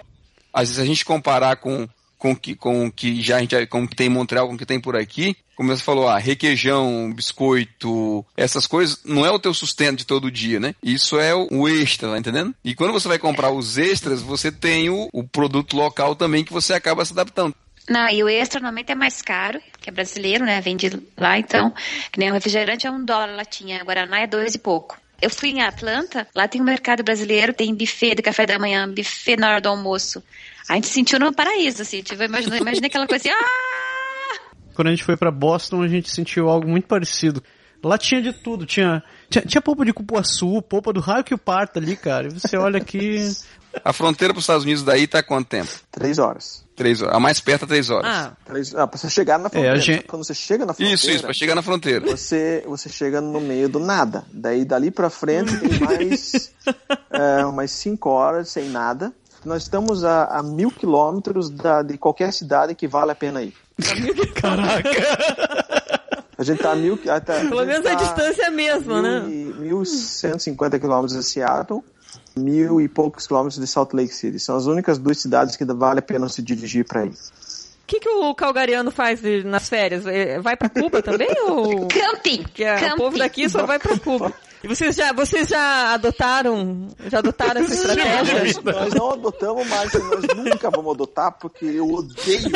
Às 0.62 0.70
vezes 0.70 0.84
a 0.84 0.86
gente 0.86 1.06
comparar 1.06 1.56
com 1.58 1.88
com 2.18 2.32
o 2.32 2.36
que 2.38 2.56
com 2.56 2.90
que 2.90 3.22
já 3.22 3.36
a 3.36 3.40
gente 3.42 3.66
com 3.68 3.86
que 3.88 3.96
tem 3.98 4.08
em 4.08 4.10
Montreal, 4.10 4.48
com 4.48 4.54
o 4.54 4.58
que 4.58 4.66
tem 4.66 4.80
por 4.80 4.96
aqui, 4.96 5.36
como 5.56 5.76
você 5.76 5.84
falou, 5.84 6.08
ah, 6.08 6.18
requeijão, 6.18 7.12
biscoito, 7.14 8.26
essas 8.36 8.66
coisas, 8.68 9.00
não 9.06 9.26
é 9.26 9.32
o 9.32 9.40
teu 9.40 9.54
sustento 9.54 10.00
de 10.00 10.06
todo 10.06 10.32
dia, 10.32 10.60
né? 10.60 10.76
Isso 10.82 11.20
é 11.20 11.34
o, 11.34 11.68
extra, 11.68 12.10
tá 12.10 12.18
entendendo? 12.18 12.54
E 12.64 12.76
quando 12.76 12.94
você 12.94 13.08
vai 13.08 13.20
comprar 13.20 13.52
os 13.52 13.78
extras, 13.78 14.22
você 14.22 14.52
tem 14.52 14.90
o, 14.90 15.10
o 15.14 15.24
produto 15.24 15.76
local 15.76 16.16
também 16.16 16.44
que 16.44 16.54
você 16.54 16.74
acaba 16.74 17.06
se 17.06 17.14
adaptando. 17.14 17.56
Não, 17.90 18.10
e 18.10 18.24
o 18.24 18.30
extra 18.30 18.60
normalmente 18.60 18.92
é 18.92 18.96
mais 18.96 19.22
caro, 19.22 19.60
que 19.82 19.90
é 19.90 19.94
brasileiro, 19.94 20.46
né? 20.46 20.62
Vende 20.62 20.90
lá, 21.18 21.38
então. 21.38 21.74
Que 22.12 22.20
nem 22.20 22.32
o 22.32 22.34
refrigerante 22.34 22.88
é 22.88 22.92
um 22.92 23.04
dólar 23.04 23.30
a 23.30 23.36
latinha, 23.36 23.82
a 23.82 23.84
Guaraná 23.84 24.22
é 24.22 24.28
dois 24.28 24.56
e 24.56 24.60
pouco. 24.60 24.98
Eu 25.22 25.30
fui 25.30 25.50
em 25.50 25.62
Atlanta, 25.62 26.28
lá 26.34 26.48
tem 26.48 26.62
um 26.62 26.66
mercado 26.66 27.04
brasileiro, 27.04 27.54
tem 27.54 27.74
buffet 27.76 28.16
de 28.16 28.22
café 28.22 28.46
da 28.46 28.60
manhã, 28.60 28.88
buffet 28.90 29.38
na 29.38 29.50
hora 29.50 29.62
do 29.62 29.70
almoço. 29.70 30.24
A 30.68 30.76
gente 30.76 30.88
se 30.88 30.94
sentiu 30.94 31.20
no 31.20 31.34
paraíso, 31.34 31.82
assim, 31.82 32.02
tipo, 32.02 32.24
imaginei, 32.24 32.60
imaginei 32.60 32.88
aquela 32.88 33.08
coisa 33.08 33.30
assim, 33.30 33.38
ah! 33.38 33.80
Quando 34.74 34.88
a 34.88 34.92
gente 34.92 35.04
foi 35.04 35.16
pra 35.18 35.32
Boston, 35.32 35.82
a 35.82 35.88
gente 35.88 36.10
sentiu 36.10 36.50
algo 36.50 36.68
muito 36.68 36.88
parecido. 36.88 37.42
Lá 37.84 37.98
tinha 37.98 38.22
de 38.22 38.32
tudo, 38.32 38.66
tinha, 38.66 39.04
tinha, 39.30 39.44
tinha 39.46 39.62
polpa 39.62 39.84
de 39.84 39.92
cupuaçu, 39.92 40.62
polpa 40.62 40.94
do 40.94 41.02
raio 41.02 41.24
que 41.24 41.34
o 41.34 41.38
parta 41.38 41.80
ali, 41.80 41.98
cara. 41.98 42.28
E 42.28 42.32
você 42.32 42.56
olha 42.58 42.78
aqui, 42.78 43.30
A 43.84 43.92
fronteira 43.92 44.32
pros 44.34 44.44
Estados 44.44 44.64
Unidos 44.64 44.84
daí 44.84 45.08
tá 45.08 45.24
quanto 45.24 45.48
tempo? 45.48 45.72
Três 45.92 46.20
horas. 46.20 46.64
Três 46.76 47.02
horas. 47.02 47.16
A 47.16 47.20
mais 47.20 47.40
perto 47.40 47.66
é 47.66 47.68
três 47.68 47.90
horas. 47.90 48.06
Ah, 48.08 48.32
Três, 48.46 48.74
ah, 48.76 48.86
pra 48.88 49.00
você 49.00 49.10
chegar 49.10 49.40
na 49.40 49.50
fronteira. 49.50 49.76
a 49.76 49.80
gente- 49.80 50.04
Quando 50.04 50.24
você 50.24 50.34
chega 50.36 50.64
na 50.64 50.74
fronteira. 50.76 50.94
isso, 50.96 51.10
isso, 51.10 51.24
pra 51.24 51.34
chegar 51.34 51.56
na 51.56 51.62
fronteira. 51.64 52.06
Você, 52.06 52.64
você 52.68 52.88
chega 52.88 53.20
no 53.20 53.42
meio 53.42 53.68
do 53.68 53.80
nada. 53.80 54.26
Daí 54.32 54.64
dali 54.64 54.92
pra 54.92 55.10
frente 55.10 55.58
tem 55.58 55.80
mais 55.82 56.54
é, 57.12 57.44
umas 57.46 57.72
cinco 57.72 58.10
horas 58.12 58.50
sem 58.50 58.70
nada. 58.70 59.12
Nós 59.46 59.64
estamos 59.64 60.04
a, 60.04 60.26
a 60.26 60.44
mil 60.44 60.72
quilômetros 60.72 61.50
da- 61.50 61.82
de 61.82 61.98
qualquer 61.98 62.32
cidade 62.32 62.74
que 62.76 62.88
vale 62.88 63.12
a 63.12 63.16
pena 63.16 63.42
ir. 63.42 63.54
Caraca! 64.36 64.90
A 66.38 66.44
gente 66.44 66.62
tá 66.62 66.72
a 66.72 66.76
mil... 66.76 66.98
tá- 66.98 67.20
pelo 67.22 67.66
menos 67.66 67.86
a 67.86 67.90
tá 67.90 67.96
distância 67.96 68.44
é 68.44 68.46
a 68.48 68.52
mesma, 68.52 69.02
né? 69.02 69.20
mil 69.22 69.84
e- 69.84 69.86
1.150 69.86 70.80
quilômetros 70.80 71.14
de 71.18 71.24
Seattle, 71.24 71.84
mil 72.36 72.82
e 72.82 72.88
poucos 72.88 73.28
quilômetros 73.28 73.60
de 73.60 73.68
Salt 73.68 73.94
Lake 73.94 74.14
City. 74.14 74.40
São 74.40 74.56
as 74.56 74.66
únicas 74.66 74.98
duas 74.98 75.18
cidades 75.20 75.56
que 75.56 75.66
vale 75.66 76.00
a 76.00 76.04
pena 76.04 76.28
se 76.30 76.42
dirigir 76.42 76.86
para 76.86 77.06
ir. 77.06 77.10
O 77.12 77.86
que, 77.86 78.00
que 78.00 78.10
o 78.10 78.34
calgariano 78.34 78.92
faz 78.92 79.22
de- 79.22 79.44
nas 79.44 79.68
férias? 79.70 80.06
É, 80.06 80.40
Vai 80.40 80.56
pra 80.56 80.70
Cuba 80.70 81.02
também? 81.02 81.28
ou... 81.48 81.88
Camping! 81.92 82.44
Que 82.54 82.64
é, 82.64 82.94
o 82.94 82.98
povo 82.98 83.18
daqui 83.18 83.48
só 83.50 83.66
vai 83.66 83.78
pra 83.78 83.98
Cuba. 84.00 84.32
E 84.64 84.68
vocês 84.68 84.96
já, 84.96 85.12
vocês 85.12 85.48
já 85.50 85.94
adotaram, 85.94 86.88
já 87.10 87.20
adotaram 87.20 87.62
essa 87.62 87.74
estratégia? 87.74 88.62
Nós 88.64 88.94
não 88.94 89.12
adotamos 89.12 89.68
mais, 89.68 89.92
nós 89.94 90.24
nunca 90.38 90.70
vamos 90.70 90.94
adotar, 90.94 91.32
porque 91.34 91.66
eu 91.66 91.88
odeio 91.92 92.48
isso. 92.48 92.54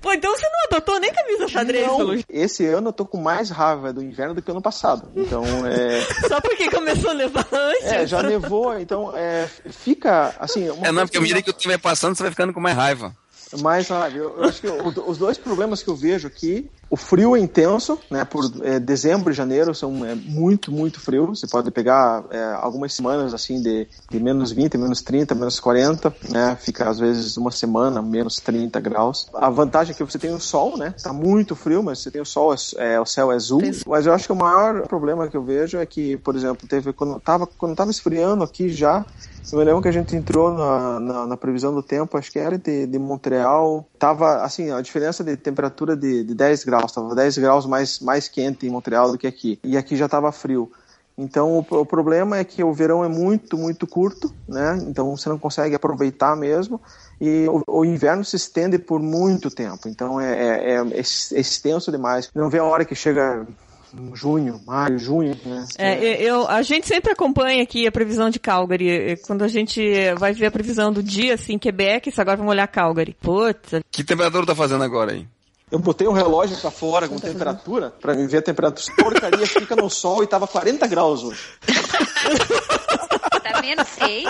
Pô, 0.00 0.12
então 0.12 0.36
você 0.36 0.44
não 0.44 0.64
adotou 0.78 1.00
nem 1.00 1.12
camisa 1.12 1.48
xadrez, 1.48 1.86
Não, 1.86 2.22
esse 2.28 2.64
ano 2.66 2.88
eu 2.90 2.92
tô 2.92 3.04
com 3.04 3.18
mais 3.20 3.50
raiva 3.50 3.92
do 3.92 4.00
inverno 4.02 4.34
do 4.34 4.42
que 4.42 4.50
ano 4.50 4.62
passado. 4.62 5.10
Então, 5.16 5.42
é, 5.66 6.00
Só 6.28 6.40
porque 6.40 6.70
começou 6.70 7.10
a 7.10 7.14
nevar 7.14 7.46
antes. 7.52 7.84
é, 7.86 8.06
já 8.06 8.22
nevou, 8.22 8.78
então 8.78 9.12
é, 9.16 9.48
fica 9.70 10.32
assim. 10.38 10.68
É, 10.84 10.92
não, 10.92 11.02
porque 11.02 11.18
à 11.18 11.20
medida 11.20 11.42
que 11.42 11.50
o 11.50 11.52
tempo 11.52 11.68
vai 11.70 11.78
passando, 11.78 12.14
você 12.14 12.22
vai 12.22 12.30
ficando 12.30 12.52
com 12.52 12.60
mais 12.60 12.76
raiva. 12.76 13.12
mais 13.60 13.88
raiva. 13.88 14.16
Eu, 14.16 14.36
eu 14.38 14.44
acho 14.44 14.60
que 14.60 14.68
o- 14.68 15.10
os 15.10 15.18
dois 15.18 15.38
problemas 15.38 15.82
que 15.82 15.88
eu 15.88 15.96
vejo 15.96 16.28
aqui, 16.28 16.70
o 16.88 16.96
frio 16.96 17.36
é 17.36 17.40
intenso, 17.40 17.98
né? 18.10 18.24
Por 18.24 18.44
é, 18.62 18.78
dezembro 18.78 19.32
e 19.32 19.34
janeiro 19.34 19.74
são 19.74 20.04
é, 20.04 20.14
muito, 20.14 20.70
muito 20.70 21.00
frio. 21.00 21.26
Você 21.26 21.46
pode 21.46 21.70
pegar 21.70 22.24
é, 22.30 22.56
algumas 22.60 22.94
semanas 22.94 23.34
assim 23.34 23.60
de, 23.60 23.88
de 24.10 24.20
menos 24.20 24.52
20, 24.52 24.78
menos 24.78 25.02
30, 25.02 25.34
menos 25.34 25.58
40, 25.58 26.14
né? 26.30 26.56
Fica 26.60 26.88
às 26.88 26.98
vezes 26.98 27.36
uma 27.36 27.50
semana 27.50 28.00
menos 28.00 28.36
30 28.36 28.80
graus. 28.80 29.28
A 29.34 29.50
vantagem 29.50 29.92
é 29.92 29.96
que 29.96 30.04
você 30.04 30.18
tem 30.18 30.32
o 30.32 30.40
sol, 30.40 30.76
né? 30.76 30.94
Tá 31.02 31.12
muito 31.12 31.56
frio, 31.56 31.82
mas 31.82 31.98
você 32.00 32.10
tem 32.10 32.20
o 32.20 32.26
sol, 32.26 32.54
é, 32.76 33.00
o 33.00 33.06
céu 33.06 33.32
é 33.32 33.34
azul. 33.34 33.60
Mas 33.86 34.06
eu 34.06 34.12
acho 34.12 34.26
que 34.26 34.32
o 34.32 34.36
maior 34.36 34.86
problema 34.86 35.28
que 35.28 35.36
eu 35.36 35.42
vejo 35.42 35.78
é 35.78 35.86
que, 35.86 36.16
por 36.18 36.36
exemplo, 36.36 36.68
teve 36.68 36.92
quando 36.92 37.18
tava 37.20 37.46
quando 37.46 37.74
tava 37.74 37.90
esfriando 37.90 38.44
aqui 38.44 38.68
já 38.68 39.04
eu 39.52 39.58
me 39.58 39.64
lembro 39.64 39.80
que 39.80 39.88
a 39.88 39.92
gente 39.92 40.16
entrou 40.16 40.52
na, 40.52 40.98
na, 40.98 41.26
na 41.26 41.36
previsão 41.36 41.72
do 41.72 41.82
tempo, 41.82 42.18
acho 42.18 42.32
que 42.32 42.38
era 42.38 42.58
de, 42.58 42.86
de 42.86 42.98
Montreal. 42.98 43.86
Tava, 43.96 44.42
assim, 44.42 44.72
a 44.72 44.80
diferença 44.80 45.22
de 45.22 45.36
temperatura 45.36 45.96
de, 45.96 46.24
de 46.24 46.34
10 46.34 46.64
graus. 46.64 46.75
Tava 46.82 47.14
10 47.14 47.38
graus 47.38 47.66
mais, 47.66 48.00
mais 48.00 48.28
quente 48.28 48.66
em 48.66 48.70
Montreal 48.70 49.12
do 49.12 49.18
que 49.18 49.26
aqui. 49.26 49.58
E 49.64 49.76
aqui 49.76 49.96
já 49.96 50.08
tava 50.08 50.30
frio. 50.32 50.70
Então, 51.18 51.58
o, 51.58 51.80
o 51.80 51.86
problema 51.86 52.36
é 52.36 52.44
que 52.44 52.62
o 52.62 52.72
verão 52.74 53.02
é 53.02 53.08
muito, 53.08 53.56
muito 53.56 53.86
curto, 53.86 54.34
né? 54.46 54.78
Então, 54.86 55.16
você 55.16 55.28
não 55.30 55.38
consegue 55.38 55.74
aproveitar 55.74 56.36
mesmo. 56.36 56.80
E 57.18 57.46
o, 57.48 57.62
o 57.66 57.84
inverno 57.84 58.22
se 58.22 58.36
estende 58.36 58.78
por 58.78 59.00
muito 59.00 59.50
tempo. 59.50 59.88
Então, 59.88 60.20
é, 60.20 60.74
é, 60.74 60.74
é, 60.74 61.00
extenso 61.00 61.90
demais. 61.90 62.30
Não 62.34 62.50
vê 62.50 62.58
a 62.58 62.64
hora 62.64 62.84
que 62.84 62.94
chega 62.94 63.46
junho, 64.12 64.60
maio, 64.66 64.98
junho, 64.98 65.38
né? 65.46 65.64
É, 65.78 66.22
eu, 66.22 66.46
a 66.46 66.60
gente 66.60 66.86
sempre 66.86 67.12
acompanha 67.12 67.62
aqui 67.62 67.86
a 67.86 67.92
previsão 67.92 68.28
de 68.28 68.38
Calgary. 68.38 69.16
Quando 69.26 69.42
a 69.42 69.48
gente 69.48 69.80
vai 70.18 70.34
ver 70.34 70.46
a 70.46 70.50
previsão 70.50 70.92
do 70.92 71.02
dia, 71.02 71.32
assim, 71.32 71.58
Quebec, 71.58 72.10
isso 72.10 72.20
agora 72.20 72.36
vamos 72.36 72.50
olhar 72.50 72.66
Calgary. 72.68 73.16
Puta, 73.22 73.82
Que 73.90 74.04
temperatura 74.04 74.44
tá 74.44 74.54
fazendo 74.54 74.84
agora 74.84 75.12
aí? 75.12 75.26
Eu 75.68 75.80
botei 75.80 76.06
um 76.06 76.12
relógio 76.12 76.56
pra 76.58 76.70
fora 76.70 77.08
com 77.08 77.18
temperatura 77.18 77.90
pra 77.90 78.14
me 78.14 78.24
ver 78.28 78.38
a 78.38 78.42
temperatura. 78.42 78.94
Porcaria 78.96 79.46
fica 79.48 79.74
no 79.74 79.90
sol 79.90 80.22
e 80.22 80.26
tava 80.28 80.46
40 80.46 80.86
graus 80.86 81.24
hoje. 81.24 81.42
Tá 83.42 83.60
menos 83.60 83.88
6 83.88 84.26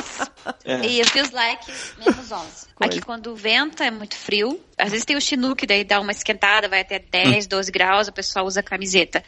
É. 0.64 0.86
e 0.86 1.02
os 1.02 1.08
feels 1.10 1.30
like 1.32 1.70
menos 1.98 2.32
11. 2.32 2.42
Aqui 2.80 3.02
quando 3.02 3.36
venta 3.36 3.84
é 3.84 3.90
muito 3.90 4.16
frio. 4.16 4.58
Às 4.78 4.92
vezes 4.92 5.04
tem 5.04 5.14
o 5.14 5.20
Chinook, 5.20 5.66
daí 5.66 5.84
dá 5.84 6.00
uma 6.00 6.10
esquentada, 6.10 6.70
vai 6.70 6.80
até 6.80 6.98
10, 6.98 7.46
12 7.46 7.70
graus, 7.70 8.08
o 8.08 8.12
pessoal 8.12 8.46
usa 8.46 8.62
camiseta. 8.62 9.22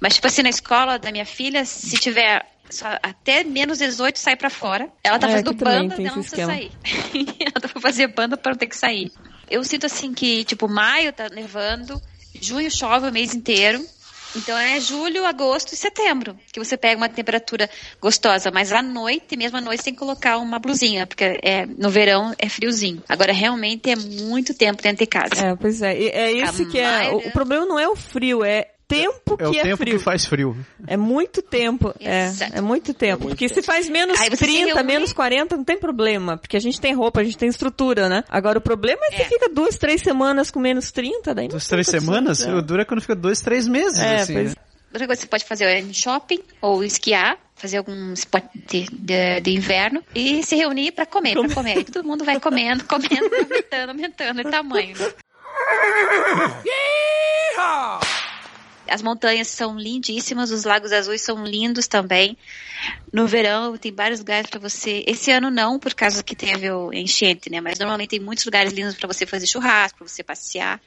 Mas 0.00 0.14
tipo 0.14 0.28
assim, 0.28 0.40
na 0.42 0.48
escola 0.48 0.98
da 0.98 1.12
minha 1.12 1.26
filha, 1.26 1.66
se 1.66 1.94
tiver 1.98 2.42
só 2.70 2.86
até 3.02 3.44
menos 3.44 3.78
18 3.80 4.18
sai 4.18 4.34
pra 4.34 4.48
fora. 4.48 4.88
Ela 5.04 5.18
tá 5.18 5.26
É, 5.26 5.30
fazendo 5.32 5.50
aqui 5.50 5.58
também 5.58 5.88
banda, 5.88 5.94
ela 6.02 6.16
não 6.16 6.22
precisa 6.22 6.46
sair. 6.46 6.72
ela 7.38 7.60
tá 7.60 7.68
pra 7.68 7.80
fazer 7.82 8.06
banda 8.06 8.38
pra 8.38 8.52
não 8.52 8.58
ter 8.58 8.66
que 8.66 8.76
sair. 8.78 9.12
Eu 9.50 9.64
sinto 9.64 9.86
assim 9.86 10.14
que, 10.14 10.44
tipo, 10.44 10.68
maio 10.68 11.12
tá 11.12 11.28
nevando, 11.28 12.00
junho 12.40 12.70
chove 12.70 13.08
o 13.08 13.12
mês 13.12 13.34
inteiro. 13.34 13.84
Então 14.36 14.56
é 14.56 14.78
julho, 14.78 15.26
agosto 15.26 15.72
e 15.72 15.76
setembro 15.76 16.38
que 16.52 16.60
você 16.60 16.76
pega 16.76 16.96
uma 16.96 17.08
temperatura 17.08 17.68
gostosa, 18.00 18.48
mas 18.52 18.70
à 18.72 18.80
noite, 18.80 19.36
mesmo 19.36 19.58
à 19.58 19.60
noite, 19.60 19.82
tem 19.82 19.92
que 19.92 19.98
colocar 19.98 20.38
uma 20.38 20.56
blusinha, 20.60 21.04
porque 21.04 21.40
é, 21.42 21.66
no 21.66 21.90
verão 21.90 22.32
é 22.38 22.48
friozinho. 22.48 23.02
Agora 23.08 23.32
realmente 23.32 23.90
é 23.90 23.96
muito 23.96 24.54
tempo 24.54 24.80
dentro 24.80 24.98
de 25.04 25.06
casa. 25.10 25.34
é, 25.34 25.56
pois 25.56 25.82
é. 25.82 26.00
E 26.00 26.08
É 26.10 26.30
esse 26.32 26.62
A 26.62 26.66
que 26.66 26.78
é. 26.78 26.84
Maioria- 26.84 27.28
o 27.28 27.32
problema 27.32 27.66
não 27.66 27.76
é 27.76 27.88
o 27.88 27.96
frio, 27.96 28.44
é 28.44 28.68
tempo 28.94 29.36
É 29.38 29.48
o 29.48 29.50
que 29.52 29.58
é 29.58 29.62
tempo 29.62 29.76
frio. 29.78 29.98
que 29.98 30.04
faz 30.04 30.24
frio. 30.26 30.56
É 30.86 30.96
muito 30.96 31.40
tempo, 31.42 31.94
é, 32.00 32.30
é 32.54 32.60
muito 32.60 32.92
tempo. 32.94 33.22
muito 33.24 33.30
porque 33.36 33.48
tempo. 33.48 33.60
se 33.60 33.66
faz 33.66 33.88
menos 33.88 34.20
Aí 34.20 34.28
você 34.30 34.36
se 34.36 34.44
30, 34.44 34.66
reúne- 34.66 34.82
menos 34.84 35.12
40, 35.12 35.56
não 35.56 35.64
tem 35.64 35.78
problema. 35.78 36.36
Porque 36.36 36.56
a 36.56 36.60
gente 36.60 36.80
tem 36.80 36.94
roupa, 36.94 37.20
a 37.20 37.24
gente 37.24 37.38
tem 37.38 37.48
estrutura, 37.48 38.08
né? 38.08 38.24
Agora 38.28 38.58
o 38.58 38.60
problema 38.62 39.00
é 39.10 39.16
que 39.16 39.22
É. 39.22 39.24
fica 39.26 39.48
duas, 39.48 39.76
três 39.78 40.00
semanas 40.02 40.50
com 40.50 40.60
menos 40.60 40.90
30, 40.92 41.34
daí 41.34 41.44
não 41.44 41.50
Duas, 41.50 41.66
três 41.68 41.86
semanas? 41.86 42.40
né? 42.46 42.54
O 42.54 42.62
duro 42.62 42.82
é 42.82 42.84
quando 42.84 43.00
fica 43.00 43.14
dois, 43.14 43.40
três 43.40 43.66
meses, 43.66 43.98
É, 43.98 44.16
assim. 44.16 44.32
pois 44.34 44.48
né? 44.50 44.56
Outra 44.92 45.06
coisa 45.06 45.20
que 45.20 45.26
você 45.26 45.30
pode 45.30 45.44
fazer 45.44 45.64
é 45.66 45.78
ir 45.78 45.84
no 45.84 45.94
shopping 45.94 46.40
ou 46.60 46.82
esquiar, 46.82 47.38
fazer 47.54 47.76
algum 47.78 48.12
spot 48.14 48.42
de, 48.68 48.86
de, 48.90 49.40
de 49.40 49.50
inverno 49.52 50.02
e 50.12 50.42
se 50.42 50.56
reunir 50.56 50.90
pra 50.90 51.06
comer, 51.06 51.38
pra 51.38 51.54
comer. 51.54 51.78
E 51.78 51.84
todo 51.84 52.04
mundo 52.04 52.24
vai 52.24 52.40
comendo, 52.40 52.82
comendo, 52.84 53.30
aumentando, 53.36 53.90
aumentando 53.90 54.42
de 54.42 54.50
tamanho. 54.50 54.96
As 58.90 59.02
montanhas 59.02 59.48
são 59.48 59.78
lindíssimas, 59.78 60.50
os 60.50 60.64
lagos 60.64 60.92
azuis 60.92 61.22
são 61.22 61.44
lindos 61.44 61.86
também. 61.86 62.36
No 63.12 63.26
verão 63.26 63.76
tem 63.76 63.92
vários 63.92 64.20
lugares 64.20 64.50
para 64.50 64.60
você. 64.60 65.04
Esse 65.06 65.30
ano 65.30 65.50
não, 65.50 65.78
por 65.78 65.94
causa 65.94 66.22
que 66.22 66.34
teve 66.34 66.70
o 66.70 66.92
enchente, 66.92 67.50
né? 67.50 67.60
Mas 67.60 67.78
normalmente 67.78 68.10
tem 68.10 68.20
muitos 68.20 68.44
lugares 68.44 68.72
lindos 68.72 68.94
para 68.94 69.06
você 69.06 69.24
fazer 69.24 69.46
churrasco, 69.46 69.98
para 69.98 70.08
você 70.08 70.22
passear. 70.22 70.80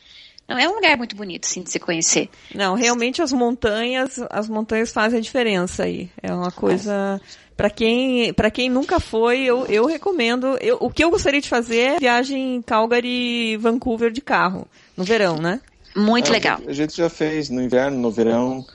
Não 0.47 0.57
é 0.57 0.67
um 0.67 0.75
lugar 0.75 0.97
muito 0.97 1.15
bonito, 1.15 1.45
assim, 1.45 1.63
de 1.63 1.71
se 1.71 1.79
conhecer. 1.79 2.29
Não, 2.53 2.75
realmente 2.75 3.21
as 3.21 3.31
montanhas, 3.31 4.19
as 4.29 4.49
montanhas 4.49 4.91
fazem 4.91 5.19
a 5.19 5.21
diferença 5.21 5.83
aí. 5.83 6.09
É 6.21 6.33
uma 6.33 6.51
coisa 6.51 7.21
Pra 7.55 7.69
quem, 7.69 8.33
para 8.33 8.49
quem 8.49 8.69
nunca 8.69 8.99
foi, 8.99 9.43
eu, 9.43 9.65
eu 9.67 9.85
recomendo. 9.85 10.57
Eu, 10.59 10.77
o 10.79 10.89
que 10.89 11.03
eu 11.03 11.11
gostaria 11.11 11.39
de 11.39 11.47
fazer 11.47 11.79
é 11.79 11.99
viagem 11.99 12.61
Calgary, 12.63 13.57
Vancouver 13.57 14.11
de 14.11 14.21
carro 14.21 14.67
no 14.97 15.03
verão, 15.03 15.37
né? 15.37 15.61
Muito 15.95 16.29
É, 16.29 16.31
legal. 16.31 16.59
A 16.67 16.73
gente 16.73 16.95
já 16.97 17.09
fez 17.09 17.49
no 17.49 17.61
inverno, 17.61 17.97
no 17.99 18.11
verão. 18.11 18.65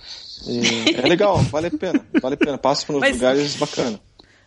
e 0.46 0.94
é 0.96 1.02
legal, 1.02 1.38
vale 1.50 1.66
a 1.66 1.70
pena. 1.70 2.04
Vale 2.20 2.34
a 2.34 2.38
pena. 2.38 2.58
Passa 2.58 2.86
por 2.86 2.96
uns 2.96 3.00
Mas- 3.00 3.14
lugares 3.16 3.56
bacanas. 3.56 3.98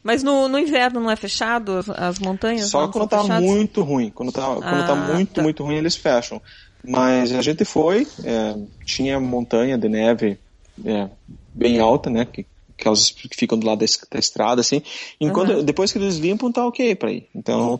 Mas 0.03 0.23
no, 0.23 0.47
no 0.47 0.57
inverno 0.57 0.99
não 0.99 1.11
é 1.11 1.15
fechado 1.15 1.77
as, 1.77 1.87
as 1.89 2.17
montanhas? 2.19 2.69
Só 2.71 2.87
quando 2.87 3.07
tá 3.07 3.21
fechadas? 3.21 3.43
muito 3.43 3.83
ruim. 3.83 4.09
Quando 4.09 4.31
tá, 4.31 4.41
quando 4.47 4.87
tá 4.87 4.93
Ah, 4.93 5.13
muito, 5.13 5.33
tá. 5.33 5.41
muito 5.43 5.63
ruim, 5.63 5.75
eles 5.75 5.95
fecham. 5.95 6.41
Mas 6.83 7.31
a 7.31 7.41
gente 7.43 7.63
foi, 7.63 8.07
é, 8.23 8.55
tinha 8.83 9.19
montanha 9.19 9.77
de 9.77 9.87
neve 9.87 10.39
é, 10.83 11.07
bem 11.53 11.79
alta, 11.79 12.09
né? 12.09 12.25
Que, 12.25 12.43
aquelas 12.81 13.11
que 13.11 13.29
ficam 13.37 13.57
do 13.57 13.65
lado 13.67 13.79
da, 13.79 13.85
es- 13.85 13.99
da 14.11 14.19
estrada, 14.19 14.59
assim. 14.61 14.81
Enquanto, 15.19 15.61
Depois 15.63 15.91
que 15.91 15.99
eles 15.99 16.17
limpam, 16.17 16.51
tá 16.51 16.65
ok 16.65 16.95
pra 16.95 17.11
ir. 17.11 17.27
Então, 17.35 17.79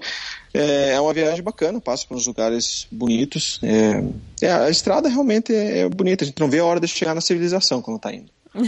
é, 0.53 0.91
é 0.93 1.01
uma 1.01 1.11
viagem 1.13 1.43
bacana, 1.43 1.81
passa 1.81 2.05
por 2.07 2.15
uns 2.15 2.27
lugares 2.27 2.87
bonitos. 2.91 3.59
É, 3.63 4.03
é, 4.45 4.51
a 4.51 4.69
estrada 4.69 5.09
realmente 5.09 5.53
é, 5.53 5.79
é 5.79 5.89
bonita, 5.89 6.23
a 6.23 6.27
gente 6.27 6.39
não 6.39 6.49
vê 6.49 6.59
a 6.59 6.65
hora 6.65 6.79
de 6.79 6.87
chegar 6.87 7.15
na 7.15 7.21
civilização 7.21 7.81
quando 7.81 7.99
tá 7.99 8.13
indo. 8.13 8.29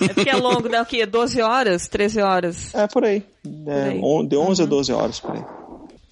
É 0.00 0.14
porque 0.14 0.30
é 0.30 0.36
longo, 0.36 0.68
dá 0.68 0.82
o 0.82 0.86
quê? 0.86 1.04
12 1.06 1.40
horas? 1.42 1.88
13 1.88 2.20
horas? 2.20 2.74
É 2.74 2.86
por 2.86 3.04
aí. 3.04 3.22
É, 3.66 3.82
aí. 3.90 4.00
de 4.26 4.36
11 4.36 4.62
a 4.62 4.66
12 4.66 4.92
horas 4.92 5.20
por 5.20 5.32
aí. 5.32 5.42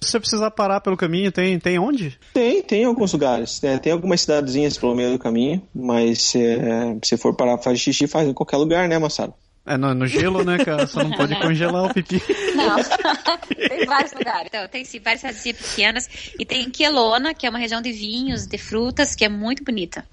Se 0.03 0.11
você 0.11 0.19
precisar 0.19 0.51
parar 0.51 0.81
pelo 0.81 0.97
caminho, 0.97 1.31
tem, 1.31 1.57
tem 1.59 1.79
onde? 1.79 2.17
Tem, 2.33 2.61
tem 2.61 2.85
alguns 2.85 3.13
lugares. 3.13 3.63
É, 3.63 3.77
tem 3.77 3.91
algumas 3.91 4.21
cidadezinhas 4.21 4.77
pelo 4.77 4.95
meio 4.95 5.11
do 5.11 5.19
caminho, 5.19 5.61
mas 5.73 6.35
é, 6.35 6.97
se 7.03 7.17
for 7.17 7.35
parar 7.35 7.55
pra 7.55 7.63
fazer 7.63 7.77
xixi, 7.77 8.07
faz 8.07 8.27
em 8.27 8.33
qualquer 8.33 8.57
lugar, 8.57 8.87
né, 8.87 8.97
moçada? 8.97 9.33
É 9.65 9.77
no, 9.77 9.93
no 9.93 10.05
gelo, 10.05 10.43
né, 10.43 10.57
cara? 10.57 10.85
Só 10.85 11.01
não 11.01 11.11
pode 11.11 11.35
congelar 11.39 11.85
o 11.85 11.93
pipi. 11.93 12.21
Não, 12.53 12.75
tem 13.69 13.85
vários 13.85 14.11
lugares. 14.11 14.47
Então, 14.47 14.67
tem 14.67 14.83
sim, 14.83 14.99
várias 14.99 15.21
cidadezinhas 15.21 15.57
pequenas. 15.57 16.09
E 16.37 16.45
tem 16.45 16.69
Quelona, 16.69 17.33
que 17.33 17.47
é 17.47 17.49
uma 17.49 17.59
região 17.59 17.81
de 17.81 17.91
vinhos, 17.91 18.45
de 18.45 18.57
frutas, 18.57 19.15
que 19.15 19.23
é 19.23 19.29
muito 19.29 19.63
bonita. 19.63 20.05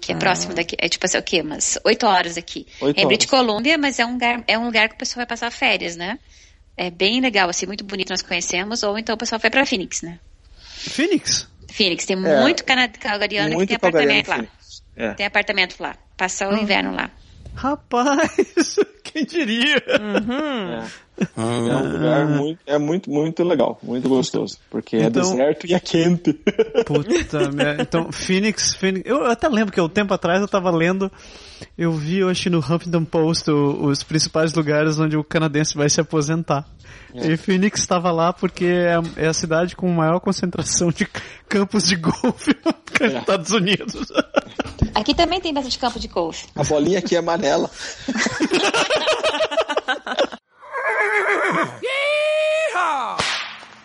Que 0.00 0.12
é 0.12 0.16
próximo 0.16 0.52
daqui. 0.52 0.76
É 0.78 0.88
tipo 0.88 1.06
assim, 1.06 1.16
o 1.16 1.22
quê? 1.22 1.40
Umas 1.40 1.78
oito 1.84 2.06
horas 2.06 2.34
daqui. 2.34 2.66
Oito 2.80 2.98
é 2.98 3.02
em 3.02 3.06
British. 3.06 3.30
Columbia, 3.30 3.78
mas 3.78 4.00
é 4.00 4.04
um, 4.04 4.14
lugar, 4.14 4.42
é 4.48 4.58
um 4.58 4.66
lugar 4.66 4.88
que 4.88 4.96
o 4.96 4.98
pessoal 4.98 5.18
vai 5.18 5.26
passar 5.26 5.50
férias, 5.52 5.94
né? 5.94 6.18
É 6.76 6.90
bem 6.90 7.20
legal, 7.20 7.48
assim, 7.48 7.66
muito 7.66 7.84
bonito, 7.84 8.10
nós 8.10 8.22
conhecemos. 8.22 8.82
Ou 8.82 8.98
então 8.98 9.14
o 9.14 9.18
pessoal 9.18 9.38
vai 9.38 9.50
pra 9.50 9.64
Phoenix, 9.64 10.02
né? 10.02 10.18
Phoenix? 10.60 11.48
Phoenix, 11.72 12.04
tem 12.04 12.16
É, 12.16 12.40
muito 12.40 12.64
calgariano 12.64 13.50
que 13.50 13.56
Muito 13.56 13.68
tem 13.68 13.78
calgariano 13.78 14.20
apartamento 14.20 14.28
lá. 14.28 14.46
É. 14.96 15.14
Tem 15.14 15.26
apartamento 15.26 15.76
lá. 15.80 15.96
Passa 16.16 16.48
o 16.48 16.56
inverno 16.56 16.94
lá. 16.94 17.10
Rapaz, 17.54 18.76
quem 19.02 19.24
diria? 19.24 19.76
É 19.76 21.05
um 21.36 21.92
lugar 21.92 22.26
muito, 22.26 22.58
é 22.66 22.78
muito, 22.78 23.10
muito 23.10 23.42
legal, 23.44 23.78
muito 23.82 24.08
gostoso. 24.08 24.58
Porque 24.70 24.96
é 24.96 25.04
Então- 25.04 25.22
deserto 25.30 25.66
e 25.66 25.74
é 25.74 25.80
quente. 25.80 26.32
Puta 26.86 27.50
merda. 27.50 27.82
Então, 27.82 28.12
Phoenix, 28.12 28.74
Phoenix. 28.74 29.08
Eu 29.08 29.24
até 29.26 29.48
lembro 29.48 29.72
que 29.72 29.80
um 29.80 29.88
tempo 29.88 30.12
atrás 30.12 30.40
eu 30.40 30.48
tava 30.48 30.70
lendo. 30.70 31.10
Eu 31.76 31.92
vi, 31.92 32.22
acho, 32.22 32.50
no 32.50 32.58
Huffington 32.58 33.04
Post 33.04 33.50
o- 33.50 33.86
os 33.86 34.02
principais 34.02 34.52
lugares 34.52 34.98
onde 34.98 35.16
o 35.16 35.24
canadense 35.24 35.74
vai 35.74 35.88
se 35.88 36.00
aposentar. 36.00 36.66
E 37.14 37.36
Phoenix 37.38 37.80
estava 37.80 38.10
lá 38.12 38.30
porque 38.32 38.66
é 38.66 38.94
a, 38.94 39.02
é 39.16 39.26
a 39.28 39.32
cidade 39.32 39.74
com 39.74 39.88
maior 39.90 40.20
concentração 40.20 40.90
de 40.90 41.06
campos 41.48 41.84
de 41.84 41.96
golfe 41.96 42.54
nos 43.00 43.12
Estados 43.14 43.50
Unidos. 43.52 44.12
Aqui 44.94 45.14
também 45.14 45.40
tem 45.40 45.52
bastante 45.54 45.78
campo 45.78 45.98
de 45.98 46.08
golfe. 46.08 46.46
A 46.54 46.62
bolinha 46.62 46.98
aqui 46.98 47.14
é 47.16 47.18
amarela. 47.18 47.70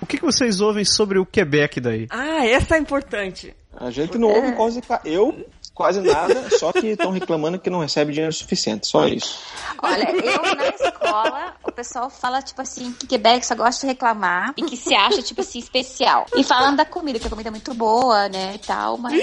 O 0.02 0.06
que, 0.06 0.18
que 0.18 0.26
vocês 0.26 0.60
ouvem 0.60 0.84
sobre 0.84 1.20
o 1.20 1.26
Quebec 1.26 1.80
daí? 1.80 2.08
Ah, 2.10 2.46
essa 2.46 2.76
é 2.76 2.80
importante. 2.80 3.56
A 3.78 3.90
gente 3.90 4.18
não 4.18 4.28
ouve 4.30 4.52
quase. 4.54 4.82
Eu, 5.06 5.46
quase 5.74 6.02
nada, 6.02 6.50
só 6.58 6.74
que 6.74 6.88
estão 6.88 7.12
reclamando 7.12 7.58
que 7.58 7.70
não 7.70 7.80
recebe 7.80 8.12
dinheiro 8.12 8.34
suficiente. 8.34 8.88
Só 8.88 9.08
isso. 9.08 9.40
Olha, 9.82 10.12
eu 10.12 10.56
na 10.56 10.68
escola, 10.68 11.56
o 11.64 11.72
pessoal 11.72 12.10
fala, 12.10 12.42
tipo 12.42 12.62
assim, 12.62 12.92
que 12.94 13.08
Quebec 13.08 13.46
só 13.46 13.56
gosta 13.56 13.82
de 13.82 13.94
reclamar 13.94 14.54
e 14.58 14.64
que 14.64 14.76
se 14.76 14.94
acha, 14.94 15.22
tipo 15.22 15.42
assim, 15.42 15.60
especial. 15.60 16.26
E 16.36 16.44
falando 16.44 16.78
da 16.78 16.86
comida, 16.86 17.20
que 17.20 17.28
a 17.28 17.30
comida 17.30 17.50
é 17.50 17.52
muito 17.52 17.74
boa, 17.74 18.28
né, 18.28 18.54
e 18.56 18.60
tal, 18.60 18.98
mas... 18.98 19.14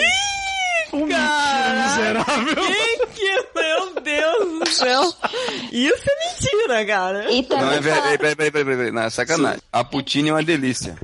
Miserável! 0.93 2.55
Que 2.55 3.07
que, 3.07 3.47
meu 3.55 4.01
Deus 4.03 4.59
do 4.61 4.71
céu. 4.71 5.03
Isso 5.73 6.03
é 6.07 6.29
mentira, 6.29 6.87
cara. 6.87 7.31
E 7.31 7.47
Não, 7.49 7.73
é 7.73 7.81
peraí, 7.81 8.19
peraí, 8.19 8.37
peraí, 8.37 8.51
peraí, 8.51 8.65
peraí, 8.77 8.91
não, 8.93 9.03
é 9.03 9.11
sacanagem. 9.11 9.61
A 9.73 9.85
Poutine 9.85 10.29
é 10.31 10.33
uma 10.33 10.43
delícia. 10.43 10.97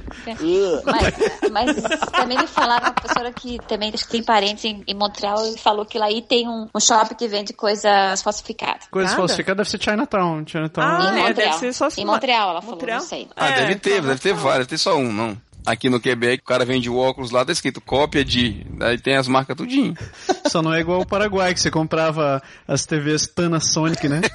Mas, 0.85 1.51
mas 1.51 2.01
também 2.13 2.39
me 2.39 2.47
falaram 2.47 2.87
uma 2.87 2.93
pessoa 2.93 3.33
que 3.33 3.59
também 3.67 3.91
acho 3.93 4.05
que 4.05 4.11
tem 4.13 4.23
parentes 4.23 4.65
em, 4.65 4.83
em 4.87 4.95
Montreal 4.95 5.45
e 5.47 5.59
falou 5.59 5.85
que 5.85 5.99
lá 5.99 6.07
aí 6.07 6.23
tem 6.23 6.49
um, 6.49 6.69
um 6.75 6.81
shopping 6.81 7.15
que 7.15 7.29
vende 7.29 7.53
coisas 7.53 8.23
falsificadas. 8.23 8.87
Coisa 8.91 9.09
Nada? 9.11 9.21
falsificada 9.21 9.57
deve 9.57 9.71
ser 9.71 9.83
Chinatown. 9.83 10.45
Chinatown. 10.47 10.85
Ah, 10.85 10.99
em 11.15 11.19
é, 11.21 11.29
Montreal. 11.29 11.35
deve 11.35 11.59
ser 11.59 11.73
só 11.73 11.89
Em 11.97 12.05
Montreal, 12.05 12.51
ela 12.51 12.61
falou, 12.61 12.77
Montreal? 12.77 13.01
não 13.01 13.07
sei. 13.07 13.29
Ah, 13.37 13.49
É, 13.49 13.55
deve 13.61 13.75
ter, 13.77 13.91
então, 13.99 14.09
deve 14.09 14.21
ter 14.21 14.35
vários, 14.35 14.67
deve 14.67 14.69
ter 14.69 14.79
só 14.79 14.97
um, 14.97 15.13
não. 15.13 15.37
Aqui 15.67 15.89
no 15.89 15.99
Quebec, 15.99 16.43
o 16.43 16.47
cara 16.47 16.65
vende 16.65 16.91
o 16.91 16.97
óculos 16.97 17.31
lá, 17.31 17.45
tá 17.45 17.53
escrito 17.53 17.81
cópia 17.81 18.25
de. 18.25 18.67
Daí 18.71 18.99
tem 18.99 19.17
as 19.17 19.27
marcas 19.27 19.57
tudinho. 19.57 19.97
Só 20.47 20.61
não 20.61 20.75
é 20.75 20.81
igual 20.81 21.01
o 21.01 21.07
Paraguai, 21.07 21.55
que 21.55 21.61
você 21.61 21.71
comprava 21.71 22.43
as 22.69 22.85
TVs 22.85 23.27
Panasonic, 23.27 24.09
né? 24.09 24.21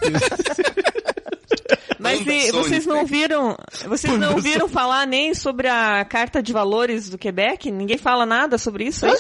Mas 2.00 2.22
e, 2.26 2.52
vocês 2.52 2.86
não 2.86 3.06
viram, 3.06 3.58
vocês 3.86 4.18
não 4.18 4.38
viram 4.38 4.70
falar 4.70 5.06
nem 5.06 5.34
sobre 5.34 5.68
a 5.68 6.06
carta 6.06 6.42
de 6.42 6.54
valores 6.54 7.10
do 7.10 7.18
Quebec? 7.18 7.70
Ninguém 7.70 7.98
fala 7.98 8.26
nada 8.26 8.58
sobre 8.58 8.86
isso 8.86 9.06
aí? 9.06 9.14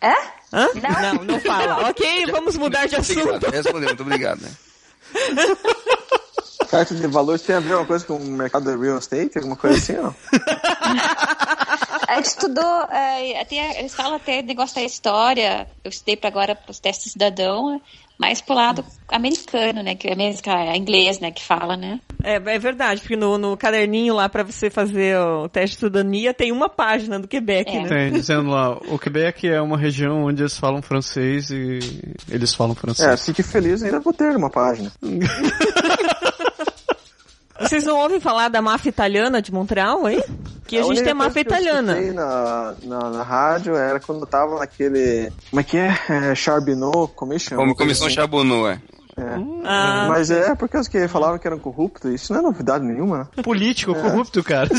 É? 0.00 0.14
Hã? 0.52 0.68
Não, 1.02 1.24
não 1.24 1.40
fala. 1.40 1.88
ok, 1.90 2.26
vamos 2.30 2.56
mudar 2.56 2.86
de 2.86 2.94
assunto. 2.94 3.20
Obrigado, 3.20 3.52
respondeu, 3.52 3.88
muito 3.88 4.02
obrigado. 4.02 4.40
Né? 4.40 4.50
Carta 6.70 6.94
de 6.94 7.06
valores 7.08 7.42
tem 7.42 7.56
a 7.56 7.60
ver 7.60 7.74
uma 7.74 7.84
coisa 7.84 8.04
com 8.04 8.16
o 8.16 8.24
mercado 8.24 8.70
de 8.70 8.76
real 8.80 8.98
estate? 8.98 9.38
Alguma 9.38 9.56
coisa 9.56 9.76
assim, 9.76 9.96
ó? 9.98 10.12
Estudou, 12.36 12.82
é, 12.90 13.40
até, 13.40 13.78
eles 13.78 13.94
falam 13.94 14.16
até 14.16 14.42
negócio 14.42 14.74
da 14.74 14.82
história, 14.82 15.68
eu 15.84 15.88
estudei 15.88 16.16
para 16.16 16.28
agora 16.28 16.54
para 16.56 16.70
os 16.70 16.80
testes 16.80 17.12
cidadão, 17.12 17.80
mais 18.18 18.40
pro 18.40 18.54
lado 18.56 18.84
americano, 19.08 19.82
né, 19.84 19.94
que 19.94 20.08
é 20.08 20.16
mesmo 20.16 20.40
é 20.50 20.76
inglês, 20.76 21.20
né, 21.20 21.30
que 21.30 21.42
fala, 21.42 21.76
né. 21.76 22.00
É, 22.24 22.34
é 22.34 22.58
verdade, 22.58 23.00
porque 23.02 23.14
no, 23.16 23.38
no 23.38 23.56
caderninho 23.56 24.14
lá 24.14 24.28
pra 24.28 24.42
você 24.42 24.68
fazer 24.68 25.16
o 25.16 25.48
teste 25.48 25.76
de 25.76 25.80
cidadania 25.80 26.34
tem 26.34 26.50
uma 26.50 26.68
página 26.68 27.20
do 27.20 27.28
Quebec, 27.28 27.70
É. 27.70 27.82
né? 27.82 27.88
Tem, 27.88 28.12
dizendo 28.12 28.50
lá, 28.50 28.70
o 28.88 28.98
Quebec 28.98 29.46
é 29.46 29.60
uma 29.60 29.78
região 29.78 30.24
onde 30.24 30.42
eles 30.42 30.58
falam 30.58 30.82
francês 30.82 31.50
e 31.50 31.78
eles 32.28 32.52
falam 32.54 32.72
É, 32.72 32.76
francês. 32.76 33.24
fique 33.26 33.42
feliz, 33.44 33.82
ainda 33.82 34.00
vou 34.00 34.12
ter 34.12 34.34
uma 34.36 34.50
página. 34.50 34.90
Vocês 37.60 37.84
não 37.84 37.96
ouvem 37.98 38.20
falar 38.20 38.48
da 38.48 38.60
máfia 38.60 38.88
italiana 38.88 39.40
de 39.40 39.52
Montreal, 39.52 40.08
hein? 40.08 40.22
Que 40.66 40.76
a, 40.76 40.80
gente 40.82 40.90
única 40.90 41.04
tem 41.04 41.14
máfia 41.14 41.44
que 41.44 41.52
eu 41.52 41.56
italiana. 41.56 41.92
escutei 41.92 42.12
Na, 42.12 42.74
na, 42.82 43.10
na 43.10 43.22
rádio 43.22 43.76
era 43.76 44.00
quando 44.00 44.20
eu 44.20 44.26
tava 44.26 44.58
naquele. 44.58 45.30
Como 45.50 45.60
é 45.60 45.64
que 45.64 45.76
é? 45.76 45.94
é 46.08 46.34
Charbonneau 46.34 47.06
Commission? 47.08 47.56
Como 47.56 47.74
coisa 47.74 47.84
comissão 47.84 48.06
assim. 48.06 48.16
Charbonneau, 48.16 48.68
é. 48.68 48.80
É. 49.16 49.38
Ah. 49.64 50.06
Mas 50.08 50.30
é 50.30 50.54
porque 50.56 50.76
os 50.76 50.88
que 50.88 51.06
falavam 51.06 51.38
que 51.38 51.46
eram 51.46 51.58
corruptos, 51.58 52.12
isso 52.12 52.32
não 52.32 52.40
é 52.40 52.42
novidade 52.42 52.84
nenhuma, 52.84 53.18
né? 53.18 53.42
Político, 53.42 53.94
corrupto, 53.94 54.42
cara. 54.42 54.68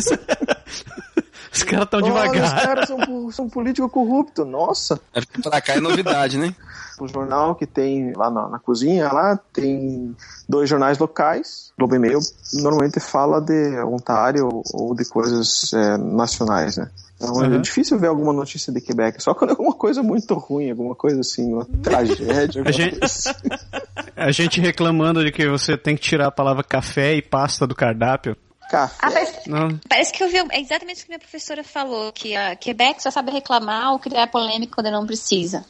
Os 1.55 1.63
caras 1.63 1.87
tão 1.89 2.01
Olha, 2.01 2.13
os 2.13 2.33
devagar. 2.33 2.61
caras 2.61 2.87
são, 2.89 3.31
são 3.31 3.49
políticos 3.49 3.89
corruptos, 3.89 4.45
nossa. 4.45 4.99
É 5.13 5.21
pra 5.41 5.61
cá 5.61 5.75
é 5.75 5.79
novidade, 5.79 6.37
né? 6.37 6.53
O 6.99 7.07
jornal 7.07 7.55
que 7.55 7.65
tem 7.65 8.11
lá 8.13 8.29
na, 8.29 8.49
na 8.49 8.59
cozinha, 8.59 9.09
lá 9.09 9.39
tem 9.53 10.13
dois 10.49 10.69
jornais 10.69 10.97
locais. 10.97 11.64
Globo 11.77 11.95
e 11.95 11.99
Mail 11.99 12.19
normalmente 12.53 12.99
fala 12.99 13.41
de 13.41 13.77
Ontário 13.83 14.47
ou 14.73 14.95
de 14.95 15.03
coisas 15.05 15.73
é, 15.73 15.97
nacionais, 15.97 16.77
né? 16.77 16.89
Então 17.17 17.43
é 17.43 17.47
Uhum. 17.47 17.61
difícil 17.61 17.97
ver 17.99 18.07
alguma 18.07 18.31
notícia 18.33 18.71
de 18.73 18.79
Quebec, 18.81 19.21
só 19.21 19.33
quando 19.33 19.49
é 19.49 19.53
alguma 19.53 19.73
coisa 19.73 20.01
muito 20.03 20.33
ruim, 20.35 20.69
alguma 20.71 20.95
coisa 20.95 21.19
assim, 21.21 21.53
uma 21.53 21.65
tragédia. 21.83 22.61
alguma 22.61 22.71
gente- 22.71 22.99
assim. 23.03 23.29
A 24.17 24.31
gente 24.31 24.61
reclamando 24.61 25.23
de 25.23 25.31
que 25.31 25.45
você 25.47 25.77
tem 25.77 25.95
que 25.95 26.01
tirar 26.01 26.27
a 26.27 26.31
palavra 26.31 26.63
café 26.63 27.15
e 27.15 27.21
pasta 27.21 27.67
do 27.67 27.75
cardápio. 27.75 28.35
Café. 28.69 28.95
Ah, 28.99 29.11
parece, 29.11 29.49
Não, 29.49 29.79
parece 29.89 30.13
que 30.13 30.23
eu 30.23 30.29
vi, 30.29 30.37
é 30.37 30.61
exatamente 30.61 31.01
o 31.01 31.03
que 31.03 31.09
minha 31.09 31.19
professora 31.19 31.63
falou, 31.63 32.11
que 32.13 32.33
a 32.35 32.55
Quebec 32.55 33.03
só 33.03 33.11
sabe 33.11 33.29
reclamar 33.31 33.91
ou 33.91 33.99
criar 33.99 34.27
polêmica 34.27 34.73
quando 34.75 34.89
não 34.91 35.05
precisa. 35.05 35.65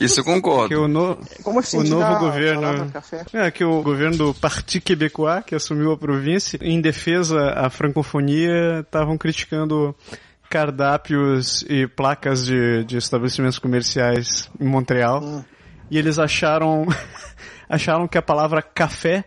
Isso 0.00 0.20
eu 0.20 0.24
concordo. 0.24 0.68
que 0.68 0.76
o, 0.76 0.86
no... 0.86 1.18
Como 1.42 1.58
assim? 1.58 1.78
o 1.78 1.84
novo 1.84 2.18
governo-? 2.18 2.92
É, 3.32 3.50
que 3.50 3.64
o 3.64 3.82
governo 3.82 4.16
do 4.16 4.34
Parti 4.34 4.80
Québécois, 4.80 5.42
que 5.44 5.54
assumiu 5.54 5.92
a 5.92 5.96
província, 5.96 6.58
em 6.60 6.80
defesa 6.80 7.52
à 7.52 7.70
francofonia, 7.70 8.80
estavam 8.80 9.16
criticando 9.16 9.94
cardápios 10.50 11.62
e 11.68 11.86
placas 11.86 12.44
de, 12.44 12.84
de 12.84 12.96
estabelecimentos 12.96 13.58
comerciais 13.58 14.50
em 14.60 14.66
Montreal. 14.66 15.44
E 15.90 15.98
eles 15.98 16.18
acharam, 16.18 16.86
acharam 17.68 18.06
que 18.06 18.18
a 18.18 18.22
palavra 18.22 18.60
café 18.60 19.24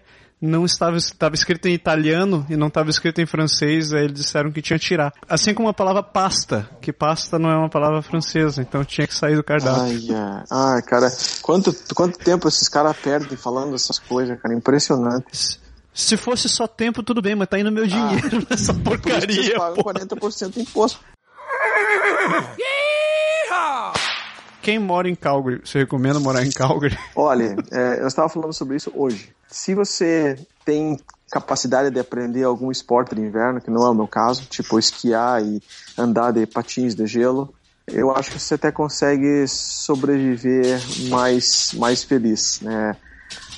não 0.47 0.65
estava, 0.65 0.97
estava 0.97 1.35
escrita 1.35 1.69
em 1.69 1.73
italiano 1.73 2.45
e 2.49 2.55
não 2.55 2.67
estava 2.67 2.89
escrita 2.89 3.21
em 3.21 3.25
francês, 3.25 3.93
aí 3.93 4.05
eles 4.05 4.15
disseram 4.15 4.51
que 4.51 4.61
tinha 4.61 4.79
que 4.79 4.85
tirar. 4.85 5.13
Assim 5.29 5.53
como 5.53 5.69
a 5.69 5.73
palavra 5.73 6.01
pasta, 6.01 6.69
que 6.81 6.91
pasta 6.91 7.37
não 7.37 7.49
é 7.49 7.55
uma 7.55 7.69
palavra 7.69 8.01
francesa, 8.01 8.61
então 8.61 8.83
tinha 8.83 9.05
que 9.05 9.13
sair 9.13 9.35
do 9.35 9.43
cardápio. 9.43 9.83
Ai, 9.83 10.45
ai, 10.49 10.81
cara, 10.81 11.11
quanto, 11.41 11.75
quanto 11.93 12.17
tempo 12.17 12.47
esses 12.47 12.67
caras 12.67 12.97
perdem 12.97 13.37
falando 13.37 13.75
essas 13.75 13.99
coisas, 13.99 14.39
cara, 14.41 14.55
impressionante. 14.55 15.59
Se 15.93 16.15
fosse 16.17 16.47
só 16.47 16.67
tempo, 16.67 17.03
tudo 17.03 17.21
bem, 17.21 17.35
mas 17.35 17.47
tá 17.49 17.59
indo 17.59 17.71
meu 17.71 17.85
dinheiro 17.85 18.45
nessa 18.49 18.73
Por 18.73 18.93
isso 18.93 19.01
que 19.01 19.09
porcaria. 19.09 19.39
eles 19.39 19.57
pagam 19.57 19.75
pô. 19.75 19.93
40% 19.93 20.53
de 20.53 20.61
imposto. 20.61 20.99
Quem 24.61 24.77
mora 24.77 25.09
em 25.09 25.15
Calgary, 25.15 25.59
você 25.63 25.79
recomenda 25.79 26.19
morar 26.19 26.45
em 26.45 26.51
Calgary? 26.51 26.97
Olha, 27.15 27.55
é, 27.71 28.01
eu 28.01 28.07
estava 28.07 28.29
falando 28.29 28.53
sobre 28.53 28.77
isso 28.77 28.91
hoje. 28.95 29.33
Se 29.49 29.73
você 29.73 30.37
tem 30.63 30.99
capacidade 31.31 31.89
de 31.89 31.99
aprender 31.99 32.43
algum 32.43 32.69
esporte 32.71 33.15
de 33.15 33.21
inverno, 33.21 33.59
que 33.59 33.71
não 33.71 33.85
é 33.85 33.89
o 33.89 33.93
meu 33.93 34.07
caso, 34.07 34.45
tipo 34.45 34.77
esquiar 34.77 35.43
e 35.43 35.61
andar 35.97 36.31
de 36.31 36.45
patins 36.45 36.93
de 36.93 37.07
gelo, 37.07 37.53
eu 37.87 38.11
acho 38.15 38.31
que 38.31 38.39
você 38.39 38.53
até 38.53 38.71
consegue 38.71 39.47
sobreviver 39.47 40.79
mais, 41.09 41.73
mais 41.73 42.03
feliz, 42.03 42.61
né? 42.61 42.95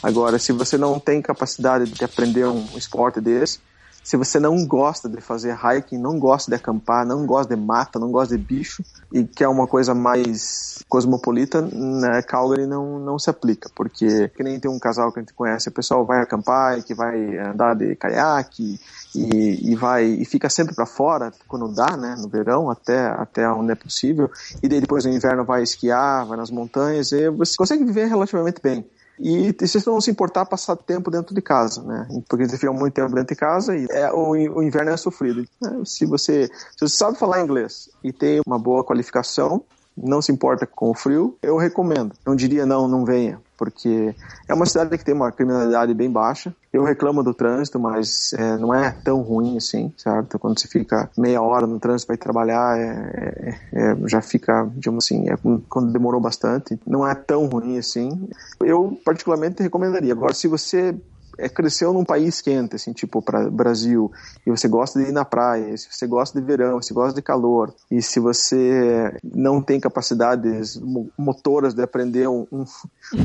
Agora, 0.01 0.39
se 0.39 0.51
você 0.51 0.77
não 0.77 0.99
tem 0.99 1.21
capacidade 1.21 1.91
de 1.91 2.03
aprender 2.03 2.45
um 2.45 2.65
esporte 2.75 3.19
desse, 3.19 3.59
se 4.03 4.17
você 4.17 4.38
não 4.38 4.67
gosta 4.67 5.07
de 5.07 5.21
fazer 5.21 5.57
hiking, 5.57 5.97
não 5.97 6.19
gosta 6.19 6.51
de 6.51 6.55
acampar, 6.55 7.05
não 7.05 7.25
gosta 7.25 7.55
de 7.55 7.61
mata, 7.61 7.97
não 7.97 8.11
gosta 8.11 8.38
de 8.38 8.43
bicho 8.43 8.84
e 9.11 9.23
quer 9.23 9.47
uma 9.47 9.65
coisa 9.65 9.95
mais 9.95 10.84
cosmopolita, 10.89 11.61
né, 11.61 12.21
Calgary 12.21 12.67
não, 12.67 12.99
não 12.99 13.17
se 13.17 13.30
aplica, 13.30 13.69
porque 13.73 14.27
que 14.30 14.43
nem 14.43 14.59
tem 14.59 14.69
um 14.69 14.77
casal 14.77 15.11
que 15.11 15.19
a 15.19 15.21
gente 15.21 15.34
conhece, 15.34 15.69
o 15.69 15.71
pessoal 15.71 16.05
vai 16.05 16.21
acampar 16.21 16.77
e 16.77 16.84
que 16.84 16.93
vai 16.93 17.38
andar 17.38 17.75
de 17.75 17.95
caiaque 17.95 18.77
e, 19.15 19.71
e 19.71 19.75
vai 19.75 20.05
e 20.05 20.25
fica 20.25 20.49
sempre 20.49 20.75
para 20.75 20.85
fora 20.85 21.31
quando 21.47 21.73
dá, 21.73 21.95
né, 21.95 22.15
no 22.19 22.27
verão 22.27 22.69
até 22.69 23.05
até 23.07 23.49
onde 23.49 23.71
é 23.71 23.75
possível 23.75 24.30
e 24.61 24.67
daí 24.67 24.81
depois 24.81 25.05
no 25.05 25.11
inverno 25.11 25.45
vai 25.45 25.63
esquiar, 25.63 26.25
vai 26.25 26.38
nas 26.38 26.51
montanhas 26.51 27.11
e 27.13 27.30
você 27.30 27.55
consegue 27.55 27.85
viver 27.85 28.07
relativamente 28.07 28.61
bem. 28.61 28.85
E 29.19 29.56
vocês 29.60 29.85
não 29.85 30.02
se 30.02 30.10
importar 30.10 30.45
passar 30.45 30.76
tempo 30.76 31.11
dentro 31.11 31.35
de 31.35 31.41
casa, 31.41 31.84
né? 31.84 32.07
Porque 32.27 32.48
você 32.48 32.57
fica 32.57 32.72
muito 32.72 32.94
tempo 32.94 33.14
dentro 33.14 33.34
de 33.34 33.35
casa 33.35 33.76
e 33.76 33.85
é, 33.91 34.11
o, 34.11 34.31
o 34.31 34.64
inverno 34.64 34.91
é 34.91 34.98
sofrido. 34.98 35.45
Né? 35.61 35.81
Se, 35.85 36.06
você, 36.06 36.48
se 36.48 36.80
você 36.88 36.95
sabe 36.95 37.18
falar 37.18 37.41
inglês 37.41 37.90
e 38.03 38.11
tem 38.11 38.41
uma 38.45 38.57
boa 38.57 38.84
qualificação, 38.84 39.64
não 39.95 40.22
se 40.22 40.31
importa 40.31 40.65
com 40.65 40.90
o 40.90 40.95
frio, 40.95 41.38
eu 41.41 41.57
recomendo. 41.57 42.14
Não 42.26 42.35
diria 42.35 42.65
não, 42.65 42.88
não 42.88 43.06
venha, 43.06 43.40
porque 43.57 44.15
é 44.47 44.53
uma 44.53 44.65
cidade 44.65 44.97
que 44.97 45.05
tem 45.05 45.13
uma 45.13 45.31
criminalidade 45.31 45.93
bem 45.93 46.09
baixa. 46.11 46.53
Eu 46.71 46.84
reclamo 46.84 47.23
do 47.23 47.34
trânsito, 47.34 47.80
mas 47.80 48.34
é, 48.34 48.57
não 48.57 48.73
é 48.73 48.91
tão 48.91 49.21
ruim 49.21 49.57
assim, 49.57 49.93
certo? 49.95 50.39
Quando 50.39 50.59
você 50.59 50.67
fica 50.67 51.09
meia 51.17 51.41
hora 51.41 51.67
no 51.67 51.80
trânsito 51.80 52.07
para 52.07 52.15
ir 52.15 52.19
trabalhar, 52.19 52.80
é, 52.80 53.59
é, 53.73 53.91
é, 53.91 53.97
já 54.07 54.21
fica, 54.21 54.67
digamos 54.75 55.05
assim, 55.05 55.30
é 55.30 55.35
quando 55.69 55.91
demorou 55.91 56.19
bastante. 56.19 56.80
Não 56.85 57.07
é 57.07 57.13
tão 57.13 57.45
ruim 57.45 57.77
assim. 57.77 58.27
Eu 58.59 58.97
particularmente 59.05 59.61
recomendaria. 59.61 60.13
Agora, 60.13 60.34
se 60.34 60.47
você 60.47 60.95
é, 61.38 61.49
cresceu 61.49 61.93
num 61.93 62.03
país 62.03 62.41
quente, 62.41 62.76
assim, 62.76 62.93
tipo 62.93 63.23
Brasil, 63.51 64.11
e 64.45 64.51
você 64.51 64.68
gosta 64.68 64.99
de 64.99 65.10
ir 65.10 65.11
na 65.11 65.26
praia, 65.26 65.76
se 65.77 65.88
você 65.91 66.07
gosta 66.07 66.39
de 66.39 66.45
verão, 66.45 66.81
se 66.81 66.93
gosta 66.93 67.15
de 67.15 67.22
calor, 67.22 67.73
e 67.89 68.01
se 68.01 68.19
você 68.19 69.15
não 69.23 69.61
tem 69.61 69.80
capacidades 69.80 70.80
motoras 71.18 71.73
de 71.73 71.81
aprender 71.81 72.27
um, 72.27 72.47
um, 72.51 72.65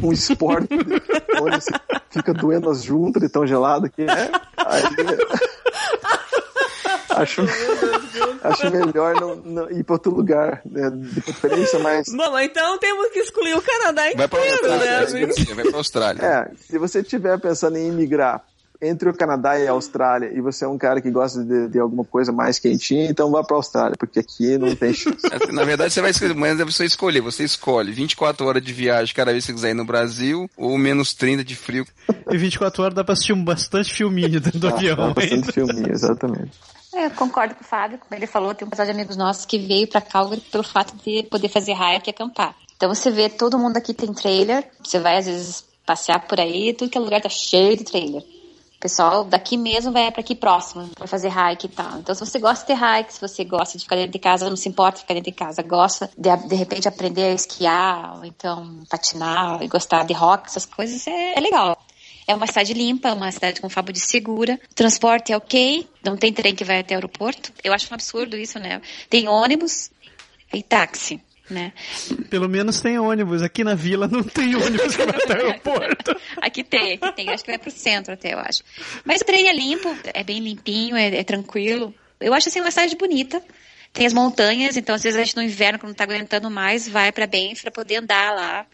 um 0.05 0.13
esporte 0.13 0.69
onde 1.43 1.59
fica 2.11 2.33
doendo 2.33 2.71
as 2.71 2.83
juntas 2.83 3.23
de 3.23 3.29
tão 3.29 3.47
gelado 3.47 3.91
que 3.91 4.03
é, 4.03 4.31
aí, 4.57 4.83
acho, 7.23 7.43
acho 8.43 8.71
melhor 8.71 9.21
não, 9.21 9.37
não 9.37 9.71
ir 9.71 9.85
para 9.85 9.95
outro 9.95 10.15
lugar, 10.15 10.61
né, 10.65 10.91
de 10.91 11.21
preferência, 11.21 11.79
mas... 11.79 12.07
Bom, 12.09 12.39
então 12.39 12.79
temos 12.79 13.11
que 13.11 13.19
excluir 13.21 13.55
o 13.55 13.63
Canadá 13.63 14.03
inteiro, 14.11 14.19
Vai 14.19 14.29
pra 14.29 14.41
Austrália, 14.41 15.01
né, 15.27 15.55
vai 15.55 15.65
pra 15.65 15.79
Austrália. 15.79 16.23
É, 16.23 16.51
se 16.57 16.79
você 16.79 17.01
estiver 17.01 17.39
pensando 17.39 17.77
em 17.77 17.89
imigrar 17.89 18.43
entre 18.81 19.09
o 19.09 19.13
Canadá 19.13 19.59
e 19.59 19.67
a 19.67 19.73
Austrália 19.73 20.31
e 20.33 20.41
você 20.41 20.65
é 20.65 20.69
um 20.69 20.79
cara 20.79 21.01
que 21.01 21.11
gosta 21.11 21.43
de, 21.43 21.67
de 21.67 21.81
alguma 21.81 22.05
coisa 22.05 22.31
mais 22.31 22.61
quentinha, 22.61 23.11
então 23.11 23.29
vá 23.29 23.43
para 23.43 23.57
a 23.57 23.59
Austrália, 23.59 23.97
porque 23.99 24.21
aqui 24.21 24.57
não 24.57 24.73
tem 24.77 24.95
chance. 24.95 25.19
Na 25.53 25.65
verdade, 25.65 25.93
você 25.93 26.01
vai 26.01 26.13
escolher, 26.13 26.35
mas 26.35 26.61
é 26.61 26.65
você 26.65 26.85
escolher. 26.85 27.21
Você 27.23 27.43
escolhe 27.43 27.91
24 27.91 28.47
horas 28.47 28.63
de 28.63 28.73
viagem 28.73 29.13
cada 29.13 29.33
vez 29.33 29.45
que 29.45 29.51
você 29.51 29.55
quiser 29.55 29.71
ir 29.71 29.75
no 29.75 29.85
Brasil, 29.85 30.49
ou 30.57 30.79
menos 30.79 31.13
30 31.13 31.43
de 31.43 31.57
frio. 31.57 31.85
E 32.31 32.37
24 32.39 32.81
horas 32.85 32.95
dá 32.95 33.03
pra 33.03 33.15
assistir 33.15 33.33
um 33.33 33.43
bastante 33.45 33.93
filminho 33.93 34.41
dentro 34.41 34.61
do 34.61 34.69
Tá, 34.71 34.77
avião. 34.77 35.13
bastante 35.13 35.51
filminho, 35.51 35.91
exatamente. 35.91 36.53
É, 36.99 37.07
Eu 37.07 37.11
concordo 37.13 37.55
com 37.55 37.63
o 37.63 37.65
Fábio, 37.65 37.99
como 37.99 38.13
ele 38.19 38.27
falou, 38.27 38.53
tem 38.53 38.67
um 38.67 38.71
casal 38.71 38.85
de 38.85 38.91
amigos 38.91 39.17
nossos 39.17 39.47
que 39.47 39.57
veio 39.57 39.87
pra 39.87 40.01
Calgary 40.01 40.41
pelo 40.41 40.65
fato 40.65 40.97
de 40.97 41.23
poder 41.23 41.49
fazer 41.49 41.73
hike 41.73 42.09
e 42.09 42.11
acampar. 42.11 42.57
Então 42.77 42.93
você 42.93 43.09
vê, 43.09 43.29
todo 43.29 43.59
mundo 43.59 43.77
aqui 43.77 43.95
tem 43.95 44.13
trailer, 44.13 44.69
você 44.83 44.99
vai 44.99 45.17
às 45.17 45.27
vezes 45.27 45.65
passear 45.87 46.27
por 46.27 46.41
aí, 46.41 46.75
tudo 46.75 46.91
que 46.91 46.99
é 46.99 47.01
lugar 47.01 47.21
tá 47.21 47.29
cheio 47.29 47.77
de 47.77 47.85
trailer. 47.85 48.21
O 48.23 48.81
pessoal 48.81 49.25
daqui 49.25 49.57
mesmo 49.57 49.93
vai 49.93 50.11
para 50.11 50.21
aqui 50.21 50.35
próximo 50.35 50.89
para 50.89 51.07
fazer 51.07 51.29
hike 51.29 51.67
e 51.67 51.69
tal. 51.69 51.99
Então, 51.99 52.15
se 52.15 52.25
você 52.25 52.39
gosta 52.39 52.67
de 52.67 52.81
hike, 52.81 53.13
se 53.13 53.21
você 53.21 53.45
gosta 53.45 53.79
de 53.79 53.85
ficar 53.85 53.97
dentro 53.97 54.13
de 54.13 54.19
casa, 54.19 54.49
não 54.49 54.57
se 54.57 54.69
importa 54.69 55.01
ficar 55.01 55.15
dentro 55.15 55.31
de 55.31 55.37
casa, 55.37 55.63
gosta 55.63 56.11
de, 56.17 56.37
de 56.49 56.55
repente 56.57 56.87
aprender 56.87 57.25
a 57.25 57.35
esquiar, 57.35 58.19
ou 58.19 58.25
então 58.25 58.85
patinar, 58.89 59.63
e 59.63 59.69
gostar 59.69 60.05
de 60.05 60.13
rock, 60.15 60.47
essas 60.47 60.65
coisas, 60.65 61.07
é, 61.07 61.37
é 61.37 61.41
legal. 61.41 61.77
É 62.29 62.35
uma 62.35 62.47
cidade 62.47 62.75
limpa, 62.75 63.15
uma 63.15 63.33
cidade 63.33 63.59
com 63.59 63.71
fabo 63.71 63.91
de 63.91 64.01
segura. 64.01 64.61
O 64.71 64.75
transporte 64.75 65.33
é 65.33 65.37
ok, 65.37 65.89
não 66.05 66.15
tem 66.15 66.31
trem 66.31 66.55
que 66.55 66.63
vai 66.63 66.81
até 66.81 66.95
o 66.95 66.99
aeroporto. 66.99 67.51
Eu 67.65 67.73
acho 67.73 67.91
um 67.91 67.95
absurdo 67.95 68.37
isso, 68.37 68.59
né? 68.59 68.83
Tem 69.09 69.27
ônibus 69.27 69.91
e 70.53 70.63
táxi, 70.63 71.23
né? 71.49 71.73
Pelo 72.29 72.47
menos 72.47 72.83
tem 72.83 72.99
ônibus. 72.99 73.41
Aqui 73.41 73.65
na 73.65 73.75
vila 73.75 74.07
não 74.07 74.23
tem 74.23 74.55
ônibus 74.55 74.95
que 74.95 75.07
vai 75.07 75.17
até 75.17 75.43
o 75.43 75.47
aeroporto. 75.47 76.15
Aqui 76.37 76.63
tem, 76.63 76.93
aqui 76.93 77.13
tem. 77.13 77.31
Acho 77.31 77.45
que 77.45 77.51
vai 77.51 77.59
pro 77.59 77.71
centro 77.71 78.13
até, 78.13 78.35
eu 78.35 78.39
acho. 78.39 78.63
Mas 79.07 79.23
o 79.23 79.25
trem 79.25 79.49
é 79.49 79.53
limpo, 79.55 79.97
é 80.13 80.23
bem 80.23 80.39
limpinho, 80.39 80.97
é, 80.97 81.07
é 81.07 81.25
tranquilo. 81.25 81.95
Eu 82.21 82.35
acho 82.35 82.51
assim 82.51 82.61
uma 82.61 82.71
cidade 82.71 82.95
bonita. 82.95 83.43
Tem 83.91 84.07
as 84.07 84.13
montanhas, 84.13 84.77
então 84.77 84.95
às 84.95 85.03
vezes 85.03 85.19
a 85.19 85.25
gente 85.25 85.35
no 85.35 85.43
inverno, 85.43 85.79
quando 85.79 85.89
não 85.89 85.97
tá 85.97 86.05
aguentando 86.05 86.51
mais, 86.51 86.87
vai 86.87 87.11
pra 87.11 87.27
Banff 87.27 87.63
pra 87.63 87.71
poder 87.71 87.97
andar 87.97 88.35
lá. 88.35 88.67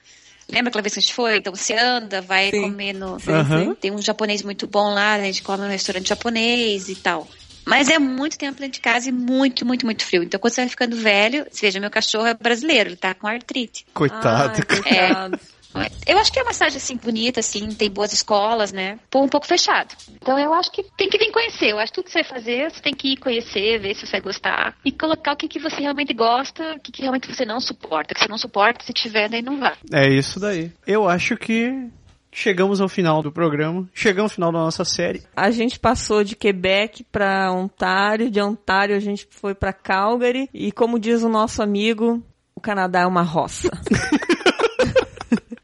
Lembra 0.50 0.68
aquela 0.68 0.82
vez 0.82 0.92
que 0.92 0.98
a 0.98 1.02
gente 1.02 1.14
foi? 1.14 1.36
Então 1.36 1.54
você 1.54 1.74
anda, 1.74 2.20
vai 2.20 2.50
Sim. 2.50 2.62
comer 2.62 2.92
no. 2.92 3.16
Aham. 3.28 3.74
Tem 3.80 3.90
um 3.90 4.00
japonês 4.00 4.42
muito 4.42 4.66
bom 4.66 4.92
lá, 4.92 5.14
a 5.14 5.22
gente 5.22 5.42
come 5.42 5.64
no 5.64 5.70
restaurante 5.70 6.08
japonês 6.08 6.88
e 6.88 6.94
tal. 6.96 7.28
Mas 7.66 7.88
é 7.88 7.98
muito 7.98 8.36
tempo 8.36 8.58
dentro 8.58 8.74
de 8.74 8.80
casa 8.80 9.08
e 9.08 9.12
muito, 9.12 9.64
muito, 9.64 9.86
muito 9.86 10.04
frio. 10.04 10.22
Então 10.22 10.38
quando 10.38 10.52
você 10.52 10.60
vai 10.60 10.68
ficando 10.68 10.96
velho, 10.96 11.46
você 11.50 11.66
veja, 11.66 11.80
meu 11.80 11.90
cachorro 11.90 12.26
é 12.26 12.34
brasileiro, 12.34 12.90
ele 12.90 12.96
tá 12.96 13.14
com 13.14 13.26
artrite. 13.26 13.86
Coitado. 13.94 14.52
Ai, 14.54 14.62
coitado. 14.62 15.40
Eu 16.06 16.18
acho 16.18 16.32
que 16.32 16.38
é 16.38 16.42
uma 16.42 16.52
cidade 16.52 16.76
assim 16.76 16.96
bonita, 16.96 17.40
assim, 17.40 17.68
tem 17.74 17.90
boas 17.90 18.12
escolas, 18.12 18.72
né? 18.72 18.98
Pô, 19.10 19.22
um 19.22 19.28
pouco 19.28 19.46
fechado. 19.46 19.94
Então 20.14 20.38
eu 20.38 20.52
acho 20.54 20.70
que 20.70 20.84
tem 20.96 21.08
que 21.08 21.18
vir 21.18 21.32
conhecer. 21.32 21.70
Eu 21.70 21.78
acho 21.78 21.92
que 21.92 21.96
tudo 21.96 22.04
que 22.04 22.12
você 22.12 22.22
vai 22.22 22.30
fazer, 22.30 22.70
você 22.70 22.80
tem 22.80 22.94
que 22.94 23.12
ir 23.12 23.16
conhecer, 23.16 23.80
ver 23.80 23.94
se 23.94 24.06
você 24.06 24.12
vai 24.12 24.20
gostar 24.20 24.76
e 24.84 24.92
colocar 24.92 25.32
o 25.32 25.36
que, 25.36 25.48
que 25.48 25.58
você 25.58 25.80
realmente 25.80 26.12
gosta, 26.12 26.74
o 26.74 26.80
que, 26.80 26.92
que 26.92 27.02
realmente 27.02 27.32
você 27.32 27.44
não 27.44 27.58
suporta. 27.58 28.12
O 28.12 28.14
que 28.14 28.20
você 28.22 28.28
não 28.28 28.38
suporta, 28.38 28.84
se 28.84 28.92
tiver, 28.92 29.28
daí 29.28 29.42
não 29.42 29.58
vá. 29.58 29.76
É 29.92 30.08
isso 30.08 30.38
daí. 30.38 30.70
Eu 30.86 31.08
acho 31.08 31.36
que 31.36 31.88
chegamos 32.30 32.80
ao 32.80 32.88
final 32.88 33.22
do 33.22 33.32
programa. 33.32 33.88
Chegamos 33.94 34.32
ao 34.32 34.34
final 34.34 34.52
da 34.52 34.58
nossa 34.58 34.84
série. 34.84 35.22
A 35.34 35.50
gente 35.50 35.78
passou 35.78 36.22
de 36.22 36.36
Quebec 36.36 37.04
pra 37.04 37.50
Ontário, 37.52 38.30
de 38.30 38.40
Ontário 38.40 38.96
a 38.96 39.00
gente 39.00 39.26
foi 39.30 39.54
pra 39.54 39.72
Calgary 39.72 40.48
e 40.52 40.70
como 40.70 40.98
diz 40.98 41.22
o 41.22 41.28
nosso 41.28 41.62
amigo, 41.62 42.22
o 42.54 42.60
Canadá 42.60 43.00
é 43.00 43.06
uma 43.06 43.22
roça. 43.22 43.70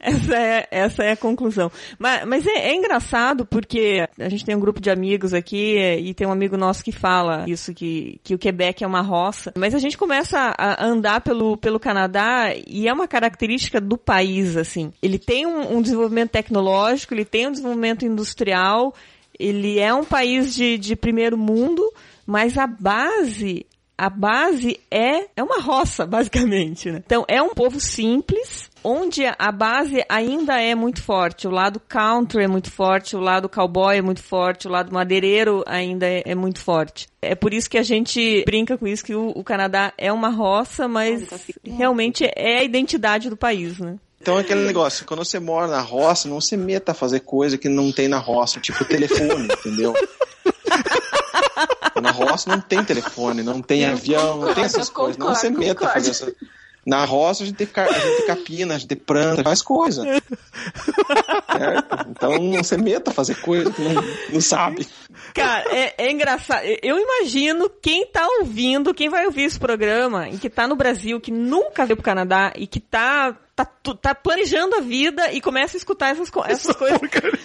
Essa 0.01 0.35
é, 0.35 0.68
essa 0.70 1.02
é 1.05 1.12
a 1.12 1.16
conclusão. 1.16 1.70
Mas, 1.98 2.24
mas 2.24 2.47
é, 2.47 2.70
é 2.70 2.74
engraçado 2.74 3.44
porque 3.44 4.09
a 4.18 4.28
gente 4.31 4.44
tem 4.47 4.56
um 4.56 4.60
grupo 4.60 4.81
de 4.81 4.90
amigos 4.90 5.35
aqui 5.35 5.77
e 5.78 6.14
tem 6.14 6.27
um 6.27 6.32
amigo 6.32 6.56
nosso 6.56 6.82
que 6.82 6.90
fala 6.90 7.44
isso, 7.47 7.74
que, 7.74 8.18
que 8.24 8.35
o 8.35 8.39
Quebec 8.39 8.82
é 8.82 8.86
uma 8.86 9.02
roça. 9.02 9.52
Mas 9.56 9.74
a 9.74 9.78
gente 9.78 9.98
começa 9.98 10.55
a 10.56 10.85
andar 10.85 11.20
pelo, 11.20 11.56
pelo 11.59 11.78
Canadá 11.78 12.55
e 12.66 12.89
é 12.89 12.93
uma 12.93 13.06
característica 13.06 13.78
do 13.78 13.98
país, 13.98 14.56
assim. 14.56 14.90
Ele 15.02 15.18
tem 15.18 15.47
um, 15.47 15.77
um 15.77 15.82
desenvolvimento 15.82 16.31
tecnológico, 16.31 17.12
ele 17.12 17.27
tem 17.27 17.48
um 17.48 17.52
desenvolvimento 17.52 18.05
industrial, 18.06 18.94
ele 19.39 19.78
é 19.78 19.93
um 19.93 20.05
país 20.05 20.55
de, 20.55 20.78
de 20.78 20.97
primeiro 20.97 21.36
mundo, 21.36 21.82
mas 22.27 22.56
a 22.56 22.66
base 22.66 23.66
a 24.01 24.09
base 24.09 24.81
é, 24.90 25.27
é 25.36 25.43
uma 25.43 25.60
roça, 25.60 26.06
basicamente. 26.09 26.90
Né? 26.90 27.02
Então, 27.05 27.22
é 27.28 27.43
um 27.43 27.51
povo 27.51 27.78
simples, 27.78 28.70
onde 28.82 29.27
a 29.27 29.52
base 29.52 30.02
ainda 30.09 30.59
é 30.59 30.74
muito 30.74 31.02
forte. 31.02 31.47
O 31.47 31.51
lado 31.51 31.78
country 31.86 32.44
é 32.44 32.48
muito 32.48 32.70
forte, 32.70 33.14
o 33.14 33.20
lado 33.20 33.47
cowboy 33.47 33.98
é 33.98 34.01
muito 34.01 34.22
forte, 34.22 34.66
o 34.66 34.70
lado 34.70 34.90
madeireiro 34.90 35.62
ainda 35.66 36.06
é, 36.06 36.22
é 36.24 36.35
muito 36.35 36.60
forte. 36.60 37.09
É 37.20 37.35
por 37.35 37.52
isso 37.52 37.68
que 37.68 37.77
a 37.77 37.82
gente 37.82 38.43
brinca 38.47 38.78
com 38.78 38.86
isso, 38.86 39.05
que 39.05 39.14
o, 39.14 39.32
o 39.35 39.44
Canadá 39.44 39.93
é 39.98 40.10
uma 40.10 40.31
roça, 40.31 40.89
mas 40.89 41.28
realmente 41.62 42.24
é 42.35 42.60
a 42.60 42.64
identidade 42.64 43.28
do 43.28 43.36
país, 43.36 43.78
né? 43.78 43.98
Então 44.18 44.39
é 44.39 44.40
aquele 44.40 44.64
negócio, 44.64 45.05
quando 45.05 45.24
você 45.24 45.39
mora 45.39 45.66
na 45.66 45.81
roça, 45.81 46.27
não 46.27 46.40
se 46.40 46.56
meta 46.56 46.93
a 46.93 46.94
fazer 46.94 47.20
coisa 47.20 47.59
que 47.59 47.68
não 47.68 47.93
tem 47.93 48.09
na 48.09 48.18
roça, 48.18 48.60
tipo 48.60 48.82
telefone, 48.85 49.48
entendeu? 49.60 49.94
Na 52.01 52.10
roça 52.10 52.51
não 52.51 52.60
tem 52.60 52.85
telefone, 52.85 53.43
não 53.43 53.60
tem 53.60 53.85
avião, 53.85 54.39
não 54.39 54.55
tem 54.55 54.64
essas 54.64 54.89
Eu 54.89 54.94
coisas. 54.94 55.16
Não 55.16 55.27
concordo, 55.27 55.40
se 55.40 55.51
meta 55.51 55.70
a 55.70 55.74
concordo. 55.74 55.94
fazer 55.94 56.10
essa. 56.10 56.32
Na 56.86 57.05
roça 57.05 57.43
a 57.43 57.47
gente 57.47 57.56
tem, 57.56 57.68
a 57.74 57.93
gente 57.93 58.16
tem 58.16 58.27
capina, 58.27 58.74
a 58.74 58.78
gente 58.78 58.89
tem 58.89 58.97
planta, 58.98 59.44
faz 59.44 59.60
coisa. 59.60 60.02
Certo? 60.02 60.39
Então 62.10 62.39
não 62.39 62.64
se 62.64 62.77
meta 62.78 63.10
a 63.10 63.14
fazer 63.14 63.35
coisa 63.43 63.70
que 63.70 63.82
não, 63.82 64.02
não 64.32 64.40
sabe. 64.40 64.89
Cara, 65.35 65.62
é, 65.77 65.94
é 65.98 66.10
engraçado. 66.10 66.64
Eu 66.82 66.98
imagino 66.98 67.68
quem 67.82 68.06
tá 68.06 68.27
ouvindo, 68.40 68.94
quem 68.94 69.10
vai 69.10 69.27
ouvir 69.27 69.43
esse 69.43 69.59
programa, 69.59 70.31
e 70.31 70.39
que 70.39 70.48
tá 70.48 70.66
no 70.66 70.74
Brasil, 70.74 71.20
que 71.20 71.31
nunca 71.31 71.85
veio 71.85 71.97
pro 71.97 72.05
Canadá, 72.05 72.51
e 72.56 72.66
que 72.66 72.81
tá, 72.81 73.36
tá, 73.64 73.94
tá 74.00 74.14
planejando 74.14 74.76
a 74.76 74.80
vida 74.80 75.32
e 75.32 75.40
começa 75.40 75.76
a 75.76 75.78
escutar 75.78 76.08
essas, 76.10 76.30
co- 76.30 76.44
essas 76.46 76.74
coisas. 76.76 77.00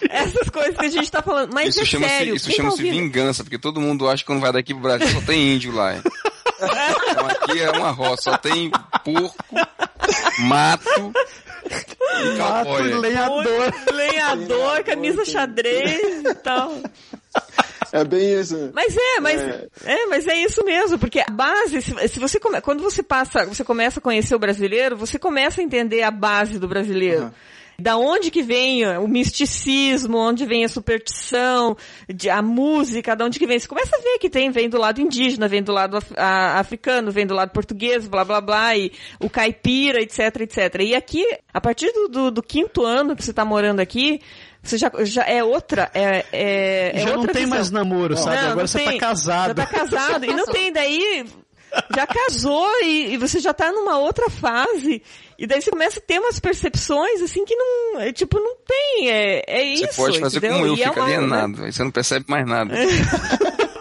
Essas 0.09 0.49
coisas 0.49 0.77
que 0.77 0.85
a 0.85 0.89
gente 0.89 1.11
tá 1.11 1.21
falando. 1.21 1.53
Mas 1.53 1.69
Isso 1.69 1.81
é 1.81 1.85
chama-se 1.85 2.13
sério. 2.13 2.35
isso 2.35 2.49
tá 2.49 2.55
chama-se 2.55 2.83
ouvindo? 2.83 2.93
vingança, 3.01 3.43
porque 3.43 3.57
todo 3.57 3.79
mundo 3.81 4.07
acha 4.09 4.23
que 4.23 4.27
quando 4.27 4.41
vai 4.41 4.51
daqui 4.53 4.73
pro 4.73 4.83
Brasil 4.83 5.07
só 5.07 5.21
tem 5.21 5.55
índio 5.55 5.73
lá. 5.73 5.95
Então 5.95 7.27
aqui 7.27 7.59
é 7.61 7.69
uma 7.71 7.91
roça, 7.91 8.31
só 8.31 8.37
tem 8.37 8.71
porco, 9.03 9.35
mato 10.39 11.13
e 11.65 12.37
Mato 12.37 12.65
cowboy. 12.65 12.93
lenhador. 12.93 13.73
Lenhador, 13.93 14.83
camisa 14.83 15.25
xadrez 15.25 16.23
e 16.23 16.33
tal. 16.35 16.71
É 17.95 18.03
bem 18.03 18.39
isso. 18.39 18.71
Mas 18.73 18.95
é, 18.95 19.19
mas 19.21 19.41
É. 19.41 19.67
é, 19.85 20.05
mas 20.07 20.27
é 20.27 20.35
isso 20.37 20.63
mesmo, 20.65 20.99
porque 20.99 21.19
a 21.19 21.31
base, 21.31 21.81
se, 21.81 22.07
se 22.09 22.19
você 22.19 22.39
come, 22.39 22.59
quando 22.61 22.83
você 22.83 23.01
passa, 23.01 23.45
você 23.45 23.63
começa 23.63 23.99
a 23.99 24.03
conhecer 24.03 24.35
o 24.35 24.39
brasileiro, 24.39 24.97
você 24.97 25.17
começa 25.17 25.61
a 25.61 25.63
entender 25.63 26.01
a 26.03 26.11
base 26.11 26.59
do 26.59 26.67
brasileiro. 26.67 27.31
Da 27.77 27.97
onde 27.97 28.31
que 28.31 28.41
vem 28.41 28.87
o 28.97 29.05
misticismo, 29.05 30.17
onde 30.17 30.45
vem 30.45 30.63
a 30.63 30.69
superstição, 30.69 31.75
a 32.31 32.41
música, 32.41 33.15
da 33.17 33.25
onde 33.25 33.37
que 33.37 33.45
vem. 33.45 33.59
Você 33.59 33.67
começa 33.67 33.97
a 33.97 33.99
ver 33.99 34.17
que 34.17 34.29
tem, 34.29 34.49
vem 34.49 34.69
do 34.69 34.77
lado 34.79 35.01
indígena, 35.01 35.45
vem 35.47 35.61
do 35.61 35.73
lado 35.73 35.97
af- 35.97 36.13
a- 36.15 36.57
africano, 36.59 37.11
vem 37.11 37.27
do 37.27 37.33
lado 37.33 37.51
português, 37.51 38.07
blá 38.07 38.23
blá 38.23 38.39
blá, 38.39 38.77
e 38.77 38.93
o 39.19 39.29
caipira, 39.29 40.01
etc, 40.01 40.19
etc. 40.41 40.75
E 40.81 40.95
aqui, 40.95 41.25
a 41.53 41.59
partir 41.59 41.91
do, 41.91 42.07
do- 42.07 42.31
do 42.31 42.41
quinto 42.41 42.83
ano 42.85 43.13
que 43.13 43.21
você 43.23 43.31
está 43.31 43.43
morando 43.43 43.81
aqui, 43.81 44.21
você 44.69 44.77
já, 44.77 44.91
já 45.03 45.23
é 45.23 45.43
outra, 45.43 45.89
é, 45.93 46.25
é, 46.31 46.91
é 46.95 46.99
Já 46.99 47.05
não 47.11 47.17
outra 47.17 47.33
tem 47.33 47.43
visão. 47.43 47.57
mais 47.57 47.71
namoro, 47.71 48.17
sabe? 48.17 48.35
Não, 48.35 48.41
Agora 48.43 48.55
não 48.55 48.67
você 48.67 48.77
tem. 48.79 48.97
tá 48.99 49.07
casado. 49.07 49.47
Já 49.47 49.53
tá 49.53 49.65
casado. 49.65 50.25
e 50.25 50.33
não 50.33 50.45
tem 50.45 50.71
daí. 50.73 51.25
Já 51.93 52.07
casou 52.07 52.69
e, 52.83 53.13
e 53.13 53.17
você 53.17 53.39
já 53.39 53.53
tá 53.53 53.69
numa 53.71 53.97
outra 53.97 54.29
fase. 54.29 55.01
E 55.37 55.45
daí 55.45 55.61
você 55.61 55.69
começa 55.69 55.99
a 55.99 56.01
ter 56.01 56.19
umas 56.19 56.39
percepções 56.39 57.21
assim 57.21 57.43
que 57.43 57.53
não. 57.53 57.99
é, 57.99 58.13
tipo, 58.13 58.39
não 58.39 58.55
tem. 58.65 59.09
É, 59.11 59.43
é 59.45 59.63
isso. 59.63 59.87
Você 59.87 59.95
pode 60.01 60.19
fazer 60.21 60.37
entendeu? 60.37 60.57
como 60.59 60.67
eu, 60.71 60.77
E 60.77 60.83
é 60.83 60.87
fica 60.87 60.99
uma- 61.01 61.05
alienado. 61.07 61.63
Aí 61.65 61.71
você 61.73 61.83
não 61.83 61.91
percebe 61.91 62.25
mais 62.29 62.47
nada. 62.47 62.73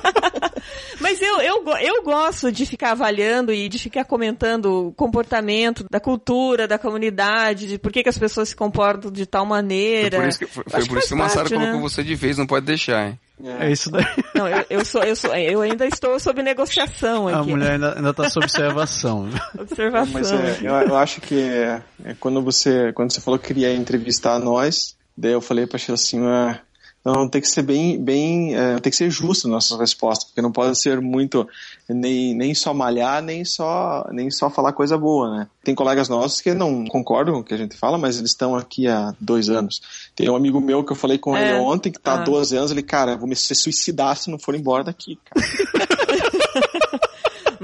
Mas 1.04 1.20
eu, 1.20 1.38
eu, 1.42 1.62
eu 1.82 2.02
gosto 2.02 2.50
de 2.50 2.64
ficar 2.64 2.92
avaliando 2.92 3.52
e 3.52 3.68
de 3.68 3.78
ficar 3.78 4.06
comentando 4.06 4.88
o 4.88 4.92
comportamento 4.92 5.84
da 5.90 6.00
cultura, 6.00 6.66
da 6.66 6.78
comunidade, 6.78 7.66
de 7.66 7.78
por 7.78 7.92
que, 7.92 8.02
que 8.02 8.08
as 8.08 8.16
pessoas 8.16 8.48
se 8.48 8.56
comportam 8.56 9.10
de 9.10 9.26
tal 9.26 9.42
Foi 9.46 9.50
maneira. 9.50 10.16
por 10.16 10.26
isso 10.26 10.38
que, 10.38 10.46
foi, 10.46 10.64
foi 10.66 10.86
por 10.86 10.96
isso 10.96 11.08
que 11.08 11.14
o 11.14 11.18
Massaro 11.18 11.50
parte, 11.50 11.58
né? 11.58 11.66
colocou 11.66 11.90
você 11.90 12.02
de 12.02 12.14
vez, 12.14 12.38
não 12.38 12.46
pode 12.46 12.64
deixar, 12.64 13.06
hein? 13.06 13.20
É 13.60 13.70
isso 13.70 13.90
daí. 13.90 14.06
Não, 14.34 14.48
eu, 14.48 14.64
eu 14.70 14.84
sou, 14.84 15.02
eu 15.02 15.14
sou, 15.14 15.34
eu 15.34 15.60
ainda 15.60 15.86
estou 15.86 16.18
sob 16.18 16.42
negociação 16.42 17.28
A 17.28 17.40
aqui. 17.40 17.50
mulher 17.50 17.72
ainda, 17.72 17.96
ainda 17.96 18.14
tá 18.14 18.30
sob 18.30 18.46
observação. 18.46 19.28
Observação. 19.58 20.12
Mas 20.14 20.32
é, 20.32 20.58
eu, 20.62 20.72
eu 20.88 20.96
acho 20.96 21.20
que 21.20 21.38
é, 21.38 21.82
é 22.02 22.14
quando 22.18 22.40
você 22.40 22.92
quando 22.94 23.12
você 23.12 23.20
falou 23.20 23.38
que 23.38 23.48
queria 23.48 23.74
entrevistar 23.74 24.38
nós, 24.38 24.96
daí 25.14 25.32
eu 25.32 25.40
falei 25.42 25.66
pra 25.66 25.78
Sheila 25.78 25.96
assim, 25.96 26.24
ah, 26.26 26.60
não, 27.04 27.28
tem 27.28 27.40
que 27.40 27.48
ser 27.48 27.62
bem, 27.62 28.02
bem, 28.02 28.54
é, 28.56 28.78
tem 28.80 28.90
que 28.90 28.96
ser 28.96 29.10
justo 29.10 29.46
nossas 29.46 29.78
respostas, 29.78 30.24
porque 30.24 30.40
não 30.40 30.50
pode 30.50 30.80
ser 30.80 31.00
muito 31.00 31.46
nem, 31.88 32.34
nem 32.34 32.54
só 32.54 32.72
malhar, 32.72 33.22
nem 33.22 33.44
só 33.44 34.06
nem 34.10 34.30
só 34.30 34.48
falar 34.48 34.72
coisa 34.72 34.96
boa, 34.96 35.30
né? 35.36 35.46
Tem 35.62 35.74
colegas 35.74 36.08
nossos 36.08 36.40
que 36.40 36.54
não 36.54 36.84
concordam 36.86 37.34
com 37.34 37.40
o 37.40 37.44
que 37.44 37.52
a 37.54 37.58
gente 37.58 37.76
fala, 37.76 37.98
mas 37.98 38.18
eles 38.18 38.30
estão 38.30 38.54
aqui 38.56 38.88
há 38.88 39.14
dois 39.20 39.48
anos. 39.50 39.82
Tem 40.16 40.28
um 40.30 40.36
amigo 40.36 40.60
meu 40.60 40.82
que 40.84 40.92
eu 40.92 40.96
falei 40.96 41.18
com 41.18 41.36
É. 41.36 41.50
ele 41.50 41.58
ontem, 41.60 41.90
que 41.92 42.00
tá 42.00 42.12
há 42.14 42.20
Ah. 42.20 42.24
12 42.24 42.56
anos, 42.56 42.70
ele, 42.70 42.82
cara, 42.82 43.12
eu 43.12 43.18
vou 43.18 43.28
me 43.28 43.36
suicidar 43.36 44.16
se 44.16 44.30
não 44.30 44.38
for 44.38 44.54
embora 44.54 44.84
daqui, 44.84 45.18
cara. 45.24 45.46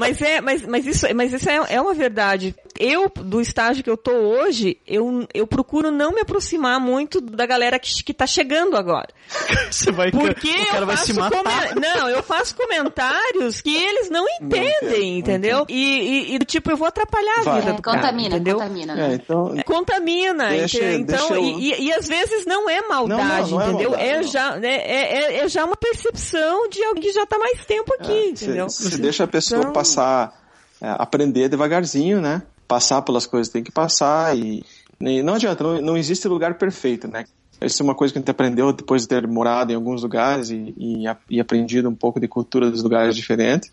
Mas 0.01 0.23
é, 0.23 0.41
mas, 0.41 0.63
mas 0.67 0.87
isso, 0.87 1.07
mas 1.15 1.33
isso 1.33 1.49
é, 1.51 1.61
é 1.69 1.81
uma 1.81 1.93
verdade. 1.95 2.55
Eu, 2.79 3.11
do 3.15 3.41
estágio 3.43 3.85
que 3.85 3.91
eu 3.91 3.97
tô 3.97 4.11
hoje, 4.11 4.79
eu, 4.87 5.27
eu 5.35 5.47
procuro 5.47 5.91
não 5.91 6.13
me 6.13 6.23
aproximar 6.23 6.81
muito 6.81 7.21
da 7.21 7.45
galera 7.45 7.79
que, 7.79 8.03
que 8.03 8.15
tá 8.15 8.27
chegando 8.27 8.75
agora. 8.77 9.09
Você 9.71 9.93
vai, 9.93 10.11
Porque 10.11 10.49
o 10.49 10.67
cara 10.69 10.81
eu 10.83 10.87
vai 10.87 10.97
faço 10.97 11.13
se 11.13 11.13
matar. 11.13 11.45
come- 11.45 11.81
Não, 11.81 12.09
eu 12.09 12.23
faço 12.23 12.57
comentários 12.57 13.61
que 13.61 13.77
eles 13.77 14.09
não 14.11 14.25
entendem, 14.41 15.19
entendeu? 15.19 15.67
E, 15.69 16.31
e, 16.33 16.35
e, 16.37 16.39
tipo, 16.41 16.71
eu 16.71 16.77
vou 16.77 16.89
atrapalhar 16.89 17.41
a 17.41 17.43
Vai. 17.43 17.61
vida 17.61 17.73
É, 17.73 17.75
do 17.75 17.83
cara, 17.83 17.99
contamina, 17.99 18.35
entendeu? 18.37 18.57
contamina. 18.57 18.93
É, 18.95 18.97
né? 18.97 19.15
então, 19.23 19.55
Contamina, 19.67 20.49
Deixa- 20.49 20.93
então, 20.93 21.29
deixa 21.29 21.35
eu- 21.35 21.45
e, 21.59 21.73
e- 21.75 21.83
e 21.89 21.93
às 21.93 22.09
vezes 22.09 22.47
não 22.47 22.69
é 22.69 22.81
maldade, 22.89 23.51
Não, 23.51 23.59
não, 23.59 23.59
não 23.59 23.61
é 23.61 23.65
entendeu? 23.69 23.91
maldade, 23.91 24.09
é, 24.11 24.17
não. 24.17 24.23
já, 24.23 24.57
né, 24.57 24.75
é, 24.77 25.19
é- 25.19 25.37
é 25.45 25.49
já 25.49 25.65
uma 25.65 25.77
percepção 25.77 26.69
de 26.69 26.83
alguém 26.85 27.03
que 27.03 27.13
já 27.13 27.27
tá 27.27 27.39
mais 27.39 27.65
tempo 27.67 27.93
aqui, 27.95 28.29
entendeu? 28.31 28.69
Você 28.69 28.97
deixa 28.99 29.25
a 29.25 29.29
pessoa 29.29 29.61
Então- 29.61 29.73
passar, 29.73 29.90
é, 29.99 30.89
aprender 30.99 31.49
devagarzinho, 31.49 32.21
né? 32.21 32.43
Passar 32.69 33.03
pelas 33.03 33.27
coisas 33.27 33.49
que 33.49 33.55
tem 33.55 33.63
que 33.65 33.73
passar 33.73 34.37
e, 34.37 34.65
e 35.01 35.23
não 35.23 35.35
adianta, 35.35 35.65
não, 35.65 35.81
não 35.81 35.97
existe 35.97 36.29
lugar 36.29 36.55
perfeito, 36.59 37.09
né? 37.09 37.25
Isso 37.61 37.83
é 37.83 37.85
uma 37.85 37.95
coisa 37.95 38.13
que 38.13 38.19
a 38.19 38.21
gente 38.21 38.31
aprendeu 38.31 38.73
depois 38.73 39.03
de 39.03 39.09
ter 39.09 39.27
morado 39.27 39.71
em 39.71 39.75
alguns 39.75 40.03
lugares 40.03 40.51
e, 40.51 40.75
e, 40.79 41.05
e 41.29 41.41
aprendido 41.41 41.89
um 41.89 41.95
pouco 41.95 42.19
de 42.19 42.27
cultura 42.27 42.71
dos 42.71 42.83
lugares 42.83 43.15
diferentes. 43.15 43.71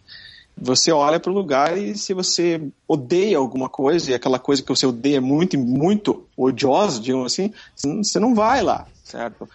Você 0.59 0.91
olha 0.91 1.19
para 1.19 1.31
o 1.31 1.35
lugar 1.35 1.77
e 1.77 1.95
se 1.95 2.13
você 2.13 2.59
odeia 2.87 3.37
alguma 3.37 3.69
coisa 3.69 4.11
e 4.11 4.13
aquela 4.15 4.39
coisa 4.39 4.61
que 4.61 4.67
você 4.67 4.87
odeia 4.87 5.21
muito, 5.21 5.57
muito 5.57 6.25
odiosa, 6.35 6.99
digamos 6.99 7.31
assim, 7.31 7.53
você 7.75 8.19
não- 8.19 8.33
vai 8.33 8.61
lá, 8.63 8.87
certo? 9.03 9.47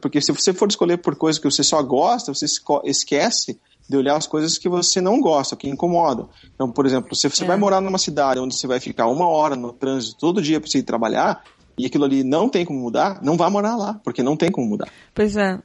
Porque 0.00 0.20
se 0.20 0.30
você 0.30 0.52
for 0.52 0.68
escolher 0.68 0.98
por 0.98 1.16
coisas 1.16 1.40
que 1.40 1.50
você 1.50 1.64
só 1.64 1.82
gosta, 1.82 2.32
você 2.34 2.44
esquece 2.84 3.58
de 3.90 3.96
olhar 3.96 4.16
as 4.16 4.26
coisas 4.26 4.56
que 4.56 4.68
você 4.68 5.00
não 5.00 5.20
gosta, 5.20 5.56
que 5.56 5.68
incomodam. 5.68 6.28
Então, 6.54 6.70
por 6.70 6.86
exemplo, 6.86 7.12
se 7.16 7.28
você 7.28 7.42
É. 7.42 7.46
vai 7.46 7.56
morar 7.56 7.80
numa 7.80 7.98
cidade 7.98 8.38
onde 8.38 8.54
você 8.54 8.68
vai 8.68 8.78
ficar 8.78 9.08
uma 9.08 9.26
hora 9.26 9.56
no 9.56 9.72
trânsito 9.72 10.16
todo 10.16 10.40
dia 10.40 10.60
para 10.60 10.70
você 10.70 10.78
ir 10.78 10.84
trabalhar 10.84 11.42
e 11.76 11.86
aquilo 11.86 12.04
ali 12.04 12.22
não 12.22 12.48
tem 12.48 12.64
como 12.64 12.78
mudar, 12.78 13.20
não 13.20 13.36
vá 13.36 13.50
morar 13.50 13.74
lá, 13.74 14.00
porque 14.04 14.22
não 14.22 14.36
tem 14.36 14.48
como 14.48 14.68
mudar. 14.68 14.88
Pois 15.12 15.36
é. 15.36 15.58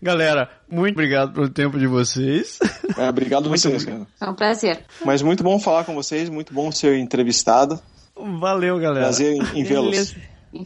Galera, 0.00 0.48
muito 0.70 0.94
obrigado 0.94 1.32
pelo 1.34 1.48
tempo 1.50 1.76
de 1.78 1.86
vocês. 1.88 2.58
É, 2.96 3.08
obrigado 3.08 3.46
a 3.46 3.48
vocês, 3.50 3.84
cara. 3.84 4.06
Foi 4.18 4.28
um 4.28 4.34
prazer. 4.34 4.84
Mas 5.04 5.20
muito 5.20 5.42
bom 5.42 5.58
falar 5.58 5.84
com 5.84 5.94
vocês, 5.94 6.30
muito 6.30 6.54
bom 6.54 6.70
ser 6.70 6.98
entrevistado. 6.98 7.78
Valeu, 8.16 8.78
galera. 8.78 9.06
Prazer 9.06 9.34
em, 9.34 9.60
em 9.60 9.64
vê-los. 9.64 10.14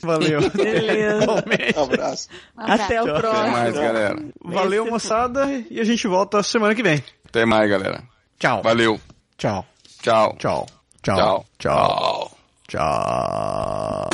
Valeu. 0.03 0.41
Beleza. 0.55 1.27
Um 1.31 1.39
abraço. 1.39 2.29
Abraço. 2.57 2.83
Até 2.85 3.03
o 3.03 3.11
Até 3.11 3.21
próximo. 3.21 3.53
mais, 3.53 3.75
galera. 3.75 4.17
Valeu, 4.43 4.87
moçada. 4.87 5.47
E 5.71 5.81
a 5.81 5.85
gente 5.85 6.07
volta 6.07 6.43
semana 6.43 6.75
que 6.75 6.83
vem. 6.83 7.03
Até 7.29 7.45
mais, 7.45 7.69
galera. 7.69 8.03
Tchau. 8.39 8.63
Valeu. 8.63 9.01
Tchau. 9.37 9.65
Tchau. 10.03 10.37
Tchau. 10.39 10.67
Tchau. 11.03 11.45
Tchau. 11.59 12.31
Tchau. 12.69 14.09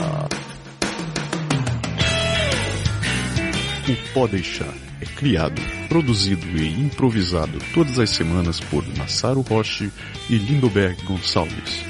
O 4.14 4.28
Deixar 4.28 4.72
é 5.00 5.04
criado, 5.04 5.60
produzido 5.88 6.46
e 6.56 6.68
improvisado 6.68 7.58
todas 7.74 7.98
as 7.98 8.10
semanas 8.10 8.60
por 8.60 8.84
Massaro 8.96 9.40
Roche 9.40 9.90
e 10.28 10.36
Lindoberg 10.36 11.02
Gonçalves. 11.04 11.84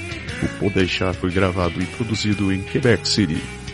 O 0.61 0.69
Deixar 0.69 1.13
foi 1.13 1.29
gravado 1.29 1.81
e 1.81 1.85
produzido 1.85 2.51
em 2.51 2.63
Quebec 2.63 3.07
City, 3.07 3.41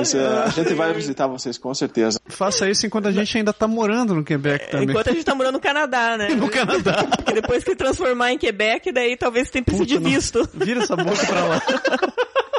Mas 0.00 0.14
é, 0.14 0.26
a 0.26 0.48
gente 0.48 0.74
vai 0.74 0.92
visitar 0.92 1.26
vocês 1.26 1.58
com 1.58 1.72
certeza. 1.74 2.18
Faça 2.26 2.68
isso 2.68 2.86
enquanto 2.86 3.06
a 3.08 3.12
gente 3.12 3.36
ainda 3.36 3.52
tá 3.52 3.68
morando 3.68 4.14
no 4.14 4.24
Quebec 4.24 4.70
também. 4.70 4.88
Enquanto 4.88 5.08
a 5.08 5.12
gente 5.12 5.24
tá 5.24 5.34
morando 5.34 5.54
no 5.54 5.60
Canadá, 5.60 6.16
né? 6.16 6.28
No 6.40 6.48
Canadá. 6.48 7.04
Porque 7.16 7.34
depois 7.34 7.62
que 7.62 7.76
transformar 7.76 8.32
em 8.32 8.38
Quebec, 8.38 8.90
daí 8.92 9.16
talvez 9.16 9.50
tenha 9.50 9.62
precisa 9.62 9.84
de 9.84 9.98
visto. 9.98 10.48
Vira 10.54 10.82
essa 10.82 10.96
boca 10.96 11.26
pra 11.26 11.44
lá. 11.44 11.62